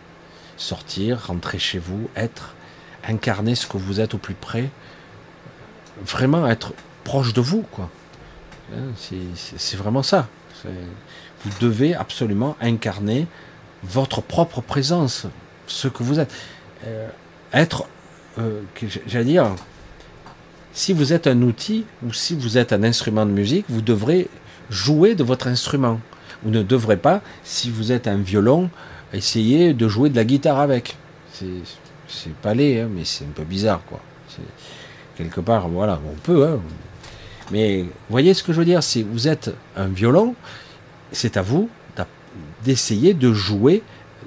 Sortir, 0.57 1.27
rentrer 1.27 1.57
chez 1.57 1.79
vous, 1.79 2.09
être, 2.17 2.53
incarner 3.07 3.55
ce 3.55 3.65
que 3.65 3.77
vous 3.77 4.01
êtes 4.01 4.13
au 4.13 4.17
plus 4.17 4.33
près, 4.33 4.69
vraiment 6.05 6.45
être 6.47 6.73
proche 7.05 7.33
de 7.33 7.39
vous, 7.39 7.61
quoi. 7.61 7.89
Hein, 8.73 8.91
c'est 8.97 9.77
vraiment 9.77 10.03
ça. 10.03 10.27
Vous 10.63 11.51
devez 11.61 11.95
absolument 11.95 12.57
incarner 12.59 13.27
votre 13.83 14.21
propre 14.21 14.59
présence, 14.59 15.27
ce 15.67 15.87
que 15.87 16.03
vous 16.03 16.19
êtes. 16.19 16.33
Euh, 16.85 17.07
être, 17.53 17.85
euh, 18.37 18.61
j'allais 19.07 19.25
dire, 19.25 19.55
si 20.73 20.91
vous 20.91 21.13
êtes 21.13 21.27
un 21.27 21.41
outil 21.41 21.85
ou 22.05 22.11
si 22.11 22.35
vous 22.35 22.57
êtes 22.57 22.73
un 22.73 22.83
instrument 22.83 23.25
de 23.25 23.31
musique, 23.31 23.65
vous 23.69 23.81
devrez 23.81 24.27
jouer 24.69 25.15
de 25.15 25.23
votre 25.23 25.47
instrument. 25.47 26.01
Vous 26.45 26.51
ne 26.51 26.63
devrez 26.63 26.97
pas, 26.97 27.21
si 27.43 27.69
vous 27.69 27.91
êtes 27.91 28.07
un 28.07 28.17
violon, 28.17 28.69
essayer 29.13 29.73
de 29.73 29.87
jouer 29.87 30.09
de 30.09 30.15
la 30.15 30.23
guitare 30.23 30.59
avec. 30.59 30.95
C'est 32.07 32.33
pas 32.41 32.53
laid, 32.53 32.81
hein, 32.81 32.89
mais 32.89 33.03
c'est 33.03 33.25
un 33.25 33.33
peu 33.35 33.43
bizarre, 33.43 33.81
quoi. 33.87 33.99
Quelque 35.17 35.41
part, 35.41 35.67
voilà, 35.67 35.99
on 36.09 36.15
peut, 36.15 36.47
hein. 36.47 36.59
Mais 37.51 37.85
voyez 38.09 38.33
ce 38.33 38.43
que 38.43 38.53
je 38.53 38.59
veux 38.59 38.65
dire 38.65 38.81
Si 38.83 39.03
vous 39.03 39.27
êtes 39.27 39.53
un 39.75 39.87
violon, 39.87 40.35
c'est 41.11 41.37
à 41.37 41.41
vous 41.41 41.69
d'essayer 42.63 43.13
de 43.13 43.31
jouer 43.31 43.83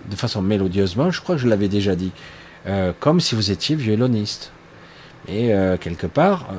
de 0.09 0.17
façon 0.17 0.41
mélodieusement, 0.41 1.11
je 1.11 1.21
crois 1.21 1.35
que 1.35 1.43
je 1.43 1.49
l'avais 1.49 1.69
déjà 1.69 1.95
dit, 1.95 2.13
euh, 2.67 2.93
comme 2.99 3.21
si 3.21 3.35
vous 3.35 3.51
étiez 3.51 3.77
violoniste. 3.77 4.53
Et 5.27 5.53
euh, 5.53 5.77
quelque 5.77 6.07
part, 6.07 6.49
euh, 6.51 6.55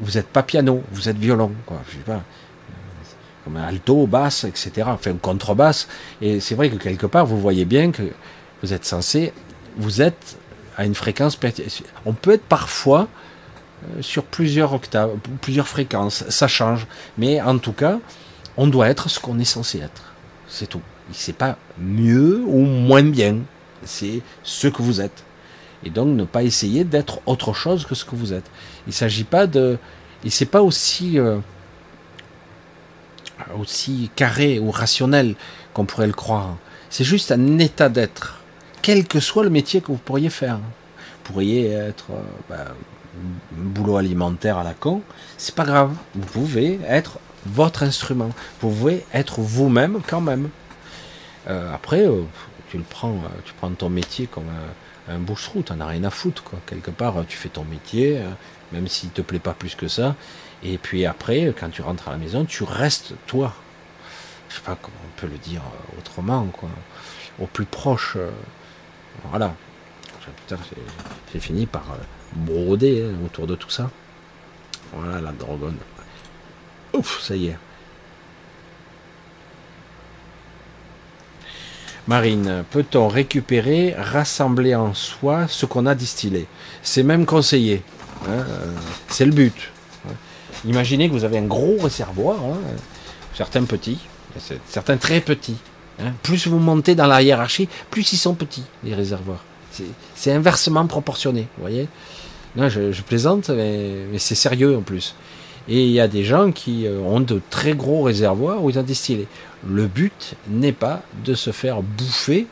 vous 0.00 0.12
n'êtes 0.12 0.28
pas 0.28 0.42
piano, 0.42 0.82
vous 0.92 1.08
êtes 1.08 1.18
violon, 1.18 1.52
quoi. 1.66 1.82
Je 1.88 1.96
sais 1.96 2.04
pas, 2.04 2.22
comme 3.44 3.56
alto, 3.56 4.06
basse, 4.06 4.44
etc. 4.44 4.86
Enfin, 4.86 5.14
contrebasse. 5.20 5.88
Et 6.20 6.40
c'est 6.40 6.54
vrai 6.54 6.70
que 6.70 6.76
quelque 6.76 7.06
part, 7.06 7.26
vous 7.26 7.38
voyez 7.38 7.64
bien 7.64 7.90
que 7.90 8.02
vous 8.62 8.72
êtes 8.72 8.84
censé, 8.84 9.32
vous 9.76 10.02
êtes 10.02 10.36
à 10.76 10.84
une 10.84 10.94
fréquence. 10.94 11.38
On 12.06 12.12
peut 12.14 12.32
être 12.32 12.44
parfois 12.44 13.08
sur 14.00 14.24
plusieurs 14.24 14.72
octaves, 14.72 15.10
plusieurs 15.40 15.68
fréquences, 15.68 16.24
ça 16.28 16.48
change. 16.48 16.86
Mais 17.18 17.40
en 17.40 17.58
tout 17.58 17.72
cas, 17.72 17.98
on 18.56 18.66
doit 18.66 18.88
être 18.88 19.08
ce 19.08 19.20
qu'on 19.20 19.38
est 19.38 19.44
censé 19.44 19.78
être. 19.78 20.14
C'est 20.48 20.66
tout. 20.66 20.80
C'est 21.12 21.36
pas 21.36 21.58
mieux 21.78 22.42
ou 22.46 22.60
moins 22.60 23.02
bien. 23.02 23.38
C'est 23.84 24.20
ce 24.42 24.68
que 24.68 24.82
vous 24.82 25.00
êtes. 25.00 25.24
Et 25.84 25.90
donc 25.90 26.16
ne 26.16 26.24
pas 26.24 26.42
essayer 26.42 26.84
d'être 26.84 27.20
autre 27.26 27.52
chose 27.52 27.84
que 27.84 27.94
ce 27.94 28.04
que 28.04 28.16
vous 28.16 28.32
êtes. 28.32 28.50
Il 28.86 28.90
ne 28.90 28.94
s'agit 28.94 29.24
pas 29.24 29.46
de. 29.46 29.78
Et 30.24 30.30
c'est 30.30 30.46
pas 30.46 30.62
aussi. 30.62 31.18
Euh, 31.18 31.38
aussi 33.58 34.10
carré 34.16 34.58
ou 34.58 34.70
rationnel 34.70 35.34
qu'on 35.72 35.84
pourrait 35.84 36.06
le 36.06 36.12
croire. 36.12 36.56
C'est 36.90 37.04
juste 37.04 37.32
un 37.32 37.58
état 37.58 37.88
d'être. 37.88 38.40
Quel 38.82 39.06
que 39.06 39.20
soit 39.20 39.44
le 39.44 39.50
métier 39.50 39.80
que 39.80 39.88
vous 39.88 39.98
pourriez 39.98 40.30
faire. 40.30 40.58
Vous 40.58 41.32
pourriez 41.32 41.72
être 41.72 42.06
euh, 42.10 42.22
ben, 42.48 42.66
un 42.66 43.64
boulot 43.64 43.96
alimentaire 43.96 44.58
à 44.58 44.64
la 44.64 44.74
con. 44.74 45.02
C'est 45.38 45.54
pas 45.54 45.64
grave. 45.64 45.94
Vous 46.14 46.26
pouvez 46.26 46.78
être 46.86 47.18
votre 47.46 47.82
instrument. 47.82 48.30
Vous 48.60 48.70
pouvez 48.70 49.04
être 49.12 49.40
vous-même 49.40 50.00
quand 50.06 50.20
même. 50.20 50.50
Euh, 51.48 51.74
après, 51.74 52.06
euh, 52.06 52.22
tu 52.70 52.78
le 52.78 52.84
prends, 52.84 53.16
tu 53.44 53.52
prends 53.54 53.70
ton 53.70 53.88
métier 53.88 54.26
comme 54.26 54.48
un, 55.08 55.14
un 55.14 55.18
bouche-trou, 55.18 55.62
t'en 55.62 55.80
as 55.80 55.86
rien 55.86 56.04
à 56.04 56.10
foutre. 56.10 56.44
Quelque 56.66 56.90
part, 56.90 57.24
tu 57.28 57.36
fais 57.36 57.48
ton 57.48 57.64
métier, 57.64 58.20
même 58.72 58.88
s'il 58.88 59.10
te 59.10 59.22
plaît 59.22 59.38
pas 59.38 59.52
plus 59.52 59.74
que 59.74 59.88
ça. 59.88 60.16
Et 60.64 60.78
puis 60.78 61.04
après, 61.04 61.52
quand 61.58 61.68
tu 61.70 61.82
rentres 61.82 62.08
à 62.08 62.12
la 62.12 62.16
maison, 62.16 62.44
tu 62.44 62.64
restes 62.64 63.14
toi. 63.26 63.54
Je 64.48 64.56
sais 64.56 64.62
pas 64.62 64.76
comment 64.80 64.96
on 65.04 65.20
peut 65.20 65.26
le 65.26 65.38
dire 65.38 65.62
autrement, 65.98 66.46
quoi. 66.46 66.70
Au 67.40 67.46
plus 67.46 67.64
proche. 67.64 68.16
voilà. 69.30 69.54
J'ai 71.32 71.40
fini 71.40 71.66
par 71.66 71.84
broder 72.34 73.04
hein, 73.04 73.14
autour 73.24 73.46
de 73.46 73.54
tout 73.54 73.70
ça. 73.70 73.90
Voilà 74.92 75.20
la 75.20 75.32
drogone. 75.32 75.76
Ouf, 76.92 77.20
ça 77.20 77.36
y 77.36 77.48
est. 77.48 77.58
Marine, 82.06 82.64
peut-on 82.70 83.08
récupérer, 83.08 83.94
rassembler 83.96 84.74
en 84.74 84.92
soi 84.92 85.48
ce 85.48 85.64
qu'on 85.64 85.86
a 85.86 85.94
distillé? 85.94 86.46
C'est 86.82 87.02
même 87.02 87.24
conseillé. 87.24 87.82
Hein, 88.26 88.44
euh, 88.46 88.74
c'est 89.08 89.24
le 89.24 89.32
but. 89.32 89.72
Imaginez 90.66 91.08
que 91.08 91.12
vous 91.12 91.24
avez 91.24 91.38
un 91.38 91.46
gros 91.46 91.76
réservoir, 91.82 92.36
hein, 92.36 92.58
certains 93.34 93.64
petits, 93.64 93.98
certains 94.68 94.96
très 94.96 95.20
petits. 95.20 95.56
Hein. 96.00 96.12
Plus 96.22 96.46
vous 96.46 96.58
montez 96.58 96.94
dans 96.94 97.06
la 97.06 97.22
hiérarchie, 97.22 97.68
plus 97.90 98.12
ils 98.12 98.18
sont 98.18 98.34
petits, 98.34 98.64
les 98.82 98.94
réservoirs. 98.94 99.44
C'est 100.14 100.32
inversement 100.32 100.86
proportionné, 100.86 101.48
vous 101.56 101.62
voyez 101.62 101.88
Non, 102.56 102.68
je, 102.68 103.02
plaisante, 103.02 103.50
mais 103.50 104.18
c'est 104.18 104.36
sérieux 104.36 104.76
en 104.76 104.82
plus. 104.82 105.14
Et 105.68 105.84
il 105.84 105.92
y 105.92 106.00
a 106.00 106.08
des 106.08 106.24
gens 106.24 106.52
qui 106.52 106.86
euh, 106.86 106.98
ont 107.00 107.20
de 107.20 107.40
très 107.48 107.72
gros 107.72 108.02
réservoirs 108.02 108.62
où 108.62 108.68
ils 108.68 108.78
ont 108.78 108.82
distillé. 108.82 109.26
Le 109.66 109.86
but 109.86 110.34
n'est 110.48 110.72
pas 110.72 111.02
de 111.24 111.34
se 111.34 111.52
faire 111.52 111.82
bouffer 111.82 112.46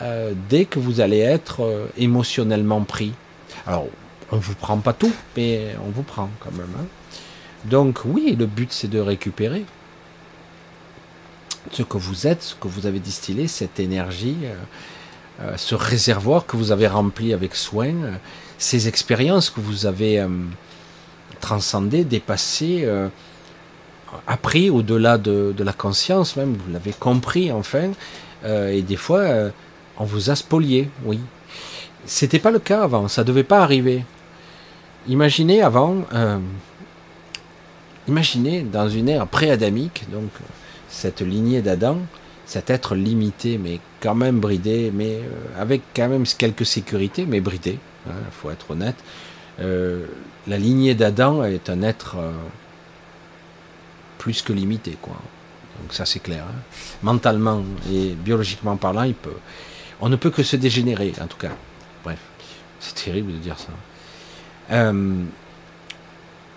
euh, 0.00 0.32
dès 0.48 0.64
que 0.64 0.78
vous 0.78 1.00
allez 1.00 1.18
être 1.18 1.64
euh, 1.64 1.86
émotionnellement 1.98 2.82
pris. 2.82 3.12
Alors, 3.66 3.86
on 4.30 4.36
ne 4.36 4.40
vous 4.40 4.54
prend 4.54 4.78
pas 4.78 4.92
tout, 4.92 5.12
mais 5.36 5.74
on 5.84 5.90
vous 5.90 6.04
prend 6.04 6.30
quand 6.38 6.52
même. 6.52 6.70
Hein. 6.78 6.84
Donc 7.64 8.00
oui, 8.04 8.36
le 8.38 8.46
but 8.46 8.72
c'est 8.72 8.88
de 8.88 8.98
récupérer 8.98 9.64
ce 11.70 11.82
que 11.82 11.96
vous 11.96 12.26
êtes, 12.26 12.42
ce 12.42 12.54
que 12.54 12.68
vous 12.68 12.86
avez 12.86 12.98
distillé, 12.98 13.46
cette 13.46 13.78
énergie, 13.78 14.36
ce 15.56 15.76
réservoir 15.76 16.44
que 16.44 16.56
vous 16.56 16.72
avez 16.72 16.88
rempli 16.88 17.32
avec 17.32 17.54
soin, 17.54 17.94
ces 18.58 18.88
expériences 18.88 19.48
que 19.48 19.60
vous 19.60 19.86
avez 19.86 20.26
transcender, 21.42 22.04
dépasser, 22.04 22.82
euh, 22.84 23.08
appris 24.26 24.70
au-delà 24.70 25.18
de, 25.18 25.54
la 25.58 25.74
conscience 25.74 26.36
même, 26.36 26.54
vous 26.54 26.72
l'avez 26.72 26.92
compris 26.92 27.52
enfin, 27.52 27.90
euh, 28.46 28.70
et 28.70 28.80
des 28.80 28.96
fois 28.96 29.18
euh, 29.18 29.50
on 29.98 30.04
vous 30.04 30.30
a 30.30 30.36
spolié, 30.36 30.88
oui. 31.04 31.20
C'était 32.06 32.38
pas 32.38 32.50
le 32.50 32.58
cas 32.58 32.82
avant, 32.82 33.06
ça 33.08 33.22
devait 33.22 33.44
pas 33.44 33.60
arriver. 33.60 34.04
Imaginez 35.08 35.62
avant, 35.62 36.04
imaginez 38.08 38.62
dans 38.62 38.88
une 38.88 39.08
ère 39.08 39.26
pré-adamique, 39.26 40.04
donc 40.12 40.30
cette 40.88 41.20
lignée 41.20 41.62
d'Adam, 41.62 41.98
cet 42.46 42.70
être 42.70 42.94
limité, 42.94 43.58
mais 43.58 43.80
quand 44.00 44.14
même 44.14 44.40
bridé, 44.40 44.90
mais 44.94 45.20
avec 45.58 45.82
quand 45.94 46.08
même 46.08 46.24
quelques 46.38 46.66
sécurités, 46.66 47.26
mais 47.26 47.40
bridé, 47.40 47.78
il 48.06 48.12
hein, 48.12 48.16
faut 48.30 48.50
être 48.50 48.70
honnête 48.70 48.96
la 50.46 50.58
lignée 50.58 50.94
d'Adam 50.94 51.44
est 51.44 51.70
un 51.70 51.82
être 51.82 52.16
euh, 52.18 52.32
plus 54.18 54.42
que 54.42 54.52
limité, 54.52 54.96
quoi. 55.00 55.16
Donc 55.80 55.94
ça 55.94 56.04
c'est 56.04 56.20
clair. 56.20 56.44
Hein. 56.48 56.62
Mentalement 57.02 57.62
et 57.90 58.10
biologiquement 58.10 58.76
parlant, 58.76 59.02
il 59.02 59.14
peut, 59.14 59.36
on 60.00 60.08
ne 60.08 60.16
peut 60.16 60.30
que 60.30 60.42
se 60.42 60.56
dégénérer, 60.56 61.12
en 61.20 61.26
tout 61.26 61.38
cas. 61.38 61.52
Bref, 62.04 62.18
c'est 62.80 62.94
terrible 63.04 63.32
de 63.32 63.38
dire 63.38 63.58
ça. 63.58 63.72
Euh, 64.70 65.24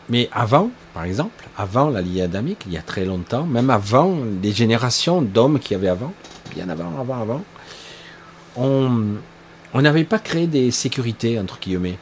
mais 0.09 0.29
avant, 0.31 0.69
par 0.93 1.03
exemple, 1.03 1.45
avant 1.57 1.89
la 1.89 2.01
lignée 2.01 2.21
adamique, 2.21 2.63
il 2.67 2.73
y 2.73 2.77
a 2.77 2.81
très 2.81 3.05
longtemps, 3.05 3.45
même 3.45 3.69
avant 3.69 4.17
les 4.41 4.51
générations 4.51 5.21
d'hommes 5.21 5.59
qu'il 5.59 5.71
y 5.71 5.75
avait 5.75 5.87
avant, 5.87 6.13
bien 6.53 6.69
avant, 6.69 6.91
avant, 6.99 7.21
avant, 7.21 7.43
on 8.57 9.81
n'avait 9.81 10.03
pas 10.03 10.19
créé 10.19 10.47
des 10.47 10.71
sécurités, 10.71 11.39
entre 11.39 11.59
guillemets. 11.59 11.97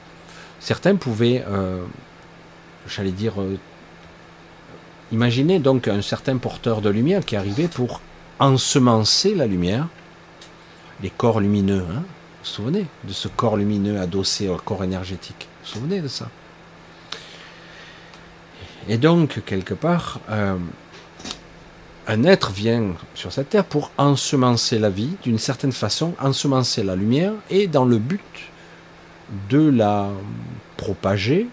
Certains 0.59 0.95
pouvaient, 0.95 1.43
euh, 1.47 1.83
j'allais 2.87 3.11
dire, 3.11 3.41
euh, 3.41 3.57
imaginer 5.11 5.59
donc 5.59 5.87
un 5.87 6.01
certain 6.01 6.37
porteur 6.37 6.81
de 6.81 6.89
lumière 6.89 7.25
qui 7.25 7.35
arrivait 7.35 7.67
pour 7.67 8.01
ensemencer 8.39 9.33
la 9.33 9.47
lumière, 9.47 9.87
les 11.01 11.09
corps 11.09 11.39
lumineux. 11.39 11.85
Hein 11.89 12.03
vous 12.03 12.49
vous 12.49 12.55
souvenez 12.55 12.85
de 13.05 13.13
ce 13.13 13.27
corps 13.29 13.55
lumineux 13.55 13.99
adossé 13.99 14.49
au 14.49 14.57
corps 14.57 14.83
énergétique? 14.83 15.47
Vous 15.49 15.65
vous 15.65 15.79
souvenez 15.79 16.01
de 16.01 16.07
ça? 16.07 16.29
Et 18.89 18.97
donc, 18.97 19.41
quelque 19.45 19.73
part, 19.73 20.19
euh, 20.29 20.57
un 22.07 22.23
être 22.25 22.51
vient 22.51 22.95
sur 23.15 23.31
cette 23.31 23.49
terre 23.49 23.65
pour 23.65 23.91
ensemencer 23.97 24.77
la 24.77 24.89
vie, 24.89 25.15
d'une 25.23 25.37
certaine 25.37 25.71
façon, 25.71 26.15
ensemencer 26.19 26.83
la 26.83 26.95
lumière, 26.95 27.31
et 27.49 27.67
dans 27.67 27.85
le 27.85 27.97
but 27.97 28.21
de 29.49 29.69
la 29.69 30.09
propager, 30.75 31.47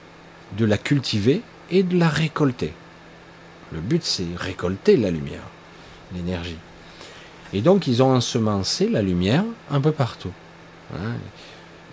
de 0.58 0.64
la 0.64 0.76
cultiver 0.76 1.42
et 1.70 1.84
de 1.84 1.96
la 1.96 2.08
récolter. 2.08 2.72
Le 3.72 3.80
but, 3.80 4.02
c'est 4.02 4.26
récolter 4.36 4.96
la 4.96 5.12
lumière, 5.12 5.46
l'énergie. 6.12 6.58
Et 7.52 7.60
donc, 7.60 7.86
ils 7.86 8.02
ont 8.02 8.12
ensemencé 8.12 8.88
la 8.88 9.02
lumière 9.02 9.44
un 9.70 9.80
peu 9.80 9.92
partout. 9.92 10.32
Hein. 10.94 11.12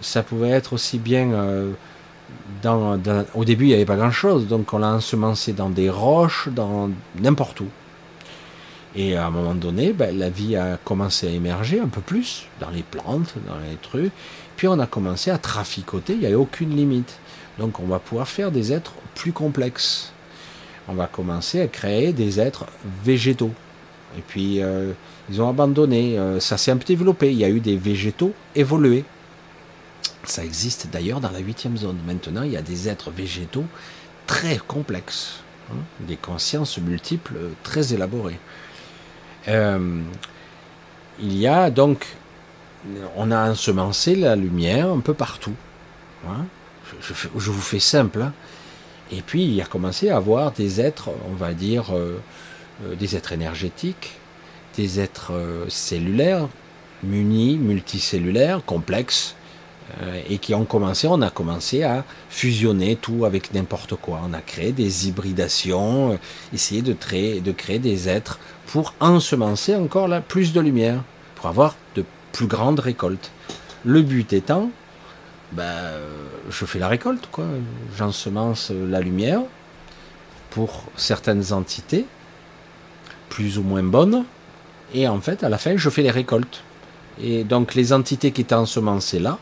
Ça 0.01 0.23
pouvait 0.23 0.49
être 0.49 0.73
aussi 0.73 0.97
bien 0.97 1.31
dans, 2.61 2.99
Au 3.35 3.45
début, 3.45 3.65
il 3.65 3.69
n'y 3.69 3.73
avait 3.73 3.85
pas 3.85 3.95
grand-chose, 3.95 4.47
donc 4.47 4.73
on 4.73 4.79
l'a 4.79 4.93
ensemencé 4.93 5.53
dans 5.53 5.69
des 5.69 5.89
roches, 5.89 6.49
dans 6.49 6.89
n'importe 7.19 7.61
où. 7.61 7.67
Et 8.95 9.15
à 9.15 9.27
un 9.27 9.29
moment 9.29 9.53
donné, 9.53 9.93
ben, 9.93 10.17
la 10.17 10.29
vie 10.29 10.55
a 10.55 10.77
commencé 10.83 11.27
à 11.27 11.29
émerger 11.29 11.79
un 11.79 11.87
peu 11.87 12.01
plus 12.01 12.47
dans 12.59 12.71
les 12.71 12.81
plantes, 12.83 13.35
dans 13.47 13.59
les 13.69 13.75
trucs. 13.81 14.11
Puis 14.55 14.67
on 14.67 14.79
a 14.79 14.87
commencé 14.87 15.29
à 15.29 15.37
traficoter, 15.37 16.13
il 16.13 16.19
n'y 16.19 16.25
avait 16.25 16.35
aucune 16.35 16.75
limite. 16.75 17.19
Donc 17.59 17.79
on 17.79 17.85
va 17.85 17.99
pouvoir 17.99 18.27
faire 18.27 18.51
des 18.51 18.73
êtres 18.73 18.93
plus 19.13 19.31
complexes. 19.31 20.11
On 20.87 20.93
va 20.93 21.05
commencer 21.05 21.61
à 21.61 21.67
créer 21.67 22.11
des 22.11 22.39
êtres 22.39 22.65
végétaux. 23.03 23.51
Et 24.17 24.21
puis 24.25 24.63
euh, 24.63 24.93
ils 25.29 25.41
ont 25.41 25.49
abandonné, 25.49 26.17
euh, 26.17 26.39
ça 26.39 26.57
s'est 26.57 26.71
un 26.71 26.77
peu 26.77 26.85
développé. 26.85 27.31
Il 27.31 27.37
y 27.37 27.45
a 27.45 27.49
eu 27.49 27.59
des 27.59 27.77
végétaux 27.77 28.33
évolués. 28.55 29.03
Ça 30.23 30.43
existe 30.43 30.87
d'ailleurs 30.91 31.19
dans 31.19 31.31
la 31.31 31.39
huitième 31.39 31.77
zone. 31.77 31.97
Maintenant, 32.05 32.43
il 32.43 32.51
y 32.51 32.57
a 32.57 32.61
des 32.61 32.89
êtres 32.89 33.11
végétaux 33.11 33.65
très 34.25 34.57
complexes, 34.57 35.39
hein, 35.71 35.77
des 36.01 36.17
consciences 36.17 36.77
multiples 36.77 37.35
très 37.63 37.93
élaborées. 37.93 38.39
Euh, 39.47 40.01
il 41.19 41.37
y 41.37 41.47
a 41.47 41.69
donc, 41.71 42.05
on 43.15 43.31
a 43.31 43.49
ensemencé 43.49 44.15
la 44.15 44.35
lumière 44.35 44.89
un 44.89 44.99
peu 44.99 45.13
partout. 45.13 45.55
Hein. 46.27 46.45
Je, 47.01 47.51
vous 47.51 47.61
fais 47.61 47.79
simple. 47.79 48.21
Hein. 48.21 48.33
Et 49.11 49.21
puis 49.21 49.45
il 49.45 49.61
a 49.61 49.65
commencé 49.65 50.09
à 50.09 50.17
avoir 50.17 50.51
des 50.51 50.81
êtres, 50.81 51.09
on 51.29 51.33
va 51.33 51.53
dire, 51.53 51.95
euh, 51.95 52.21
euh, 52.83 52.95
des 52.95 53.15
êtres 53.15 53.31
énergétiques, 53.31 54.19
des 54.75 54.99
êtres 54.99 55.31
cellulaires, 55.69 56.47
munis, 57.03 57.57
multicellulaires, 57.57 58.63
complexes, 58.63 59.35
et 60.29 60.37
qui 60.37 60.53
ont 60.53 60.65
commencé, 60.65 61.07
on 61.07 61.21
a 61.21 61.29
commencé 61.29 61.83
à 61.83 62.03
fusionner 62.29 62.95
tout 62.95 63.25
avec 63.25 63.53
n'importe 63.53 63.95
quoi. 63.95 64.21
On 64.27 64.33
a 64.33 64.41
créé 64.41 64.71
des 64.71 65.07
hybridations, 65.07 66.11
euh, 66.11 66.17
essayer 66.53 66.81
de 66.81 66.93
créer, 66.93 67.39
de 67.41 67.51
créer 67.51 67.79
des 67.79 68.09
êtres 68.09 68.39
pour 68.67 68.93
ensemencer 68.99 69.75
encore 69.75 70.09
plus 70.27 70.53
de 70.53 70.59
lumière, 70.59 71.01
pour 71.35 71.47
avoir 71.47 71.75
de 71.95 72.03
plus 72.33 72.47
grandes 72.47 72.79
récoltes. 72.79 73.31
Le 73.85 74.01
but 74.01 74.33
étant, 74.33 74.69
ben, 75.53 75.93
je 76.49 76.65
fais 76.65 76.79
la 76.79 76.89
récolte, 76.89 77.29
quoi. 77.31 77.45
J'ensemence 77.97 78.71
la 78.71 78.99
lumière 78.99 79.41
pour 80.49 80.83
certaines 80.97 81.53
entités, 81.53 82.05
plus 83.29 83.57
ou 83.57 83.63
moins 83.63 83.83
bonnes, 83.83 84.25
et 84.93 85.07
en 85.07 85.21
fait, 85.21 85.43
à 85.43 85.49
la 85.49 85.57
fin, 85.57 85.77
je 85.77 85.89
fais 85.89 86.01
les 86.01 86.11
récoltes. 86.11 86.63
Et 87.21 87.43
donc, 87.43 87.75
les 87.75 87.93
entités 87.93 88.31
qui 88.31 88.41
étaient 88.41 88.55
ensemencées 88.55 89.19
là, 89.19 89.39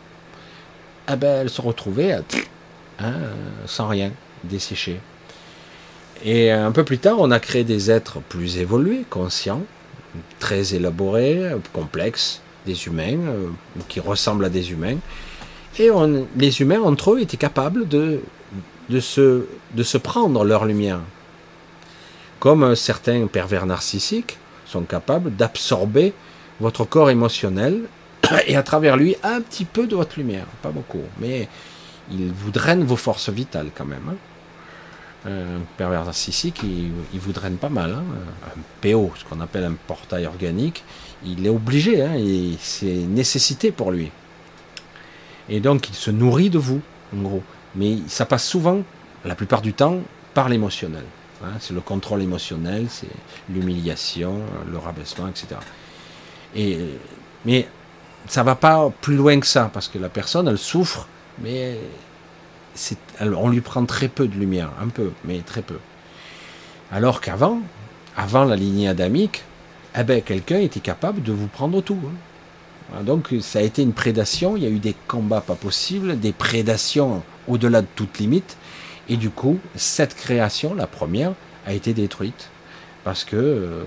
elle 1.08 1.50
se 1.50 1.62
retrouvait 1.62 2.18
hein, 3.00 3.14
sans 3.66 3.88
rien, 3.88 4.12
desséchée. 4.44 5.00
Et 6.24 6.52
un 6.52 6.72
peu 6.72 6.84
plus 6.84 6.98
tard, 6.98 7.18
on 7.20 7.32
a 7.32 7.40
créé 7.40 7.64
des 7.64 7.92
êtres 7.92 8.20
plus 8.20 8.58
évolués, 8.58 9.06
conscients, 9.10 9.64
très 10.40 10.74
élaborés, 10.74 11.52
complexes, 11.74 12.42
des 12.66 12.88
humains, 12.88 13.20
euh, 13.28 13.48
qui 13.90 14.00
ressemblent 14.00 14.46
à 14.46 14.50
des 14.50 14.72
humains. 14.72 14.98
Et 15.78 15.90
les 16.38 16.62
humains, 16.62 16.82
entre 16.82 17.14
eux, 17.14 17.20
étaient 17.20 17.36
capables 17.36 17.88
de 17.88 18.22
se 19.00 19.98
prendre 19.98 20.46
leur 20.46 20.66
lumière. 20.66 21.02
Comme 22.40 22.76
certains 22.76 23.28
pervers 23.28 23.66
narcissiques 23.66 24.38
sont 24.66 24.84
capables 24.84 25.36
d'absorber 25.36 26.14
votre 26.62 26.86
corps 26.86 27.10
émotionnel 27.10 27.82
et 28.48 28.56
à 28.56 28.64
travers 28.64 28.98
lui 28.98 29.16
un 29.24 29.42
petit 29.42 29.66
peu 29.66 29.88
de 29.88 29.96
votre 29.96 30.18
lumière, 30.18 30.46
pas 30.62 30.72
beaucoup, 30.72 31.02
mais 31.20 31.48
il 32.12 32.32
vous 32.32 32.52
draine 32.52 32.84
vos 32.84 32.96
forces 32.96 33.30
vitales 33.30 33.70
quand 33.76 33.86
même. 33.86 34.10
Hein. 34.10 34.16
Un 35.28 35.62
pervers 35.78 36.06
narcissique, 36.06 36.62
il, 36.64 37.20
vous 37.20 37.32
draine 37.32 37.58
pas 37.58 37.70
mal. 37.70 37.94
Hein. 37.94 38.04
Un 38.46 38.60
PO, 38.82 39.12
ce 39.16 39.26
qu'on 39.26 39.42
appelle 39.42 39.64
un 39.64 39.74
portail 39.88 40.28
organique, 40.28 40.84
il 41.26 41.46
est 41.46 41.50
obligé, 41.50 42.04
hein, 42.04 42.16
c'est 42.60 42.86
nécessité 42.86 43.72
pour 43.72 43.92
lui. 43.92 44.12
Et 45.50 45.60
donc 45.60 45.90
il 45.90 45.96
se 45.96 46.12
nourrit 46.12 46.52
de 46.52 46.60
vous, 46.60 46.82
en 47.16 47.22
gros. 47.22 47.44
Mais 47.76 47.98
ça 48.08 48.26
passe 48.26 48.46
souvent, 48.48 48.82
la 49.24 49.34
plupart 49.34 49.62
du 49.62 49.74
temps, 49.74 50.00
par 50.36 50.48
l'émotionnel. 50.48 51.04
C'est 51.60 51.74
le 51.74 51.82
contrôle 51.82 52.22
émotionnel, 52.22 52.88
c'est 52.90 53.10
l'humiliation, 53.50 54.42
le 54.72 54.78
rabaissement, 54.78 55.28
etc. 55.28 55.48
Et, 56.56 56.80
mais 57.46 57.68
ça 58.28 58.44
va 58.44 58.56
pas 58.56 58.92
plus 59.02 59.16
loin 59.16 59.40
que 59.40 59.48
ça, 59.48 59.70
parce 59.74 59.88
que 59.88 59.98
la 59.98 60.10
personne, 60.10 60.48
elle 60.48 60.58
souffre, 60.58 61.08
mais 61.40 61.78
on 63.22 63.50
lui 63.50 63.62
prend 63.62 63.86
très 63.86 64.08
peu 64.08 64.28
de 64.28 64.36
lumière, 64.36 64.72
un 64.82 64.90
peu, 64.90 65.12
mais 65.24 65.40
très 65.40 65.62
peu. 65.62 65.80
Alors 66.92 67.22
qu'avant, 67.22 67.60
avant 68.18 68.44
la 68.44 68.56
lignée 68.56 68.88
adamique, 68.88 69.44
eh 69.98 70.04
ben, 70.04 70.22
quelqu'un 70.22 70.60
était 70.60 70.80
capable 70.80 71.24
de 71.24 71.32
vous 71.32 71.48
prendre 71.48 71.82
tout. 71.82 72.00
Hein. 72.06 73.04
Donc 73.04 73.34
ça 73.42 73.60
a 73.60 73.62
été 73.62 73.82
une 73.82 73.94
prédation, 73.94 74.58
il 74.58 74.64
y 74.64 74.66
a 74.66 74.70
eu 74.70 74.80
des 74.80 74.96
combats 75.08 75.42
pas 75.42 75.56
possibles, 75.56 76.20
des 76.20 76.34
prédations 76.34 77.24
au-delà 77.48 77.82
de 77.82 77.88
toute 77.96 78.20
limite, 78.20 78.58
et 79.10 79.18
du 79.18 79.30
coup, 79.30 79.60
cette 79.76 80.16
création, 80.16 80.74
la 80.74 80.88
première, 80.88 81.34
a 81.66 81.74
été 81.74 81.94
détruite, 81.94 82.50
parce 83.04 83.24
que 83.24 83.36
euh, 83.36 83.84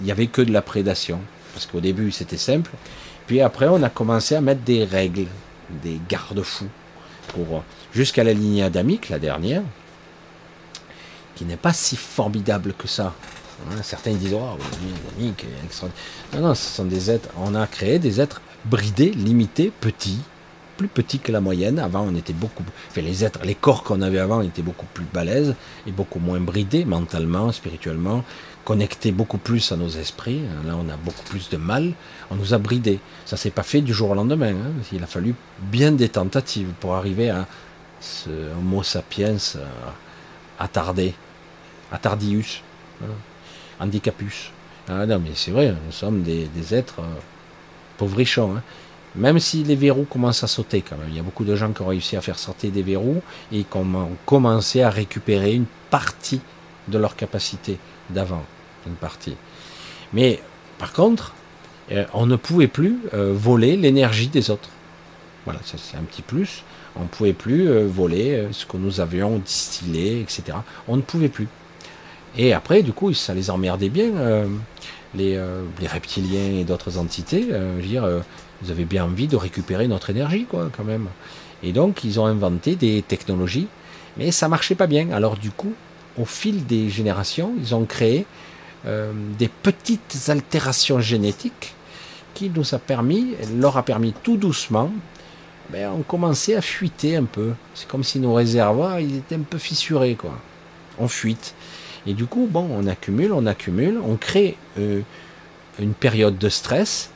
il 0.00 0.06
n'y 0.06 0.12
avait 0.12 0.26
que 0.26 0.42
de 0.42 0.52
la 0.52 0.62
prédation. 0.62 1.20
Parce 1.54 1.66
qu'au 1.66 1.80
début, 1.80 2.12
c'était 2.12 2.36
simple, 2.36 2.70
puis 3.28 3.42
après, 3.42 3.68
on 3.68 3.82
a 3.82 3.90
commencé 3.90 4.34
à 4.34 4.40
mettre 4.40 4.62
des 4.62 4.84
règles, 4.84 5.26
des 5.82 6.00
garde-fous, 6.08 6.70
pour 7.28 7.62
jusqu'à 7.92 8.24
la 8.24 8.32
lignée 8.32 8.62
adamique, 8.62 9.10
la 9.10 9.18
dernière, 9.18 9.62
qui 11.34 11.44
n'est 11.44 11.58
pas 11.58 11.74
si 11.74 11.94
formidable 11.94 12.72
que 12.72 12.88
ça. 12.88 13.14
Hein, 13.70 13.82
certains 13.82 14.14
disent, 14.14 14.32
oh, 14.32 14.56
la 14.58 14.78
lignée 14.78 14.98
adamique 15.12 15.46
extraordinaire. 15.62 16.04
Non, 16.32 16.48
non, 16.48 16.54
ce 16.54 16.74
sont 16.74 16.86
des 16.86 17.10
êtres, 17.10 17.28
on 17.36 17.54
a 17.54 17.66
créé 17.66 17.98
des 17.98 18.18
êtres 18.18 18.40
bridés, 18.64 19.10
limités, 19.10 19.70
petits, 19.78 20.20
plus 20.78 20.88
petits 20.88 21.18
que 21.18 21.30
la 21.30 21.42
moyenne. 21.42 21.78
Avant, 21.78 22.06
on 22.08 22.14
était 22.14 22.32
beaucoup, 22.32 22.64
enfin, 22.88 23.02
les 23.02 23.26
êtres, 23.26 23.40
les 23.44 23.54
corps 23.54 23.82
qu'on 23.82 24.00
avait 24.00 24.20
avant 24.20 24.40
étaient 24.40 24.62
beaucoup 24.62 24.86
plus 24.94 25.04
balèzes 25.04 25.54
et 25.86 25.92
beaucoup 25.92 26.18
moins 26.18 26.40
bridés 26.40 26.86
mentalement, 26.86 27.52
spirituellement 27.52 28.24
connecté 28.68 29.12
beaucoup 29.12 29.38
plus 29.38 29.72
à 29.72 29.76
nos 29.76 29.88
esprits. 29.88 30.42
Là, 30.66 30.76
on 30.76 30.90
a 30.90 30.96
beaucoup 30.98 31.22
plus 31.24 31.48
de 31.48 31.56
mal. 31.56 31.94
On 32.30 32.34
nous 32.34 32.52
a 32.52 32.58
bridés. 32.58 33.00
Ça 33.24 33.38
s'est 33.38 33.50
pas 33.50 33.62
fait 33.62 33.80
du 33.80 33.94
jour 33.94 34.10
au 34.10 34.14
lendemain. 34.14 34.50
Hein. 34.50 34.72
Il 34.92 35.02
a 35.02 35.06
fallu 35.06 35.34
bien 35.58 35.90
des 35.90 36.10
tentatives 36.10 36.68
pour 36.78 36.94
arriver 36.94 37.30
à 37.30 37.46
ce 37.98 38.28
Homo 38.58 38.82
sapiens 38.82 39.38
euh, 39.56 39.64
attardé, 40.58 41.14
attardius, 41.90 42.60
hein. 43.02 43.06
handicapus. 43.80 44.50
Ah, 44.86 45.06
non, 45.06 45.18
mais 45.18 45.30
c'est 45.34 45.50
vrai, 45.50 45.74
nous 45.86 45.92
sommes 45.92 46.22
des, 46.22 46.74
êtres 46.74 47.00
euh, 47.00 47.20
pauvrichons. 47.96 48.54
Hein. 48.54 48.62
Même 49.14 49.38
si 49.38 49.64
les 49.64 49.76
verrous 49.76 50.04
commencent 50.04 50.44
à 50.44 50.46
sauter. 50.46 50.84
Il 51.08 51.16
y 51.16 51.18
a 51.18 51.22
beaucoup 51.22 51.44
de 51.44 51.56
gens 51.56 51.72
qui 51.72 51.80
ont 51.80 51.86
réussi 51.86 52.18
à 52.18 52.20
faire 52.20 52.38
sortir 52.38 52.70
des 52.70 52.82
verrous 52.82 53.22
et 53.50 53.64
qui 53.64 53.76
ont 53.78 54.10
commencé 54.26 54.82
à 54.82 54.90
récupérer 54.90 55.54
une 55.54 55.64
partie 55.88 56.42
de 56.86 56.98
leur 56.98 57.16
capacité 57.16 57.78
d'avant 58.10 58.44
une 58.86 58.94
partie. 58.94 59.36
Mais 60.12 60.40
par 60.78 60.92
contre, 60.92 61.34
euh, 61.92 62.04
on 62.14 62.26
ne 62.26 62.36
pouvait 62.36 62.68
plus 62.68 62.98
euh, 63.14 63.32
voler 63.34 63.76
l'énergie 63.76 64.28
des 64.28 64.50
autres. 64.50 64.68
Voilà, 65.44 65.60
ça 65.64 65.76
c'est 65.78 65.96
un 65.96 66.02
petit 66.02 66.22
plus. 66.22 66.62
On 66.96 67.02
ne 67.02 67.08
pouvait 67.08 67.32
plus 67.32 67.68
euh, 67.68 67.86
voler 67.86 68.48
ce 68.52 68.66
que 68.66 68.76
nous 68.76 69.00
avions 69.00 69.38
distillé, 69.38 70.20
etc. 70.20 70.58
On 70.86 70.96
ne 70.96 71.02
pouvait 71.02 71.28
plus. 71.28 71.48
Et 72.36 72.52
après, 72.52 72.82
du 72.82 72.92
coup, 72.92 73.12
ça 73.14 73.34
les 73.34 73.50
emmerdait 73.50 73.88
bien, 73.88 74.12
les, 75.14 75.40
les, 75.80 75.86
reptiliens 75.86 76.60
et 76.60 76.62
d'autres 76.62 76.98
entités. 76.98 77.46
je 77.50 77.54
veux 77.56 77.82
dire, 77.82 78.06
bien 78.86 79.06
envie 79.06 79.26
de 79.26 79.34
récupérer 79.34 79.88
notre 79.88 80.10
énergie, 80.10 80.44
quoi, 80.44 80.70
quand 80.76 80.84
même. 80.84 81.08
Et 81.62 81.72
donc, 81.72 82.04
ils 82.04 82.20
ont 82.20 82.26
inventé 82.26 82.76
des 82.76 83.02
technologies, 83.02 83.66
mais 84.18 84.30
ça 84.30 84.46
marchait 84.46 84.76
pas 84.76 84.86
bien. 84.86 85.10
Alors, 85.10 85.36
du 85.36 85.50
coup, 85.50 85.72
au 86.18 86.26
fil 86.26 86.66
des 86.66 86.90
générations, 86.90 87.54
ils 87.58 87.74
ont 87.74 87.86
créé 87.86 88.26
euh, 88.86 89.12
des 89.38 89.48
petites 89.48 90.28
altérations 90.28 91.00
génétiques 91.00 91.74
qui 92.34 92.50
nous 92.50 92.74
a 92.74 92.78
permis, 92.78 93.34
leur 93.56 93.76
a 93.76 93.82
permis 93.82 94.12
tout 94.22 94.36
doucement, 94.36 94.92
ben, 95.70 95.90
on 95.90 96.02
commençait 96.02 96.54
à 96.54 96.62
fuiter 96.62 97.16
un 97.16 97.24
peu. 97.24 97.52
C'est 97.74 97.88
comme 97.88 98.04
si 98.04 98.20
nos 98.20 98.34
réservoirs 98.34 98.98
étaient 98.98 99.34
un 99.34 99.40
peu 99.40 99.58
fissurés, 99.58 100.14
quoi. 100.14 100.38
On 100.98 101.08
fuite. 101.08 101.54
Et 102.06 102.14
du 102.14 102.26
coup, 102.26 102.48
bon, 102.50 102.68
on 102.70 102.86
accumule, 102.86 103.32
on 103.32 103.46
accumule, 103.46 103.98
on 104.02 104.16
crée 104.16 104.56
euh, 104.78 105.00
une 105.80 105.94
période 105.94 106.38
de 106.38 106.48
stress 106.48 107.10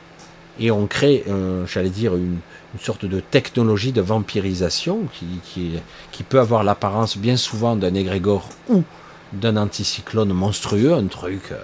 et 0.59 0.69
on 0.69 0.85
crée, 0.85 1.23
j'allais 1.65 1.89
dire, 1.89 2.15
une, 2.15 2.37
sorte 2.79 3.05
de 3.05 3.19
technologie 3.19 3.91
de 3.91 4.01
vampirisation 4.01 5.01
qui, 5.13 5.71
qui 6.11 6.23
peut 6.23 6.39
avoir 6.39 6.63
l'apparence 6.63 7.17
bien 7.17 7.37
souvent 7.37 7.75
d'un 7.75 7.93
égrégore 7.93 8.49
ou 8.67 8.83
d'un 9.33 9.57
anticyclone 9.57 10.33
monstrueux, 10.33 10.93
un 10.93 11.07
truc 11.07 11.51
euh, 11.51 11.57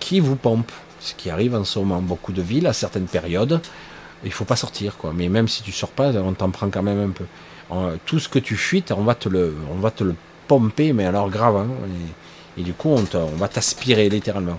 qui 0.00 0.20
vous 0.20 0.36
pompe. 0.36 0.70
Ce 1.00 1.14
qui 1.14 1.30
arrive 1.30 1.54
en 1.54 1.64
ce 1.64 1.78
moment, 1.78 2.02
beaucoup 2.02 2.32
de 2.32 2.42
villes 2.42 2.66
à 2.66 2.72
certaines 2.72 3.06
périodes, 3.06 3.60
il 4.24 4.32
faut 4.32 4.44
pas 4.44 4.56
sortir 4.56 4.96
quoi. 4.96 5.12
Mais 5.14 5.28
même 5.28 5.46
si 5.46 5.62
tu 5.62 5.70
sors 5.70 5.90
pas, 5.90 6.10
on 6.10 6.32
t'en 6.32 6.50
prend 6.50 6.70
quand 6.70 6.82
même 6.82 7.00
un 7.00 7.10
peu. 7.10 7.24
tout 8.04 8.18
ce 8.18 8.28
que 8.28 8.40
tu 8.40 8.56
fuites, 8.56 8.90
on 8.90 9.04
va 9.04 9.14
te 9.14 9.28
le, 9.28 9.56
on 9.70 9.78
va 9.78 9.92
te 9.92 10.02
le 10.02 10.16
pomper, 10.48 10.92
mais 10.92 11.04
alors 11.04 11.30
grave. 11.30 11.56
Hein, 11.56 11.68
et, 12.56 12.62
du 12.62 12.72
coup, 12.72 12.88
on, 12.88 13.36
va 13.36 13.46
t'aspirer 13.46 14.08
littéralement. 14.08 14.58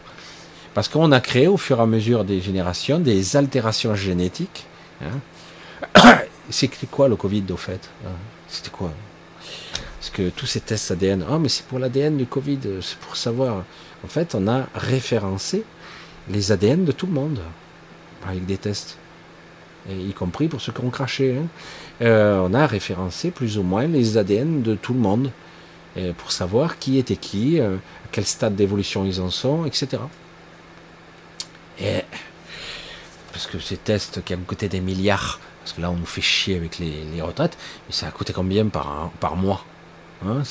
Parce 0.73 0.87
qu'on 0.87 1.11
a 1.11 1.19
créé 1.19 1.47
au 1.47 1.57
fur 1.57 1.79
et 1.79 1.81
à 1.81 1.85
mesure 1.85 2.23
des 2.23 2.39
générations 2.39 2.99
des 2.99 3.35
altérations 3.35 3.95
génétiques. 3.95 4.65
Hein. 5.01 5.99
C'était 6.49 6.87
quoi 6.87 7.09
le 7.09 7.17
Covid 7.17 7.43
au 7.51 7.57
fait 7.57 7.89
hein? 8.05 8.11
C'était 8.47 8.69
quoi? 8.69 8.91
Que 10.13 10.29
tous 10.29 10.47
ces 10.47 10.59
tests 10.59 10.91
ADN, 10.91 11.23
ah 11.29 11.39
mais 11.39 11.49
c'est 11.49 11.65
pour 11.65 11.79
l'ADN 11.79 12.17
du 12.17 12.25
Covid, 12.25 12.59
c'est 12.81 12.97
pour 12.97 13.15
savoir. 13.15 13.63
En 14.03 14.07
fait, 14.07 14.35
on 14.35 14.47
a 14.47 14.67
référencé 14.75 15.63
les 16.29 16.51
ADN 16.51 16.83
de 16.83 16.91
tout 16.91 17.05
le 17.05 17.13
monde 17.13 17.39
avec 18.27 18.45
des 18.45 18.57
tests, 18.57 18.97
y 19.89 20.11
compris 20.13 20.47
pour 20.47 20.61
ceux 20.61 20.73
qui 20.73 20.81
ont 20.81 20.89
craché. 20.89 21.37
Hein. 21.37 21.47
Euh, 22.01 22.39
on 22.43 22.53
a 22.53 22.67
référencé 22.67 23.31
plus 23.31 23.57
ou 23.57 23.63
moins 23.63 23.87
les 23.87 24.17
ADN 24.17 24.61
de 24.61 24.75
tout 24.75 24.93
le 24.93 24.99
monde 24.99 25.31
pour 26.17 26.31
savoir 26.31 26.79
qui 26.79 26.97
était 26.97 27.15
qui, 27.15 27.59
euh, 27.59 27.75
à 27.75 28.07
quel 28.11 28.25
stade 28.25 28.55
d'évolution 28.55 29.05
ils 29.05 29.21
en 29.21 29.29
sont, 29.29 29.65
etc. 29.65 30.01
Et 31.79 32.01
parce 33.31 33.47
que 33.47 33.59
ces 33.59 33.77
tests 33.77 34.23
qui 34.23 34.33
ont 34.35 34.43
coûté 34.45 34.69
des 34.69 34.81
milliards, 34.81 35.39
parce 35.61 35.73
que 35.73 35.81
là 35.81 35.91
on 35.91 35.95
nous 35.95 36.05
fait 36.05 36.21
chier 36.21 36.55
avec 36.55 36.79
les, 36.79 37.21
retraites, 37.21 37.57
mais 37.87 37.93
ça 37.93 38.07
a 38.07 38.11
coûté 38.11 38.33
combien 38.33 38.67
par, 38.67 39.11
par 39.19 39.35
mois? 39.35 39.65
Hein, 40.25 40.43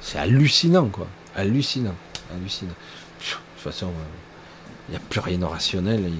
C'est 0.00 0.18
hallucinant, 0.18 0.86
quoi. 0.88 1.06
Hallucinant. 1.34 1.94
Hallucinant. 2.34 2.70
De 2.70 3.24
toute 3.24 3.72
façon, 3.72 3.90
il 4.88 4.92
n'y 4.92 4.96
a 4.96 5.00
plus 5.00 5.20
rien 5.20 5.38
de 5.38 5.44
rationnel. 5.44 6.10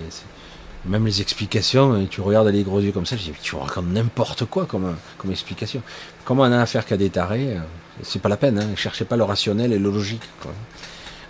Même 0.84 1.04
les 1.04 1.20
explications, 1.20 2.06
tu 2.08 2.20
regardes 2.20 2.48
les 2.48 2.62
gros 2.62 2.80
yeux 2.80 2.92
comme 2.92 3.06
ça, 3.06 3.16
tu 3.42 3.56
racontes 3.56 3.86
n'importe 3.86 4.44
quoi 4.44 4.66
comme, 4.66 4.96
comme 5.18 5.30
explication. 5.32 5.82
Comment 6.24 6.44
on 6.44 6.52
a 6.52 6.60
affaire 6.60 6.86
qu'à 6.86 6.96
des 6.96 7.10
tarés 7.10 7.56
euh, 7.56 7.60
C'est 8.02 8.20
pas 8.20 8.28
la 8.28 8.36
peine, 8.36 8.58
hein, 8.58 8.76
cherchez 8.76 9.04
pas 9.04 9.16
le 9.16 9.24
rationnel 9.24 9.72
et 9.72 9.78
le 9.78 9.90
logique. 9.90 10.22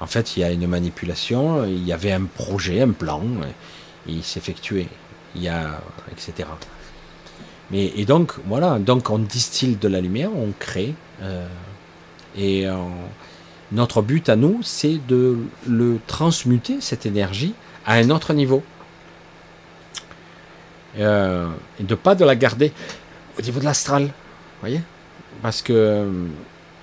En 0.01 0.07
fait, 0.07 0.37
il 0.37 0.41
y 0.41 0.45
a 0.45 0.51
une 0.51 0.67
manipulation, 0.67 1.65
il 1.65 1.87
y 1.87 1.93
avait 1.93 2.13
un 2.13 2.25
projet, 2.25 2.83
un 2.83 2.91
plan, 2.91 3.23
il 4.07 4.23
s'effectuait, 4.23 4.89
il 5.35 5.43
y 5.43 5.49
a, 5.49 5.81
etc. 6.13 6.49
Mais, 7.71 7.93
et 7.97 8.05
donc, 8.05 8.33
voilà, 8.47 8.79
donc 8.79 9.11
on 9.11 9.19
distille 9.19 9.77
de 9.77 9.89
la 9.89 10.01
lumière, 10.01 10.31
on 10.35 10.53
crée, 10.59 10.95
euh, 11.23 11.47
et 12.37 12.67
notre 13.73 14.03
but 14.03 14.29
à 14.29 14.37
nous, 14.37 14.61
c'est 14.63 15.01
de 15.09 15.39
le 15.67 15.99
transmuter, 16.07 16.81
cette 16.81 17.07
énergie, 17.07 17.55
à 17.85 17.95
un 17.95 18.11
autre 18.11 18.33
niveau. 18.35 18.63
Euh, 20.99 21.49
et 21.79 21.83
de 21.83 21.95
pas 21.95 22.15
de 22.15 22.25
la 22.25 22.37
garder 22.37 22.73
au 23.39 23.43
niveau 23.43 23.61
de 23.61 23.65
l'astral, 23.65 24.11
voyez? 24.61 24.81
Parce 25.43 25.61
que 25.63 26.09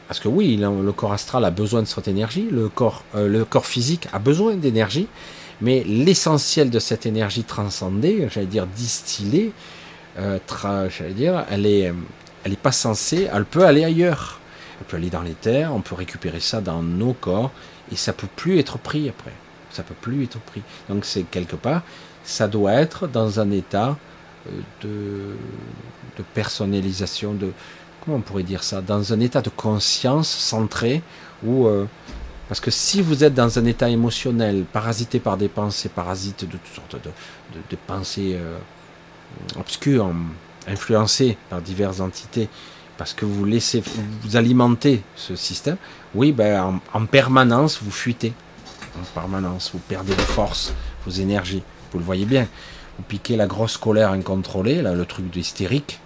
parce 0.08 0.20
que 0.20 0.28
oui, 0.28 0.58
le 0.58 0.92
corps 0.92 1.14
astral 1.14 1.44
a 1.46 1.50
besoin 1.50 1.82
de 1.82 1.88
cette 1.88 2.08
énergie, 2.08 2.48
le 2.52 2.70
corps, 2.70 3.04
euh, 3.16 3.28
le 3.28 3.46
corps 3.46 3.66
physique 3.66 4.08
a 4.14 4.20
besoin 4.20 4.54
d'énergie, 4.54 5.08
mais 5.62 5.84
l'essentiel 5.86 6.70
de 6.70 6.78
cette 6.78 7.06
énergie 7.06 7.44
transcendée, 7.44 8.28
j'allais 8.30 8.46
dire 8.46 8.68
distillée, 8.68 9.54
euh, 10.20 10.40
j'allais 10.90 11.14
dire, 11.14 11.46
elle 11.50 11.66
est, 11.66 11.94
elle 12.44 12.54
est 12.54 12.60
pas 12.60 12.72
censée, 12.72 13.28
elle 13.32 13.46
peut 13.46 13.66
aller 13.66 13.84
ailleurs. 13.84 14.40
Elle 14.80 14.88
peut 14.88 14.98
aller 14.98 15.10
dans 15.10 15.22
les 15.22 15.34
terres, 15.34 15.74
on 15.74 15.82
peut 15.82 15.96
récupérer 15.96 16.40
ça 16.40 16.62
dans 16.62 16.82
nos 16.82 17.14
corps, 17.14 17.52
et 17.92 17.96
ça 17.96 18.14
peut 18.14 18.28
plus 18.36 18.60
être 18.60 18.78
pris 18.78 19.10
après. 19.10 19.34
Ça 19.72 19.84
peut 19.84 19.96
plus 20.00 20.24
être 20.24 20.40
pris. 20.40 20.62
Donc 20.90 21.06
c'est 21.06 21.24
quelque 21.24 21.56
part, 21.56 21.84
ça 22.24 22.48
doit 22.48 22.74
être 22.74 23.08
dans 23.08 23.40
un 23.40 23.52
état 23.52 23.98
euh, 24.48 24.52
de, 24.82 25.36
de 26.18 26.24
personnalisation, 26.34 27.34
de 27.34 27.52
comment 28.04 28.18
on 28.18 28.22
pourrait 28.22 28.44
dire 28.44 28.64
ça, 28.64 28.82
dans 28.82 29.14
un 29.14 29.20
état 29.20 29.42
de 29.42 29.50
conscience 29.50 30.30
centré 30.30 31.02
où 31.44 31.68
euh, 31.68 31.86
parce 32.50 32.60
que 32.60 32.72
si 32.72 33.02
vous 33.02 33.24
êtes 33.24 33.34
dans 33.34 33.58
un 33.58 33.66
état 33.66 33.90
émotionnel, 33.90 34.66
parasité 34.72 35.20
par 35.20 35.38
des 35.38 35.48
pensées, 35.48 35.90
parasite 35.90 36.42
de 36.42 36.52
toutes 36.52 36.76
sortes 36.76 36.96
de, 37.04 37.10
de, 37.70 37.78
pensées 37.88 38.36
euh, 38.36 38.58
obscures, 39.58 40.12
influencées 40.68 41.38
par 41.50 41.62
diverses 41.62 42.00
entités, 42.00 42.50
parce 42.98 43.14
que 43.14 43.26
vous 43.26 43.46
laissez, 43.46 43.84
vous 44.22 44.36
alimentez 44.36 45.02
ce 45.16 45.36
système, 45.36 45.78
oui, 46.16 46.32
ben, 46.32 46.82
en, 46.94 47.00
en 47.00 47.06
permanence, 47.06 47.80
vous 47.82 47.92
fuitez. 47.92 48.34
En 49.00 49.20
permanence, 49.20 49.72
vous 49.74 49.80
perdez 49.80 50.14
vos 50.14 50.22
forces, 50.22 50.74
vos 51.06 51.12
énergies. 51.12 51.64
Vous 51.92 52.00
le 52.00 52.06
voyez 52.06 52.26
bien. 52.26 52.48
Vous 52.98 53.04
piquez 53.04 53.36
la 53.36 53.48
grosse 53.48 53.78
colère 53.78 54.12
incontrôlée, 54.12 54.82
là, 54.82 54.94
le 54.94 55.06
truc 55.06 55.30
d'hystérique, 55.32 56.00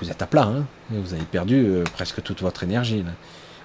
vous 0.00 0.10
êtes 0.10 0.22
à 0.22 0.26
plat. 0.26 0.44
Hein 0.44 0.64
vous 0.90 1.14
avez 1.14 1.24
perdu 1.24 1.66
euh, 1.66 1.84
presque 1.84 2.22
toute 2.22 2.40
votre 2.40 2.62
énergie. 2.62 3.04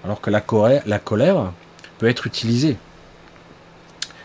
Alors 0.03 0.21
que 0.21 0.29
la 0.29 0.43
la 0.85 0.99
colère 0.99 1.51
peut 1.97 2.07
être 2.07 2.27
utilisée. 2.27 2.77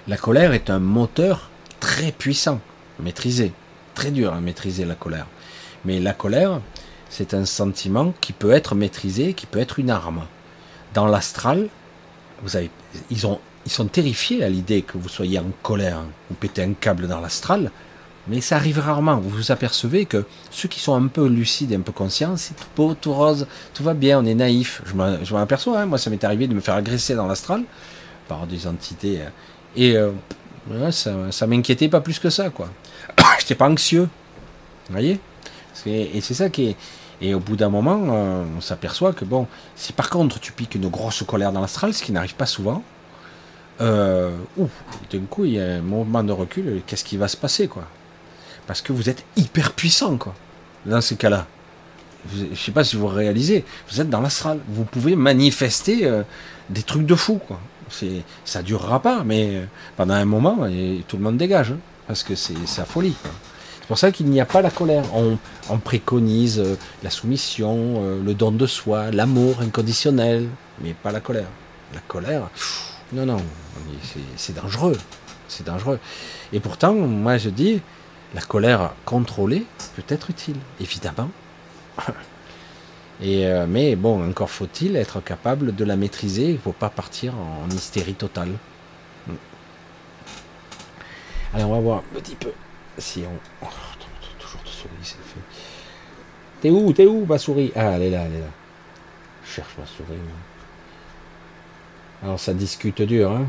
La 0.08 0.16
colère 0.16 0.52
est 0.52 0.70
un 0.70 0.80
moteur 0.80 1.50
très 1.78 2.12
puissant, 2.12 2.60
maîtrisé. 2.98 3.52
Très 4.00 4.12
dur 4.12 4.32
à 4.32 4.40
maîtriser 4.40 4.86
la 4.86 4.94
colère. 4.94 5.26
Mais 5.84 6.00
la 6.00 6.14
colère, 6.14 6.62
c'est 7.10 7.34
un 7.34 7.44
sentiment 7.44 8.14
qui 8.22 8.32
peut 8.32 8.50
être 8.50 8.74
maîtrisé, 8.74 9.34
qui 9.34 9.44
peut 9.44 9.58
être 9.58 9.78
une 9.78 9.90
arme. 9.90 10.22
Dans 10.94 11.04
l'astral, 11.04 11.68
vous 12.42 12.56
avez, 12.56 12.70
ils, 13.10 13.26
ont, 13.26 13.38
ils 13.66 13.70
sont 13.70 13.84
terrifiés 13.84 14.42
à 14.42 14.48
l'idée 14.48 14.80
que 14.80 14.96
vous 14.96 15.10
soyez 15.10 15.38
en 15.38 15.50
colère, 15.62 16.00
vous 16.30 16.36
pétez 16.36 16.62
un 16.62 16.72
câble 16.72 17.08
dans 17.08 17.20
l'astral, 17.20 17.70
mais 18.26 18.40
ça 18.40 18.56
arrive 18.56 18.78
rarement. 18.78 19.16
Vous 19.16 19.28
vous 19.28 19.52
apercevez 19.52 20.06
que 20.06 20.24
ceux 20.50 20.70
qui 20.70 20.80
sont 20.80 20.94
un 20.94 21.08
peu 21.08 21.26
lucides 21.26 21.72
et 21.72 21.76
un 21.76 21.82
peu 21.82 21.92
conscients, 21.92 22.38
c'est 22.38 22.54
tout 22.54 22.68
beau, 22.74 22.94
tout 22.94 23.12
rose, 23.12 23.46
tout 23.74 23.82
va 23.82 23.92
bien, 23.92 24.20
on 24.20 24.24
est 24.24 24.34
naïf. 24.34 24.80
Je 24.86 24.94
m'en 24.94 25.42
aperçois, 25.42 25.78
hein. 25.78 25.84
moi 25.84 25.98
ça 25.98 26.08
m'est 26.08 26.24
arrivé 26.24 26.46
de 26.46 26.54
me 26.54 26.60
faire 26.60 26.74
agresser 26.74 27.14
dans 27.16 27.26
l'astral 27.26 27.64
par 28.28 28.46
des 28.46 28.66
entités. 28.66 29.20
Euh, 29.20 29.28
et 29.76 29.94
euh, 29.94 30.90
ça, 30.90 31.30
ça 31.30 31.46
m'inquiétait 31.46 31.90
pas 31.90 32.00
plus 32.00 32.18
que 32.18 32.30
ça, 32.30 32.48
quoi. 32.48 32.70
J'étais 33.40 33.54
pas 33.54 33.68
anxieux. 33.68 34.08
Vous 34.88 34.92
voyez 34.92 35.20
Et 35.86 36.20
c'est 36.20 36.34
ça 36.34 36.48
qui 36.50 36.68
est. 36.68 36.76
Et 37.22 37.34
au 37.34 37.40
bout 37.40 37.54
d'un 37.54 37.68
moment, 37.68 38.00
euh, 38.08 38.44
on 38.56 38.62
s'aperçoit 38.62 39.12
que 39.12 39.26
bon, 39.26 39.46
si 39.76 39.92
par 39.92 40.08
contre 40.08 40.40
tu 40.40 40.52
piques 40.52 40.74
une 40.74 40.88
grosse 40.88 41.22
colère 41.22 41.52
dans 41.52 41.60
l'astral, 41.60 41.92
ce 41.92 42.02
qui 42.02 42.12
n'arrive 42.12 42.34
pas 42.34 42.46
souvent, 42.46 42.82
euh, 43.82 44.34
d'un 45.12 45.20
coup 45.28 45.44
il 45.44 45.52
y 45.52 45.60
a 45.60 45.74
un 45.74 45.82
moment 45.82 46.24
de 46.24 46.32
recul, 46.32 46.80
qu'est-ce 46.86 47.04
qui 47.04 47.18
va 47.18 47.28
se 47.28 47.36
passer, 47.36 47.68
quoi 47.68 47.86
parce 48.70 48.82
que 48.82 48.92
vous 48.92 49.08
êtes 49.08 49.24
hyper 49.34 49.72
puissant, 49.72 50.16
quoi. 50.16 50.32
Dans 50.86 51.00
ce 51.00 51.14
cas-là. 51.14 51.48
Je 52.32 52.44
ne 52.44 52.54
sais 52.54 52.70
pas 52.70 52.84
si 52.84 52.94
vous 52.94 53.08
réalisez, 53.08 53.64
vous 53.90 54.00
êtes 54.00 54.08
dans 54.08 54.20
l'astral. 54.20 54.60
Vous 54.68 54.84
pouvez 54.84 55.16
manifester 55.16 56.06
euh, 56.06 56.22
des 56.68 56.84
trucs 56.84 57.04
de 57.04 57.16
fou, 57.16 57.40
quoi. 57.44 57.58
C'est, 57.88 58.22
ça 58.44 58.62
durera 58.62 59.02
pas, 59.02 59.24
mais 59.24 59.56
euh, 59.56 59.64
pendant 59.96 60.14
un 60.14 60.24
moment, 60.24 60.68
et 60.68 61.02
tout 61.08 61.16
le 61.16 61.24
monde 61.24 61.36
dégage, 61.36 61.72
hein, 61.72 61.78
parce 62.10 62.24
que 62.24 62.34
c'est, 62.34 62.54
la 62.76 62.84
folie. 62.84 63.14
C'est 63.22 63.86
pour 63.86 63.96
ça 63.96 64.10
qu'il 64.10 64.26
n'y 64.26 64.40
a 64.40 64.44
pas 64.44 64.62
la 64.62 64.70
colère. 64.72 65.04
On, 65.14 65.78
préconise 65.78 66.58
euh, 66.58 66.76
la 67.04 67.10
soumission, 67.10 68.02
le 68.24 68.34
don 68.34 68.50
de 68.50 68.66
soi, 68.66 69.12
l'amour 69.12 69.60
inconditionnel, 69.60 70.48
mais 70.80 70.92
pas 70.92 71.12
la 71.12 71.20
colère. 71.20 71.46
La 71.94 72.00
colère, 72.00 72.50
non, 73.12 73.26
non, 73.26 73.36
c'est 74.36 74.56
dangereux. 74.56 74.98
C'est 75.46 75.64
dangereux. 75.64 76.00
Et 76.52 76.58
pourtant, 76.58 76.94
moi 76.94 77.38
je 77.38 77.48
dis, 77.48 77.80
la 78.34 78.40
colère 78.40 78.92
contrôlée 79.04 79.64
peut 79.94 80.02
être 80.08 80.30
utile, 80.30 80.56
évidemment. 80.80 81.30
Et 83.22 83.46
euh, 83.46 83.66
mais 83.68 83.94
bon, 83.94 84.28
encore 84.28 84.50
faut-il 84.50 84.96
être 84.96 85.22
capable 85.22 85.76
de 85.76 85.84
la 85.84 85.94
maîtriser. 85.94 86.46
Il 86.46 86.54
ne 86.54 86.58
faut 86.58 86.72
pas 86.72 86.90
partir 86.90 87.34
en 87.36 87.70
hystérie 87.70 88.14
totale. 88.14 88.50
Allez, 91.52 91.64
on 91.64 91.72
va 91.72 91.80
voir 91.80 91.98
un 91.98 92.20
petit 92.20 92.36
peu 92.36 92.52
si 92.98 93.24
on. 93.26 93.38
Oh, 93.62 93.68
toujours 94.38 94.62
de 94.62 94.68
souris, 94.68 94.92
c'est 95.02 95.16
fait. 95.16 95.40
T'es 96.60 96.70
où 96.70 96.92
T'es 96.92 97.06
où 97.06 97.24
ma 97.26 97.38
souris? 97.38 97.72
Ah, 97.74 97.92
elle 97.92 98.02
est 98.02 98.10
là, 98.10 98.22
elle 98.26 98.34
est 98.34 98.40
là. 98.40 98.50
Je 99.44 99.50
cherche 99.50 99.76
ma 99.78 99.86
souris. 99.86 100.18
Alors 102.22 102.38
ça 102.38 102.52
discute 102.52 103.02
dur, 103.02 103.32
hein 103.32 103.46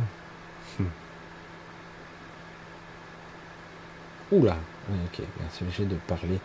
hmm. 0.79 0.85
Oula 4.31 4.57
oui, 4.89 4.97
ok, 5.05 5.25
c'est 5.51 5.63
obligé 5.63 5.85
de 5.85 5.95
parler 6.07 6.39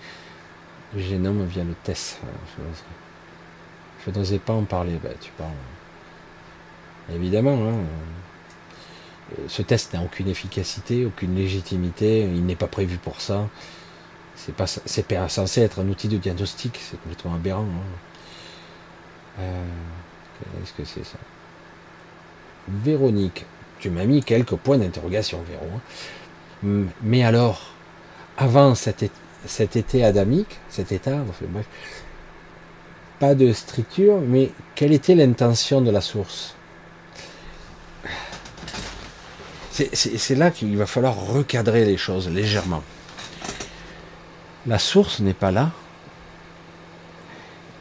du 0.93 1.03
génome 1.03 1.45
via 1.47 1.65
le 1.65 1.75
test. 1.83 2.21
Je 4.05 4.11
n'osais 4.11 4.39
pas 4.39 4.53
en 4.53 4.65
parler. 4.65 4.99
Bah, 5.03 5.11
tu 5.21 5.31
parles. 5.33 5.51
Évidemment, 7.13 7.55
hein. 7.55 7.85
Ce 9.49 9.63
test 9.63 9.93
n'a 9.93 10.03
aucune 10.03 10.29
efficacité, 10.29 11.05
aucune 11.05 11.35
légitimité, 11.35 12.21
il 12.21 12.45
n'est 12.47 12.57
pas 12.57 12.69
prévu 12.69 12.97
pour 12.99 13.21
ça. 13.21 13.49
C'est 14.37 14.55
pas, 14.55 14.67
c'est 14.67 15.29
censé 15.29 15.63
être 15.63 15.81
un 15.81 15.89
outil 15.89 16.09
de 16.09 16.19
diagnostic, 16.19 16.79
c'est 16.81 17.01
complètement 17.01 17.35
aberrant. 17.35 17.63
Hein. 17.63 19.41
Euh, 19.41 19.65
qu'est-ce 20.61 20.73
que 20.73 20.85
c'est 20.85 21.05
ça? 21.05 21.19
Véronique, 22.69 23.47
tu 23.81 23.91
m'as 23.91 24.05
mis 24.05 24.23
quelques 24.23 24.57
points 24.57 24.79
d'interrogation, 24.79 25.43
Véro. 25.49 25.67
Hein. 25.75 26.87
Mais 27.03 27.25
alors, 27.25 27.73
avant 28.37 28.75
cet, 28.75 29.03
été 29.77 30.05
adamique, 30.05 30.59
cet 30.69 30.93
état, 30.93 31.25
pas 33.19 33.35
de 33.35 33.53
structure, 33.53 34.21
mais 34.21 34.51
quelle 34.75 34.93
était 34.93 35.15
l'intention 35.15 35.81
de 35.81 35.91
la 35.91 36.01
source? 36.01 36.55
C'est 39.93 40.35
là 40.35 40.51
qu'il 40.51 40.75
va 40.79 40.87
falloir 40.87 41.15
recadrer 41.15 41.85
les 41.85 41.99
choses 41.99 42.31
légèrement. 42.31 42.83
La 44.67 44.79
source 44.79 45.21
n'est 45.21 45.35
pas 45.35 45.51
là. 45.51 45.71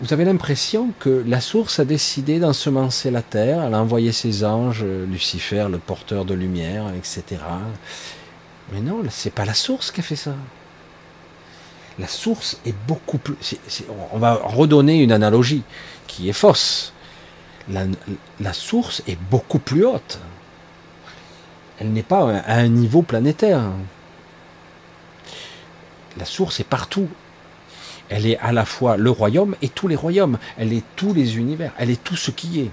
Vous 0.02 0.12
avez 0.12 0.26
l'impression 0.26 0.92
que 1.00 1.24
la 1.26 1.40
source 1.40 1.80
a 1.80 1.86
décidé 1.86 2.40
d'ensemencer 2.40 3.12
la 3.12 3.22
terre, 3.22 3.64
elle 3.64 3.74
a 3.74 3.80
envoyé 3.80 4.12
ses 4.12 4.44
anges, 4.44 4.84
Lucifer, 4.84 5.68
le 5.72 5.78
porteur 5.78 6.26
de 6.26 6.34
lumière, 6.34 6.92
etc. 6.98 7.42
Mais 8.74 8.82
non, 8.82 9.02
c'est 9.10 9.34
pas 9.34 9.46
la 9.46 9.54
source 9.54 9.92
qui 9.92 10.02
a 10.02 10.04
fait 10.04 10.18
ça. 10.18 10.36
La 11.98 12.10
source 12.10 12.60
est 12.66 12.76
beaucoup 12.88 13.20
plus. 13.20 13.36
on 14.12 14.20
va 14.20 14.34
redonner 14.34 15.02
une 15.02 15.14
analogie 15.14 15.64
qui 16.08 16.28
est 16.28 16.34
fausse. 16.34 16.92
la 17.70 18.54
source 18.54 19.02
est 19.08 19.18
beaucoup 19.32 19.60
plus 19.60 19.86
haute 19.86 20.20
elle 21.80 21.92
n'est 21.92 22.04
pas 22.04 22.30
à 22.32 22.56
un 22.56 22.68
niveau 22.68 23.02
planétaire. 23.02 23.62
La 26.18 26.26
source 26.26 26.60
est 26.60 26.66
partout. 26.66 27.08
Elle 28.10 28.28
est 28.28 28.38
à 28.38 28.52
la 28.52 28.66
fois 28.66 28.98
le 28.98 29.10
royaume 29.10 29.56
et 29.62 29.70
tous 29.70 29.88
les 29.88 29.96
royaumes. 29.96 30.38
Elle 30.58 30.74
est 30.74 30.84
tous 30.96 31.14
les 31.14 31.38
univers. 31.38 31.72
Elle 31.78 31.90
est 31.90 32.04
tout 32.04 32.16
ce 32.16 32.32
qui 32.32 32.62
est. 32.62 32.72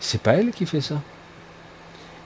C'est 0.00 0.20
pas 0.20 0.34
elle 0.34 0.50
qui 0.50 0.66
fait 0.66 0.80
ça. 0.80 1.00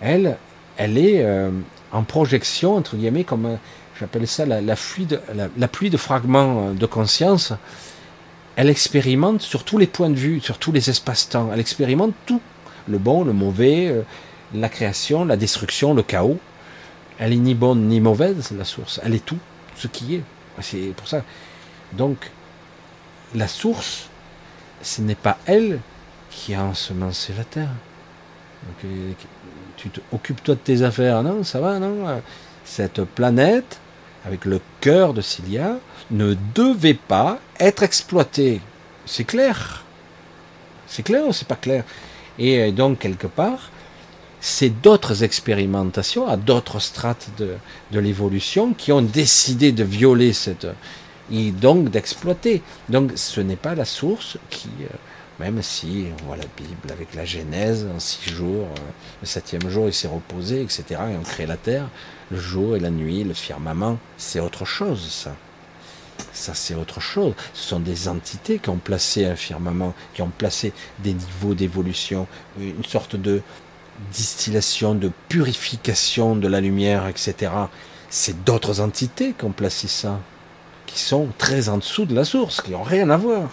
Elle, 0.00 0.36
elle 0.76 0.98
est 0.98 1.22
euh, 1.24 1.50
en 1.92 2.02
projection 2.02 2.76
entre 2.76 2.96
guillemets 2.96 3.24
comme 3.24 3.46
euh, 3.46 3.56
j'appelle 3.98 4.26
ça 4.26 4.46
la, 4.46 4.76
pluie 4.76 5.90
de 5.90 5.96
fragments 5.96 6.68
euh, 6.68 6.72
de 6.72 6.86
conscience. 6.86 7.52
Elle 8.56 8.68
expérimente 8.68 9.40
sur 9.40 9.64
tous 9.64 9.78
les 9.78 9.86
points 9.86 10.10
de 10.10 10.16
vue, 10.16 10.40
sur 10.40 10.58
tous 10.58 10.72
les 10.72 10.90
espaces-temps. 10.90 11.50
Elle 11.52 11.60
expérimente 11.60 12.12
tout, 12.26 12.40
le 12.88 12.98
bon, 12.98 13.24
le 13.24 13.32
mauvais, 13.32 13.94
la 14.54 14.68
création, 14.68 15.24
la 15.24 15.36
destruction, 15.36 15.94
le 15.94 16.02
chaos. 16.02 16.38
Elle 17.18 17.32
est 17.32 17.36
ni 17.36 17.54
bonne 17.54 17.86
ni 17.86 18.00
mauvaise, 18.00 18.50
la 18.56 18.64
source. 18.64 19.00
Elle 19.04 19.14
est 19.14 19.24
tout, 19.24 19.38
ce 19.76 19.88
qui 19.88 20.16
est. 20.16 20.22
C'est 20.60 20.92
pour 20.96 21.08
ça. 21.08 21.22
Donc, 21.92 22.30
la 23.34 23.48
source, 23.48 24.08
ce 24.82 25.00
n'est 25.02 25.14
pas 25.14 25.38
elle 25.46 25.80
qui 26.30 26.54
a 26.54 26.62
ensemencé 26.62 27.32
la 27.36 27.44
terre. 27.44 27.70
Euh, 28.84 29.12
tu 29.76 29.90
occupes-toi 30.12 30.54
de 30.54 30.60
tes 30.60 30.82
affaires, 30.82 31.22
non 31.22 31.44
Ça 31.44 31.60
va, 31.60 31.78
non 31.78 32.20
Cette 32.64 33.04
planète, 33.04 33.80
avec 34.26 34.44
le 34.44 34.60
cœur 34.80 35.14
de 35.14 35.20
Cilia, 35.20 35.76
ne 36.10 36.34
devait 36.54 36.94
pas 36.94 37.38
être 37.58 37.82
exploitée. 37.82 38.60
C'est 39.06 39.24
clair. 39.24 39.84
C'est 40.86 41.02
clair 41.02 41.26
ou 41.26 41.32
c'est 41.32 41.48
pas 41.48 41.56
clair? 41.56 41.84
Et 42.38 42.58
euh, 42.60 42.72
donc, 42.72 42.98
quelque 42.98 43.26
part, 43.26 43.70
c'est 44.40 44.70
d'autres 44.70 45.22
expérimentations 45.22 46.26
à 46.26 46.36
d'autres 46.36 46.80
strates 46.80 47.28
de, 47.38 47.56
l'évolution 47.98 48.72
qui 48.72 48.92
ont 48.92 49.02
décidé 49.02 49.72
de 49.72 49.84
violer 49.84 50.32
cette 50.32 50.66
et 51.32 51.52
donc 51.52 51.90
d'exploiter. 51.90 52.62
Donc 52.88 53.12
ce 53.14 53.40
n'est 53.40 53.56
pas 53.56 53.74
la 53.74 53.84
source 53.84 54.38
qui, 54.48 54.68
euh, 54.80 54.88
même 55.38 55.62
si 55.62 56.06
on 56.20 56.26
voit 56.26 56.36
la 56.36 56.46
Bible 56.56 56.90
avec 56.90 57.14
la 57.14 57.24
Genèse 57.24 57.86
en 57.94 58.00
six 58.00 58.30
jours, 58.30 58.66
euh, 58.66 58.80
le 59.20 59.26
septième 59.26 59.68
jour 59.68 59.86
il 59.86 59.94
s'est 59.94 60.08
reposé, 60.08 60.62
etc. 60.62 60.84
Et 60.90 61.16
on 61.16 61.22
crée 61.22 61.46
la 61.46 61.56
terre, 61.56 61.88
le 62.30 62.38
jour 62.38 62.74
et 62.76 62.80
la 62.80 62.90
nuit, 62.90 63.22
le 63.22 63.34
firmament, 63.34 63.98
c'est 64.16 64.40
autre 64.40 64.64
chose 64.64 65.08
ça. 65.08 65.34
Ça, 66.32 66.52
c'est 66.54 66.74
autre 66.74 67.00
chose. 67.00 67.32
Ce 67.54 67.68
sont 67.68 67.80
des 67.80 68.06
entités 68.06 68.58
qui 68.58 68.68
ont 68.68 68.76
placé 68.76 69.24
un 69.24 69.36
firmament, 69.36 69.94
qui 70.12 70.20
ont 70.20 70.30
placé 70.36 70.72
des 70.98 71.14
niveaux 71.14 71.54
d'évolution, 71.54 72.26
une 72.58 72.84
sorte 72.84 73.16
de, 73.16 73.40
distillation, 74.12 74.94
de 74.94 75.10
purification 75.28 76.36
de 76.36 76.48
la 76.48 76.60
lumière, 76.60 77.06
etc. 77.06 77.52
C'est 78.08 78.44
d'autres 78.44 78.80
entités 78.80 79.34
qui 79.38 79.44
ont 79.44 79.52
placé 79.52 79.88
ça, 79.88 80.20
qui 80.86 80.98
sont 80.98 81.28
très 81.38 81.68
en 81.68 81.78
dessous 81.78 82.04
de 82.04 82.14
la 82.14 82.24
source, 82.24 82.60
qui 82.60 82.72
n'ont 82.72 82.82
rien 82.82 83.10
à 83.10 83.16
voir. 83.16 83.50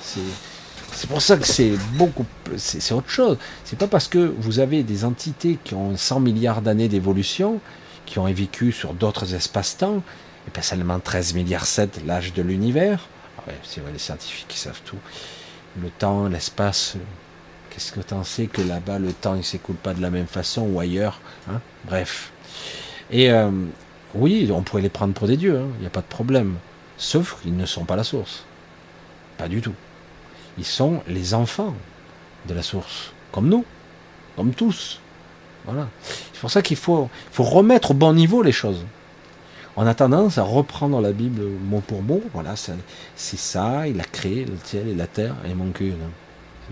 C'est 0.00 1.08
pour 1.08 1.20
ça 1.20 1.36
que 1.36 1.46
c'est 1.46 1.72
beaucoup, 1.94 2.24
c'est 2.56 2.92
autre 2.92 3.10
chose. 3.10 3.36
C'est 3.64 3.78
pas 3.78 3.86
parce 3.86 4.08
que 4.08 4.34
vous 4.38 4.58
avez 4.58 4.82
des 4.82 5.04
entités 5.04 5.58
qui 5.62 5.74
ont 5.74 5.96
100 5.96 6.20
milliards 6.20 6.62
d'années 6.62 6.88
d'évolution, 6.88 7.60
qui 8.06 8.18
ont 8.18 8.24
vécu 8.24 8.72
sur 8.72 8.94
d'autres 8.94 9.34
espaces-temps, 9.34 10.02
et 10.46 10.50
pas 10.50 10.62
seulement 10.62 10.98
13 10.98 11.34
milliards 11.34 11.66
7, 11.66 12.00
l'âge 12.06 12.32
de 12.32 12.42
l'univers. 12.42 13.06
Ah 13.38 13.52
c'est 13.62 13.80
vrai, 13.80 13.92
les 13.92 13.98
scientifiques 13.98 14.48
qui 14.48 14.58
savent 14.58 14.80
tout. 14.84 14.96
Le 15.80 15.90
temps, 15.90 16.28
l'espace, 16.28 16.96
est-ce 17.78 17.92
que 17.92 18.00
tu 18.00 18.12
en 18.12 18.24
sais 18.24 18.48
que 18.48 18.60
là-bas, 18.60 18.98
le 18.98 19.12
temps, 19.12 19.36
il 19.36 19.44
s'écoule 19.44 19.76
pas 19.76 19.94
de 19.94 20.02
la 20.02 20.10
même 20.10 20.26
façon 20.26 20.62
ou 20.62 20.80
ailleurs 20.80 21.20
hein? 21.48 21.60
Bref. 21.84 22.32
Et 23.12 23.30
euh, 23.30 23.52
oui, 24.16 24.50
on 24.52 24.62
pourrait 24.62 24.82
les 24.82 24.88
prendre 24.88 25.14
pour 25.14 25.28
des 25.28 25.36
dieux, 25.36 25.58
hein, 25.58 25.68
il 25.76 25.82
n'y 25.82 25.86
a 25.86 25.90
pas 25.90 26.00
de 26.00 26.06
problème. 26.06 26.56
Sauf 26.96 27.40
qu'ils 27.40 27.56
ne 27.56 27.66
sont 27.66 27.84
pas 27.84 27.94
la 27.94 28.02
source. 28.02 28.44
Pas 29.36 29.46
du 29.46 29.60
tout. 29.60 29.74
Ils 30.58 30.64
sont 30.64 31.02
les 31.06 31.34
enfants 31.34 31.72
de 32.48 32.54
la 32.54 32.62
source, 32.62 33.12
comme 33.30 33.48
nous, 33.48 33.64
comme 34.34 34.52
tous. 34.54 34.98
Voilà. 35.64 35.86
C'est 36.02 36.40
pour 36.40 36.50
ça 36.50 36.62
qu'il 36.62 36.76
faut, 36.76 37.08
faut 37.30 37.44
remettre 37.44 37.92
au 37.92 37.94
bon 37.94 38.12
niveau 38.12 38.42
les 38.42 38.50
choses. 38.50 38.84
On 39.76 39.86
a 39.86 39.94
tendance 39.94 40.36
à 40.36 40.42
reprendre 40.42 41.00
la 41.00 41.12
Bible 41.12 41.42
mot 41.62 41.80
pour 41.86 42.02
mot. 42.02 42.24
Voilà, 42.34 42.54
c'est 42.56 43.38
ça, 43.38 43.86
il 43.86 44.00
a 44.00 44.04
créé 44.04 44.44
le 44.46 44.54
ciel 44.64 44.88
et 44.88 44.96
la 44.96 45.06
terre 45.06 45.36
et 45.48 45.54
mon 45.54 45.70
cul. 45.70 45.92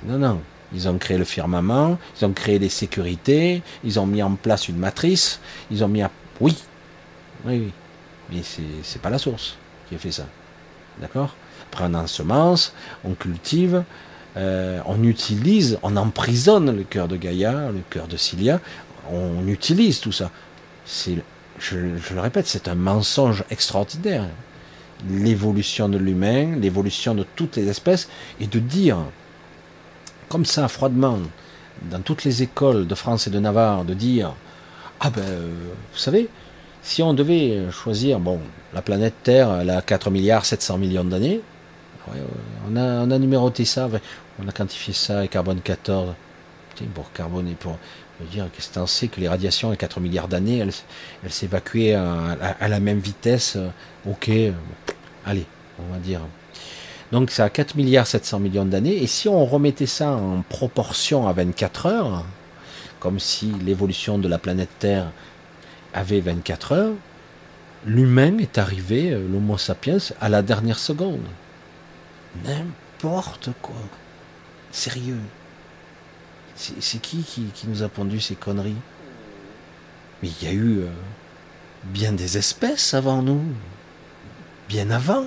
Non, 0.04 0.18
non, 0.18 0.40
ils 0.72 0.88
ont 0.88 0.98
créé 0.98 1.18
le 1.18 1.24
firmament, 1.24 1.98
ils 2.18 2.24
ont 2.24 2.32
créé 2.32 2.58
des 2.58 2.68
sécurités, 2.68 3.62
ils 3.84 4.00
ont 4.00 4.06
mis 4.06 4.22
en 4.22 4.34
place 4.34 4.68
une 4.68 4.78
matrice, 4.78 5.40
ils 5.70 5.84
ont 5.84 5.88
mis 5.88 6.02
à... 6.02 6.10
Oui, 6.40 6.56
oui, 7.44 7.58
oui. 7.58 7.72
Mais 8.30 8.42
c'est 8.82 9.00
pas 9.00 9.10
la 9.10 9.18
source 9.18 9.56
qui 9.88 9.94
a 9.94 9.98
fait 9.98 10.10
ça. 10.10 10.26
D'accord? 11.00 11.36
Après, 11.70 11.84
on 11.86 11.94
ensemence, 11.94 12.74
on 13.04 13.14
cultive, 13.14 13.84
euh, 14.36 14.80
on 14.86 15.02
utilise, 15.04 15.78
on 15.82 15.96
emprisonne 15.96 16.76
le 16.76 16.82
cœur 16.82 17.06
de 17.08 17.16
Gaïa, 17.16 17.70
le 17.70 17.82
cœur 17.88 18.08
de 18.08 18.16
Cilia, 18.16 18.60
on 19.10 19.46
utilise 19.46 20.00
tout 20.00 20.12
ça. 20.12 20.30
Je, 20.86 21.12
je 21.58 22.14
le 22.14 22.20
répète, 22.20 22.46
c'est 22.46 22.68
un 22.68 22.74
mensonge 22.74 23.44
extraordinaire. 23.50 24.26
L'évolution 25.08 25.88
de 25.88 25.98
l'humain, 25.98 26.56
l'évolution 26.56 27.14
de 27.14 27.24
toutes 27.36 27.56
les 27.56 27.68
espèces, 27.68 28.08
et 28.40 28.46
de 28.46 28.58
dire 28.58 28.98
comme 30.28 30.44
ça, 30.44 30.68
froidement, 30.68 31.18
dans 31.90 32.00
toutes 32.00 32.24
les 32.24 32.42
écoles 32.42 32.86
de 32.86 32.94
France 32.94 33.26
et 33.26 33.30
de 33.30 33.38
Navarre, 33.38 33.84
de 33.84 33.94
dire 33.94 34.34
Ah 35.00 35.10
ben, 35.10 35.22
euh, 35.22 35.52
vous 35.92 35.98
savez, 35.98 36.28
si 36.82 37.02
on 37.02 37.14
devait 37.14 37.70
choisir, 37.70 38.20
bon, 38.20 38.40
la 38.74 38.82
planète 38.82 39.14
Terre, 39.22 39.58
elle 39.60 39.70
a 39.70 39.82
4 39.82 40.10
milliards 40.10 40.44
700 40.44 40.78
millions 40.78 41.04
d'années, 41.04 41.40
on, 42.68 42.76
a, 42.76 43.04
on 43.04 43.10
a 43.10 43.18
numéroté 43.18 43.64
ça, 43.64 43.88
on 44.42 44.48
a 44.48 44.52
quantifié 44.52 44.94
ça 44.94 45.18
avec 45.18 45.30
carbone 45.32 45.60
14. 45.60 46.14
pour 46.94 47.12
carbone 47.12 47.48
et 47.48 47.54
pour 47.54 47.78
dire, 48.30 48.48
qu'est-ce 48.52 48.70
que 48.70 48.86
sait 48.86 49.08
que 49.08 49.20
les 49.20 49.28
radiations 49.28 49.70
à 49.70 49.76
4 49.76 50.00
milliards 50.00 50.28
d'années, 50.28 50.58
elles, 50.58 50.72
elles 51.24 51.32
s'évacuaient 51.32 51.94
à, 51.94 52.36
à, 52.60 52.68
la 52.68 52.80
même 52.80 52.98
vitesse, 52.98 53.58
ok, 54.08 54.30
allez, 55.24 55.46
on 55.78 55.92
va 55.92 55.98
dire 55.98 56.20
donc 57.16 57.30
ça 57.30 57.44
a 57.44 57.48
4 57.48 57.76
milliards 57.76 58.06
700 58.06 58.40
millions 58.40 58.66
d'années. 58.66 59.02
Et 59.02 59.06
si 59.06 59.26
on 59.26 59.46
remettait 59.46 59.86
ça 59.86 60.10
en 60.10 60.42
proportion 60.42 61.26
à 61.26 61.32
24 61.32 61.86
heures, 61.86 62.26
comme 63.00 63.18
si 63.18 63.52
l'évolution 63.64 64.18
de 64.18 64.28
la 64.28 64.36
planète 64.36 64.68
Terre 64.78 65.10
avait 65.94 66.20
24 66.20 66.72
heures, 66.72 66.92
l'humain 67.86 68.36
est 68.36 68.58
arrivé, 68.58 69.12
euh, 69.12 69.26
l'Homo 69.26 69.56
sapiens, 69.56 69.96
à 70.20 70.28
la 70.28 70.42
dernière 70.42 70.78
seconde. 70.78 71.22
N'importe 72.44 73.48
quoi. 73.62 73.76
Sérieux. 74.70 75.20
C'est 76.54 77.00
qui, 77.00 77.22
qui, 77.22 77.66
nous 77.66 77.82
a 77.82 77.88
pondu 77.88 78.20
ces 78.20 78.34
conneries? 78.34 78.76
Mais 80.22 80.28
il 80.28 80.46
y 80.46 80.50
a 80.50 80.52
eu 80.52 80.80
euh, 80.80 80.90
bien 81.84 82.12
des 82.12 82.36
espèces 82.36 82.92
avant 82.92 83.22
nous. 83.22 83.40
Bien 84.68 84.90
avant 84.90 85.24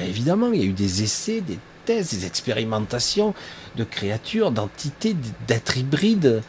évidemment, 0.00 0.52
il 0.52 0.60
y 0.60 0.64
a 0.64 0.66
eu 0.66 0.72
des 0.72 1.02
essais, 1.02 1.40
des 1.40 1.58
tests, 1.84 2.14
des 2.14 2.26
expérimentations 2.26 3.34
de 3.76 3.84
créatures, 3.84 4.50
d'entités, 4.50 5.16
d'êtres 5.46 5.78
hybrides. 5.78 6.42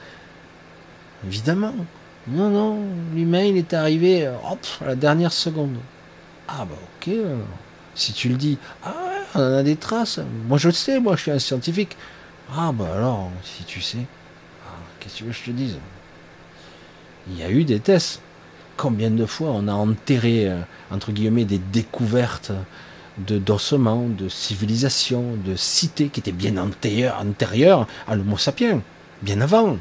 Évidemment. 1.25 1.75
Non, 2.27 2.49
non, 2.49 2.79
l'humain, 3.15 3.43
il 3.43 3.57
est 3.57 3.73
arrivé 3.73 4.27
hop, 4.27 4.59
à 4.81 4.85
la 4.85 4.95
dernière 4.95 5.33
seconde. 5.33 5.77
Ah 6.47 6.65
bah 6.65 6.75
ok, 6.75 7.13
si 7.95 8.13
tu 8.13 8.29
le 8.29 8.35
dis, 8.35 8.57
ah 8.83 8.93
on 9.35 9.39
en 9.39 9.57
a 9.57 9.63
des 9.63 9.75
traces. 9.75 10.19
Moi 10.47 10.57
je 10.57 10.67
le 10.67 10.73
sais, 10.73 10.99
moi 10.99 11.15
je 11.15 11.21
suis 11.21 11.31
un 11.31 11.39
scientifique. 11.39 11.95
Ah 12.55 12.71
bah 12.71 12.89
alors, 12.95 13.31
si 13.43 13.63
tu 13.63 13.81
sais, 13.81 14.05
ah, 14.65 14.71
qu'est-ce 14.99 15.13
que 15.13 15.17
tu 15.19 15.23
veux 15.25 15.31
que 15.31 15.37
je 15.37 15.43
te 15.43 15.51
dise? 15.51 15.77
Il 17.29 17.37
y 17.37 17.43
a 17.43 17.49
eu 17.49 17.63
des 17.63 17.79
tests. 17.79 18.21
Combien 18.77 19.11
de 19.11 19.25
fois 19.25 19.49
on 19.49 19.67
a 19.67 19.73
enterré, 19.73 20.47
euh, 20.47 20.61
entre 20.89 21.11
guillemets, 21.11 21.45
des 21.45 21.57
découvertes 21.57 22.51
de 23.27 23.37
d'ossements, 23.37 24.07
de 24.07 24.29
civilisation, 24.29 25.23
de 25.45 25.55
cités 25.55 26.09
qui 26.09 26.19
étaient 26.19 26.31
bien 26.31 26.57
antérieures, 26.57 27.87
à 28.07 28.15
l'Homo 28.15 28.37
sapiens, 28.37 28.81
bien 29.21 29.41
avant. 29.41 29.77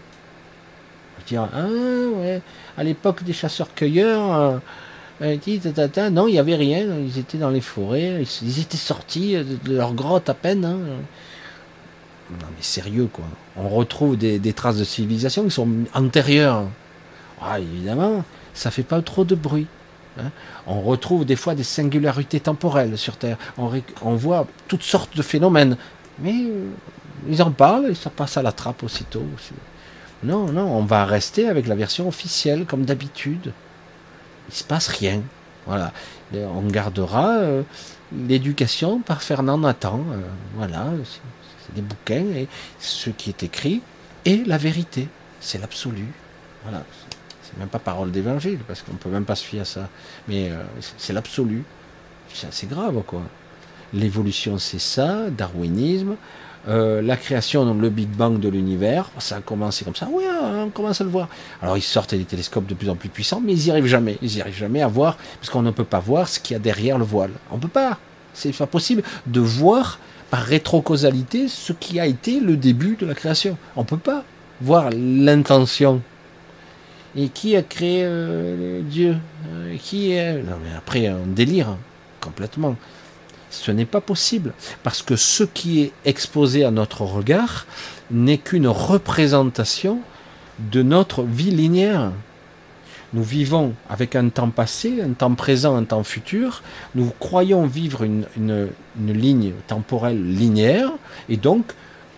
dire, 1.27 1.49
ah 1.53 1.67
ouais, 2.17 2.43
à 2.77 2.85
l'époque 2.85 3.23
des 3.25 3.33
chasseurs-cueilleurs, 3.33 4.61
euh, 5.21 5.37
non, 6.11 6.29
il 6.29 6.33
n'y 6.33 6.39
avait 6.39 6.55
rien, 6.55 6.87
ils 7.01 7.19
étaient 7.19 7.39
dans 7.39 7.51
les 7.51 7.61
forêts, 7.61 8.23
ils 8.43 8.61
étaient 8.61 8.77
sortis 8.77 9.37
de 9.37 9.77
leur 9.77 9.95
grotte 9.95 10.29
à 10.29 10.35
peine. 10.35 10.65
Hein. 10.65 10.79
Non 12.31 12.47
mais 12.55 12.63
sérieux 12.63 13.09
quoi. 13.11 13.25
On 13.57 13.69
retrouve 13.69 14.17
des, 14.17 14.53
traces 14.53 14.77
de 14.77 14.85
civilisation 14.85 15.45
qui 15.45 15.51
sont 15.51 15.69
antérieures. 15.95 16.67
Ah, 17.41 17.59
évidemment, 17.59 18.25
ça 18.53 18.71
fait 18.71 18.83
pas 18.83 19.01
trop 19.01 19.25
de 19.25 19.35
bruit. 19.35 19.67
Hein. 20.19 20.31
On 20.67 20.81
retrouve 20.81 21.25
des 21.25 21.37
fois 21.37 21.55
des 21.55 21.65
singularités 21.65 22.41
temporelles 22.41 22.97
sur 22.99 23.17
Terre. 23.17 23.37
On, 23.57 24.15
voit 24.15 24.47
toutes 24.67 24.83
sortes 24.83 25.17
de 25.17 25.23
phénomènes. 25.23 25.77
Mais 26.19 26.35
euh, 26.35 26.69
ils 27.29 27.43
en 27.43 27.51
parlent 27.51 27.91
et 27.91 27.95
ça 27.95 28.11
passe 28.11 28.37
à 28.37 28.43
la 28.43 28.53
trappe 28.53 28.83
aussitôt. 28.83 29.25
Non, 30.23 30.51
non, 30.53 30.67
on 30.77 30.85
va 30.85 31.05
rester 31.05 31.49
avec 31.49 31.67
la 31.67 31.75
version 31.75 32.09
officielle 32.09 32.67
comme 32.67 32.85
d'habitude. 32.85 33.53
Il 34.49 34.55
se 34.55 34.65
passe 34.65 34.89
rien. 34.89 35.23
Voilà. 35.67 35.93
On 36.33 36.63
gardera 36.63 37.37
euh, 37.39 37.63
l'éducation 38.13 39.01
par 39.01 39.23
Fernand 39.23 39.59
Nathan. 39.59 40.01
Euh, 40.13 40.21
voilà 40.57 40.87
des 41.75 41.83
bouquins, 41.83 42.27
et 42.35 42.49
ce 42.79 43.11
qui 43.11 43.31
est 43.31 43.43
écrit 43.43 43.83
est 44.25 44.47
la 44.47 44.59
vérité. 44.59 45.09
C'est 45.41 45.59
l'absolu. 45.59 46.07
Voilà. 46.65 46.85
C'est 47.49 47.59
même 47.59 47.69
pas 47.69 47.79
parole 47.79 48.11
d'évangile, 48.11 48.59
parce 48.67 48.83
qu'on 48.83 48.95
peut 48.95 49.09
même 49.09 49.25
pas 49.25 49.35
se 49.35 49.45
fier 49.45 49.61
à 49.61 49.65
ça. 49.65 49.89
Mais 50.29 50.51
euh, 50.51 50.63
c'est 50.97 51.13
l'absolu. 51.13 51.65
C'est 52.33 52.69
grave, 52.69 53.03
quoi. 53.07 53.23
L'évolution, 53.95 54.59
c'est 54.59 54.81
ça, 54.81 55.31
darwinisme. 55.31 56.17
Euh, 56.69 57.01
la 57.01 57.17
création, 57.17 57.65
donc 57.65 57.81
le 57.81 57.89
Big 57.89 58.09
Bang 58.09 58.39
de 58.39 58.49
l'univers, 58.49 59.11
ça 59.19 59.37
a 59.37 59.41
commencé 59.41 59.85
comme 59.85 59.95
ça. 59.95 60.09
Oui, 60.13 60.25
on 60.29 60.69
commence 60.69 61.01
à 61.01 61.05
le 61.05 61.11
voir. 61.11 61.29
Alors 61.63 61.79
ils 61.79 61.83
sortent 61.83 62.15
des 62.15 62.25
télescopes 62.25 62.67
de 62.67 62.75
plus 62.75 62.91
en 62.91 62.97
plus 62.97 63.09
puissants, 63.09 63.41
mais 63.43 63.55
ils 63.55 63.65
n'y 63.65 63.71
arrivent 63.71 63.87
jamais. 63.87 64.19
Ils 64.21 64.35
n'y 64.35 64.41
arrivent 64.43 64.57
jamais 64.57 64.83
à 64.83 64.89
voir, 64.89 65.17
parce 65.41 65.49
qu'on 65.49 65.63
ne 65.63 65.71
peut 65.71 65.85
pas 65.85 66.01
voir 66.01 66.29
ce 66.29 66.39
qu'il 66.41 66.55
y 66.55 66.57
a 66.57 66.59
derrière 66.59 66.99
le 66.99 67.05
voile. 67.05 67.31
On 67.51 67.57
ne 67.57 67.63
peut 67.63 67.69
pas. 67.69 67.99
C'est 68.35 68.55
pas 68.55 68.67
possible 68.67 69.03
de 69.27 69.41
voir 69.41 69.99
par 70.31 70.41
rétrocausalité 70.41 71.49
ce 71.49 71.73
qui 71.73 71.99
a 71.99 72.07
été 72.07 72.41
le 72.41 72.57
début 72.57 72.97
de 72.97 73.07
la 73.07 73.15
création. 73.15 73.57
On 73.75 73.81
ne 73.81 73.87
peut 73.87 73.97
pas 73.97 74.25
voir 74.61 74.91
l'intention. 74.91 76.03
Et 77.17 77.29
qui 77.29 77.57
a 77.57 77.63
créé 77.63 78.03
euh, 78.05 78.83
Dieu? 78.83 79.17
Euh, 79.49 79.77
Qui 79.79 80.13
est 80.13 80.35
Non 80.43 80.57
mais 80.63 80.77
après 80.77 81.09
on 81.09 81.27
délire 81.27 81.71
hein, 81.71 81.79
complètement. 82.21 82.77
Ce 83.51 83.71
n'est 83.71 83.87
pas 83.87 84.01
possible 84.01 84.53
parce 84.83 85.03
que 85.03 85.17
ce 85.17 85.43
qui 85.43 85.81
est 85.81 85.93
exposé 86.05 86.65
à 86.65 86.71
notre 86.71 87.03
regard 87.03 87.67
n'est 88.11 88.39
qu'une 88.39 88.69
représentation 88.69 90.01
de 90.59 90.83
notre 90.83 91.23
vie 91.23 91.51
linéaire. 91.51 92.13
Nous 93.15 93.23
vivons 93.23 93.73
avec 93.89 94.17
un 94.17 94.29
temps 94.29 94.51
passé, 94.51 95.01
un 95.03 95.13
temps 95.13 95.35
présent, 95.35 95.77
un 95.77 95.85
temps 95.85 96.05
futur. 96.05 96.63
Nous 96.95 97.11
croyons 97.19 97.67
vivre 97.67 98.03
une, 98.05 98.27
ligne 98.99 99.53
temporelle 99.67 100.23
linéaire, 100.23 100.91
et 101.31 101.39
donc 101.39 101.73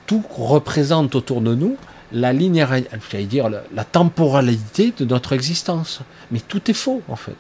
tout 0.07 0.25
représente 0.29 1.15
autour 1.15 1.43
de 1.43 1.55
nous 1.55 1.77
la 2.13 2.33
linéaire, 2.33 2.75
j'allais 3.11 3.25
dire 3.25 3.49
la, 3.49 3.85
temporalité 3.85 4.93
de 4.97 5.05
notre 5.05 5.33
existence. 5.33 6.01
Mais 6.31 6.41
tout 6.41 6.71
est 6.71 6.75
faux 6.75 7.03
en 7.09 7.17
fait. 7.17 7.37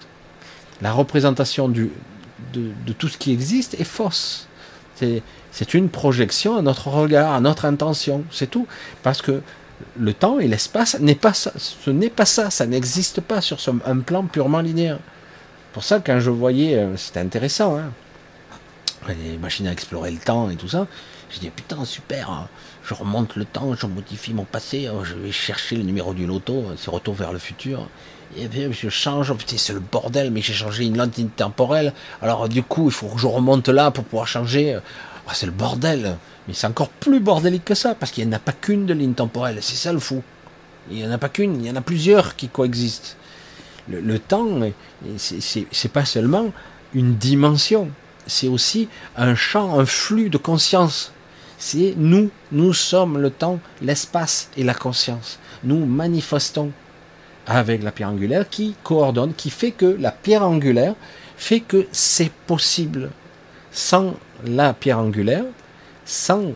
La 0.83 0.93
représentation 0.93 1.69
de, 1.69 1.91
tout 2.99 3.09
ce 3.09 3.19
qui 3.19 3.33
existe 3.33 3.75
est 3.81 3.85
fausse. 3.85 4.47
C'est 4.97 5.75
une 5.75 5.89
projection 5.89 6.57
à 6.57 6.63
notre 6.63 6.89
regard, 6.89 7.33
à 7.33 7.41
notre 7.41 7.65
intention, 7.65 8.25
c'est 8.31 8.51
tout. 8.51 8.67
Parce 9.03 9.23
que 9.23 9.41
le 9.99 10.13
temps 10.13 10.39
et 10.39 10.47
l'espace 10.47 10.99
n'est 11.01 11.15
pas 11.15 11.33
ça. 11.33 11.53
Ce 11.57 11.91
n'est 11.91 12.11
pas 12.11 12.27
ça. 12.27 12.51
Ça 12.51 12.67
n'existe 12.67 13.21
pas 13.21 13.41
sur 13.41 13.59
un 13.87 13.99
plan 13.99 14.25
purement 14.25 14.61
linéaire. 14.61 14.99
Pour 15.73 15.85
ça, 15.85 16.01
quand 16.05 16.21
je 16.21 16.31
voyais, 16.31 16.77
euh, 16.77 16.97
c'était 16.97 17.21
intéressant, 17.21 17.79
hein, 17.79 17.93
les 19.09 19.39
machines 19.39 19.69
à 19.69 19.73
explorer 19.73 20.11
le 20.11 20.19
temps 20.19 20.51
et 20.51 20.57
tout 20.57 20.69
ça, 20.69 20.87
je 21.31 21.39
dis 21.39 21.51
putain 21.51 21.85
super, 21.85 22.31
hein. 22.31 22.49
Je 22.91 22.95
remonte 22.95 23.37
le 23.37 23.45
temps, 23.45 23.77
je 23.77 23.87
modifie 23.87 24.35
mon 24.35 24.43
passé, 24.43 24.89
hein. 24.89 25.05
je 25.05 25.15
vais 25.15 25.31
chercher 25.31 25.77
le 25.77 25.85
numéro 25.85 26.12
du 26.12 26.27
loto, 26.27 26.65
c'est 26.77 26.91
retour 26.91 27.15
vers 27.15 27.33
le 27.33 27.39
futur. 27.39 27.89
Et 28.37 28.49
puis 28.49 28.73
je 28.73 28.89
change, 28.89 29.33
c'est 29.47 29.73
le 29.73 29.79
bordel, 29.79 30.33
mais 30.33 30.43
j'ai 30.43 30.55
changé 30.55 30.87
une 30.87 30.97
lentille 30.97 31.29
temporelle. 31.29 31.93
Alors 32.21 32.49
du 32.49 32.65
coup, 32.65 32.87
il 32.87 32.93
faut 32.93 33.07
que 33.07 33.21
je 33.21 33.29
remonte 33.29 33.69
là 33.69 33.93
pour 33.93 34.03
pouvoir 34.03 34.27
changer. 34.27 34.77
Ah, 35.29 35.35
c'est 35.35 35.47
le 35.47 35.53
bordel. 35.53 36.17
Mais 36.49 36.55
c'est 36.55 36.67
encore 36.67 36.89
plus 36.89 37.21
bordélique 37.21 37.65
que 37.65 37.77
ça, 37.77 37.95
parce 37.95 38.11
qu'il 38.11 38.27
n'y 38.27 38.35
en 38.35 38.37
a 38.37 38.41
pas 38.41 38.53
qu'une 38.53 38.87
de 38.87 38.95
ligne 38.95 39.15
temporelle. 39.15 39.59
C'est 39.61 39.77
ça 39.77 39.93
le 39.93 40.01
fou. 40.01 40.25
Il 40.91 40.97
n'y 40.97 41.07
en 41.07 41.12
a 41.12 41.19
pas 41.19 41.29
qu'une, 41.29 41.62
il 41.62 41.69
y 41.69 41.71
en 41.71 41.77
a 41.77 41.83
plusieurs 41.83 42.35
qui 42.35 42.49
coexistent. 42.49 43.17
Le, 43.89 44.19
temps, 44.19 44.49
c'est 45.17 45.93
pas 45.93 46.05
seulement 46.05 46.53
une 46.93 47.15
dimension, 47.15 47.91
c'est 48.27 48.49
aussi 48.49 48.89
un 49.17 49.37
champ, 49.37 49.79
un 49.79 49.87
flux 49.87 50.29
de 50.29 50.39
conscience. 50.39 51.12
C'est 51.61 51.93
nous, 51.99 52.31
nous 52.53 52.73
sommes 52.73 53.19
le 53.19 53.31
temps, 53.31 53.61
l'espace 53.82 54.49
et 54.57 54.65
la 54.65 54.73
conscience. 54.73 55.39
Nous 55.62 55.85
manifestons 55.85 56.73
avec 57.47 57.82
la 57.82 57.93
pierre 57.93 58.09
angulaire 58.09 58.49
qui 58.49 58.74
coordonne, 58.82 59.35
qui 59.35 59.51
fait 59.51 59.70
que 59.70 59.85
la 59.85 60.11
pierre 60.11 60.43
angulaire 60.43 60.95
fait 61.37 61.61
que 61.61 61.87
c'est 61.93 62.32
possible. 62.32 63.11
Sans 63.73 64.15
la 64.43 64.73
pierre 64.73 65.01
angulaire, 65.01 65.45
sans, 66.07 66.53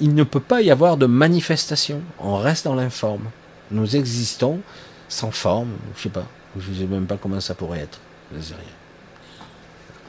il 0.00 0.14
ne 0.14 0.22
peut 0.22 0.38
pas 0.38 0.60
y 0.60 0.70
avoir 0.70 0.98
de 0.98 1.06
manifestation. 1.06 2.02
On 2.18 2.36
reste 2.36 2.66
dans 2.66 2.74
l'informe. 2.74 3.30
Nous 3.70 3.96
existons 3.96 4.60
sans 5.08 5.30
forme, 5.30 5.70
je 5.96 6.02
sais 6.02 6.08
pas. 6.10 6.26
Je 6.58 6.70
ne 6.70 6.74
sais 6.74 6.84
même 6.86 7.06
pas 7.06 7.16
comment 7.16 7.40
ça 7.40 7.54
pourrait 7.54 7.80
être. 7.80 7.98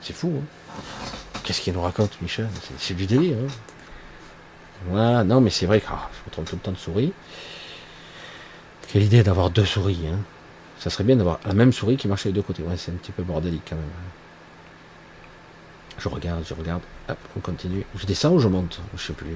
C'est 0.01 0.13
fou. 0.13 0.33
Hein 0.37 0.81
Qu'est-ce 1.45 1.61
qu'il 1.61 1.73
nous 1.73 1.81
raconte, 1.81 2.21
Michel? 2.21 2.49
C'est 2.77 2.93
du 2.93 3.05
délire. 3.05 3.37
Hein 3.37 3.51
voilà, 4.85 5.23
non, 5.23 5.41
mais 5.41 5.49
c'est 5.49 5.65
vrai 5.65 5.81
que 5.81 5.87
je 5.87 5.91
me 5.91 6.31
trompe 6.31 6.45
tout 6.45 6.55
le 6.55 6.61
temps 6.61 6.71
de 6.71 6.77
souris. 6.77 7.13
Quelle 8.87 9.03
idée 9.03 9.23
d'avoir 9.23 9.49
deux 9.49 9.65
souris. 9.65 10.07
Hein 10.07 10.19
ça 10.79 10.89
serait 10.89 11.03
bien 11.03 11.15
d'avoir 11.15 11.39
la 11.45 11.53
même 11.53 11.73
souris 11.73 11.97
qui 11.97 12.07
marche 12.07 12.25
les 12.25 12.31
deux 12.31 12.41
côtés. 12.41 12.63
Ouais, 12.63 12.77
c'est 12.77 12.91
un 12.91 12.95
petit 12.95 13.11
peu 13.11 13.23
bordélique 13.23 13.63
quand 13.67 13.75
même. 13.75 13.85
Je 15.97 16.07
regarde, 16.07 16.43
je 16.47 16.53
regarde. 16.53 16.81
Hop, 17.09 17.17
on 17.35 17.39
continue. 17.39 17.83
Je 17.95 18.05
descends 18.05 18.33
ou 18.33 18.39
je 18.39 18.47
monte? 18.47 18.79
Je 18.95 19.01
sais 19.01 19.13
plus. 19.13 19.35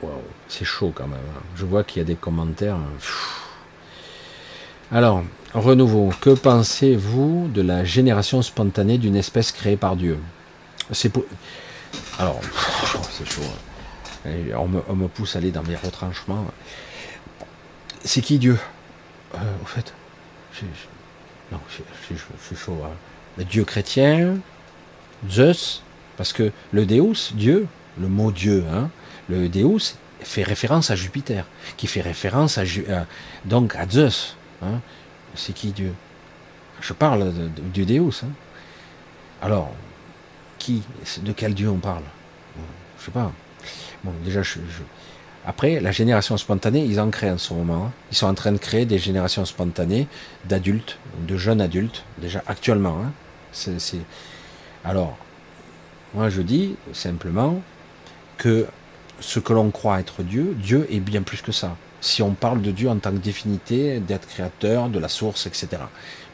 Waouh, 0.00 0.22
c'est 0.48 0.64
chaud 0.64 0.92
quand 0.94 1.08
même. 1.08 1.18
Hein. 1.18 1.42
Je 1.56 1.64
vois 1.64 1.82
qu'il 1.82 1.98
y 1.98 2.02
a 2.02 2.04
des 2.04 2.14
commentaires. 2.14 2.78
Alors, 4.94 5.24
renouveau. 5.54 6.12
Que 6.20 6.30
pensez-vous 6.30 7.48
de 7.52 7.62
la 7.62 7.84
génération 7.84 8.42
spontanée 8.42 8.96
d'une 8.96 9.16
espèce 9.16 9.50
créée 9.50 9.76
par 9.76 9.96
Dieu? 9.96 10.20
C'est. 10.92 11.12
Alors, 12.20 12.40
c'est 13.10 13.28
chaud. 13.28 13.42
Hein. 14.24 14.30
On 14.56 14.94
me, 14.94 15.08
pousse 15.08 15.34
à 15.34 15.40
aller 15.40 15.50
dans 15.50 15.64
mes 15.64 15.74
retranchements. 15.74 16.46
C'est 18.04 18.20
qui 18.20 18.38
Dieu? 18.38 18.56
Euh, 19.34 19.38
Au 19.64 19.66
fait, 19.66 19.92
non, 21.50 21.58
je, 21.68 22.14
suis 22.14 22.56
chaud. 22.56 22.78
Hein. 22.84 23.42
Dieu 23.50 23.64
chrétien, 23.64 24.36
Zeus, 25.28 25.82
parce 26.16 26.32
que 26.32 26.52
le 26.70 26.86
Deus, 26.86 27.32
Dieu, 27.34 27.66
le 28.00 28.06
mot 28.06 28.30
Dieu, 28.30 28.64
hein, 28.72 28.90
le 29.28 29.48
Deus 29.48 29.96
fait 30.20 30.44
référence 30.44 30.92
à 30.92 30.94
Jupiter, 30.94 31.46
qui 31.76 31.88
fait 31.88 32.00
référence 32.00 32.58
à, 32.58 32.62
donc 33.44 33.74
à 33.74 33.88
Zeus. 33.88 34.36
Hein. 34.64 34.80
C'est 35.34 35.52
qui 35.52 35.72
Dieu? 35.72 35.92
Je 36.80 36.92
parle 36.92 37.32
du 37.72 37.84
Deus. 37.84 38.22
Hein. 38.24 38.28
Alors, 39.42 39.72
qui 40.58 40.82
De 41.22 41.32
quel 41.32 41.54
Dieu 41.54 41.68
on 41.68 41.78
parle? 41.78 42.04
Je 42.98 43.04
sais 43.04 43.10
pas. 43.10 43.32
Bon, 44.02 44.12
déjà, 44.24 44.42
après, 45.46 45.80
la 45.80 45.92
génération 45.92 46.36
spontanée, 46.36 46.84
ils 46.84 46.98
en 47.00 47.10
créent 47.10 47.30
en 47.30 47.38
ce 47.38 47.52
moment. 47.52 47.86
Hein. 47.86 47.92
Ils 48.10 48.16
sont 48.16 48.26
en 48.26 48.34
train 48.34 48.52
de 48.52 48.58
créer 48.58 48.86
des 48.86 48.98
générations 48.98 49.44
spontanées 49.44 50.06
d'adultes, 50.46 50.98
de 51.26 51.36
jeunes 51.36 51.60
adultes, 51.60 52.04
déjà 52.18 52.42
actuellement. 52.46 53.02
Alors, 54.84 55.16
moi 56.14 56.28
je 56.28 56.42
dis 56.42 56.76
simplement 56.92 57.60
que 58.36 58.66
ce 59.20 59.38
que 59.38 59.52
l'on 59.52 59.70
croit 59.70 60.00
être 60.00 60.22
Dieu, 60.22 60.56
Dieu 60.58 60.86
est 60.90 61.00
bien 61.00 61.22
plus 61.22 61.40
que 61.40 61.52
ça. 61.52 61.76
Si 62.04 62.20
on 62.20 62.34
parle 62.34 62.60
de 62.60 62.70
Dieu 62.70 62.90
en 62.90 62.98
tant 62.98 63.12
que 63.12 63.16
définité, 63.16 63.98
d'être 63.98 64.28
créateur, 64.28 64.90
de 64.90 64.98
la 64.98 65.08
source, 65.08 65.46
etc. 65.46 65.68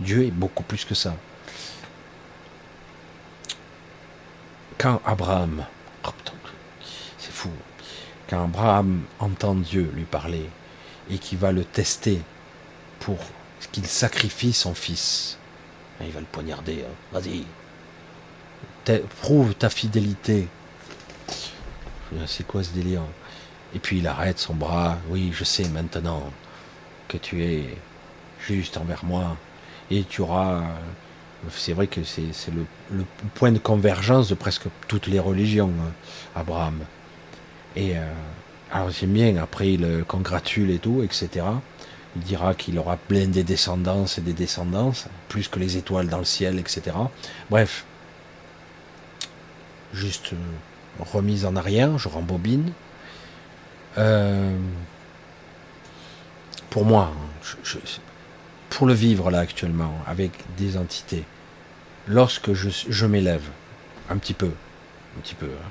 Dieu 0.00 0.24
est 0.24 0.32
beaucoup 0.32 0.64
plus 0.64 0.84
que 0.84 0.96
ça. 0.96 1.14
Quand 4.78 5.00
Abraham, 5.06 5.64
c'est 7.18 7.30
fou, 7.30 7.50
quand 8.28 8.42
Abraham 8.42 9.02
entend 9.20 9.54
Dieu 9.54 9.88
lui 9.94 10.02
parler 10.02 10.50
et 11.08 11.18
qu'il 11.18 11.38
va 11.38 11.52
le 11.52 11.62
tester 11.62 12.20
pour 12.98 13.18
qu'il 13.70 13.86
sacrifie 13.86 14.52
son 14.52 14.74
fils, 14.74 15.38
hein, 16.00 16.04
il 16.04 16.10
va 16.10 16.18
le 16.18 16.26
poignarder. 16.26 16.84
Hein. 16.84 16.94
Vas-y, 17.12 17.44
prouve 19.20 19.54
ta 19.54 19.70
fidélité. 19.70 20.48
c'est 22.26 22.44
quoi 22.44 22.64
ce 22.64 22.70
délire? 22.70 23.02
Et 23.74 23.78
puis 23.78 23.98
il 23.98 24.06
arrête 24.06 24.38
son 24.38 24.54
bras. 24.54 24.98
Oui, 25.08 25.30
je 25.32 25.44
sais 25.44 25.68
maintenant 25.68 26.32
que 27.08 27.16
tu 27.16 27.44
es 27.44 27.76
juste 28.46 28.76
envers 28.76 29.04
moi. 29.04 29.36
Et 29.90 30.04
tu 30.04 30.22
auras. 30.22 30.62
C'est 31.50 31.72
vrai 31.72 31.86
que 31.86 32.04
c'est 32.04 32.30
le, 32.52 33.04
point 33.34 33.50
de 33.50 33.58
convergence 33.58 34.28
de 34.28 34.34
presque 34.34 34.66
toutes 34.88 35.06
les 35.06 35.18
religions, 35.18 35.72
hein, 35.80 35.92
Abraham. 36.36 36.80
Et 37.76 37.96
euh, 37.96 38.02
alors 38.70 38.90
j'aime 38.90 39.12
bien, 39.12 39.36
après 39.38 39.72
il 39.72 39.80
le 39.80 40.04
congratule 40.04 40.70
et 40.70 40.78
tout, 40.78 41.02
etc. 41.02 41.46
Il 42.16 42.22
dira 42.22 42.54
qu'il 42.54 42.78
aura 42.78 42.96
plein 42.96 43.26
des 43.26 43.42
descendances 43.42 44.18
et 44.18 44.20
des 44.20 44.32
descendances, 44.32 45.06
plus 45.28 45.48
que 45.48 45.58
les 45.58 45.76
étoiles 45.76 46.08
dans 46.08 46.18
le 46.18 46.24
ciel, 46.24 46.58
etc. 46.58 46.96
Bref, 47.48 47.84
juste 49.94 50.32
euh, 50.34 50.36
remise 50.98 51.46
en 51.46 51.56
arrière, 51.56 51.96
je 51.98 52.08
rembobine. 52.08 52.72
Euh, 53.98 54.56
pour 56.70 56.84
moi, 56.84 57.12
pour 58.70 58.86
le 58.86 58.94
vivre 58.94 59.30
là 59.30 59.40
actuellement, 59.40 59.94
avec 60.06 60.30
des 60.56 60.76
entités, 60.76 61.24
lorsque 62.06 62.52
je, 62.52 63.06
m'élève, 63.06 63.42
un 64.08 64.16
petit 64.16 64.34
peu, 64.34 64.50
un 65.16 65.20
petit 65.20 65.34
peu, 65.34 65.46
hein, 65.46 65.68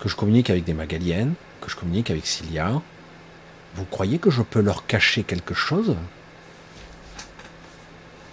que 0.00 0.08
je 0.08 0.16
communique 0.16 0.50
avec 0.50 0.64
des 0.64 0.74
Magaliennes, 0.74 1.34
que 1.60 1.70
je 1.70 1.76
communique 1.76 2.10
avec 2.10 2.26
Cilia, 2.26 2.82
vous 3.76 3.84
croyez 3.84 4.18
que 4.18 4.30
je 4.30 4.42
peux 4.42 4.60
leur 4.60 4.86
cacher 4.86 5.22
quelque 5.22 5.54
chose? 5.54 5.96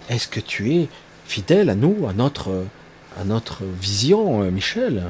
Est-ce 0.08 0.28
que 0.28 0.40
tu 0.40 0.74
es 0.74 0.88
fidèle 1.24 1.70
à 1.70 1.74
nous, 1.74 2.06
à 2.08 2.12
notre, 2.12 2.66
à 3.18 3.24
notre 3.24 3.64
vision, 3.64 4.42
euh, 4.42 4.50
Michel? 4.50 5.04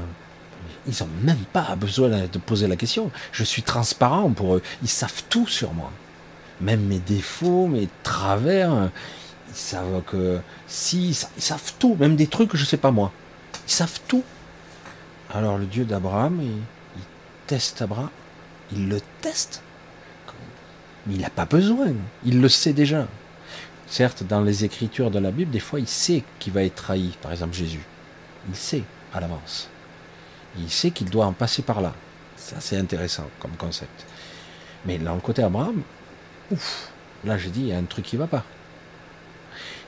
Ils 0.87 0.95
n'ont 1.01 1.09
même 1.23 1.45
pas 1.53 1.77
besoin 1.77 2.09
de 2.09 2.39
poser 2.39 2.67
la 2.67 2.77
question. 2.77 3.11
Je 3.33 3.45
suis 3.45 3.63
transparent 3.63 4.31
pour 4.31 4.57
eux. 4.57 4.63
Ils 4.83 4.89
savent 4.89 5.23
tout 5.29 5.47
sur 5.47 5.73
moi. 5.75 5.91
Même 6.61 6.83
mes 6.83 6.99
défauts, 6.99 7.69
mes 7.69 7.89
travers. 8.03 8.91
Ils 9.49 9.55
savent 9.55 10.03
que 10.05 10.41
si, 10.67 11.11
ils 11.37 11.43
savent 11.43 11.73
tout, 11.79 11.97
même 11.99 12.17
des 12.17 12.27
trucs 12.27 12.51
que 12.51 12.57
je 12.57 12.65
ne 12.65 12.69
sais 12.69 12.77
pas 12.77 12.91
moi. 12.91 13.13
Ils 13.69 13.73
savent 13.73 14.01
tout. 14.09 14.25
Alors 15.33 15.59
le 15.59 15.67
Dieu 15.67 15.85
d'Abraham, 15.85 16.41
il, 16.43 16.49
il 16.49 17.03
teste 17.47 17.83
Abraham. 17.83 18.11
Il 18.73 18.89
le 18.89 19.01
teste? 19.21 19.63
Mais 21.07 21.15
il 21.15 21.21
n'a 21.21 21.31
pas 21.31 21.47
besoin, 21.47 21.89
il 22.25 22.41
le 22.41 22.49
sait 22.49 22.73
déjà. 22.73 23.07
Certes, 23.87 24.23
dans 24.23 24.41
les 24.41 24.65
écritures 24.65 25.11
de 25.11 25.19
la 25.19 25.31
Bible, 25.31 25.51
des 25.51 25.61
fois, 25.61 25.81
il 25.81 25.89
sait 25.89 26.23
qu'il 26.39 26.53
va 26.53 26.63
être 26.63 26.77
trahi, 26.77 27.17
par 27.21 27.33
exemple 27.33 27.55
Jésus. 27.55 27.83
Il 28.49 28.57
sait 28.57 28.85
à 29.13 29.21
l'avance. 29.21 29.69
Il 30.59 30.71
sait 30.71 30.91
qu'il 30.91 31.09
doit 31.11 31.27
en 31.27 31.33
passer 31.33 31.63
par 31.63 31.81
là. 31.81 31.95
C'est 32.37 32.77
intéressant 32.77 33.29
comme 33.41 33.53
concept. 33.53 34.05
Mais 34.85 34.99
dans 34.99 35.15
le 35.15 35.21
côté 35.21 35.43
Abraham, 35.43 35.83
là 37.25 37.39
j'ai 37.39 37.51
dit, 37.51 37.61
il 37.61 37.69
y 37.69 37.73
a 37.73 37.79
un 37.79 37.85
truc 37.85 38.05
qui 38.05 38.17
ne 38.17 38.21
va 38.21 38.27
pas. 38.27 38.45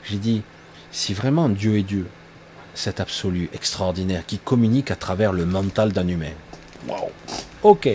J'ai 0.04 0.18
dit, 0.18 0.42
si 0.90 1.14
vraiment 1.14 1.48
Dieu 1.48 1.78
est 1.78 1.82
Dieu, 1.82 2.06
cet 2.74 3.00
absolu 3.00 3.48
extraordinaire 3.52 4.26
qui 4.26 4.38
communique 4.38 4.90
à 4.90 4.96
travers 4.96 5.32
le 5.32 5.46
mental 5.46 5.92
d'un 5.92 6.08
humain. 6.08 6.32
Wow. 6.86 7.10
Ok. 7.62 7.88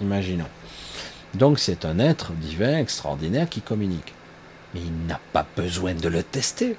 Imaginons. 0.00 0.48
Donc 1.34 1.58
c'est 1.58 1.84
un 1.84 1.98
être 1.98 2.32
divin 2.32 2.78
extraordinaire 2.78 3.48
qui 3.48 3.60
communique. 3.60 4.14
Mais 4.74 4.80
il 4.80 5.06
n'a 5.06 5.20
pas 5.32 5.46
besoin 5.56 5.94
de 5.94 6.08
le 6.08 6.22
tester. 6.22 6.76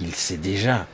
Il 0.00 0.14
sait 0.14 0.36
déjà 0.36 0.86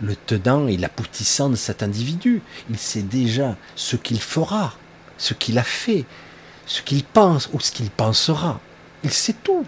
le 0.00 0.16
tenant 0.16 0.66
et 0.66 0.76
l'aboutissant 0.76 1.50
de 1.50 1.56
cet 1.56 1.82
individu. 1.82 2.42
Il 2.70 2.78
sait 2.78 3.02
déjà 3.02 3.56
ce 3.76 3.96
qu'il 3.96 4.20
fera, 4.20 4.74
ce 5.18 5.34
qu'il 5.34 5.58
a 5.58 5.62
fait, 5.62 6.04
ce 6.66 6.82
qu'il 6.82 7.04
pense 7.04 7.48
ou 7.52 7.60
ce 7.60 7.72
qu'il 7.72 7.90
pensera. 7.90 8.60
Il 9.02 9.10
sait 9.10 9.36
tout. 9.44 9.66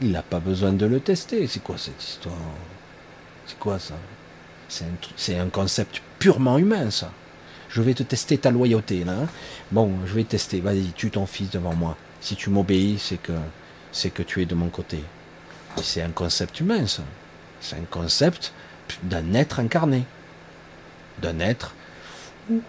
Il 0.00 0.12
n'a 0.12 0.22
pas 0.22 0.40
besoin 0.40 0.72
de 0.72 0.86
le 0.86 1.00
tester. 1.00 1.46
C'est 1.46 1.62
quoi 1.62 1.76
cette 1.78 2.02
histoire? 2.02 2.34
C'est 3.46 3.58
quoi 3.58 3.78
ça? 3.78 3.94
C'est 4.68 5.38
un, 5.38 5.48
concept 5.48 6.02
purement 6.18 6.58
humain, 6.58 6.90
ça. 6.90 7.12
Je 7.68 7.82
vais 7.82 7.94
te 7.94 8.02
tester 8.02 8.38
ta 8.38 8.50
loyauté 8.50 9.04
là. 9.04 9.12
Hein. 9.12 9.28
Bon, 9.70 9.92
je 10.06 10.14
vais 10.14 10.24
tester. 10.24 10.60
Vas-y, 10.60 10.92
tue 10.92 11.10
ton 11.10 11.26
fils 11.26 11.50
devant 11.50 11.74
moi. 11.74 11.96
Si 12.20 12.34
tu 12.36 12.50
m'obéis, 12.50 12.98
c'est 12.98 13.18
que 13.18 13.32
c'est 13.92 14.10
que 14.10 14.22
tu 14.22 14.42
es 14.42 14.46
de 14.46 14.54
mon 14.54 14.68
côté. 14.68 15.02
C'est 15.82 16.02
un 16.02 16.10
concept 16.10 16.60
humain, 16.60 16.86
ça. 16.86 17.02
C'est 17.60 17.76
un 17.76 17.84
concept 17.90 18.52
d'un 19.02 19.34
être 19.34 19.60
incarné, 19.60 20.04
d'un 21.20 21.40
être 21.40 21.74
ou 22.50 22.60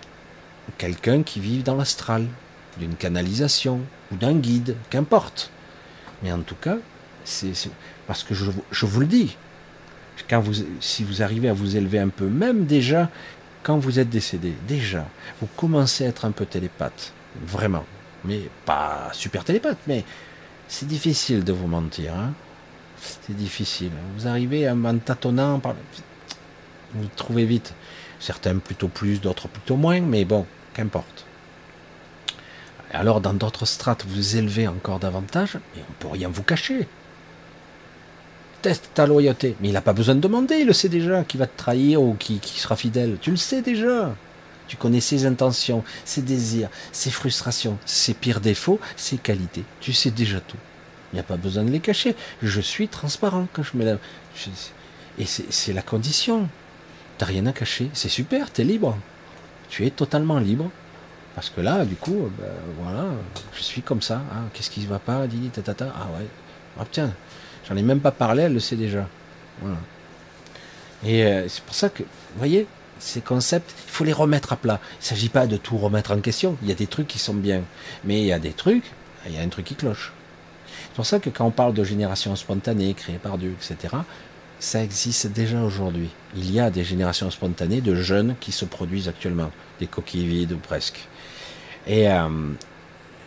quelqu'un 0.78 1.24
qui 1.24 1.40
vit 1.40 1.64
dans 1.64 1.76
l'astral, 1.76 2.28
d'une 2.78 2.96
canalisation 2.96 3.82
ou 4.12 4.16
d'un 4.16 4.34
guide, 4.34 4.76
qu'importe. 4.90 5.52
Mais 6.24 6.32
en 6.32 6.42
tout 6.42 6.56
cas, 6.56 6.78
c'est 7.24 7.52
parce 8.08 8.24
que 8.24 8.34
je, 8.34 8.86
vous 8.86 9.00
le 9.00 9.06
dis. 9.06 9.36
Quand 10.30 10.44
si 10.80 11.04
vous 11.04 11.22
arrivez 11.22 11.50
à 11.50 11.54
vous 11.54 11.78
élever 11.78 12.00
un 12.00 12.10
peu, 12.10 12.26
même 12.26 12.66
déjà 12.66 13.10
quand 13.64 13.78
vous 13.78 14.00
êtes 14.00 14.10
décédé, 14.10 14.54
déjà, 14.68 15.06
vous 15.42 15.48
commencez 15.56 16.06
à 16.06 16.08
être 16.08 16.26
un 16.26 16.32
peu 16.32 16.46
télépathe. 16.46 17.14
Vraiment. 17.46 17.86
Mais 18.24 18.50
pas 18.66 19.10
super 19.14 19.44
télépathe, 19.44 19.78
mais 19.88 20.04
c'est 20.68 20.88
difficile 20.88 21.44
de 21.44 21.54
vous 21.54 21.68
mentir. 21.68 22.16
Hein. 22.16 22.34
c'est 23.00 23.36
difficile. 23.36 23.92
Vous 24.18 24.28
arrivez 24.28 24.70
en 24.70 24.98
tâtonnant, 24.98 25.62
vous 26.94 27.08
trouvez 27.16 27.46
vite. 27.46 27.74
Certains 28.20 28.58
plutôt 28.58 28.88
plus, 28.88 29.22
d'autres 29.22 29.48
plutôt 29.48 29.76
moins, 29.76 30.02
mais 30.02 30.26
bon, 30.26 30.46
qu'importe. 30.74 31.26
Alors, 32.92 33.22
dans 33.22 33.34
d'autres 33.34 33.66
strates, 33.66 34.06
vous 34.08 34.38
élevez 34.38 34.68
encore 34.68 35.00
davantage, 35.00 35.58
mais 35.76 35.82
on 35.88 35.92
ne 35.92 35.96
peut 36.00 36.08
rien 36.08 36.30
vous 36.30 36.44
cacher 36.44 36.88
teste 38.62 38.90
ta 38.94 39.08
loyauté. 39.08 39.56
Mais 39.62 39.70
il 39.70 39.74
n'a 39.74 39.82
pas 39.82 39.94
besoin 39.94 40.16
de 40.16 40.20
demander, 40.20 40.58
il 40.58 40.68
le 40.68 40.74
sait 40.74 40.90
déjà, 40.90 41.24
qui 41.24 41.38
va 41.38 41.48
te 41.48 41.58
trahir 41.58 42.02
ou 42.02 42.16
qui, 42.16 42.42
sera 42.44 42.76
fidèle. 42.76 43.18
Tu 43.22 43.32
le 43.32 43.38
sais 43.38 43.62
déjà. 43.62 44.14
Tu 44.68 44.76
connais 44.76 45.00
ses 45.00 45.26
intentions, 45.26 45.84
ses 46.04 46.22
désirs, 46.22 46.70
ses 46.92 47.10
frustrations, 47.10 47.78
ses 47.86 48.14
pires 48.14 48.42
défauts, 48.42 48.80
ses 48.98 49.18
qualités. 49.18 49.64
Tu 49.80 49.94
sais 49.94 50.12
déjà 50.12 50.42
tout. 50.42 50.58
Il 51.12 51.16
n'y 51.16 51.20
a 51.22 51.24
pas 51.24 51.38
besoin 51.38 51.64
de 51.64 51.72
les 51.72 51.80
cacher. 51.80 52.16
Je 52.42 52.60
suis 52.60 52.90
transparent 52.90 53.48
quand 53.54 53.64
je 53.64 53.78
m'élève. 53.78 54.00
Et 55.18 55.26
c'est 55.26 55.72
la 55.72 55.82
condition. 55.82 56.50
Tu 57.18 57.24
n'as 57.24 57.28
rien 57.28 57.46
à 57.46 57.52
cacher. 57.52 57.90
C'est 57.94 58.10
super, 58.10 58.52
tu 58.52 58.62
es 58.62 58.64
libre. 58.64 58.98
Tu 59.70 59.86
es 59.86 59.90
totalement 59.90 60.40
libre. 60.40 60.70
Parce 61.36 61.50
que 61.50 61.62
là, 61.62 61.86
du 61.86 61.96
coup, 61.96 62.30
ben, 62.40 62.48
voilà, 62.82 63.06
je 63.54 63.62
suis 63.62 63.82
comme 63.82 64.02
ça. 64.02 64.22
Ah, 64.32 64.42
qu'est-ce 64.54 64.72
qui 64.72 64.82
ne 64.82 64.88
va 64.88 65.00
pas. 65.00 65.24
Ah 65.24 66.08
ouais. 66.18 66.28
Ah 66.80 66.86
tiens, 66.92 67.12
J'en 67.68 67.76
ai 67.76 67.82
même 67.82 68.00
pas 68.00 68.12
parlé, 68.12 68.44
elle 68.44 68.54
le 68.54 68.60
sait 68.60 68.76
déjà. 68.76 69.08
Et 71.06 71.24
euh, 71.26 71.48
c'est 71.50 71.64
pour 71.64 71.76
ça 71.76 71.90
que, 71.90 72.04
vous 72.04 72.38
voyez, 72.38 72.66
ces 73.00 73.22
concepts, 73.22 73.74
il 73.88 73.92
faut 73.92 74.04
les 74.04 74.14
remettre 74.14 74.54
à 74.54 74.56
plat. 74.56 74.80
Il 74.94 75.02
ne 75.02 75.06
s'agit 75.06 75.30
pas 75.30 75.48
de 75.48 75.58
tout 75.58 75.78
remettre 75.78 76.12
en 76.12 76.20
question. 76.20 76.58
Il 76.62 76.70
y 76.70 76.72
a 76.72 76.76
des 76.76 76.88
trucs 76.88 77.08
qui 77.08 77.20
sont 77.20 77.34
bien. 77.34 77.64
Mais 78.04 78.22
il 78.22 78.26
y 78.26 78.34
a 78.34 78.40
des 78.40 78.52
trucs, 78.52 78.86
il 79.26 79.36
y 79.36 79.38
a 79.38 79.42
un 79.42 79.50
truc 79.50 79.66
qui 79.66 79.76
cloche. 79.76 80.14
C'est 80.68 80.96
pour 80.96 81.06
ça 81.06 81.20
que 81.20 81.30
quand 81.30 81.46
on 81.46 81.52
parle 81.52 81.74
de 81.74 81.84
génération 81.84 82.36
spontanée, 82.36 82.94
créée 82.94 83.18
par 83.18 83.38
Dieu, 83.38 83.54
etc., 83.62 83.96
ça 84.60 84.84
existe 84.84 85.28
déjà 85.28 85.62
aujourd'hui. 85.62 86.10
Il 86.36 86.52
y 86.52 86.60
a 86.60 86.70
des 86.70 86.84
générations 86.84 87.30
spontanées 87.30 87.82
de 87.82 87.96
jeunes 87.96 88.36
qui 88.40 88.52
se 88.52 88.66
produisent 88.66 89.08
actuellement, 89.08 89.52
des 89.80 89.88
coquilles 89.88 90.28
vides 90.28 90.54
ou 90.54 90.58
presque. 90.58 91.08
Et 91.86 92.10
euh, 92.10 92.28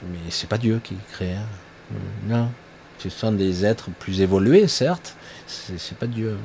mais 0.03 0.19
c'est 0.31 0.49
pas 0.49 0.59
Dieu 0.59 0.81
qui 0.83 0.97
crée. 1.13 1.35
Hein. 1.35 1.97
Non, 2.27 2.51
ce 2.99 3.09
sont 3.09 3.33
des 3.33 3.65
êtres 3.65 3.91
plus 3.99 4.21
évolués, 4.21 4.69
certes. 4.69 5.17
C'est 5.47 5.97
pas 5.97 6.07
Dieu. 6.07 6.37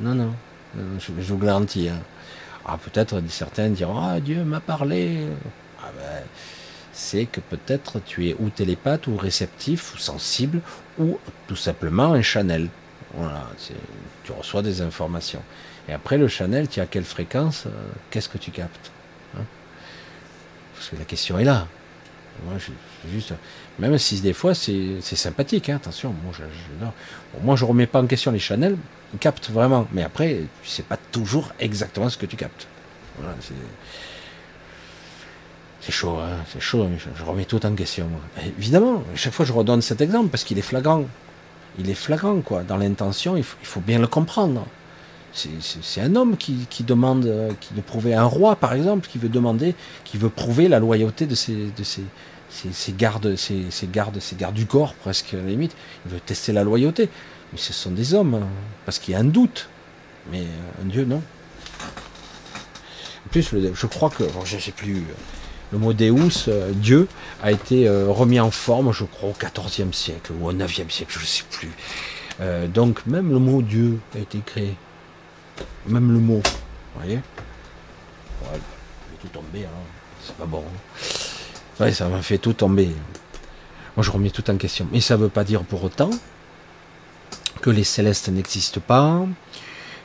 Non, 0.00 0.14
non. 0.14 0.32
Je, 0.98 1.12
vous 1.12 1.38
garantis. 1.38 1.88
Hein. 1.88 2.00
Ah, 2.64 2.78
peut-être 2.78 3.22
certains 3.28 3.70
diront 3.70 3.98
Ah, 3.98 4.20
Dieu 4.20 4.44
m'a 4.44 4.60
parlé. 4.60 5.26
Ah, 5.82 5.90
ben, 5.96 6.22
c'est 6.92 7.26
que 7.26 7.40
peut-être 7.40 8.00
tu 8.04 8.28
es 8.28 8.36
ou 8.38 8.50
télépathe, 8.50 9.06
ou 9.06 9.16
réceptif, 9.16 9.94
ou 9.94 9.98
sensible, 9.98 10.60
ou 10.98 11.18
tout 11.46 11.56
simplement 11.56 12.12
un 12.12 12.22
channel. 12.22 12.68
Voilà, 13.14 13.48
tu 14.24 14.32
reçois 14.32 14.62
des 14.62 14.82
informations. 14.82 15.42
Et 15.88 15.92
après, 15.92 16.18
le 16.18 16.28
channel, 16.28 16.68
tu 16.68 16.80
as 16.80 16.86
quelle 16.86 17.04
fréquence 17.04 17.64
euh, 17.66 17.70
Qu'est-ce 18.10 18.28
que 18.28 18.38
tu 18.38 18.50
captes 18.50 18.90
hein? 19.36 19.42
Parce 20.74 20.90
que 20.90 20.96
la 20.96 21.04
question 21.04 21.38
est 21.38 21.44
là. 21.44 21.66
Moi, 22.44 22.54
je, 22.58 22.70
juste, 23.10 23.32
même 23.78 23.96
si 23.98 24.20
des 24.20 24.32
fois 24.32 24.54
c'est 24.54 25.00
sympathique, 25.00 25.68
hein, 25.68 25.76
attention, 25.76 26.14
moi 26.24 26.32
je, 26.32 26.44
je, 26.44 27.42
moi 27.42 27.56
je 27.56 27.64
remets 27.64 27.86
pas 27.86 28.00
en 28.00 28.06
question 28.06 28.30
les 28.30 28.38
channels, 28.38 28.76
ils 29.12 29.18
captent 29.18 29.50
vraiment, 29.50 29.88
mais 29.92 30.02
après 30.02 30.42
tu 30.62 30.68
sais 30.68 30.82
pas 30.82 30.96
toujours 30.96 31.52
exactement 31.58 32.08
ce 32.08 32.16
que 32.16 32.26
tu 32.26 32.36
captes. 32.36 32.68
Voilà, 33.18 33.34
c'est 35.80 35.92
chaud, 35.92 36.18
hein, 36.18 36.44
c'est 36.52 36.60
chaud, 36.60 36.88
je, 37.16 37.24
remets 37.24 37.44
tout 37.44 37.64
en 37.64 37.74
question. 37.74 38.08
Évidemment, 38.58 39.02
chaque 39.14 39.32
fois 39.32 39.44
je 39.44 39.52
redonne 39.52 39.82
cet 39.82 40.00
exemple 40.00 40.28
parce 40.28 40.44
qu'il 40.44 40.58
est 40.58 40.62
flagrant. 40.62 41.04
Il 41.78 41.88
est 41.90 41.94
flagrant, 41.94 42.40
quoi. 42.40 42.62
Dans 42.64 42.76
l'intention, 42.76 43.36
il, 43.36 43.44
faut 43.44 43.80
bien 43.80 43.98
le 43.98 44.06
comprendre. 44.06 44.66
c'est 45.32 46.00
un 46.00 46.16
homme 46.16 46.36
qui, 46.36 46.66
demande, 46.80 47.26
euh, 47.26 47.52
qui 47.60 47.72
veut 47.74 47.82
prouver 47.82 48.14
un 48.14 48.24
roi, 48.24 48.56
par 48.56 48.72
exemple, 48.72 49.08
qui 49.08 49.18
veut 49.18 49.28
demander, 49.28 49.74
qui 50.04 50.18
veut 50.18 50.28
prouver 50.28 50.68
la 50.68 50.80
loyauté 50.80 51.26
de 51.26 51.34
ses, 51.34 51.54
de 51.54 51.84
ses, 51.84 52.02
ses, 52.50 52.92
gardes, 52.92 53.36
ses, 53.36 53.68
gardes, 53.92 54.18
ses 54.18 54.36
gardes 54.36 54.54
du 54.54 54.66
corps, 54.66 54.94
presque 54.94 55.34
à 55.34 55.36
la 55.36 55.44
limite. 55.44 55.76
Il 56.06 56.12
veut 56.12 56.20
tester 56.20 56.52
la 56.52 56.64
loyauté. 56.64 57.08
Mais 57.52 57.58
ce 57.58 57.72
sont 57.72 57.92
des 57.92 58.12
hommes, 58.12 58.34
hein, 58.34 58.46
parce 58.84 58.98
qu'il 58.98 59.12
y 59.12 59.16
a 59.16 59.20
un 59.20 59.24
doute. 59.24 59.68
Mais 60.32 60.40
euh, 60.40 60.82
un 60.82 60.86
dieu, 60.86 61.04
non. 61.04 61.22
En 63.26 63.30
plus, 63.30 63.54
je 63.74 63.86
crois 63.86 64.10
que, 64.10 64.24
bon, 64.24 64.44
j'ai 64.44 64.72
plus 64.72 64.96
euh, 64.96 65.14
le 65.72 65.78
mot 65.78 65.92
Deus, 65.92 66.48
Dieu, 66.72 67.08
a 67.42 67.52
été 67.52 67.88
remis 67.88 68.40
en 68.40 68.50
forme, 68.50 68.92
je 68.92 69.04
crois, 69.04 69.30
au 69.30 69.34
XIVe 69.38 69.92
siècle 69.92 70.32
ou 70.38 70.46
au 70.46 70.52
IXe 70.52 70.72
siècle, 70.88 71.12
je 71.12 71.20
ne 71.20 71.24
sais 71.24 71.44
plus. 71.50 71.70
donc 72.68 73.04
même 73.06 73.30
le 73.30 73.38
mot 73.38 73.62
Dieu 73.62 73.98
a 74.14 74.18
été 74.18 74.40
créé. 74.44 74.76
Même 75.86 76.12
le 76.12 76.18
mot. 76.18 76.42
Vous 76.44 77.00
voyez 77.00 77.20
Ouais, 78.42 78.58
tout 79.20 79.28
tomber, 79.28 79.64
hein. 79.64 79.84
c'est 80.24 80.36
pas 80.36 80.46
bon. 80.46 80.64
Ouais, 81.80 81.92
ça 81.92 82.08
m'a 82.08 82.22
fait 82.22 82.38
tout 82.38 82.52
tomber. 82.52 82.90
Moi, 83.96 84.04
je 84.04 84.10
remets 84.10 84.30
tout 84.30 84.48
en 84.50 84.56
question. 84.56 84.86
Mais 84.92 85.00
ça 85.00 85.16
ne 85.16 85.22
veut 85.22 85.28
pas 85.28 85.44
dire 85.44 85.62
pour 85.62 85.82
autant 85.84 86.10
que 87.60 87.70
les 87.70 87.84
célestes 87.84 88.28
n'existent 88.28 88.80
pas, 88.80 89.26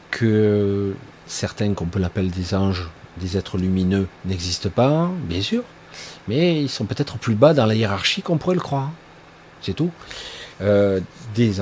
que 0.09 0.95
certains 1.27 1.73
qu'on 1.73 1.85
peut 1.85 1.99
l'appeler 1.99 2.29
des 2.29 2.55
anges, 2.55 2.89
des 3.17 3.37
êtres 3.37 3.57
lumineux, 3.57 4.07
n'existent 4.25 4.69
pas, 4.69 5.09
bien 5.27 5.41
sûr. 5.41 5.63
Mais 6.27 6.61
ils 6.61 6.69
sont 6.69 6.85
peut-être 6.85 7.17
plus 7.17 7.35
bas 7.35 7.53
dans 7.53 7.65
la 7.65 7.75
hiérarchie 7.75 8.21
qu'on 8.21 8.37
pourrait 8.37 8.55
le 8.55 8.61
croire. 8.61 8.91
C'est 9.61 9.73
tout. 9.73 9.91
Euh, 10.61 10.99
des, 11.35 11.53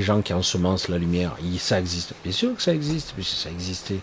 gens 0.00 0.22
qui 0.22 0.32
ensemencent 0.32 0.88
la 0.88 0.98
lumière, 0.98 1.36
ça 1.58 1.78
existe. 1.78 2.14
Bien 2.22 2.32
sûr 2.32 2.54
que 2.54 2.62
ça 2.62 2.74
existe, 2.74 3.12
puisque 3.14 3.36
ça 3.36 3.50
existait. 3.50 4.00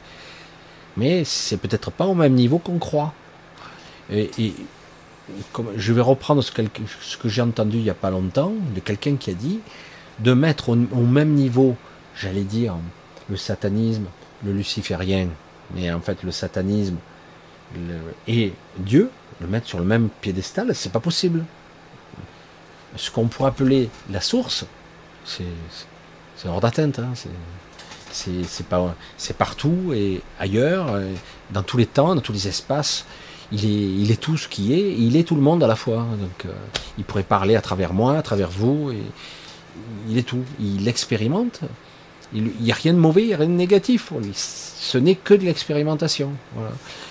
Mais 0.98 1.24
c'est 1.24 1.57
peut-être 1.57 1.91
pas 1.91 2.06
au 2.06 2.16
même 2.16 2.34
niveau 2.34 2.60
qu'on 2.60 2.80
croit. 2.80 3.14
Et, 4.12 4.53
je 5.76 5.91
vais 5.91 6.02
reprendre 6.02 6.44
ce, 6.44 6.52
ce 7.02 7.18
que 7.18 7.30
j'ai 7.30 7.41
entendu 7.41 7.78
il 7.78 7.84
n'y 7.84 7.90
a 7.90 7.95
pas 7.95 8.12
longtemps 8.12 8.53
de 8.76 8.80
quelqu'un 8.80 9.16
qui 9.16 9.32
a 9.32 9.34
dit 9.34 9.60
de 10.20 10.34
mettre 10.34 10.70
au, 10.70 10.76
même 10.76 11.34
niveau, 11.34 11.76
j'allais 12.16 12.44
dire, 12.44 12.76
le 13.30 13.38
satanisme, 13.38 14.06
le 14.45 14.53
luciférien, 14.53 15.28
mais 15.73 15.91
en 15.91 16.01
fait 16.01 16.23
le 16.23 16.31
satanisme 16.31 16.97
et 18.27 18.53
Dieu, 18.77 19.09
le 19.41 19.47
mettre 19.47 19.67
sur 19.67 19.79
le 19.79 19.85
même 19.85 20.09
piédestal, 20.21 20.73
c'est 20.75 20.91
pas 20.91 20.99
possible 20.99 21.43
ce 22.95 23.11
qu'on 23.11 23.27
pourrait 23.27 23.49
appeler 23.49 23.89
la 24.09 24.21
source, 24.21 24.65
c'est 25.25 25.43
hors 26.47 26.61
d'atteinte. 26.61 26.99
Hein, 26.99 27.13
c'est 28.11 29.37
partout 29.37 29.91
et 29.93 30.21
ailleurs, 30.39 30.87
euh, 30.93 31.11
dans 31.51 31.63
tous 31.63 31.77
les 31.77 31.85
temps, 31.85 32.15
dans 32.15 32.21
tous 32.21 32.33
les 32.33 32.47
espaces. 32.47 33.05
Il 33.51 33.65
est, 33.65 34.01
il 34.01 34.11
est 34.11 34.19
tout 34.19 34.37
ce 34.37 34.47
qui 34.47 34.73
est, 34.73 34.95
il 34.97 35.15
est 35.17 35.23
tout 35.23 35.35
le 35.35 35.41
monde 35.41 35.63
à 35.63 35.67
la 35.67 35.75
fois. 35.75 36.07
Donc, 36.19 36.45
euh, 36.45 36.53
il 36.97 37.03
pourrait 37.03 37.23
parler 37.23 37.55
à 37.55 37.61
travers 37.61 37.93
moi, 37.93 38.17
à 38.17 38.21
travers 38.21 38.49
vous, 38.49 38.91
il 40.09 40.17
est 40.17 40.23
tout. 40.23 40.43
Il 40.59 40.87
expérimente. 40.87 41.61
Il 42.36 42.52
n'y 42.60 42.72
a 42.72 42.76
rien 42.76 42.94
de 42.94 42.99
mauvais, 42.99 43.22
il 43.22 43.28
n'y 43.28 43.34
a 43.34 43.38
rien 43.38 43.48
de 43.48 43.53
négatif 43.53 44.07
pour 44.07 44.20
lui. 44.20 44.34
Ce 44.36 44.98
n'est 44.98 45.16
que 45.16 45.34
de 45.34 45.45
l'expérimentation. 45.45 46.34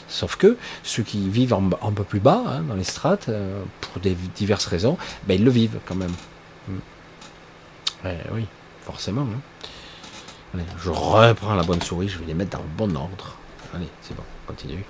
Sauf 0.06 0.36
que 0.36 0.58
ceux 0.82 1.02
qui 1.02 1.30
vivent 1.30 1.54
un, 1.54 1.92
peu 1.92 2.04
plus 2.04 2.20
bas, 2.20 2.42
hein, 2.46 2.60
dans 2.68 2.74
les 2.74 2.84
strates, 2.84 3.30
euh, 3.30 3.62
pour 3.80 4.02
diverses 4.02 4.66
raisons, 4.66 4.98
ben, 5.26 5.34
ils 5.34 5.44
le 5.44 5.50
vivent 5.50 5.78
quand 5.86 5.94
même. 5.94 6.12
Hmm. 6.68 8.08
oui, 8.32 8.44
forcément. 8.82 9.26
Hein. 10.54 10.60
je 10.78 10.90
reprends 10.90 11.54
la 11.54 11.62
bonne 11.62 11.80
souris, 11.80 12.08
je 12.08 12.18
vais 12.18 12.26
les 12.26 12.34
mettre 12.34 12.58
dans 12.58 12.62
le 12.62 12.76
bon 12.76 12.94
ordre. 12.94 13.36
Allez, 13.74 13.88
c'est 14.02 14.14
bon, 14.14 14.22
continue. 14.46 14.84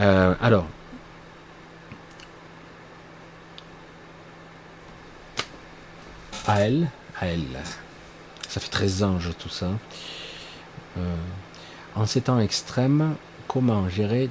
Euh, 0.00 0.34
alors. 0.42 0.66
À 6.48 6.60
elle, 6.60 6.88
à 7.20 7.26
elle. 7.28 7.46
Ça 8.50 8.58
fait 8.58 8.68
13 8.68 9.04
anges 9.04 9.30
tout 9.38 9.48
ça. 9.48 9.68
Euh, 10.98 11.14
en 11.94 12.04
ces 12.04 12.22
temps 12.22 12.40
extrêmes, 12.40 13.14
comment 13.46 13.88
gérer, 13.88 14.28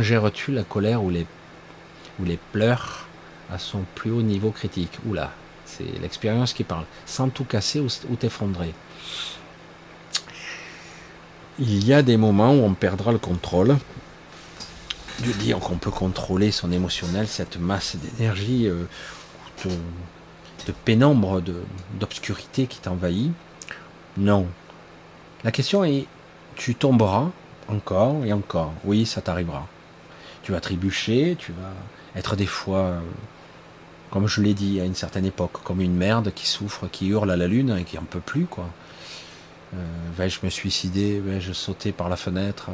gères-tu 0.00 0.50
la 0.50 0.64
colère 0.64 1.04
ou 1.04 1.10
les, 1.10 2.38
pleurs 2.50 3.06
à 3.52 3.60
son 3.60 3.84
plus 3.94 4.10
haut 4.10 4.22
niveau 4.22 4.50
critique? 4.50 4.98
Oula, 5.06 5.30
c'est 5.64 5.86
l'expérience 6.00 6.54
qui 6.54 6.64
parle, 6.64 6.86
sans 7.06 7.28
tout 7.28 7.44
casser 7.44 7.78
ou, 7.78 8.16
t'effondrer. 8.16 8.74
Il 11.60 11.86
y 11.86 11.92
a 11.92 12.02
des 12.02 12.16
moments 12.16 12.50
où 12.50 12.64
on 12.64 12.74
perdra 12.74 13.12
le 13.12 13.18
contrôle. 13.18 13.76
De 15.20 15.30
dire 15.34 15.60
qu'on 15.60 15.76
peut 15.76 15.92
contrôler 15.92 16.50
son 16.50 16.72
émotionnel, 16.72 17.28
cette 17.28 17.58
masse 17.58 17.94
d'énergie, 17.94 18.66
euh, 18.66 18.86
de 19.64 20.72
pénombre, 20.84 21.40
d'obscurité 22.00 22.66
qui 22.66 22.80
t'envahit. 22.80 23.30
Non. 24.16 24.46
La 25.44 25.50
question 25.50 25.84
est, 25.84 26.06
tu 26.54 26.74
tomberas 26.74 27.30
encore 27.68 28.24
et 28.24 28.32
encore. 28.32 28.72
Oui, 28.84 29.06
ça 29.06 29.20
t'arrivera. 29.20 29.66
Tu 30.42 30.52
vas 30.52 30.60
trébucher, 30.60 31.36
tu 31.38 31.52
vas 31.52 31.72
être 32.16 32.36
des 32.36 32.46
fois, 32.46 32.78
euh, 32.78 33.00
comme 34.10 34.26
je 34.26 34.42
l'ai 34.42 34.54
dit 34.54 34.80
à 34.80 34.84
une 34.84 34.94
certaine 34.94 35.24
époque, 35.24 35.62
comme 35.64 35.80
une 35.80 35.94
merde 35.94 36.32
qui 36.34 36.46
souffre, 36.46 36.88
qui 36.88 37.08
hurle 37.08 37.30
à 37.30 37.36
la 37.36 37.46
lune 37.46 37.76
et 37.78 37.84
qui 37.84 37.98
en 37.98 38.02
peut 38.02 38.20
plus, 38.20 38.46
quoi. 38.46 38.66
Euh, 39.74 39.76
vais-je 40.16 40.40
me 40.42 40.50
suicider? 40.50 41.18
Vais-je 41.20 41.52
sauter 41.52 41.92
par 41.92 42.08
la 42.08 42.16
fenêtre? 42.16 42.70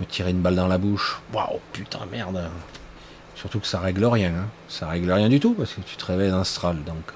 Me 0.00 0.06
tirer 0.06 0.30
une 0.30 0.40
balle 0.40 0.56
dans 0.56 0.68
la 0.68 0.78
bouche? 0.78 1.20
Waouh, 1.34 1.60
putain, 1.72 2.00
merde 2.10 2.48
Surtout 3.34 3.60
que 3.60 3.66
ça 3.66 3.80
règle 3.80 4.04
rien, 4.04 4.30
hein. 4.30 4.48
ça 4.68 4.88
règle 4.88 5.10
rien 5.10 5.28
du 5.28 5.40
tout 5.40 5.54
parce 5.54 5.72
que 5.74 5.80
tu 5.80 5.96
te 5.96 6.04
réveilles 6.04 6.30
d'un 6.30 6.40
astral. 6.40 6.82
Donc, 6.84 7.12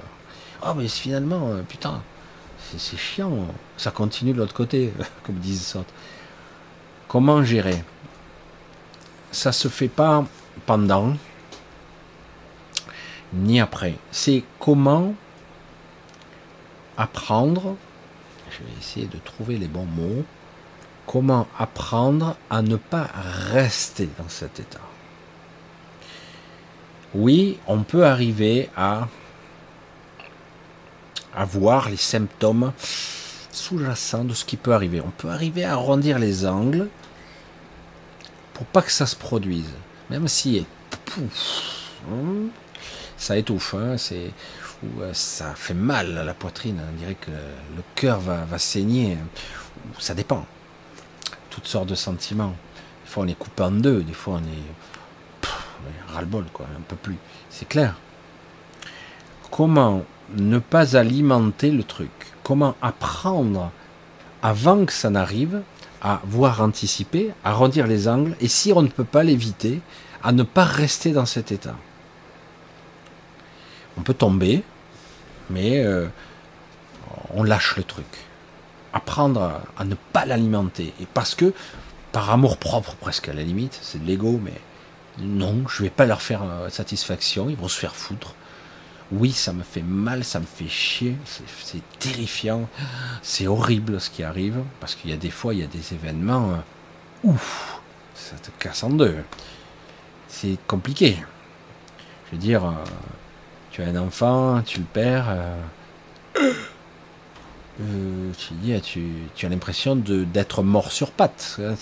oh, 0.67 0.75
mais 0.75 0.89
finalement, 0.89 1.49
euh, 1.49 1.63
putain, 1.63 2.03
c'est 2.79 2.97
chiant, 2.97 3.47
ça 3.77 3.91
continue 3.91 4.33
de 4.33 4.39
l'autre 4.39 4.55
côté, 4.55 4.93
comme 5.25 5.37
disent 5.37 5.67
ça. 5.67 5.85
Comment 7.09 7.43
gérer? 7.45 7.83
Ça 9.31 9.53
se 9.53 9.69
fait 9.69 9.89
pas 9.89 10.25
pendant 10.65 11.15
ni 13.33 13.61
après. 13.61 13.95
C'est 14.11 14.45
comment 14.59 15.15
apprendre, 16.97 17.77
je 18.51 18.59
vais 18.59 18.79
essayer 18.79 19.07
de 19.07 19.19
trouver 19.19 19.57
les 19.59 19.69
bons 19.69 19.87
mots, 19.87 20.25
comment 21.07 21.47
apprendre 21.59 22.37
à 22.51 22.63
ne 22.63 22.77
pas 22.77 23.09
rester 23.53 24.09
dans 24.19 24.29
cet 24.29 24.61
état. 24.61 24.81
Oui, 27.15 27.59
on 27.67 27.83
peut 27.83 28.05
arriver 28.05 28.69
à, 28.77 29.09
à 31.37 31.45
voir 31.45 31.91
les 31.91 31.97
symptômes 31.97 32.73
sous-jacent 33.53 34.25
de 34.25 34.35
ce 34.35 34.45
qui 34.45 34.57
peut 34.57 34.73
arriver. 34.73 35.01
On 35.01 35.11
peut 35.11 35.29
arriver 35.29 35.65
à 35.65 35.75
arrondir 35.75 36.19
les 36.19 36.47
angles 36.47 36.89
pour 38.55 38.67
pas 38.67 38.83
que 38.83 38.91
ça 38.91 39.07
se 39.07 39.15
produise. 39.15 39.71
Même 40.11 40.29
si 40.29 40.67
hein, 41.19 42.49
ça 43.17 43.37
étouffe, 43.37 43.75
hein, 43.75 43.99
c'est, 43.99 44.33
euh, 45.01 45.13
ça 45.13 45.55
fait 45.55 45.75
mal 45.75 46.17
à 46.17 46.25
la 46.25 46.35
poitrine, 46.35 46.81
on 46.91 46.97
dirait 46.97 47.17
que 47.17 47.31
le 47.31 47.83
cœur 47.95 48.21
va, 48.21 48.59
saigner, 48.59 49.19
ça 49.99 50.15
dépend. 50.15 50.47
Toutes 51.51 51.67
sortes 51.67 51.89
de 51.89 51.95
sentiments. 51.95 52.55
Des 53.05 53.11
fois 53.11 53.25
on 53.25 53.29
est 53.29 53.39
coupé 53.39 53.63
en 53.63 53.73
deux, 53.73 54.03
des 54.03 54.13
fois 54.13 54.41
on 54.43 55.49
est 55.49 55.51
ras-le-bol, 56.13 56.47
quoi, 56.53 56.67
un 56.77 56.83
peu 56.83 56.97
plus. 56.97 57.17
C'est 57.51 57.69
clair. 57.69 57.95
Comment 59.51 60.05
ne 60.35 60.59
pas 60.59 60.97
alimenter 60.97 61.71
le 61.71 61.83
truc 61.83 62.11
Comment 62.43 62.77
apprendre 62.81 63.71
avant 64.43 64.85
que 64.85 64.93
ça 64.93 65.11
n'arrive 65.11 65.63
à 66.03 66.21
voir 66.25 66.61
anticiper, 66.61 67.33
à 67.45 67.53
rendir 67.53 67.87
les 67.87 68.07
angles, 68.07 68.37
et 68.41 68.49
si 68.49 68.73
on 68.73 68.83
ne 68.83 68.89
peut 68.89 69.05
pas 69.05 69.25
l'éviter, 69.25 69.81
à 70.23 70.33
ne 70.33 70.43
pas 70.43 70.65
rester 70.65 71.13
dans 71.13 71.27
cet 71.27 71.53
état. 71.53 71.75
On 73.99 74.03
peut 74.03 74.15
tomber, 74.15 74.63
mais 75.51 75.85
euh, 75.85 76.07
on 77.35 77.43
lâche 77.43 77.77
le 77.77 77.83
truc. 77.83 78.07
Apprendre 78.93 79.61
à, 79.77 79.85
ne 79.85 79.95
pas 80.13 80.25
l'alimenter. 80.27 80.93
Et 81.01 81.07
parce 81.13 81.35
que, 81.35 81.53
par 82.13 82.31
amour 82.31 82.59
propre 82.59 82.95
presque 82.97 83.29
à 83.29 83.33
la 83.33 83.43
limite, 83.43 83.79
c'est 83.83 84.03
de 84.03 84.07
l'ego, 84.07 84.41
mais 84.43 84.61
non, 85.19 85.65
je 85.69 85.83
ne 85.83 85.89
vais 85.89 85.95
pas 85.95 86.07
leur 86.07 86.23
faire 86.23 86.43
euh, 86.43 86.69
satisfaction, 86.69 87.49
ils 87.49 87.57
vont 87.57 87.69
se 87.69 87.79
faire 87.79 87.97
foutre. 87.97 88.35
Oui, 89.13 89.31
ça 89.31 89.53
me 89.53 89.63
fait 89.63 89.83
mal, 89.83 90.25
ça 90.25 90.41
me 90.41 90.47
fait 90.47 90.69
chier, 90.69 91.17
c'est 91.25 91.83
terrifiant, 92.01 92.69
c'est 93.23 93.47
horrible 93.47 94.01
ce 94.01 94.11
qui 94.11 94.25
arrive, 94.25 94.65
parce 94.81 94.97
qu'il 94.97 95.11
y 95.11 95.13
a 95.13 95.17
des 95.17 95.31
fois, 95.31 95.55
il 95.55 95.61
y 95.61 95.63
a 95.63 95.69
des 95.69 95.95
événements, 95.95 96.51
euh, 96.51 97.31
ouf, 97.31 97.81
ça 98.15 98.35
te 98.37 98.51
casse 98.59 98.83
en 98.83 98.91
deux. 98.91 99.17
C'est 100.29 100.59
compliqué. 100.67 101.19
Je 102.27 102.33
veux 102.33 102.43
dire, 102.43 102.65
euh, 102.65 102.73
tu 103.71 103.83
as 103.83 103.87
un 103.87 103.97
enfant, 103.97 104.61
tu 104.63 104.81
le 104.81 104.85
perds, 104.85 105.27
euh, 105.29 105.57
tu, 108.83 109.07
tu, 109.37 109.47
as 109.47 109.49
l'impression 109.49 109.95
d'être 109.95 110.65
mort 110.65 110.91
sur 110.91 111.13
pattes. 111.13 111.61
Hein, 111.61 111.75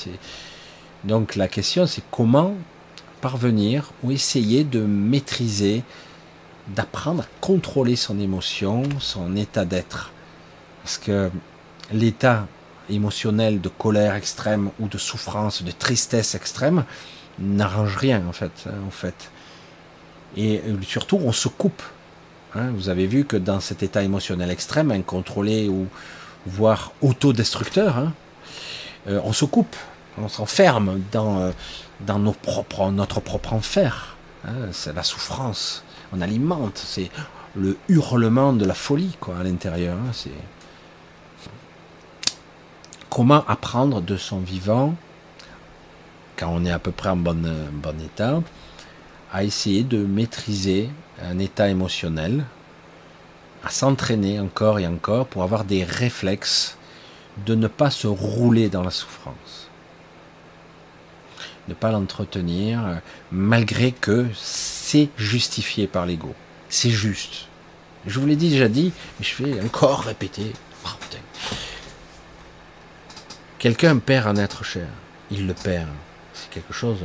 donc 1.05 1.37
la 1.37 1.49
question 1.49 1.87
c'est 1.87 2.03
comment 2.11 2.55
parvenir 3.21 3.93
ou 4.03 4.11
essayer 4.11 4.65
de 4.65 4.81
maîtriser, 4.81 5.83
d'apprendre 6.69 7.23
à 7.23 7.27
contrôler 7.41 7.97
son 7.97 8.19
émotion, 8.19 8.85
son 8.99 9.36
état 9.36 9.65
d'être. 9.65 10.12
Parce 10.82 10.99
que 10.99 11.31
l'état 11.93 12.47
émotionnel 12.91 13.61
de 13.61 13.69
colère 13.69 14.15
extrême 14.15 14.70
ou 14.81 14.89
de 14.89 14.99
souffrance, 14.99 15.62
de 15.62 15.70
tristesse 15.70 16.35
extrême, 16.35 16.85
n'arrange 17.39 17.97
rien 17.97 18.23
en 18.28 18.32
fait. 18.32 18.53
Hein, 18.66 18.74
en 18.86 18.91
fait. 18.91 19.31
Et 20.36 20.62
surtout, 20.82 21.20
on 21.23 21.32
se 21.32 21.49
coupe. 21.49 21.82
Hein. 22.55 22.70
Vous 22.74 22.89
avez 22.89 23.07
vu 23.07 23.24
que 23.24 23.36
dans 23.36 23.61
cet 23.61 23.82
état 23.82 24.03
émotionnel 24.03 24.51
extrême, 24.51 24.91
incontrôlé 24.91 25.69
ou 25.69 25.86
voire 26.47 26.93
autodestructeur, 27.01 27.97
hein, 27.99 28.12
euh, 29.09 29.20
on 29.24 29.32
se 29.32 29.45
coupe, 29.45 29.77
on 30.19 30.28
s'enferme 30.28 31.01
dans, 31.12 31.39
euh, 31.39 31.51
dans 32.01 32.19
notre 32.19 33.20
propre 33.20 33.53
enfer. 33.53 34.16
c'est 34.73 34.95
la 34.95 35.03
souffrance. 35.03 35.85
On 36.12 36.20
alimente. 36.20 36.78
C'est 36.78 37.10
le 37.56 37.76
hurlement 37.89 38.52
de 38.52 38.64
la 38.64 38.74
folie 38.74 39.16
quoi 39.20 39.39
à 39.39 39.43
l'intérieur. 39.44 39.97
c'est 40.12 40.31
comment 43.14 43.44
apprendre 43.47 44.01
de 44.01 44.16
son 44.16 44.40
vivant, 44.40 44.97
quand 46.36 46.48
on 46.48 46.64
est 46.64 46.72
à 46.72 46.81
peu 46.81 46.90
près 46.90 47.10
en 47.10 47.16
bon 47.16 47.47
état, 48.05 48.43
à 49.32 49.44
essayer 49.44 49.85
de 49.85 50.05
maîtriser 50.05 50.90
un 51.22 51.39
état 51.39 51.68
émotionnel, 51.68 52.44
à 53.64 53.70
s'entraîner 53.70 54.40
encore 54.40 54.81
et 54.81 54.86
encore 54.89 55.26
pour 55.26 55.44
avoir 55.44 55.64
des 55.64 55.85
réflexes 55.85 56.76
de 57.47 57.55
ne 57.55 57.68
pas 57.68 57.90
se 57.90 58.09
rouler 58.09 58.68
dans 58.68 58.82
la 58.82 58.90
souffrance, 58.90 59.35
ne 61.69 61.74
pas 61.74 61.91
l'entretenir, 61.91 63.01
malgré 63.32 63.93
que 63.93 64.27
c'est 64.35 65.09
justifié 65.16 65.86
par 65.86 66.07
l'ego. 66.07 66.35
C'est 66.69 66.91
juste. 66.91 67.47
Je 68.07 68.20
vous 68.20 68.27
l'ai 68.27 68.36
déjà 68.36 68.69
dit, 68.69 68.93
mais 69.19 69.24
je 69.24 69.43
vais 69.43 69.61
encore 69.62 70.01
répéter. 70.01 70.53
Oh, 70.85 70.91
Quelqu'un 73.59 73.99
perd 73.99 74.27
un 74.27 74.36
être 74.36 74.62
cher. 74.62 74.89
Il 75.31 75.47
le 75.47 75.55
perd. 75.55 75.89
C'est 76.35 76.51
quelque 76.51 76.74
chose. 76.74 76.99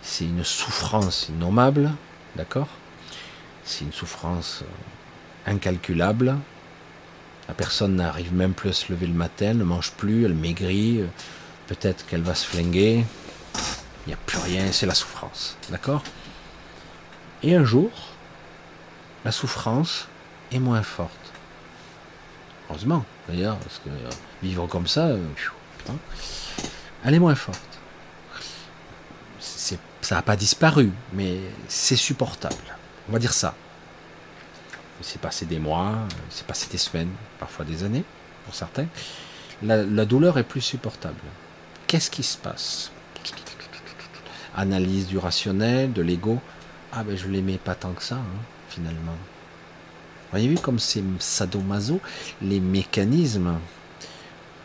C'est 0.00 0.24
une 0.24 0.44
souffrance 0.44 1.28
innommable. 1.28 1.90
D'accord? 2.36 2.68
C'est 3.64 3.84
une 3.84 3.92
souffrance 3.92 4.62
euh, 4.62 5.50
incalculable. 5.50 6.36
La 7.48 7.54
personne 7.54 7.96
n'arrive 7.96 8.32
même 8.32 8.54
plus 8.54 8.70
à 8.70 8.72
se 8.72 8.90
lever 8.90 9.06
le 9.06 9.12
matin, 9.12 9.52
ne 9.54 9.64
mange 9.64 9.92
plus, 9.92 10.24
elle 10.24 10.34
maigrit. 10.34 11.04
Peut-être 11.66 12.06
qu'elle 12.06 12.22
va 12.22 12.34
se 12.34 12.46
flinguer. 12.46 13.04
Il 14.06 14.08
n'y 14.08 14.14
a 14.14 14.18
plus 14.26 14.38
rien, 14.38 14.70
c'est 14.72 14.86
la 14.86 14.94
souffrance. 14.94 15.56
D'accord? 15.70 16.02
Et 17.42 17.54
un 17.54 17.64
jour, 17.64 17.90
la 19.24 19.32
souffrance 19.32 20.08
est 20.52 20.58
moins 20.58 20.82
forte. 20.82 21.32
Heureusement, 22.68 23.04
d'ailleurs, 23.28 23.56
parce 23.58 23.78
que 23.78 23.88
euh, 23.88 24.10
vivre 24.42 24.66
comme 24.66 24.86
ça, 24.86 25.06
euh, 25.06 25.18
elle 27.04 27.14
est 27.14 27.18
moins 27.18 27.34
forte. 27.34 27.60
ça 29.38 30.14
n'a 30.14 30.22
pas 30.22 30.36
disparu, 30.36 30.90
mais 31.12 31.38
c'est 31.68 31.96
supportable. 31.96 32.76
On 33.08 33.12
va 33.12 33.18
dire 33.18 33.32
ça. 33.32 33.54
C'est 35.02 35.20
passé 35.20 35.44
des 35.44 35.58
mois, 35.58 35.94
c'est 36.30 36.46
passé 36.46 36.68
des 36.70 36.78
semaines, 36.78 37.10
parfois 37.38 37.64
des 37.64 37.84
années, 37.84 38.04
pour 38.44 38.54
certains. 38.54 38.86
La, 39.62 40.04
douleur 40.04 40.38
est 40.38 40.44
plus 40.44 40.60
supportable. 40.60 41.20
Qu'est-ce 41.86 42.10
qui 42.10 42.22
se 42.22 42.36
passe? 42.36 42.90
Analyse 44.56 45.06
du 45.06 45.18
rationnel, 45.18 45.92
de 45.92 46.02
l'ego. 46.02 46.40
Ah 46.92 47.02
ben 47.02 47.16
je 47.16 47.26
l'aimais 47.28 47.58
pas 47.58 47.74
tant 47.74 47.92
que 47.92 48.02
ça, 48.02 48.16
hein, 48.16 48.42
finalement. 48.68 49.16
Vous 50.30 50.38
avez 50.38 50.48
vu 50.48 50.56
comme 50.56 50.78
c'est 50.78 51.02
sadomaso, 51.18 52.00
les 52.40 52.60
mécanismes? 52.60 53.58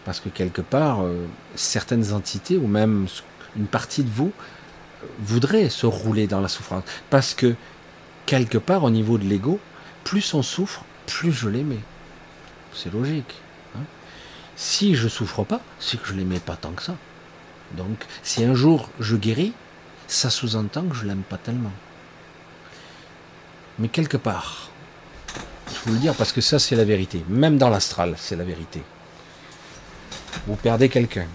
Parce 0.05 0.19
que 0.19 0.29
quelque 0.29 0.61
part, 0.61 1.03
euh, 1.03 1.27
certaines 1.55 2.13
entités, 2.13 2.57
ou 2.57 2.67
même 2.67 3.07
une 3.55 3.67
partie 3.67 4.03
de 4.03 4.09
vous, 4.09 4.31
voudraient 5.19 5.69
se 5.69 5.85
rouler 5.85 6.27
dans 6.27 6.41
la 6.41 6.47
souffrance. 6.47 6.83
Parce 7.09 7.33
que, 7.33 7.55
quelque 8.25 8.57
part, 8.57 8.83
au 8.83 8.89
niveau 8.89 9.17
de 9.17 9.25
l'ego, 9.25 9.59
plus 10.03 10.33
on 10.33 10.41
souffre, 10.41 10.83
plus 11.05 11.31
je 11.31 11.49
l'aimais. 11.49 11.79
C'est 12.73 12.91
logique. 12.91 13.35
Hein. 13.75 13.83
si 14.55 14.95
je 14.95 15.07
souffre 15.07 15.43
pas, 15.43 15.61
c'est 15.79 16.01
que 16.01 16.07
je 16.07 16.13
l'aimais 16.13 16.39
pas 16.39 16.55
tant 16.55 16.71
que 16.71 16.83
ça. 16.83 16.95
Donc, 17.71 18.05
si 18.23 18.43
un 18.43 18.53
jour 18.53 18.89
je 18.99 19.15
guéris, 19.15 19.53
ça 20.07 20.29
sous-entend 20.29 20.83
que 20.83 20.95
je 20.95 21.05
l'aime 21.05 21.21
pas 21.21 21.37
tellement. 21.37 21.71
Mais 23.77 23.87
quelque 23.87 24.17
part, 24.17 24.69
je 25.67 25.79
vous 25.85 25.93
le 25.93 25.99
dire 25.99 26.15
parce 26.15 26.31
que 26.31 26.41
ça 26.41 26.59
c'est 26.59 26.75
la 26.75 26.85
vérité. 26.85 27.23
Même 27.29 27.57
dans 27.57 27.69
l'astral, 27.69 28.15
c'est 28.17 28.35
la 28.35 28.43
vérité 28.43 28.81
vous 30.47 30.55
perdez 30.55 30.89
quelqu'un. 30.89 31.27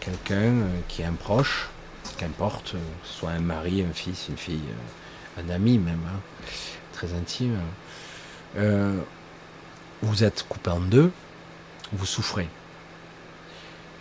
Quelqu'un 0.00 0.34
euh, 0.34 0.80
qui 0.88 1.02
est 1.02 1.04
un 1.04 1.12
proche, 1.12 1.68
qu'importe, 2.16 2.74
euh, 2.74 2.78
soit 3.04 3.30
un 3.30 3.40
mari, 3.40 3.84
un 3.88 3.92
fils, 3.92 4.28
une 4.28 4.36
fille, 4.36 4.60
euh, 5.38 5.42
un 5.42 5.50
ami 5.50 5.78
même, 5.78 6.00
hein, 6.06 6.20
très 6.92 7.12
intime. 7.14 7.58
vous 10.02 10.24
êtes 10.24 10.44
coupé 10.48 10.70
en 10.70 10.80
deux, 10.80 11.12
vous 11.92 12.06
souffrez. 12.06 12.48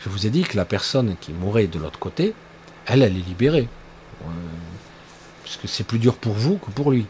Je 0.07 0.11
vous 0.13 0.25
ai 0.25 0.29
dit 0.29 0.43
que 0.43 0.55
la 0.55 0.63
personne 0.63 1.17
qui 1.19 1.33
mourait 1.33 1.67
de 1.67 1.77
l'autre 1.79 1.99
côté, 1.99 2.33
elle, 2.85 3.03
elle 3.03 3.17
est 3.17 3.27
libérée. 3.27 3.67
parce 5.43 5.57
que 5.57 5.67
c'est 5.67 5.83
plus 5.83 5.99
dur 5.99 6.15
pour 6.15 6.33
vous 6.33 6.57
que 6.57 6.71
pour 6.71 6.91
lui. 6.91 7.05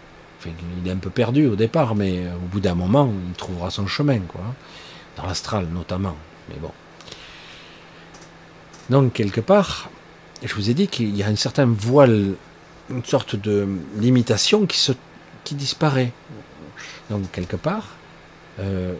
il 0.46 0.88
est 0.88 0.92
un 0.92 0.98
peu 0.98 1.12
perdu 1.12 1.46
au 1.46 1.56
départ, 1.56 1.94
mais 1.94 2.24
au 2.44 2.48
bout 2.48 2.60
d'un 2.60 2.74
moment, 2.74 3.14
il 3.28 3.34
trouvera 3.34 3.70
son 3.70 3.86
chemin, 3.86 4.20
quoi. 4.22 4.42
Dans 5.16 5.28
l'astral 5.28 5.68
notamment. 5.68 6.16
Mais 6.50 6.56
bon. 6.60 6.72
Donc, 8.90 9.14
quelque 9.14 9.42
part, 9.42 9.92
je 10.42 10.56
vous 10.56 10.72
ai 10.72 10.74
dit 10.74 10.88
qu'il 10.88 11.16
y 11.16 11.22
a 11.22 11.30
une 11.30 11.38
certaine 11.38 11.74
voile, 11.74 12.34
une 12.90 13.06
sorte 13.06 13.36
de 13.36 13.68
limitation 13.98 14.66
qui, 14.66 14.80
se, 14.80 14.94
qui 15.44 15.54
disparaît. 15.54 16.14
Donc, 17.12 17.32
quelque 17.32 17.58
part, 17.58 17.90
euh, 18.60 18.96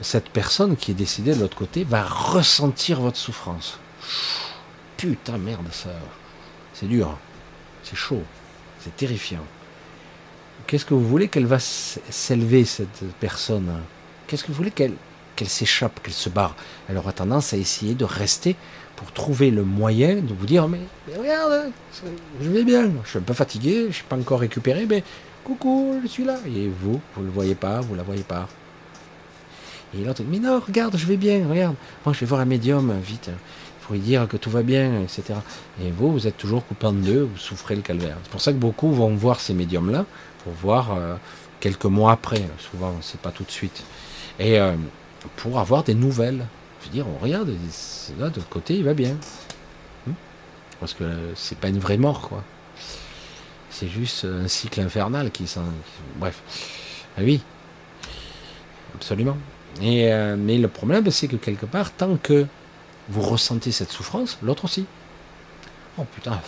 cette 0.00 0.28
personne 0.28 0.76
qui 0.76 0.90
est 0.90 0.94
décédée 0.94 1.34
de 1.34 1.40
l'autre 1.40 1.56
côté 1.56 1.84
va 1.84 2.02
ressentir 2.02 3.00
votre 3.00 3.16
souffrance. 3.16 3.78
Putain, 4.96 5.38
merde, 5.38 5.66
ça. 5.72 5.90
C'est 6.74 6.86
dur. 6.86 7.16
C'est 7.82 7.96
chaud. 7.96 8.22
C'est 8.80 8.96
terrifiant. 8.96 9.44
Qu'est-ce 10.66 10.84
que 10.84 10.94
vous 10.94 11.06
voulez 11.06 11.28
qu'elle 11.28 11.46
va 11.46 11.58
s'élever, 11.58 12.64
cette 12.64 13.04
personne? 13.20 13.70
Qu'est-ce 14.26 14.42
que 14.42 14.48
vous 14.48 14.54
voulez 14.54 14.70
qu'elle 14.70 14.94
qu'elle 15.36 15.48
s'échappe, 15.48 16.02
qu'elle 16.02 16.14
se 16.14 16.28
barre? 16.30 16.56
Elle 16.88 16.96
aura 16.96 17.12
tendance 17.12 17.52
à 17.52 17.56
essayer 17.58 17.94
de 17.94 18.04
rester 18.04 18.56
pour 18.96 19.12
trouver 19.12 19.50
le 19.50 19.62
moyen 19.62 20.16
de 20.16 20.32
vous 20.32 20.46
dire 20.46 20.66
mais, 20.66 20.80
regarde, 21.16 21.70
je 22.40 22.48
vais 22.48 22.64
bien, 22.64 22.90
je 23.04 23.10
suis 23.10 23.18
un 23.18 23.22
peu 23.22 23.34
fatigué, 23.34 23.82
je 23.82 23.86
ne 23.88 23.92
suis 23.92 24.04
pas 24.04 24.16
encore 24.16 24.40
récupéré, 24.40 24.86
mais 24.86 25.04
coucou, 25.44 26.00
je 26.02 26.08
suis 26.08 26.24
là. 26.24 26.38
Et 26.46 26.68
vous, 26.68 27.00
vous 27.14 27.20
ne 27.20 27.26
le 27.26 27.32
voyez 27.32 27.54
pas, 27.54 27.80
vous 27.80 27.92
ne 27.92 27.98
la 27.98 28.02
voyez 28.02 28.22
pas. 28.22 28.48
Et 29.94 30.04
l'autre 30.04 30.22
dit 30.22 30.28
mais 30.30 30.38
non, 30.38 30.60
regarde, 30.60 30.96
je 30.96 31.06
vais 31.06 31.16
bien, 31.16 31.48
regarde. 31.48 31.74
Moi, 32.04 32.12
je 32.12 32.20
vais 32.20 32.26
voir 32.26 32.40
un 32.40 32.46
médium, 32.46 32.92
vite, 33.00 33.30
pour 33.82 33.94
lui 33.94 34.00
dire 34.00 34.26
que 34.28 34.36
tout 34.36 34.50
va 34.50 34.62
bien, 34.62 35.02
etc. 35.02 35.38
Et 35.82 35.90
vous, 35.90 36.12
vous 36.12 36.26
êtes 36.26 36.36
toujours 36.36 36.66
coupé 36.66 36.86
en 36.86 36.92
deux, 36.92 37.22
vous 37.22 37.38
souffrez 37.38 37.76
le 37.76 37.82
calvaire. 37.82 38.16
C'est 38.24 38.30
pour 38.30 38.40
ça 38.40 38.52
que 38.52 38.58
beaucoup 38.58 38.92
vont 38.92 39.14
voir 39.14 39.40
ces 39.40 39.54
médiums-là, 39.54 40.04
pour 40.44 40.52
voir 40.52 40.92
euh, 40.92 41.14
quelques 41.60 41.84
mois 41.84 42.12
après, 42.12 42.42
souvent, 42.70 42.94
c'est 43.00 43.20
pas 43.20 43.30
tout 43.30 43.44
de 43.44 43.50
suite. 43.50 43.84
Et 44.38 44.58
euh, 44.58 44.74
pour 45.36 45.58
avoir 45.58 45.82
des 45.84 45.94
nouvelles 45.94 46.46
dire, 46.90 47.06
on 47.08 47.18
regarde, 47.18 47.50
là, 48.18 48.30
de 48.30 48.40
côté, 48.40 48.76
il 48.76 48.84
va 48.84 48.94
bien. 48.94 49.16
Hmm 50.06 50.12
Parce 50.80 50.94
que 50.94 51.04
c'est 51.34 51.58
pas 51.58 51.68
une 51.68 51.78
vraie 51.78 51.98
mort, 51.98 52.28
quoi. 52.28 52.42
C'est 53.70 53.88
juste 53.88 54.24
un 54.24 54.48
cycle 54.48 54.80
infernal 54.80 55.30
qui 55.30 55.46
s'en. 55.46 55.64
Bref. 56.16 56.40
Ah 57.18 57.22
oui. 57.22 57.42
Absolument. 58.94 59.36
Euh, 59.82 60.36
mais 60.38 60.58
le 60.58 60.68
problème, 60.68 61.10
c'est 61.10 61.28
que 61.28 61.36
quelque 61.36 61.66
part, 61.66 61.92
tant 61.92 62.16
que 62.16 62.46
vous 63.08 63.22
ressentez 63.22 63.72
cette 63.72 63.90
souffrance, 63.90 64.38
l'autre 64.42 64.64
aussi. 64.64 64.86
Oh 65.98 66.04
putain, 66.14 66.40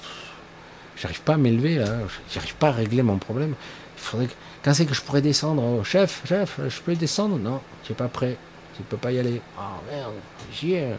j'arrive 0.96 1.22
pas 1.22 1.34
à 1.34 1.36
m'élever 1.36 1.76
là, 1.76 1.98
j'arrive 2.32 2.54
pas 2.56 2.68
à 2.68 2.72
régler 2.72 3.02
mon 3.02 3.18
problème. 3.18 3.54
Il 3.96 4.00
faudrait 4.00 4.26
que, 4.26 4.32
quand 4.62 4.74
c'est 4.74 4.86
que 4.86 4.94
je 4.94 5.02
pourrais 5.02 5.22
descendre, 5.22 5.62
oh, 5.62 5.84
chef, 5.84 6.22
chef, 6.26 6.58
je 6.68 6.80
peux 6.80 6.94
descendre? 6.96 7.38
Non, 7.38 7.60
tu 7.84 7.92
n'es 7.92 7.96
pas 7.96 8.08
prêt 8.08 8.36
tu 8.78 8.84
peux 8.84 8.96
pas 8.96 9.10
y 9.10 9.18
aller. 9.18 9.40
Ah 9.58 9.80
merde, 9.90 10.12
j'y 10.52 10.74
ai. 10.74 10.94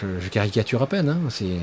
Je, 0.00 0.28
caricature 0.28 0.82
à 0.82 0.86
peine. 0.86 1.08
Hein, 1.08 1.18
c'est... 1.30 1.56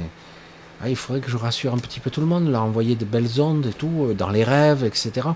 Ah, 0.82 0.90
il 0.90 0.96
faudrait 0.96 1.22
que 1.22 1.30
je 1.30 1.38
rassure 1.38 1.74
un 1.74 1.78
petit 1.78 2.00
peu 2.00 2.10
tout 2.10 2.22
le 2.22 2.28
monde, 2.28 2.50
leur 2.50 2.64
envoyer 2.64 2.96
de 2.96 3.06
belles 3.06 3.42
ondes 3.42 3.66
et 3.66 3.74
tout, 3.74 4.08
euh, 4.10 4.14
dans 4.14 4.30
les 4.30 4.44
rêves, 4.44 4.84
etc. 4.84 5.28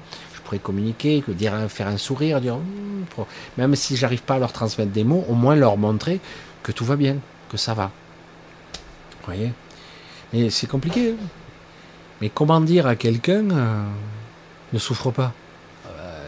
Communiquer, 0.60 1.22
que 1.22 1.32
dire, 1.32 1.54
faire 1.70 1.88
un 1.88 1.98
sourire, 1.98 2.42
dire, 2.42 2.56
hum, 2.56 3.26
même 3.58 3.76
si 3.76 3.96
j'arrive 3.96 4.24
pas 4.24 4.36
à 4.36 4.40
leur 4.40 4.54
transmettre 4.54 4.92
des 4.92 5.04
mots, 5.04 5.26
au 5.30 5.34
moins 5.34 5.56
leur 5.56 5.78
montrer 5.78 6.20
que 6.64 6.72
tout 6.72 6.86
va 6.86 6.96
bien, 6.96 7.18
que 7.50 7.58
ça 7.58 7.74
va. 7.74 7.92
Vous 9.22 9.26
voyez? 9.26 9.52
Mais 10.34 10.50
c'est 10.50 10.68
compliqué. 10.68 11.12
Hein. 11.12 11.26
Mais 12.22 12.30
comment 12.30 12.62
dire 12.62 12.88
à 12.88 12.96
quelqu'un 12.96 13.50
euh, 13.52 13.84
ne 14.74 14.80
souffre 14.80 15.12
pas 15.12 15.34
euh, 15.88 16.22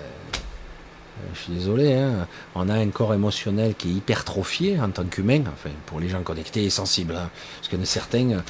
Je 1.33 1.39
suis 1.39 1.53
désolé, 1.53 1.93
hein. 1.93 2.27
on 2.55 2.67
a 2.67 2.73
un 2.73 2.89
corps 2.89 3.13
émotionnel 3.13 3.75
qui 3.75 3.89
est 3.89 3.93
hypertrophié 3.93 4.79
en 4.79 4.89
tant 4.89 5.05
qu'humain, 5.05 5.43
enfin 5.53 5.69
pour 5.85 5.99
les 5.99 6.09
gens 6.09 6.23
connectés 6.23 6.63
et 6.63 6.69
sensibles, 6.69 7.15
hein. 7.15 7.29
parce 7.57 7.69
que 7.69 7.85
certains 7.85 8.41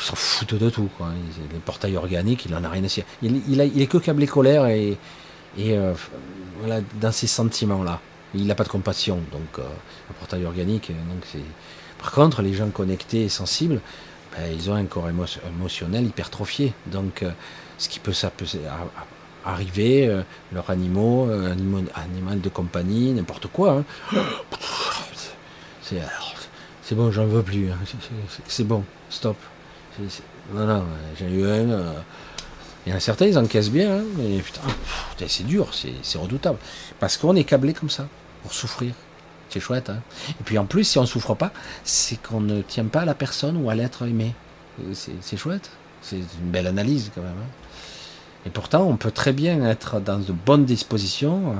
s'en 0.00 0.16
foutent 0.16 0.54
de 0.54 0.70
tout. 0.70 0.88
Quoi. 0.96 1.08
Les 1.52 1.58
portails 1.58 1.96
organiques, 1.96 2.46
il 2.46 2.54
en 2.54 2.64
a 2.64 2.68
rien 2.68 2.84
à 2.84 2.88
cirer. 2.88 3.06
Il, 3.22 3.42
il, 3.48 3.60
il 3.74 3.82
est 3.82 3.86
que 3.86 3.98
câblé 3.98 4.26
colère 4.26 4.66
et, 4.66 4.96
et 5.58 5.76
euh, 5.76 5.94
voilà, 6.60 6.80
dans 7.00 7.12
ces 7.12 7.26
sentiments-là. 7.26 8.00
Il 8.34 8.46
n'a 8.46 8.54
pas 8.54 8.64
de 8.64 8.68
compassion, 8.68 9.20
donc 9.32 9.58
un 9.58 10.12
portail 10.18 10.44
organique. 10.44 10.90
Donc 10.90 11.24
c'est. 11.30 11.38
Par 11.98 12.12
contre, 12.12 12.42
les 12.42 12.54
gens 12.54 12.68
connectés 12.70 13.24
et 13.24 13.28
sensibles, 13.28 13.80
ben, 14.32 14.52
ils 14.52 14.70
ont 14.70 14.74
un 14.74 14.84
corps 14.84 15.08
émotionnel 15.08 16.04
hypertrophié. 16.04 16.72
Donc, 16.86 17.22
euh, 17.22 17.30
ce 17.78 17.88
qui 17.88 17.98
peut, 18.00 18.12
arriver, 19.44 20.06
euh, 20.06 20.22
leurs 20.52 20.70
animaux, 20.70 21.28
euh, 21.30 21.54
animal 21.94 22.40
de 22.40 22.48
compagnie, 22.48 23.12
n'importe 23.12 23.46
quoi. 23.48 23.72
Hein. 23.72 23.84
C'est 26.82 26.94
bon, 26.94 27.10
j'en 27.10 27.26
veux 27.26 27.42
plus. 27.42 27.70
Hein. 27.70 27.78
C'est 28.46 28.64
bon, 28.64 28.84
stop. 29.08 29.36
J'ai 31.18 31.26
eu 31.26 31.44
un. 31.46 31.94
Il 32.86 32.90
y 32.90 32.92
en 32.92 32.98
a 32.98 33.00
certains, 33.00 33.26
ils 33.26 33.36
encaissent 33.36 33.70
bien, 33.70 33.98
hein, 33.98 34.04
mais 34.16 34.38
putain, 34.38 34.60
c'est 35.26 35.44
dur, 35.44 35.68
c'est 35.74 36.18
redoutable. 36.18 36.58
Parce 37.00 37.16
qu'on 37.16 37.34
est 37.34 37.42
câblé 37.42 37.72
comme 37.72 37.90
ça, 37.90 38.06
pour 38.42 38.52
souffrir. 38.52 38.94
C'est 39.48 39.60
chouette. 39.60 39.90
Hein 39.90 40.00
et 40.30 40.44
puis 40.44 40.58
en 40.58 40.66
plus, 40.66 40.84
si 40.84 40.98
on 40.98 41.02
ne 41.02 41.06
souffre 41.06 41.34
pas, 41.34 41.52
c'est 41.82 42.20
qu'on 42.22 42.40
ne 42.40 42.62
tient 42.62 42.84
pas 42.84 43.00
à 43.00 43.04
la 43.04 43.14
personne 43.14 43.56
ou 43.56 43.70
à 43.70 43.74
l'être 43.74 44.06
aimé. 44.06 44.34
C'est 44.92 45.36
chouette. 45.36 45.70
C'est 46.02 46.16
une 46.16 46.50
belle 46.50 46.66
analyse 46.66 47.10
quand 47.14 47.22
même. 47.22 47.30
Hein 47.30 47.66
et 48.46 48.50
pourtant, 48.50 48.84
on 48.84 48.96
peut 48.96 49.10
très 49.10 49.32
bien 49.32 49.64
être 49.64 50.00
dans 50.00 50.20
de 50.20 50.32
bonnes 50.32 50.64
dispositions 50.64 51.50
euh, 51.50 51.54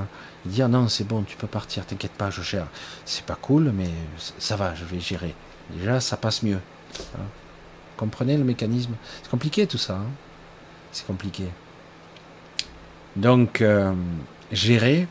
et 0.46 0.50
dire 0.50 0.68
non, 0.68 0.86
c'est 0.86 1.02
bon, 1.02 1.22
tu 1.22 1.36
peux 1.36 1.48
partir, 1.48 1.84
t'inquiète 1.84 2.12
pas, 2.12 2.30
je 2.30 2.42
gère. 2.42 2.68
C'est 3.04 3.24
pas 3.24 3.34
cool, 3.34 3.72
mais 3.74 3.88
ça 4.38 4.54
va, 4.54 4.72
je 4.76 4.84
vais 4.84 5.00
gérer. 5.00 5.34
Déjà, 5.70 5.98
ça 5.98 6.16
passe 6.16 6.44
mieux. 6.44 6.60
Hein 7.18 7.24
Comprenez 7.96 8.36
le 8.36 8.44
mécanisme 8.44 8.94
C'est 9.22 9.30
compliqué 9.30 9.66
tout 9.66 9.78
ça. 9.78 9.94
Hein 9.94 10.06
c'est 10.96 11.06
compliqué. 11.06 11.44
Donc, 13.16 13.60
euh, 13.60 13.92
gérer, 14.50 15.06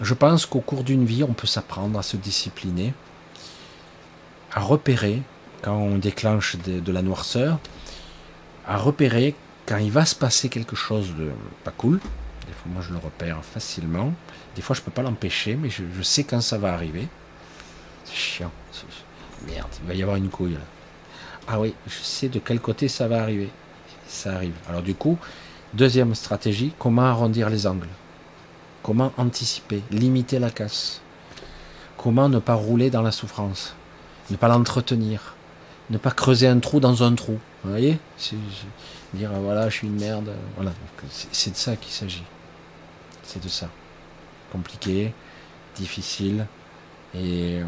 je 0.00 0.14
pense 0.14 0.46
qu'au 0.46 0.60
cours 0.60 0.84
d'une 0.84 1.04
vie, 1.04 1.24
on 1.24 1.32
peut 1.32 1.46
s'apprendre 1.46 1.98
à 1.98 2.02
se 2.02 2.16
discipliner, 2.16 2.92
à 4.52 4.60
repérer 4.60 5.22
quand 5.62 5.76
on 5.76 5.98
déclenche 5.98 6.56
de, 6.56 6.92
la 6.92 7.02
noirceur, 7.02 7.58
à 8.66 8.76
repérer 8.76 9.34
quand 9.64 9.78
il 9.78 9.90
va 9.90 10.04
se 10.04 10.14
passer 10.14 10.48
quelque 10.48 10.76
chose 10.76 11.14
de 11.16 11.30
pas 11.64 11.72
cool. 11.72 11.98
Des 12.46 12.52
fois, 12.52 12.72
moi, 12.72 12.82
je 12.86 12.92
le 12.92 12.98
repère 12.98 13.42
facilement. 13.44 14.12
Des 14.54 14.62
fois, 14.62 14.76
je 14.76 14.82
peux 14.82 14.90
pas 14.90 15.02
l'empêcher, 15.02 15.56
mais 15.56 15.70
je, 15.70 16.02
sais 16.02 16.24
quand 16.24 16.40
ça 16.40 16.58
va 16.58 16.72
arriver. 16.72 17.08
C'est 18.04 18.14
chiant. 18.14 18.52
Merde, 19.46 19.68
il 19.82 19.88
va 19.88 19.94
y 19.94 20.02
avoir 20.02 20.16
une 20.16 20.28
couille 20.28 20.54
là. 20.54 20.60
Ah 21.48 21.60
oui, 21.60 21.74
je 21.86 22.02
sais 22.02 22.28
de 22.28 22.38
quel 22.38 22.60
côté 22.60 22.88
ça 22.88 23.06
va 23.06 23.22
arriver. 23.22 23.50
Ça 24.08 24.34
arrive. 24.34 24.54
Alors 24.68 24.82
du 24.82 24.94
coup, 24.94 25.18
deuxième 25.74 26.14
stratégie, 26.14 26.72
comment 26.78 27.02
arrondir 27.02 27.50
les 27.50 27.66
angles 27.66 27.88
Comment 28.82 29.12
anticiper, 29.16 29.82
limiter 29.90 30.38
la 30.38 30.50
casse 30.50 31.00
Comment 31.96 32.28
ne 32.28 32.38
pas 32.38 32.54
rouler 32.54 32.90
dans 32.90 33.02
la 33.02 33.10
souffrance 33.12 33.74
Ne 34.30 34.36
pas 34.36 34.48
l'entretenir 34.48 35.34
Ne 35.90 35.98
pas 35.98 36.10
creuser 36.10 36.46
un 36.46 36.58
trou 36.58 36.80
dans 36.80 37.02
un 37.02 37.14
trou. 37.14 37.38
Vous 37.64 37.70
voyez? 37.70 37.98
Dire 39.14 39.30
voilà, 39.40 39.68
je 39.68 39.76
suis 39.76 39.86
une 39.86 39.98
merde. 39.98 40.30
Voilà. 40.56 40.72
C'est 41.32 41.50
de 41.52 41.56
ça 41.56 41.76
qu'il 41.76 41.92
s'agit. 41.92 42.24
C'est 43.22 43.42
de 43.42 43.48
ça. 43.48 43.68
Compliqué, 44.52 45.12
difficile. 45.74 46.46
Et 47.14 47.60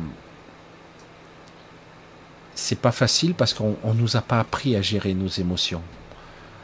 c'est 2.59 2.81
pas 2.81 2.91
facile 2.91 3.35
parce 3.35 3.55
qu'on 3.55 3.77
ne 3.85 3.93
nous 3.95 4.17
a 4.17 4.21
pas 4.21 4.41
appris 4.41 4.75
à 4.75 4.83
gérer 4.83 5.15
nos 5.15 5.29
émotions, 5.29 5.81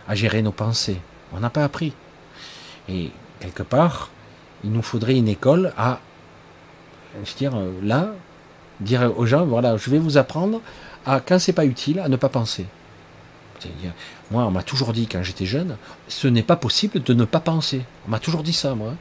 à 0.08 0.16
gérer 0.16 0.42
nos 0.42 0.50
pensées. 0.50 1.00
On 1.32 1.38
n'a 1.38 1.50
pas 1.50 1.62
appris. 1.62 1.92
Et 2.88 3.12
quelque 3.38 3.62
part, 3.62 4.10
il 4.64 4.72
nous 4.72 4.82
faudrait 4.82 5.16
une 5.16 5.28
école 5.28 5.72
à, 5.78 6.00
je 7.24 7.32
dire, 7.36 7.54
euh, 7.54 7.70
là, 7.80 8.08
dire 8.80 9.12
aux 9.16 9.24
gens, 9.24 9.46
voilà, 9.46 9.76
je 9.76 9.88
vais 9.88 10.00
vous 10.00 10.18
apprendre 10.18 10.60
à, 11.06 11.20
quand 11.20 11.38
c'est 11.38 11.52
pas 11.52 11.64
utile, 11.64 12.00
à 12.00 12.08
ne 12.08 12.16
pas 12.16 12.28
penser. 12.28 12.66
Moi, 14.32 14.44
on 14.44 14.50
m'a 14.50 14.64
toujours 14.64 14.92
dit 14.92 15.06
quand 15.06 15.22
j'étais 15.22 15.46
jeune, 15.46 15.76
ce 16.08 16.26
n'est 16.26 16.42
pas 16.42 16.56
possible 16.56 17.02
de 17.04 17.14
ne 17.14 17.24
pas 17.24 17.40
penser. 17.40 17.82
On 18.06 18.10
m'a 18.10 18.18
toujours 18.18 18.42
dit 18.42 18.52
ça, 18.52 18.74
moi. 18.74 18.94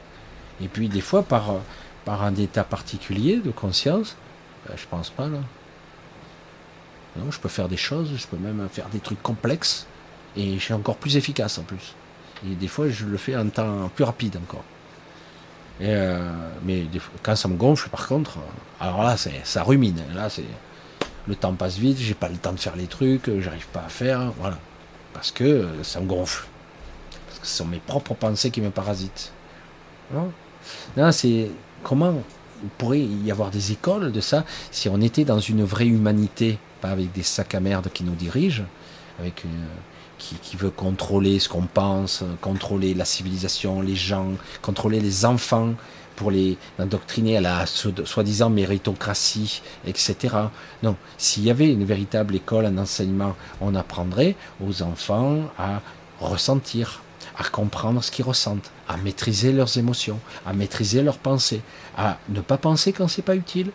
Et 0.62 0.68
puis 0.68 0.88
des 0.88 1.00
fois, 1.00 1.24
par, 1.24 1.56
par 2.04 2.22
un 2.22 2.36
état 2.36 2.62
particulier 2.62 3.38
de 3.44 3.50
conscience, 3.50 4.16
ben, 4.66 4.74
je 4.76 4.86
pense 4.88 5.10
pas 5.10 5.26
là. 5.26 5.40
Non, 7.16 7.30
je 7.30 7.38
peux 7.38 7.48
faire 7.48 7.68
des 7.68 7.76
choses, 7.76 8.10
je 8.16 8.26
peux 8.26 8.36
même 8.36 8.68
faire 8.70 8.88
des 8.88 8.98
trucs 8.98 9.22
complexes, 9.22 9.86
et 10.36 10.54
je 10.54 10.58
suis 10.58 10.74
encore 10.74 10.96
plus 10.96 11.16
efficace 11.16 11.58
en 11.58 11.62
plus. 11.62 11.94
Et 12.44 12.54
des 12.54 12.68
fois, 12.68 12.88
je 12.88 13.06
le 13.06 13.16
fais 13.16 13.36
en 13.36 13.48
temps 13.48 13.90
plus 13.94 14.04
rapide 14.04 14.36
encore. 14.36 14.64
Euh, 15.80 16.32
mais 16.64 16.86
quand 17.22 17.36
ça 17.36 17.48
me 17.48 17.56
gonfle, 17.56 17.88
par 17.88 18.06
contre, 18.06 18.38
alors 18.80 19.02
là, 19.02 19.16
ça 19.16 19.62
rumine. 19.62 20.02
Là, 20.14 20.28
c'est 20.28 20.44
le 21.26 21.34
temps 21.34 21.54
passe 21.54 21.78
vite, 21.78 21.98
j'ai 21.98 22.14
pas 22.14 22.28
le 22.28 22.36
temps 22.36 22.52
de 22.52 22.60
faire 22.60 22.76
les 22.76 22.86
trucs, 22.86 23.30
j'arrive 23.40 23.66
pas 23.68 23.84
à 23.86 23.88
faire, 23.88 24.32
voilà, 24.38 24.58
parce 25.12 25.30
que 25.30 25.68
ça 25.82 26.00
me 26.00 26.06
gonfle. 26.06 26.46
Parce 27.26 27.38
que 27.38 27.46
ce 27.46 27.56
sont 27.56 27.64
mes 27.64 27.78
propres 27.78 28.14
pensées 28.14 28.50
qui 28.50 28.60
me 28.60 28.70
parasitent. 28.70 29.32
Non, 30.12 31.12
c'est 31.12 31.50
comment 31.82 32.22
pourrait 32.78 33.00
y 33.00 33.30
avoir 33.30 33.50
des 33.50 33.72
écoles 33.72 34.12
de 34.12 34.20
ça 34.20 34.44
si 34.70 34.88
on 34.88 35.00
était 35.00 35.24
dans 35.24 35.40
une 35.40 35.64
vraie 35.64 35.86
humanité, 35.86 36.58
pas 36.80 36.90
avec 36.90 37.12
des 37.12 37.22
sacs 37.22 37.54
à 37.54 37.60
merde 37.60 37.88
qui 37.92 38.04
nous 38.04 38.14
dirigent, 38.14 38.64
avec 39.18 39.44
une, 39.44 39.66
qui, 40.18 40.56
veut 40.56 40.70
contrôler 40.70 41.38
ce 41.38 41.48
qu'on 41.48 41.66
pense, 41.66 42.24
contrôler 42.40 42.94
la 42.94 43.04
civilisation, 43.04 43.80
les 43.80 43.96
gens, 43.96 44.28
contrôler 44.62 45.00
les 45.00 45.24
enfants 45.24 45.74
pour 46.16 46.30
les 46.30 46.56
endoctriner 46.78 47.36
à 47.38 47.40
la 47.40 47.66
soi-disant 47.66 48.48
méritocratie, 48.48 49.62
etc. 49.86 50.36
Non, 50.82 50.96
s'il 51.18 51.44
y 51.44 51.50
avait 51.50 51.72
une 51.72 51.84
véritable 51.84 52.36
école, 52.36 52.66
un 52.66 52.78
enseignement, 52.78 53.34
on 53.60 53.74
apprendrait 53.74 54.36
aux 54.64 54.82
enfants 54.82 55.50
à 55.58 55.80
ressentir, 56.20 57.02
à 57.36 57.44
comprendre 57.44 58.02
ce 58.02 58.10
qu'ils 58.10 58.24
ressentent, 58.24 58.70
à 58.88 58.96
maîtriser 58.96 59.52
leurs 59.52 59.76
émotions, 59.78 60.18
à 60.46 60.52
maîtriser 60.52 61.02
leurs 61.02 61.18
pensées, 61.18 61.62
à 61.96 62.18
ne 62.28 62.40
pas 62.40 62.56
penser 62.56 62.92
quand 62.92 63.08
c'est 63.08 63.22
pas 63.22 63.36
utile, 63.36 63.70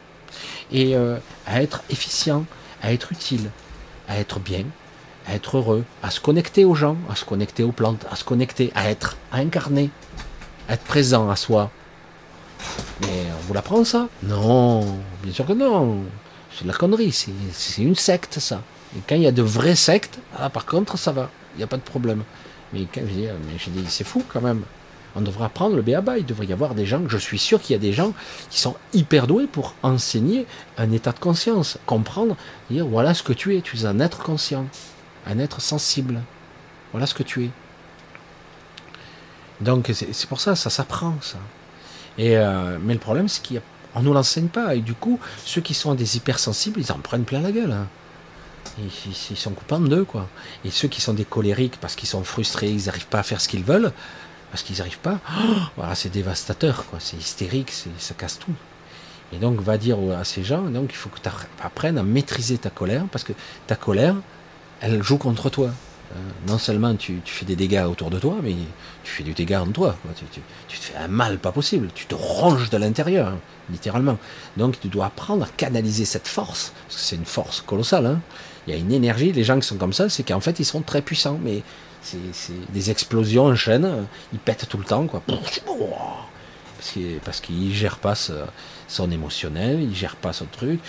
et 0.71 0.95
euh, 0.95 1.17
à 1.45 1.61
être 1.61 1.81
efficient, 1.89 2.45
à 2.81 2.93
être 2.93 3.11
utile, 3.11 3.51
à 4.07 4.17
être 4.17 4.39
bien, 4.39 4.65
à 5.27 5.35
être 5.35 5.57
heureux, 5.57 5.83
à 6.03 6.09
se 6.09 6.19
connecter 6.19 6.65
aux 6.65 6.75
gens, 6.75 6.97
à 7.09 7.15
se 7.15 7.25
connecter 7.25 7.63
aux 7.63 7.71
plantes, 7.71 8.05
à 8.11 8.15
se 8.15 8.23
connecter, 8.23 8.71
à 8.75 8.89
être, 8.89 9.17
à 9.31 9.37
incarner, 9.37 9.89
à 10.67 10.73
être 10.73 10.83
présent 10.83 11.29
à 11.29 11.35
soi. 11.35 11.71
Mais 13.01 13.25
on 13.37 13.47
vous 13.47 13.53
l'apprend 13.53 13.83
ça? 13.83 14.07
Non, 14.23 14.99
bien 15.23 15.33
sûr 15.33 15.45
que 15.45 15.53
non. 15.53 16.03
C'est 16.55 16.63
de 16.63 16.67
la 16.69 16.77
connerie, 16.77 17.11
c'est 17.11 17.81
une 17.81 17.95
secte 17.95 18.39
ça. 18.39 18.61
Et 18.97 19.01
quand 19.07 19.15
il 19.15 19.21
y 19.21 19.27
a 19.27 19.31
de 19.31 19.43
vraies 19.43 19.75
sectes, 19.75 20.19
ah, 20.37 20.49
par 20.49 20.65
contre 20.65 20.97
ça 20.97 21.11
va, 21.11 21.29
il 21.55 21.57
n'y 21.59 21.63
a 21.63 21.67
pas 21.67 21.77
de 21.77 21.81
problème. 21.81 22.23
Mais 22.73 22.85
quand 22.93 23.01
je 23.05 23.69
dis, 23.69 23.85
c'est 23.87 24.03
fou 24.03 24.23
quand 24.27 24.41
même. 24.41 24.63
On 25.15 25.21
devrait 25.21 25.45
apprendre 25.45 25.75
le 25.75 25.81
béaba, 25.81 26.19
il 26.19 26.25
devrait 26.25 26.45
y 26.45 26.53
avoir 26.53 26.75
des 26.75 26.85
gens, 26.85 27.01
je 27.07 27.17
suis 27.17 27.39
sûr 27.39 27.59
qu'il 27.59 27.73
y 27.73 27.75
a 27.75 27.81
des 27.81 27.93
gens 27.93 28.13
qui 28.51 28.59
sont 28.59 28.75
hyper 28.93 29.25
doués 29.25 29.47
pour 29.47 29.73
enseigner 29.81 30.45
un 30.77 30.91
état 30.91 31.11
de 31.11 31.19
conscience, 31.19 31.79
comprendre, 31.87 32.37
dire 32.69 32.85
voilà 32.85 33.15
ce 33.15 33.23
que 33.23 33.33
tu 33.33 33.57
es, 33.57 33.61
tu 33.61 33.75
es 33.75 33.85
un 33.85 33.99
être 33.99 34.19
conscient 34.19 34.67
un 35.29 35.39
être 35.39 35.61
sensible. 35.61 36.21
Voilà 36.91 37.05
ce 37.05 37.13
que 37.13 37.23
tu 37.23 37.45
es. 37.45 37.49
Donc 39.61 39.91
c'est 39.93 40.27
pour 40.27 40.39
ça, 40.39 40.55
ça 40.55 40.69
s'apprend 40.69 41.15
ça. 41.21 41.37
Et 42.17 42.37
euh, 42.37 42.77
mais 42.81 42.93
le 42.93 42.99
problème 42.99 43.27
c'est 43.27 43.45
qu'on 43.45 44.01
nous 44.01 44.13
l'enseigne 44.13 44.47
pas 44.47 44.75
et 44.75 44.81
du 44.81 44.93
coup 44.93 45.19
ceux 45.45 45.61
qui 45.61 45.73
sont 45.73 45.95
des 45.95 46.17
hypersensibles 46.17 46.79
ils 46.79 46.91
en 46.91 46.99
prennent 46.99 47.25
plein 47.25 47.41
la 47.41 47.51
gueule. 47.51 47.71
Hein. 47.71 47.87
Ils, 49.31 49.37
sont 49.37 49.51
coupants 49.51 49.79
d'eux 49.79 50.05
quoi. 50.05 50.27
Et 50.65 50.71
ceux 50.71 50.87
qui 50.87 51.01
sont 51.01 51.13
des 51.13 51.25
colériques 51.25 51.77
parce 51.79 51.95
qu'ils 51.95 52.09
sont 52.09 52.23
frustrés, 52.23 52.69
ils 52.69 52.85
n'arrivent 52.85 53.07
pas 53.07 53.19
à 53.19 53.23
faire 53.23 53.41
ce 53.41 53.47
qu'ils 53.47 53.63
veulent 53.63 53.91
parce 54.51 54.63
qu'ils 54.63 54.77
n'arrivent 54.77 54.99
pas. 54.99 55.19
voilà 55.77 55.95
c'est 55.95 56.09
dévastateur 56.09 56.85
quoi. 56.85 56.99
C'est 56.99 57.17
hystérique, 57.17 57.71
ça 57.97 58.13
casse 58.13 58.39
tout. 58.39 58.53
Et 59.33 59.37
donc 59.37 59.61
va 59.61 59.77
dire 59.77 59.97
à 60.17 60.23
ces 60.23 60.43
gens 60.43 60.63
donc 60.63 60.91
il 60.91 60.95
faut 60.95 61.09
que 61.09 61.19
tu 61.19 61.29
apprennes 61.61 61.97
à 61.97 62.03
maîtriser 62.03 62.57
ta 62.57 62.69
colère 62.69 63.05
parce 63.11 63.23
que 63.23 63.33
ta 63.67 63.75
colère 63.75 64.15
elle 64.81 65.03
joue 65.03 65.17
contre 65.17 65.49
toi. 65.49 65.71
non 66.47 66.57
seulement 66.57 66.95
tu, 66.95 67.21
fais 67.25 67.45
des 67.45 67.55
dégâts 67.55 67.85
autour 67.87 68.09
de 68.09 68.19
toi, 68.19 68.37
mais 68.41 68.55
tu 69.03 69.11
fais 69.11 69.23
du 69.23 69.33
dégât 69.33 69.61
en 69.61 69.71
toi. 69.71 69.95
Tu, 70.67 70.77
te 70.79 70.83
fais 70.83 70.97
un 70.97 71.07
mal 71.07 71.37
pas 71.37 71.51
possible. 71.51 71.89
Tu 71.93 72.05
te 72.05 72.15
ronges 72.15 72.69
de 72.69 72.77
l'intérieur, 72.77 73.33
littéralement. 73.69 74.17
Donc 74.57 74.79
tu 74.79 74.87
dois 74.87 75.07
apprendre 75.07 75.45
à 75.45 75.49
canaliser 75.57 76.05
cette 76.05 76.27
force, 76.27 76.73
parce 76.87 76.95
que 76.95 77.01
c'est 77.01 77.15
une 77.15 77.25
force 77.25 77.61
colossale. 77.61 78.05
Hein. 78.05 78.21
Il 78.69 78.75
y 78.75 78.77
a 78.77 78.79
une 78.79 78.91
énergie. 78.91 79.31
Les 79.31 79.43
gens 79.43 79.59
qui 79.59 79.67
sont 79.67 79.77
comme 79.77 79.93
ça, 79.93 80.09
c'est 80.09 80.23
qu'en 80.23 80.39
fait 80.39 80.59
ils 80.59 80.65
sont 80.65 80.81
très 80.81 81.01
puissants, 81.01 81.39
mais 81.43 81.63
c'est 82.01 82.71
des 82.71 82.91
explosions 82.91 83.45
en 83.45 83.55
chaîne. 83.55 84.05
Ils 84.31 84.39
pètent 84.39 84.67
tout 84.69 84.77
le 84.77 84.85
temps, 84.85 85.07
quoi. 85.07 85.23
Parce 87.25 87.41
qu'il 87.41 87.73
gère 87.73 87.97
pas 87.97 88.13
son 88.87 89.11
émotionnel, 89.11 89.81
il 89.81 89.95
gère 89.95 90.15
pas 90.15 90.33
son 90.33 90.45
truc 90.45 90.79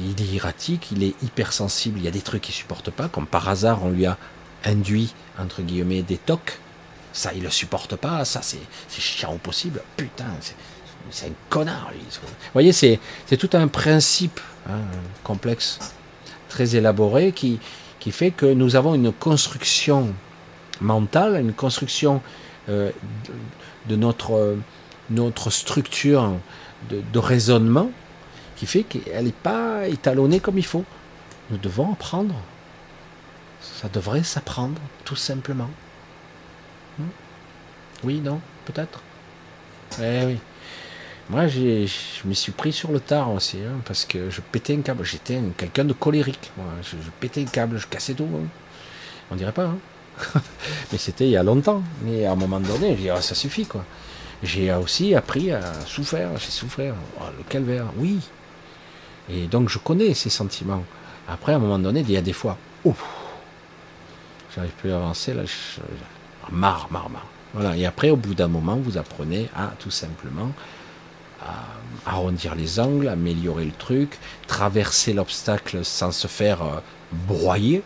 il 0.00 0.20
est 0.22 0.34
erratique, 0.36 0.88
il 0.92 1.02
est 1.02 1.14
hypersensible, 1.22 1.98
il 1.98 2.04
y 2.04 2.08
a 2.08 2.10
des 2.10 2.20
trucs 2.20 2.42
qu'il 2.42 2.54
supporte 2.54 2.90
pas, 2.90 3.08
comme 3.08 3.26
par 3.26 3.48
hasard 3.48 3.84
on 3.84 3.90
lui 3.90 4.06
a 4.06 4.16
induit, 4.64 5.14
entre 5.38 5.62
guillemets, 5.62 6.02
des 6.02 6.16
tocs. 6.16 6.58
Ça, 7.12 7.32
il 7.34 7.42
le 7.42 7.50
supporte 7.50 7.94
pas, 7.96 8.24
ça, 8.24 8.40
c'est 8.42 8.58
chiant 8.88 9.34
au 9.34 9.38
possible. 9.38 9.82
Putain, 9.96 10.24
c'est 11.10 11.26
un 11.26 11.32
connard, 11.48 11.90
lui. 11.92 12.00
Vous 12.00 12.28
voyez, 12.52 12.72
c'est 12.72 12.98
tout 13.38 13.50
un 13.52 13.68
principe 13.68 14.40
hein, 14.68 14.80
complexe, 15.22 15.78
très 16.54 16.76
élaboré, 16.76 17.32
qui, 17.32 17.58
qui 17.98 18.12
fait 18.12 18.30
que 18.30 18.46
nous 18.46 18.76
avons 18.76 18.94
une 18.94 19.12
construction 19.12 20.14
mentale, 20.80 21.40
une 21.40 21.52
construction 21.52 22.22
euh, 22.68 22.92
de, 23.88 23.96
notre, 23.96 24.56
notre 25.10 25.50
structure 25.50 26.30
de, 26.90 27.02
de 27.12 27.18
raisonnement 27.18 27.90
qui 28.54 28.66
fait 28.66 28.84
qu'elle 28.84 29.24
n'est 29.24 29.32
pas 29.32 29.88
étalonnée 29.88 30.38
comme 30.38 30.58
il 30.58 30.64
faut. 30.64 30.84
Nous 31.50 31.58
devons 31.58 31.92
apprendre. 31.92 32.36
Ça 33.60 33.88
devrait 33.88 34.22
s'apprendre, 34.22 34.80
tout 35.04 35.16
simplement. 35.16 35.70
Hmm? 37.00 37.14
Oui, 38.04 38.20
non, 38.20 38.40
peut-être 38.64 39.00
Eh 40.00 40.24
oui. 40.24 40.38
Moi, 41.30 41.46
je 41.46 41.88
me 42.26 42.34
suis 42.34 42.52
pris 42.52 42.72
sur 42.72 42.92
le 42.92 43.00
tard 43.00 43.32
aussi, 43.32 43.58
hein, 43.58 43.80
parce 43.86 44.04
que 44.04 44.28
je 44.28 44.40
pétais 44.40 44.74
un 44.74 44.82
câble. 44.82 45.04
J'étais 45.04 45.40
quelqu'un 45.56 45.84
de 45.84 45.94
colérique. 45.94 46.52
Je, 46.82 46.96
pétais 47.20 47.42
un 47.42 47.46
câble, 47.46 47.78
je 47.78 47.86
cassais 47.86 48.14
tout. 48.14 48.28
Hein. 48.34 48.46
On 49.30 49.36
dirait 49.36 49.52
pas. 49.52 49.64
Hein. 49.64 49.78
Mais 50.92 50.98
c'était 50.98 51.24
il 51.24 51.30
y 51.30 51.36
a 51.36 51.42
longtemps. 51.42 51.82
Mais 52.02 52.26
à 52.26 52.32
un 52.32 52.36
moment 52.36 52.60
donné, 52.60 52.90
j'ai 52.90 53.04
dit, 53.04 53.10
ah, 53.10 53.22
ça 53.22 53.34
suffit, 53.34 53.64
quoi. 53.64 53.84
J'ai 54.42 54.70
aussi 54.74 55.14
appris 55.14 55.50
à 55.52 55.62
souffrir. 55.86 56.28
J'ai 56.36 56.50
souffert. 56.50 56.94
Oh, 57.18 57.24
le 57.36 57.44
calvaire, 57.44 57.86
oui. 57.96 58.18
Et 59.30 59.46
donc 59.46 59.68
je 59.68 59.78
connais 59.78 60.12
ces 60.14 60.30
sentiments. 60.30 60.84
Après, 61.28 61.52
à 61.52 61.56
un 61.56 61.58
moment 61.58 61.78
donné, 61.78 62.00
il 62.00 62.10
y 62.10 62.16
a 62.16 62.22
des 62.22 62.32
fois, 62.32 62.58
ouf, 62.84 63.02
j'arrive 64.54 64.72
plus 64.72 64.92
à 64.92 64.96
avancer, 64.96 65.32
là, 65.32 65.42
je, 65.44 65.80
marre, 66.54 66.88
marre, 66.90 67.08
marre. 67.08 67.26
Voilà. 67.54 67.76
Et 67.76 67.86
après, 67.86 68.10
au 68.10 68.16
bout 68.16 68.34
d'un 68.34 68.48
moment, 68.48 68.76
vous 68.76 68.98
apprenez 68.98 69.48
à 69.56 69.72
tout 69.78 69.90
simplement 69.90 70.52
arrondir 72.06 72.54
les 72.54 72.80
angles, 72.80 73.08
améliorer 73.08 73.64
le 73.64 73.72
truc, 73.72 74.18
traverser 74.46 75.12
l'obstacle 75.12 75.84
sans 75.84 76.12
se 76.12 76.26
faire 76.26 76.62
euh, 76.62 76.80
broyer. 77.12 77.82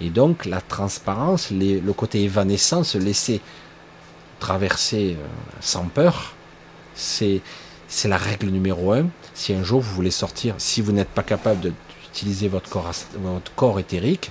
Et 0.00 0.10
donc 0.10 0.44
la 0.44 0.60
transparence, 0.60 1.50
le 1.50 1.92
côté 1.92 2.22
évanescent, 2.22 2.84
se 2.84 2.98
laisser 2.98 3.40
traverser 4.38 5.16
euh, 5.20 5.26
sans 5.60 5.84
peur, 5.84 6.34
c'est 6.94 7.42
la 8.04 8.16
règle 8.16 8.48
numéro 8.48 8.92
un. 8.92 9.06
Si 9.34 9.52
un 9.52 9.62
jour 9.62 9.80
vous 9.80 9.94
voulez 9.94 10.10
sortir, 10.10 10.54
si 10.58 10.80
vous 10.80 10.92
n'êtes 10.92 11.08
pas 11.08 11.22
capable 11.22 11.72
d'utiliser 12.02 12.48
votre 12.48 12.68
corps, 12.68 12.90
votre 13.16 13.54
corps 13.54 13.80
éthérique, 13.80 14.30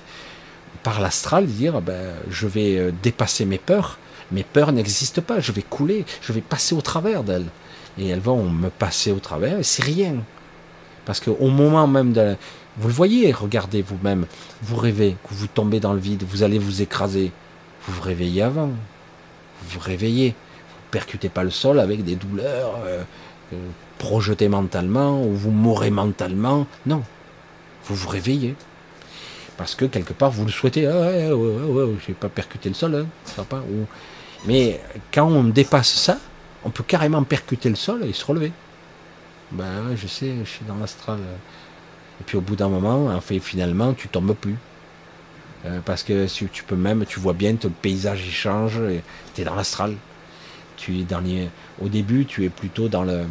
par 0.82 1.00
l'astral, 1.00 1.46
dire 1.46 1.80
ben, 1.80 2.14
je 2.30 2.46
vais 2.46 2.76
euh, 2.76 2.92
dépasser 3.02 3.44
mes 3.44 3.58
peurs. 3.58 3.98
Mes 4.32 4.44
peurs 4.44 4.72
n'existent 4.72 5.22
pas, 5.22 5.40
je 5.40 5.52
vais 5.52 5.62
couler, 5.62 6.04
je 6.22 6.32
vais 6.32 6.40
passer 6.40 6.74
au 6.74 6.80
travers 6.80 7.24
d'elles. 7.24 7.46
Et 8.00 8.08
elles 8.08 8.20
vont 8.20 8.48
me 8.48 8.70
passer 8.70 9.12
au 9.12 9.18
travers, 9.18 9.58
c'est 9.62 9.84
rien. 9.84 10.14
Parce 11.04 11.20
qu'au 11.20 11.48
moment 11.48 11.86
même 11.86 12.12
de. 12.12 12.34
Vous 12.78 12.88
le 12.88 12.94
voyez, 12.94 13.30
regardez 13.30 13.82
vous-même, 13.82 14.26
vous 14.62 14.76
rêvez, 14.76 15.16
vous 15.30 15.46
tombez 15.48 15.80
dans 15.80 15.92
le 15.92 15.98
vide, 15.98 16.24
vous 16.26 16.42
allez 16.42 16.58
vous 16.58 16.80
écraser. 16.80 17.30
Vous 17.86 17.92
vous 17.92 18.02
réveillez 18.02 18.42
avant. 18.42 18.68
Vous 18.68 19.68
vous 19.74 19.80
réveillez. 19.80 20.30
Vous 20.30 20.90
percutez 20.90 21.28
pas 21.28 21.44
le 21.44 21.50
sol 21.50 21.78
avec 21.78 22.04
des 22.04 22.16
douleurs, 22.16 22.78
euh, 22.86 23.02
projeter 23.98 24.48
mentalement 24.48 25.22
ou 25.22 25.34
vous 25.34 25.50
mourrez 25.50 25.90
mentalement. 25.90 26.66
Non, 26.86 27.02
vous 27.84 27.94
vous 27.94 28.08
réveillez. 28.08 28.54
Parce 29.58 29.74
que 29.74 29.84
quelque 29.84 30.14
part 30.14 30.30
vous 30.30 30.46
le 30.46 30.50
souhaitez. 30.50 30.86
Ah 30.86 31.00
ouais, 31.00 31.30
ouais, 31.32 31.82
ouais, 31.82 31.94
j'ai 32.06 32.14
pas 32.14 32.30
percuté 32.30 32.70
le 32.70 32.74
sol, 32.74 33.06
hein. 33.36 33.44
Mais 34.46 34.80
quand 35.12 35.26
on 35.26 35.44
dépasse 35.44 35.92
ça, 35.92 36.18
on 36.64 36.70
peut 36.70 36.84
carrément 36.84 37.22
percuter 37.22 37.68
le 37.68 37.76
sol 37.76 38.04
et 38.04 38.12
se 38.12 38.24
relever. 38.24 38.52
Ben 39.52 39.96
je 39.96 40.06
sais, 40.06 40.34
je 40.44 40.48
suis 40.48 40.64
dans 40.66 40.76
l'astral. 40.76 41.18
Et 42.20 42.24
puis 42.24 42.36
au 42.36 42.40
bout 42.40 42.56
d'un 42.56 42.68
moment, 42.68 43.06
en 43.06 43.20
finalement, 43.20 43.94
tu 43.94 44.08
tombes 44.08 44.34
plus. 44.34 44.56
Euh, 45.66 45.80
parce 45.84 46.02
que 46.02 46.26
tu 46.46 46.64
peux 46.64 46.76
même, 46.76 47.04
tu 47.04 47.20
vois 47.20 47.34
bien, 47.34 47.54
le 47.62 47.70
paysage 47.70 48.22
il 48.26 48.32
change, 48.32 48.80
tu 49.34 49.40
es 49.40 49.44
dans 49.44 49.54
l'astral. 49.54 49.96
Tu 50.76 51.00
es 51.00 51.50
au 51.82 51.88
début, 51.88 52.24
tu 52.24 52.44
es 52.44 52.48
plutôt 52.48 52.88
dans 52.88 53.02
le, 53.02 53.24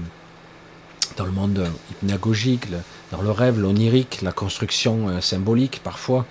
dans 1.17 1.25
le 1.25 1.31
monde 1.31 1.67
hypnagogique, 1.91 2.67
dans 3.11 3.21
le 3.21 3.31
rêve, 3.31 3.59
l'onirique, 3.59 4.19
la 4.21 4.31
construction 4.31 5.09
euh, 5.09 5.21
symbolique 5.21 5.81
parfois. 5.83 6.25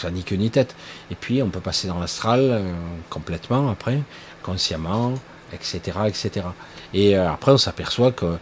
Ça 0.00 0.10
ni 0.10 0.22
queue 0.24 0.36
ni 0.36 0.50
tête. 0.50 0.74
Et 1.10 1.14
puis 1.14 1.42
on 1.42 1.48
peut 1.48 1.60
passer 1.60 1.88
dans 1.88 1.98
l'astral 1.98 2.40
euh, 2.42 2.72
complètement 3.08 3.70
après, 3.70 4.00
consciemment, 4.42 5.14
etc. 5.52 5.98
etc. 6.06 6.46
Et 6.94 7.16
euh, 7.16 7.30
après 7.30 7.52
on 7.52 7.58
s'aperçoit 7.58 8.12
que 8.12 8.36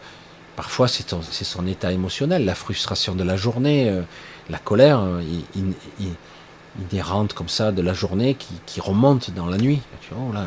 parfois 0.57 0.89
c'est 0.89 1.09
son, 1.09 1.67
état 1.67 1.93
émotionnel, 1.93 2.45
la 2.45 2.55
frustration 2.55 3.15
de 3.15 3.25
la 3.25 3.37
journée, 3.37 3.93
la 4.49 4.59
colère 4.59 5.03
inhérente 6.81 7.33
comme 7.33 7.49
ça 7.49 7.73
de 7.73 7.83
la 7.83 7.93
journée 7.93 8.35
qui, 8.35 8.55
qui 8.67 8.81
remonte 8.81 9.33
dans 9.33 9.47
la 9.47 9.57
nuit. 9.57 9.81
Tu 10.03 10.15
vois, 10.15 10.33
là, 10.33 10.47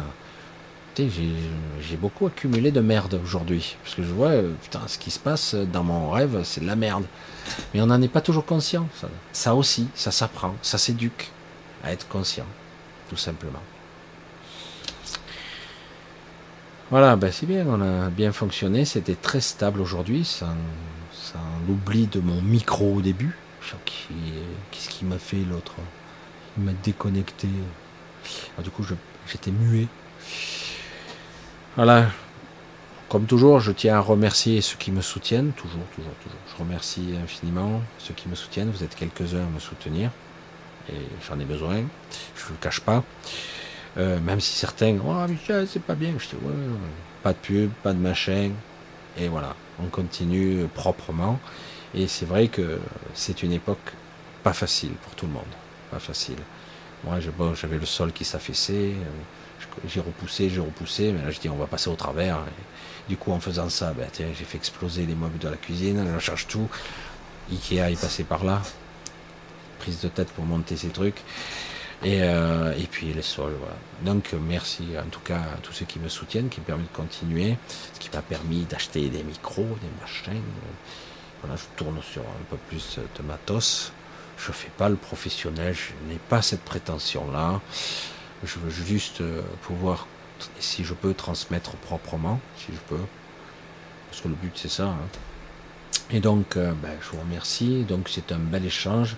j'ai 0.97 1.97
beaucoup 1.97 2.27
accumulé 2.27 2.71
de 2.71 2.81
merde 2.81 3.19
aujourd'hui. 3.23 3.75
Parce 3.83 3.95
que 3.95 4.03
je 4.03 4.11
vois, 4.11 4.29
euh, 4.29 4.53
putain, 4.61 4.81
ce 4.87 4.97
qui 4.97 5.11
se 5.11 5.19
passe 5.19 5.53
dans 5.53 5.83
mon 5.83 6.09
rêve, 6.09 6.41
c'est 6.43 6.61
de 6.61 6.67
la 6.67 6.75
merde. 6.75 7.05
Mais 7.73 7.81
on 7.81 7.87
n'en 7.87 8.01
est 8.01 8.07
pas 8.07 8.21
toujours 8.21 8.45
conscient. 8.45 8.87
Ça, 9.31 9.55
aussi, 9.55 9.87
ça 9.95 10.11
s'apprend, 10.11 10.55
ça 10.61 10.77
s'éduque 10.77 11.31
à 11.83 11.91
être 11.91 12.07
conscient, 12.07 12.45
tout 13.09 13.17
simplement. 13.17 13.61
Voilà, 16.89 17.17
ben 17.17 17.33
c'est 17.33 17.45
bien, 17.45 17.65
on 17.67 17.81
a 17.81 18.09
bien 18.09 18.31
fonctionné, 18.31 18.85
c'était 18.85 19.15
très 19.15 19.41
stable 19.41 19.81
aujourd'hui, 19.81 20.23
sans, 20.23 20.55
l'oubli 21.67 22.07
de 22.07 22.21
mon 22.21 22.41
micro 22.41 22.95
au 22.95 23.01
début. 23.01 23.35
Qu'est-ce 24.71 24.87
qui 24.87 25.03
m'a 25.03 25.17
fait 25.17 25.43
l'autre 25.49 25.75
Il 26.57 26.63
m'a 26.63 26.71
déconnecté. 26.83 27.49
du 28.63 28.69
coup, 28.69 28.85
j'étais 29.27 29.51
muet. 29.51 29.87
Voilà. 31.75 32.09
Comme 33.09 33.25
toujours, 33.25 33.59
je 33.59 33.73
tiens 33.73 33.97
à 33.97 33.99
remercier 33.99 34.61
ceux 34.61 34.77
qui 34.77 34.91
me 34.91 35.01
soutiennent, 35.01 35.51
toujours, 35.51 35.83
toujours, 35.93 36.13
toujours. 36.23 36.39
Je 36.53 36.63
remercie 36.63 37.15
infiniment 37.21 37.81
ceux 37.99 38.13
qui 38.13 38.29
me 38.29 38.35
soutiennent. 38.35 38.71
Vous 38.71 38.83
êtes 38.83 38.95
quelques-uns 38.95 39.43
à 39.43 39.49
me 39.53 39.59
soutenir. 39.59 40.09
Et 40.89 41.01
j'en 41.27 41.37
ai 41.39 41.45
besoin. 41.45 41.75
Je 42.35 42.45
ne 42.45 42.49
le 42.51 42.57
cache 42.61 42.79
pas. 42.79 43.03
Euh, 43.97 44.19
même 44.19 44.39
si 44.39 44.55
certains, 44.55 44.97
oh 45.05 45.27
Michel, 45.27 45.67
c'est 45.67 45.81
pas 45.81 45.95
bien. 45.95 46.13
Je 46.17 46.27
dis, 46.27 46.35
ouais, 46.35 46.53
pas 47.23 47.33
de 47.33 47.37
pub, 47.37 47.71
pas 47.83 47.93
de 47.93 47.99
machin. 47.99 48.51
Et 49.17 49.27
voilà, 49.27 49.55
on 49.83 49.87
continue 49.87 50.67
proprement. 50.73 51.39
Et 51.95 52.07
c'est 52.07 52.25
vrai 52.25 52.47
que 52.47 52.79
c'est 53.13 53.43
une 53.43 53.53
époque 53.53 53.93
pas 54.43 54.53
facile 54.53 54.91
pour 54.91 55.15
tout 55.15 55.25
le 55.25 55.33
monde. 55.33 55.43
Pas 55.89 55.99
facile. 55.99 56.37
Moi, 57.03 57.19
j'avais 57.55 57.77
le 57.77 57.85
sol 57.85 58.11
qui 58.11 58.25
s'affaissait. 58.25 58.93
Euh, 58.93 59.81
j'ai 59.87 59.99
repoussé, 59.99 60.49
j'ai 60.49 60.59
repoussé, 60.59 61.11
mais 61.11 61.23
là 61.23 61.31
je 61.31 61.39
dis 61.39 61.49
on 61.49 61.55
va 61.55 61.67
passer 61.67 61.89
au 61.89 61.95
travers. 61.95 62.39
du 63.09 63.17
coup 63.17 63.31
en 63.31 63.39
faisant 63.39 63.69
ça, 63.69 63.93
ben, 63.93 64.07
j'ai 64.17 64.45
fait 64.45 64.57
exploser 64.57 65.05
les 65.05 65.15
meubles 65.15 65.37
de 65.37 65.49
la 65.49 65.55
cuisine, 65.55 66.05
je 66.15 66.19
cherche 66.19 66.47
tout. 66.47 66.67
Ikea 67.51 67.91
est 67.91 68.01
passé 68.01 68.23
par 68.23 68.43
là. 68.43 68.61
Prise 69.79 70.01
de 70.01 70.07
tête 70.09 70.29
pour 70.29 70.45
monter 70.45 70.75
ces 70.75 70.89
trucs. 70.89 71.23
Et, 72.03 72.21
euh, 72.21 72.73
et 72.77 72.85
puis 72.85 73.11
les 73.11 73.23
sols, 73.23 73.55
voilà. 73.59 73.75
Donc 74.03 74.33
merci 74.47 74.83
en 74.97 75.09
tout 75.09 75.19
cas 75.21 75.39
à 75.39 75.57
tous 75.63 75.73
ceux 75.73 75.85
qui 75.85 75.99
me 75.99 76.09
soutiennent, 76.09 76.49
qui 76.49 76.59
me 76.59 76.65
permettent 76.65 76.91
de 76.91 76.95
continuer, 76.95 77.57
ce 77.93 77.99
qui 77.99 78.09
m'a 78.13 78.21
permis 78.21 78.65
d'acheter 78.65 79.09
des 79.09 79.23
micros, 79.23 79.65
des 79.81 80.01
machins. 80.01 80.43
Voilà, 81.41 81.55
je 81.55 81.63
tourne 81.75 81.99
sur 82.01 82.21
un 82.21 82.45
peu 82.49 82.57
plus 82.69 82.99
de 83.17 83.23
matos. 83.23 83.91
Je 84.37 84.51
fais 84.51 84.69
pas 84.77 84.89
le 84.89 84.95
professionnel, 84.95 85.73
je 85.73 85.91
n'ai 86.07 86.19
pas 86.19 86.41
cette 86.41 86.61
prétention-là. 86.61 87.59
Je 88.43 88.59
veux 88.59 88.69
juste 88.69 89.21
euh, 89.21 89.41
pouvoir, 89.63 90.07
si 90.59 90.83
je 90.83 90.93
peux, 90.93 91.15
transmettre 91.15 91.71
proprement, 91.71 92.39
si 92.55 92.67
je 92.67 92.79
peux. 92.87 93.01
Parce 94.09 94.21
que 94.21 94.27
le 94.27 94.35
but, 94.35 94.51
c'est 94.55 94.69
ça. 94.69 94.85
Hein. 94.85 94.97
Et 96.11 96.19
donc, 96.19 96.55
euh, 96.55 96.71
ben, 96.81 96.91
je 97.01 97.09
vous 97.09 97.21
remercie. 97.21 97.83
Donc, 97.83 98.09
c'est 98.09 98.31
un 98.31 98.37
bel 98.37 98.65
échange. 98.65 99.15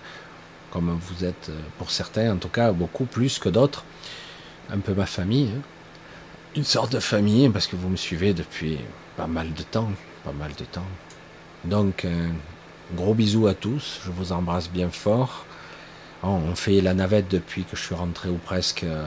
Comme 0.70 0.98
vous 1.00 1.24
êtes 1.24 1.50
pour 1.78 1.90
certains, 1.90 2.32
en 2.32 2.36
tout 2.36 2.48
cas 2.48 2.72
beaucoup 2.72 3.04
plus 3.04 3.38
que 3.38 3.48
d'autres, 3.48 3.84
un 4.70 4.78
peu 4.78 4.94
ma 4.94 5.06
famille, 5.06 5.50
hein. 5.56 5.62
une 6.56 6.64
sorte 6.64 6.92
de 6.92 7.00
famille, 7.00 7.48
parce 7.48 7.66
que 7.66 7.76
vous 7.76 7.88
me 7.88 7.96
suivez 7.96 8.34
depuis 8.34 8.78
pas 9.16 9.26
mal 9.26 9.52
de 9.52 9.62
temps, 9.62 9.90
pas 10.24 10.32
mal 10.32 10.52
de 10.56 10.64
temps. 10.64 10.86
Donc, 11.64 12.06
gros 12.94 13.14
bisou 13.14 13.46
à 13.46 13.54
tous, 13.54 14.00
je 14.04 14.10
vous 14.10 14.32
embrasse 14.32 14.70
bien 14.70 14.90
fort. 14.90 15.44
On 16.22 16.54
fait 16.54 16.80
la 16.80 16.92
navette 16.92 17.30
depuis 17.30 17.64
que 17.64 17.76
je 17.76 17.82
suis 17.82 17.94
rentré 17.94 18.28
ou 18.28 18.36
presque 18.36 18.84
euh, 18.84 19.06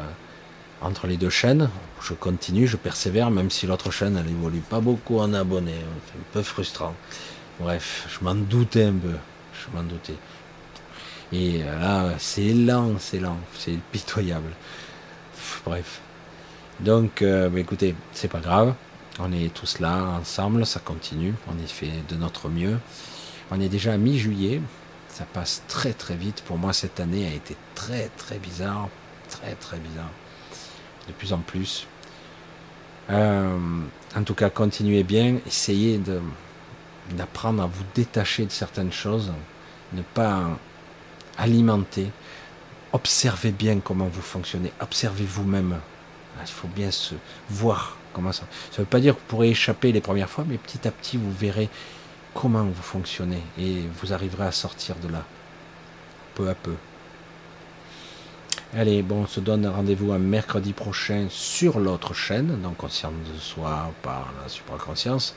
entre 0.82 1.06
les 1.06 1.16
deux 1.16 1.30
chaînes. 1.30 1.70
Je 2.02 2.14
continue, 2.14 2.66
je 2.66 2.76
persévère, 2.76 3.30
même 3.30 3.52
si 3.52 3.68
l'autre 3.68 3.92
chaîne, 3.92 4.18
elle 4.18 4.32
évolue 4.32 4.62
pas 4.62 4.80
beaucoup 4.80 5.20
en 5.20 5.32
abonnés. 5.34 5.76
C'est 6.08 6.20
un 6.20 6.24
peu 6.32 6.42
frustrant. 6.42 6.96
Bref, 7.60 8.08
je 8.10 8.26
m'en 8.26 8.34
doutais 8.34 8.86
un 8.86 8.94
peu. 8.94 9.16
Je 9.54 9.78
m'en 9.78 9.84
doutais. 9.84 10.16
Et 11.34 11.64
euh, 11.64 11.80
là, 11.80 12.14
c'est 12.20 12.54
lent, 12.54 12.94
c'est 13.00 13.20
lent, 13.20 13.40
c'est 13.58 13.78
pitoyable. 13.92 14.52
Bref. 15.66 16.00
Donc, 16.80 17.24
euh, 17.24 17.50
bah, 17.50 17.60
écoutez, 17.60 17.96
c'est 18.12 18.28
pas 18.28 18.40
grave. 18.40 18.76
On 19.20 19.32
est 19.32 19.52
tous 19.52 19.80
là 19.80 20.20
ensemble, 20.20 20.66
ça 20.66 20.80
continue. 20.80 21.34
On 21.48 21.58
y 21.58 21.68
fait 21.68 21.92
de 22.08 22.16
notre 22.16 22.50
mieux. 22.50 22.78
On 23.50 23.60
est 23.60 23.70
déjà 23.70 23.94
à 23.94 23.98
mi-juillet. 23.98 24.62
Ça 25.10 25.26
passe 25.26 25.64
très 25.68 25.94
très 25.94 26.16
vite. 26.16 26.44
Pour 26.44 26.58
moi, 26.58 26.72
cette 26.72 27.00
année 27.00 27.28
a 27.28 27.34
été 27.34 27.56
très 27.74 28.10
très 28.18 28.38
bizarre. 28.38 28.90
Très 29.30 29.56
très 29.56 29.78
bizarre. 29.78 30.12
De 31.08 31.14
plus 31.14 31.34
en 31.34 31.40
plus. 31.40 31.88
Euh, 33.10 33.58
en 34.16 34.24
tout 34.24 34.36
cas, 34.36 34.52
continuez 34.52 35.04
bien. 35.04 35.38
Essayez 35.48 36.00
d'apprendre 37.12 37.64
à 37.64 37.66
vous 37.66 37.84
détacher 37.96 38.46
de 38.46 38.52
certaines 38.52 38.94
choses. 38.94 39.32
Ne 39.94 40.02
pas 40.02 40.58
alimenter. 41.38 42.12
Observez 42.92 43.52
bien 43.52 43.80
comment 43.80 44.08
vous 44.08 44.22
fonctionnez. 44.22 44.72
Observez 44.80 45.26
vous-même. 45.26 45.80
Il 46.42 46.48
faut 46.48 46.68
bien 46.68 46.92
se 46.92 47.16
voir 47.50 47.98
comment 48.14 48.32
ça. 48.32 48.44
Ça 48.72 48.78
ne 48.80 48.84
veut 48.84 48.90
pas 48.90 49.00
dire 49.00 49.16
que 49.16 49.20
vous 49.20 49.26
pourrez 49.28 49.50
échapper 49.50 49.92
les 49.92 50.02
premières 50.02 50.30
fois, 50.30 50.46
mais 50.48 50.58
petit 50.58 50.88
à 50.88 50.92
petit, 50.92 51.18
vous 51.18 51.32
verrez 51.32 51.70
comment 52.34 52.64
vous 52.64 52.82
fonctionnez 52.82 53.42
et 53.60 53.84
vous 54.02 54.14
arriverez 54.14 54.46
à 54.46 54.52
sortir 54.52 54.96
de 54.96 55.08
là, 55.08 55.24
peu 56.36 56.50
à 56.50 56.56
peu. 56.56 56.76
Allez, 58.76 59.04
bon, 59.04 59.24
on 59.24 59.28
se 59.28 59.40
donne 59.40 59.68
rendez-vous 59.68 60.14
un 60.14 60.20
mercredi 60.20 60.74
prochain 60.74 61.28
sur 61.30 61.80
l'autre 61.80 62.16
chaîne, 62.16 62.60
donc 62.62 62.78
conscience 62.78 63.14
de 63.32 63.40
soi 63.40 63.92
par 64.02 64.34
la 64.42 64.50
supraconscience. 64.50 65.36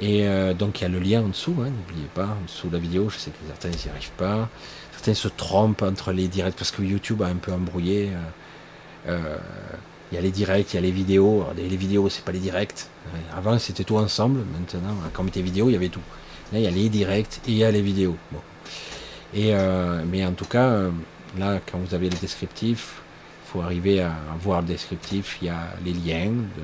Et 0.00 0.28
euh, 0.28 0.54
donc 0.54 0.80
il 0.80 0.82
y 0.82 0.86
a 0.86 0.88
le 0.88 1.00
lien 1.00 1.22
en 1.22 1.28
dessous, 1.28 1.56
hein, 1.60 1.70
n'oubliez 1.70 2.08
pas, 2.14 2.26
en 2.26 2.44
dessous 2.44 2.68
de 2.68 2.74
la 2.74 2.78
vidéo, 2.78 3.08
je 3.08 3.18
sais 3.18 3.30
que 3.30 3.36
certains 3.48 3.70
n'y 3.70 3.90
arrivent 3.90 4.10
pas. 4.16 4.48
Certains 4.92 5.14
se 5.14 5.28
trompent 5.28 5.82
entre 5.82 6.12
les 6.12 6.28
directs 6.28 6.56
parce 6.56 6.70
que 6.70 6.82
YouTube 6.82 7.22
a 7.22 7.26
un 7.26 7.36
peu 7.36 7.52
embrouillé. 7.52 8.10
Euh, 9.06 9.12
euh, 9.12 9.36
il 10.10 10.14
y 10.14 10.18
a 10.18 10.20
les 10.20 10.30
directs, 10.30 10.72
il 10.72 10.76
y 10.76 10.78
a 10.78 10.82
les 10.82 10.90
vidéos. 10.90 11.44
les, 11.56 11.76
vidéos, 11.76 12.08
c'est 12.08 12.24
pas 12.24 12.32
les 12.32 12.38
directs. 12.38 12.86
Avant, 13.36 13.58
c'était 13.58 13.84
tout 13.84 13.96
ensemble. 13.96 14.40
Maintenant, 14.58 14.94
quand 15.12 15.22
on 15.22 15.24
mettait 15.24 15.42
vidéo, 15.42 15.68
il 15.68 15.72
y 15.72 15.76
avait 15.76 15.90
tout. 15.90 16.00
Là, 16.52 16.58
il 16.58 16.64
y 16.64 16.66
a 16.66 16.70
les 16.70 16.88
directs 16.88 17.40
et 17.46 17.50
il 17.50 17.58
y 17.58 17.64
a 17.64 17.70
les 17.70 17.82
vidéos. 17.82 18.16
Et, 19.34 19.52
mais 20.10 20.24
en 20.24 20.32
tout 20.32 20.46
cas, 20.46 20.84
là, 21.38 21.60
quand 21.70 21.76
vous 21.76 21.94
avez 21.94 22.08
les 22.08 22.16
descriptifs, 22.16 22.94
il 23.44 23.50
faut 23.52 23.60
arriver 23.60 24.00
à 24.00 24.14
voir 24.40 24.62
le 24.62 24.68
descriptif. 24.68 25.36
Il 25.42 25.48
y 25.48 25.50
a 25.50 25.74
les 25.84 25.92
liens 25.92 26.30
de, 26.30 26.62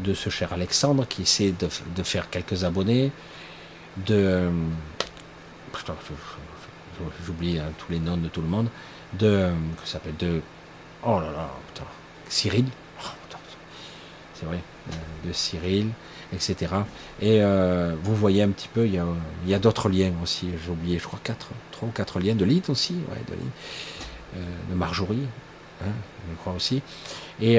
de 0.00 0.14
ce 0.14 0.30
cher 0.30 0.52
Alexandre 0.52 1.06
qui 1.06 1.22
essaie 1.22 1.52
de, 1.52 1.68
de 1.94 2.02
faire 2.02 2.30
quelques 2.30 2.64
abonnés. 2.64 3.12
De. 4.06 4.14
Euh, 4.14 4.50
j'oublie 7.24 7.58
hein, 7.58 7.72
tous 7.78 7.92
les 7.92 7.98
noms 7.98 8.16
de 8.16 8.28
tout 8.28 8.42
le 8.42 8.48
monde. 8.48 8.68
De. 9.12 9.50
Que 9.80 9.86
ça 9.86 9.94
s'appelle 9.94 10.16
De. 10.16 10.40
Oh 11.04 11.20
là 11.20 11.30
là, 11.30 11.50
putain. 11.68 11.86
Cyril, 12.28 12.64
oh, 13.00 13.08
c'est 14.34 14.46
vrai, 14.46 14.60
euh, 14.90 15.28
de 15.28 15.32
Cyril, 15.32 15.88
etc. 16.32 16.72
Et 17.20 17.42
euh, 17.42 17.94
vous 18.02 18.14
voyez 18.14 18.42
un 18.42 18.50
petit 18.50 18.68
peu, 18.68 18.86
il 18.86 19.00
y 19.46 19.54
a, 19.54 19.58
d'autres 19.58 19.88
liens 19.88 20.12
aussi, 20.22 20.48
j'ai 20.64 20.70
oublié, 20.70 20.98
je 20.98 21.06
crois, 21.06 21.20
quatre, 21.22 21.48
trois 21.70 21.88
ou 21.88 21.92
quatre 21.92 22.20
liens, 22.20 22.34
de 22.34 22.44
Lyd 22.44 22.68
aussi, 22.68 22.94
ouais, 23.10 23.22
de, 23.28 23.34
euh, 24.36 24.44
de 24.70 24.74
Marjorie, 24.74 25.26
hein, 25.82 25.92
je 26.30 26.36
crois 26.36 26.54
aussi. 26.54 26.82
Et, 27.40 27.58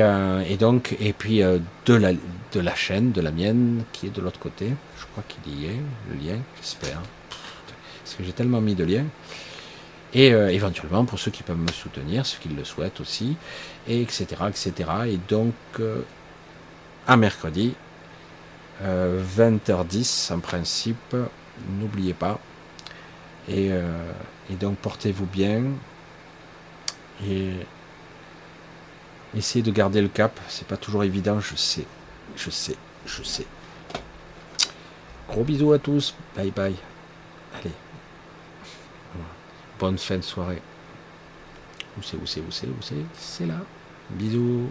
donc, 0.58 0.96
et 1.00 1.12
puis 1.14 1.40
de, 1.40 1.94
la, 1.94 2.14
de 2.14 2.60
la 2.60 2.76
chaîne, 2.76 3.12
de 3.12 3.22
la 3.22 3.32
mienne, 3.32 3.84
qui 3.92 4.08
est 4.08 4.10
de 4.16 4.22
l'autre 4.22 4.40
côté, 4.40 4.70
je 4.98 5.06
crois 5.12 5.24
qu'il 5.28 5.54
y 5.54 5.66
est, 5.66 5.80
le 6.10 6.16
lien, 6.16 6.40
j'espère. 6.58 7.02
Parce 8.04 8.16
que 8.16 8.24
j'ai 8.24 8.32
tellement 8.32 8.62
mis 8.62 8.76
de 8.76 8.86
liens 8.86 9.06
et 10.16 10.34
euh, 10.34 10.50
éventuellement 10.50 11.04
pour 11.04 11.20
ceux 11.20 11.30
qui 11.30 11.44
peuvent 11.44 11.60
me 11.60 11.72
soutenir, 11.72 12.26
ceux 12.26 12.40
qui 12.40 12.48
le 12.48 12.64
souhaitent 12.64 13.02
aussi, 13.02 13.36
et 13.88 14.02
etc. 14.02 14.26
etc. 14.48 14.72
Et 15.08 15.18
donc, 15.18 15.54
euh, 15.82 16.02
à 17.06 17.18
mercredi, 17.18 17.76
20h10 18.82 20.32
euh, 20.32 20.36
en 20.36 20.40
principe, 20.40 21.16
n'oubliez 21.80 22.14
pas. 22.14 22.40
Et, 23.48 23.70
et 24.50 24.56
donc, 24.60 24.78
portez-vous 24.78 25.28
bien. 25.28 25.62
Et 27.28 27.52
essayez 29.36 29.64
de 29.64 29.72
garder 29.72 30.02
le 30.02 30.08
cap. 30.08 30.40
C'est 30.48 30.68
pas 30.68 30.78
toujours 30.78 31.04
évident, 31.04 31.40
je 31.40 31.56
sais. 31.56 31.86
Je 32.36 32.50
sais, 32.50 32.76
je 33.06 33.24
sais. 33.24 33.46
Gros 35.28 35.44
bisous 35.44 35.74
à 35.74 35.80
tous. 35.80 36.16
Bye 36.36 36.52
bye. 36.52 36.76
Allez. 37.60 37.72
Bonne 39.80 39.98
fin 39.98 40.18
de 40.18 40.22
soirée. 40.22 40.62
Où 41.98 42.02
c'est, 42.02 42.18
où 42.18 42.26
c'est, 42.26 42.42
où 42.42 42.52
c'est, 42.52 42.68
où 42.68 42.82
c'est? 42.82 42.96
C'est 43.18 43.46
là. 43.46 43.60
Bisous. 44.10 44.70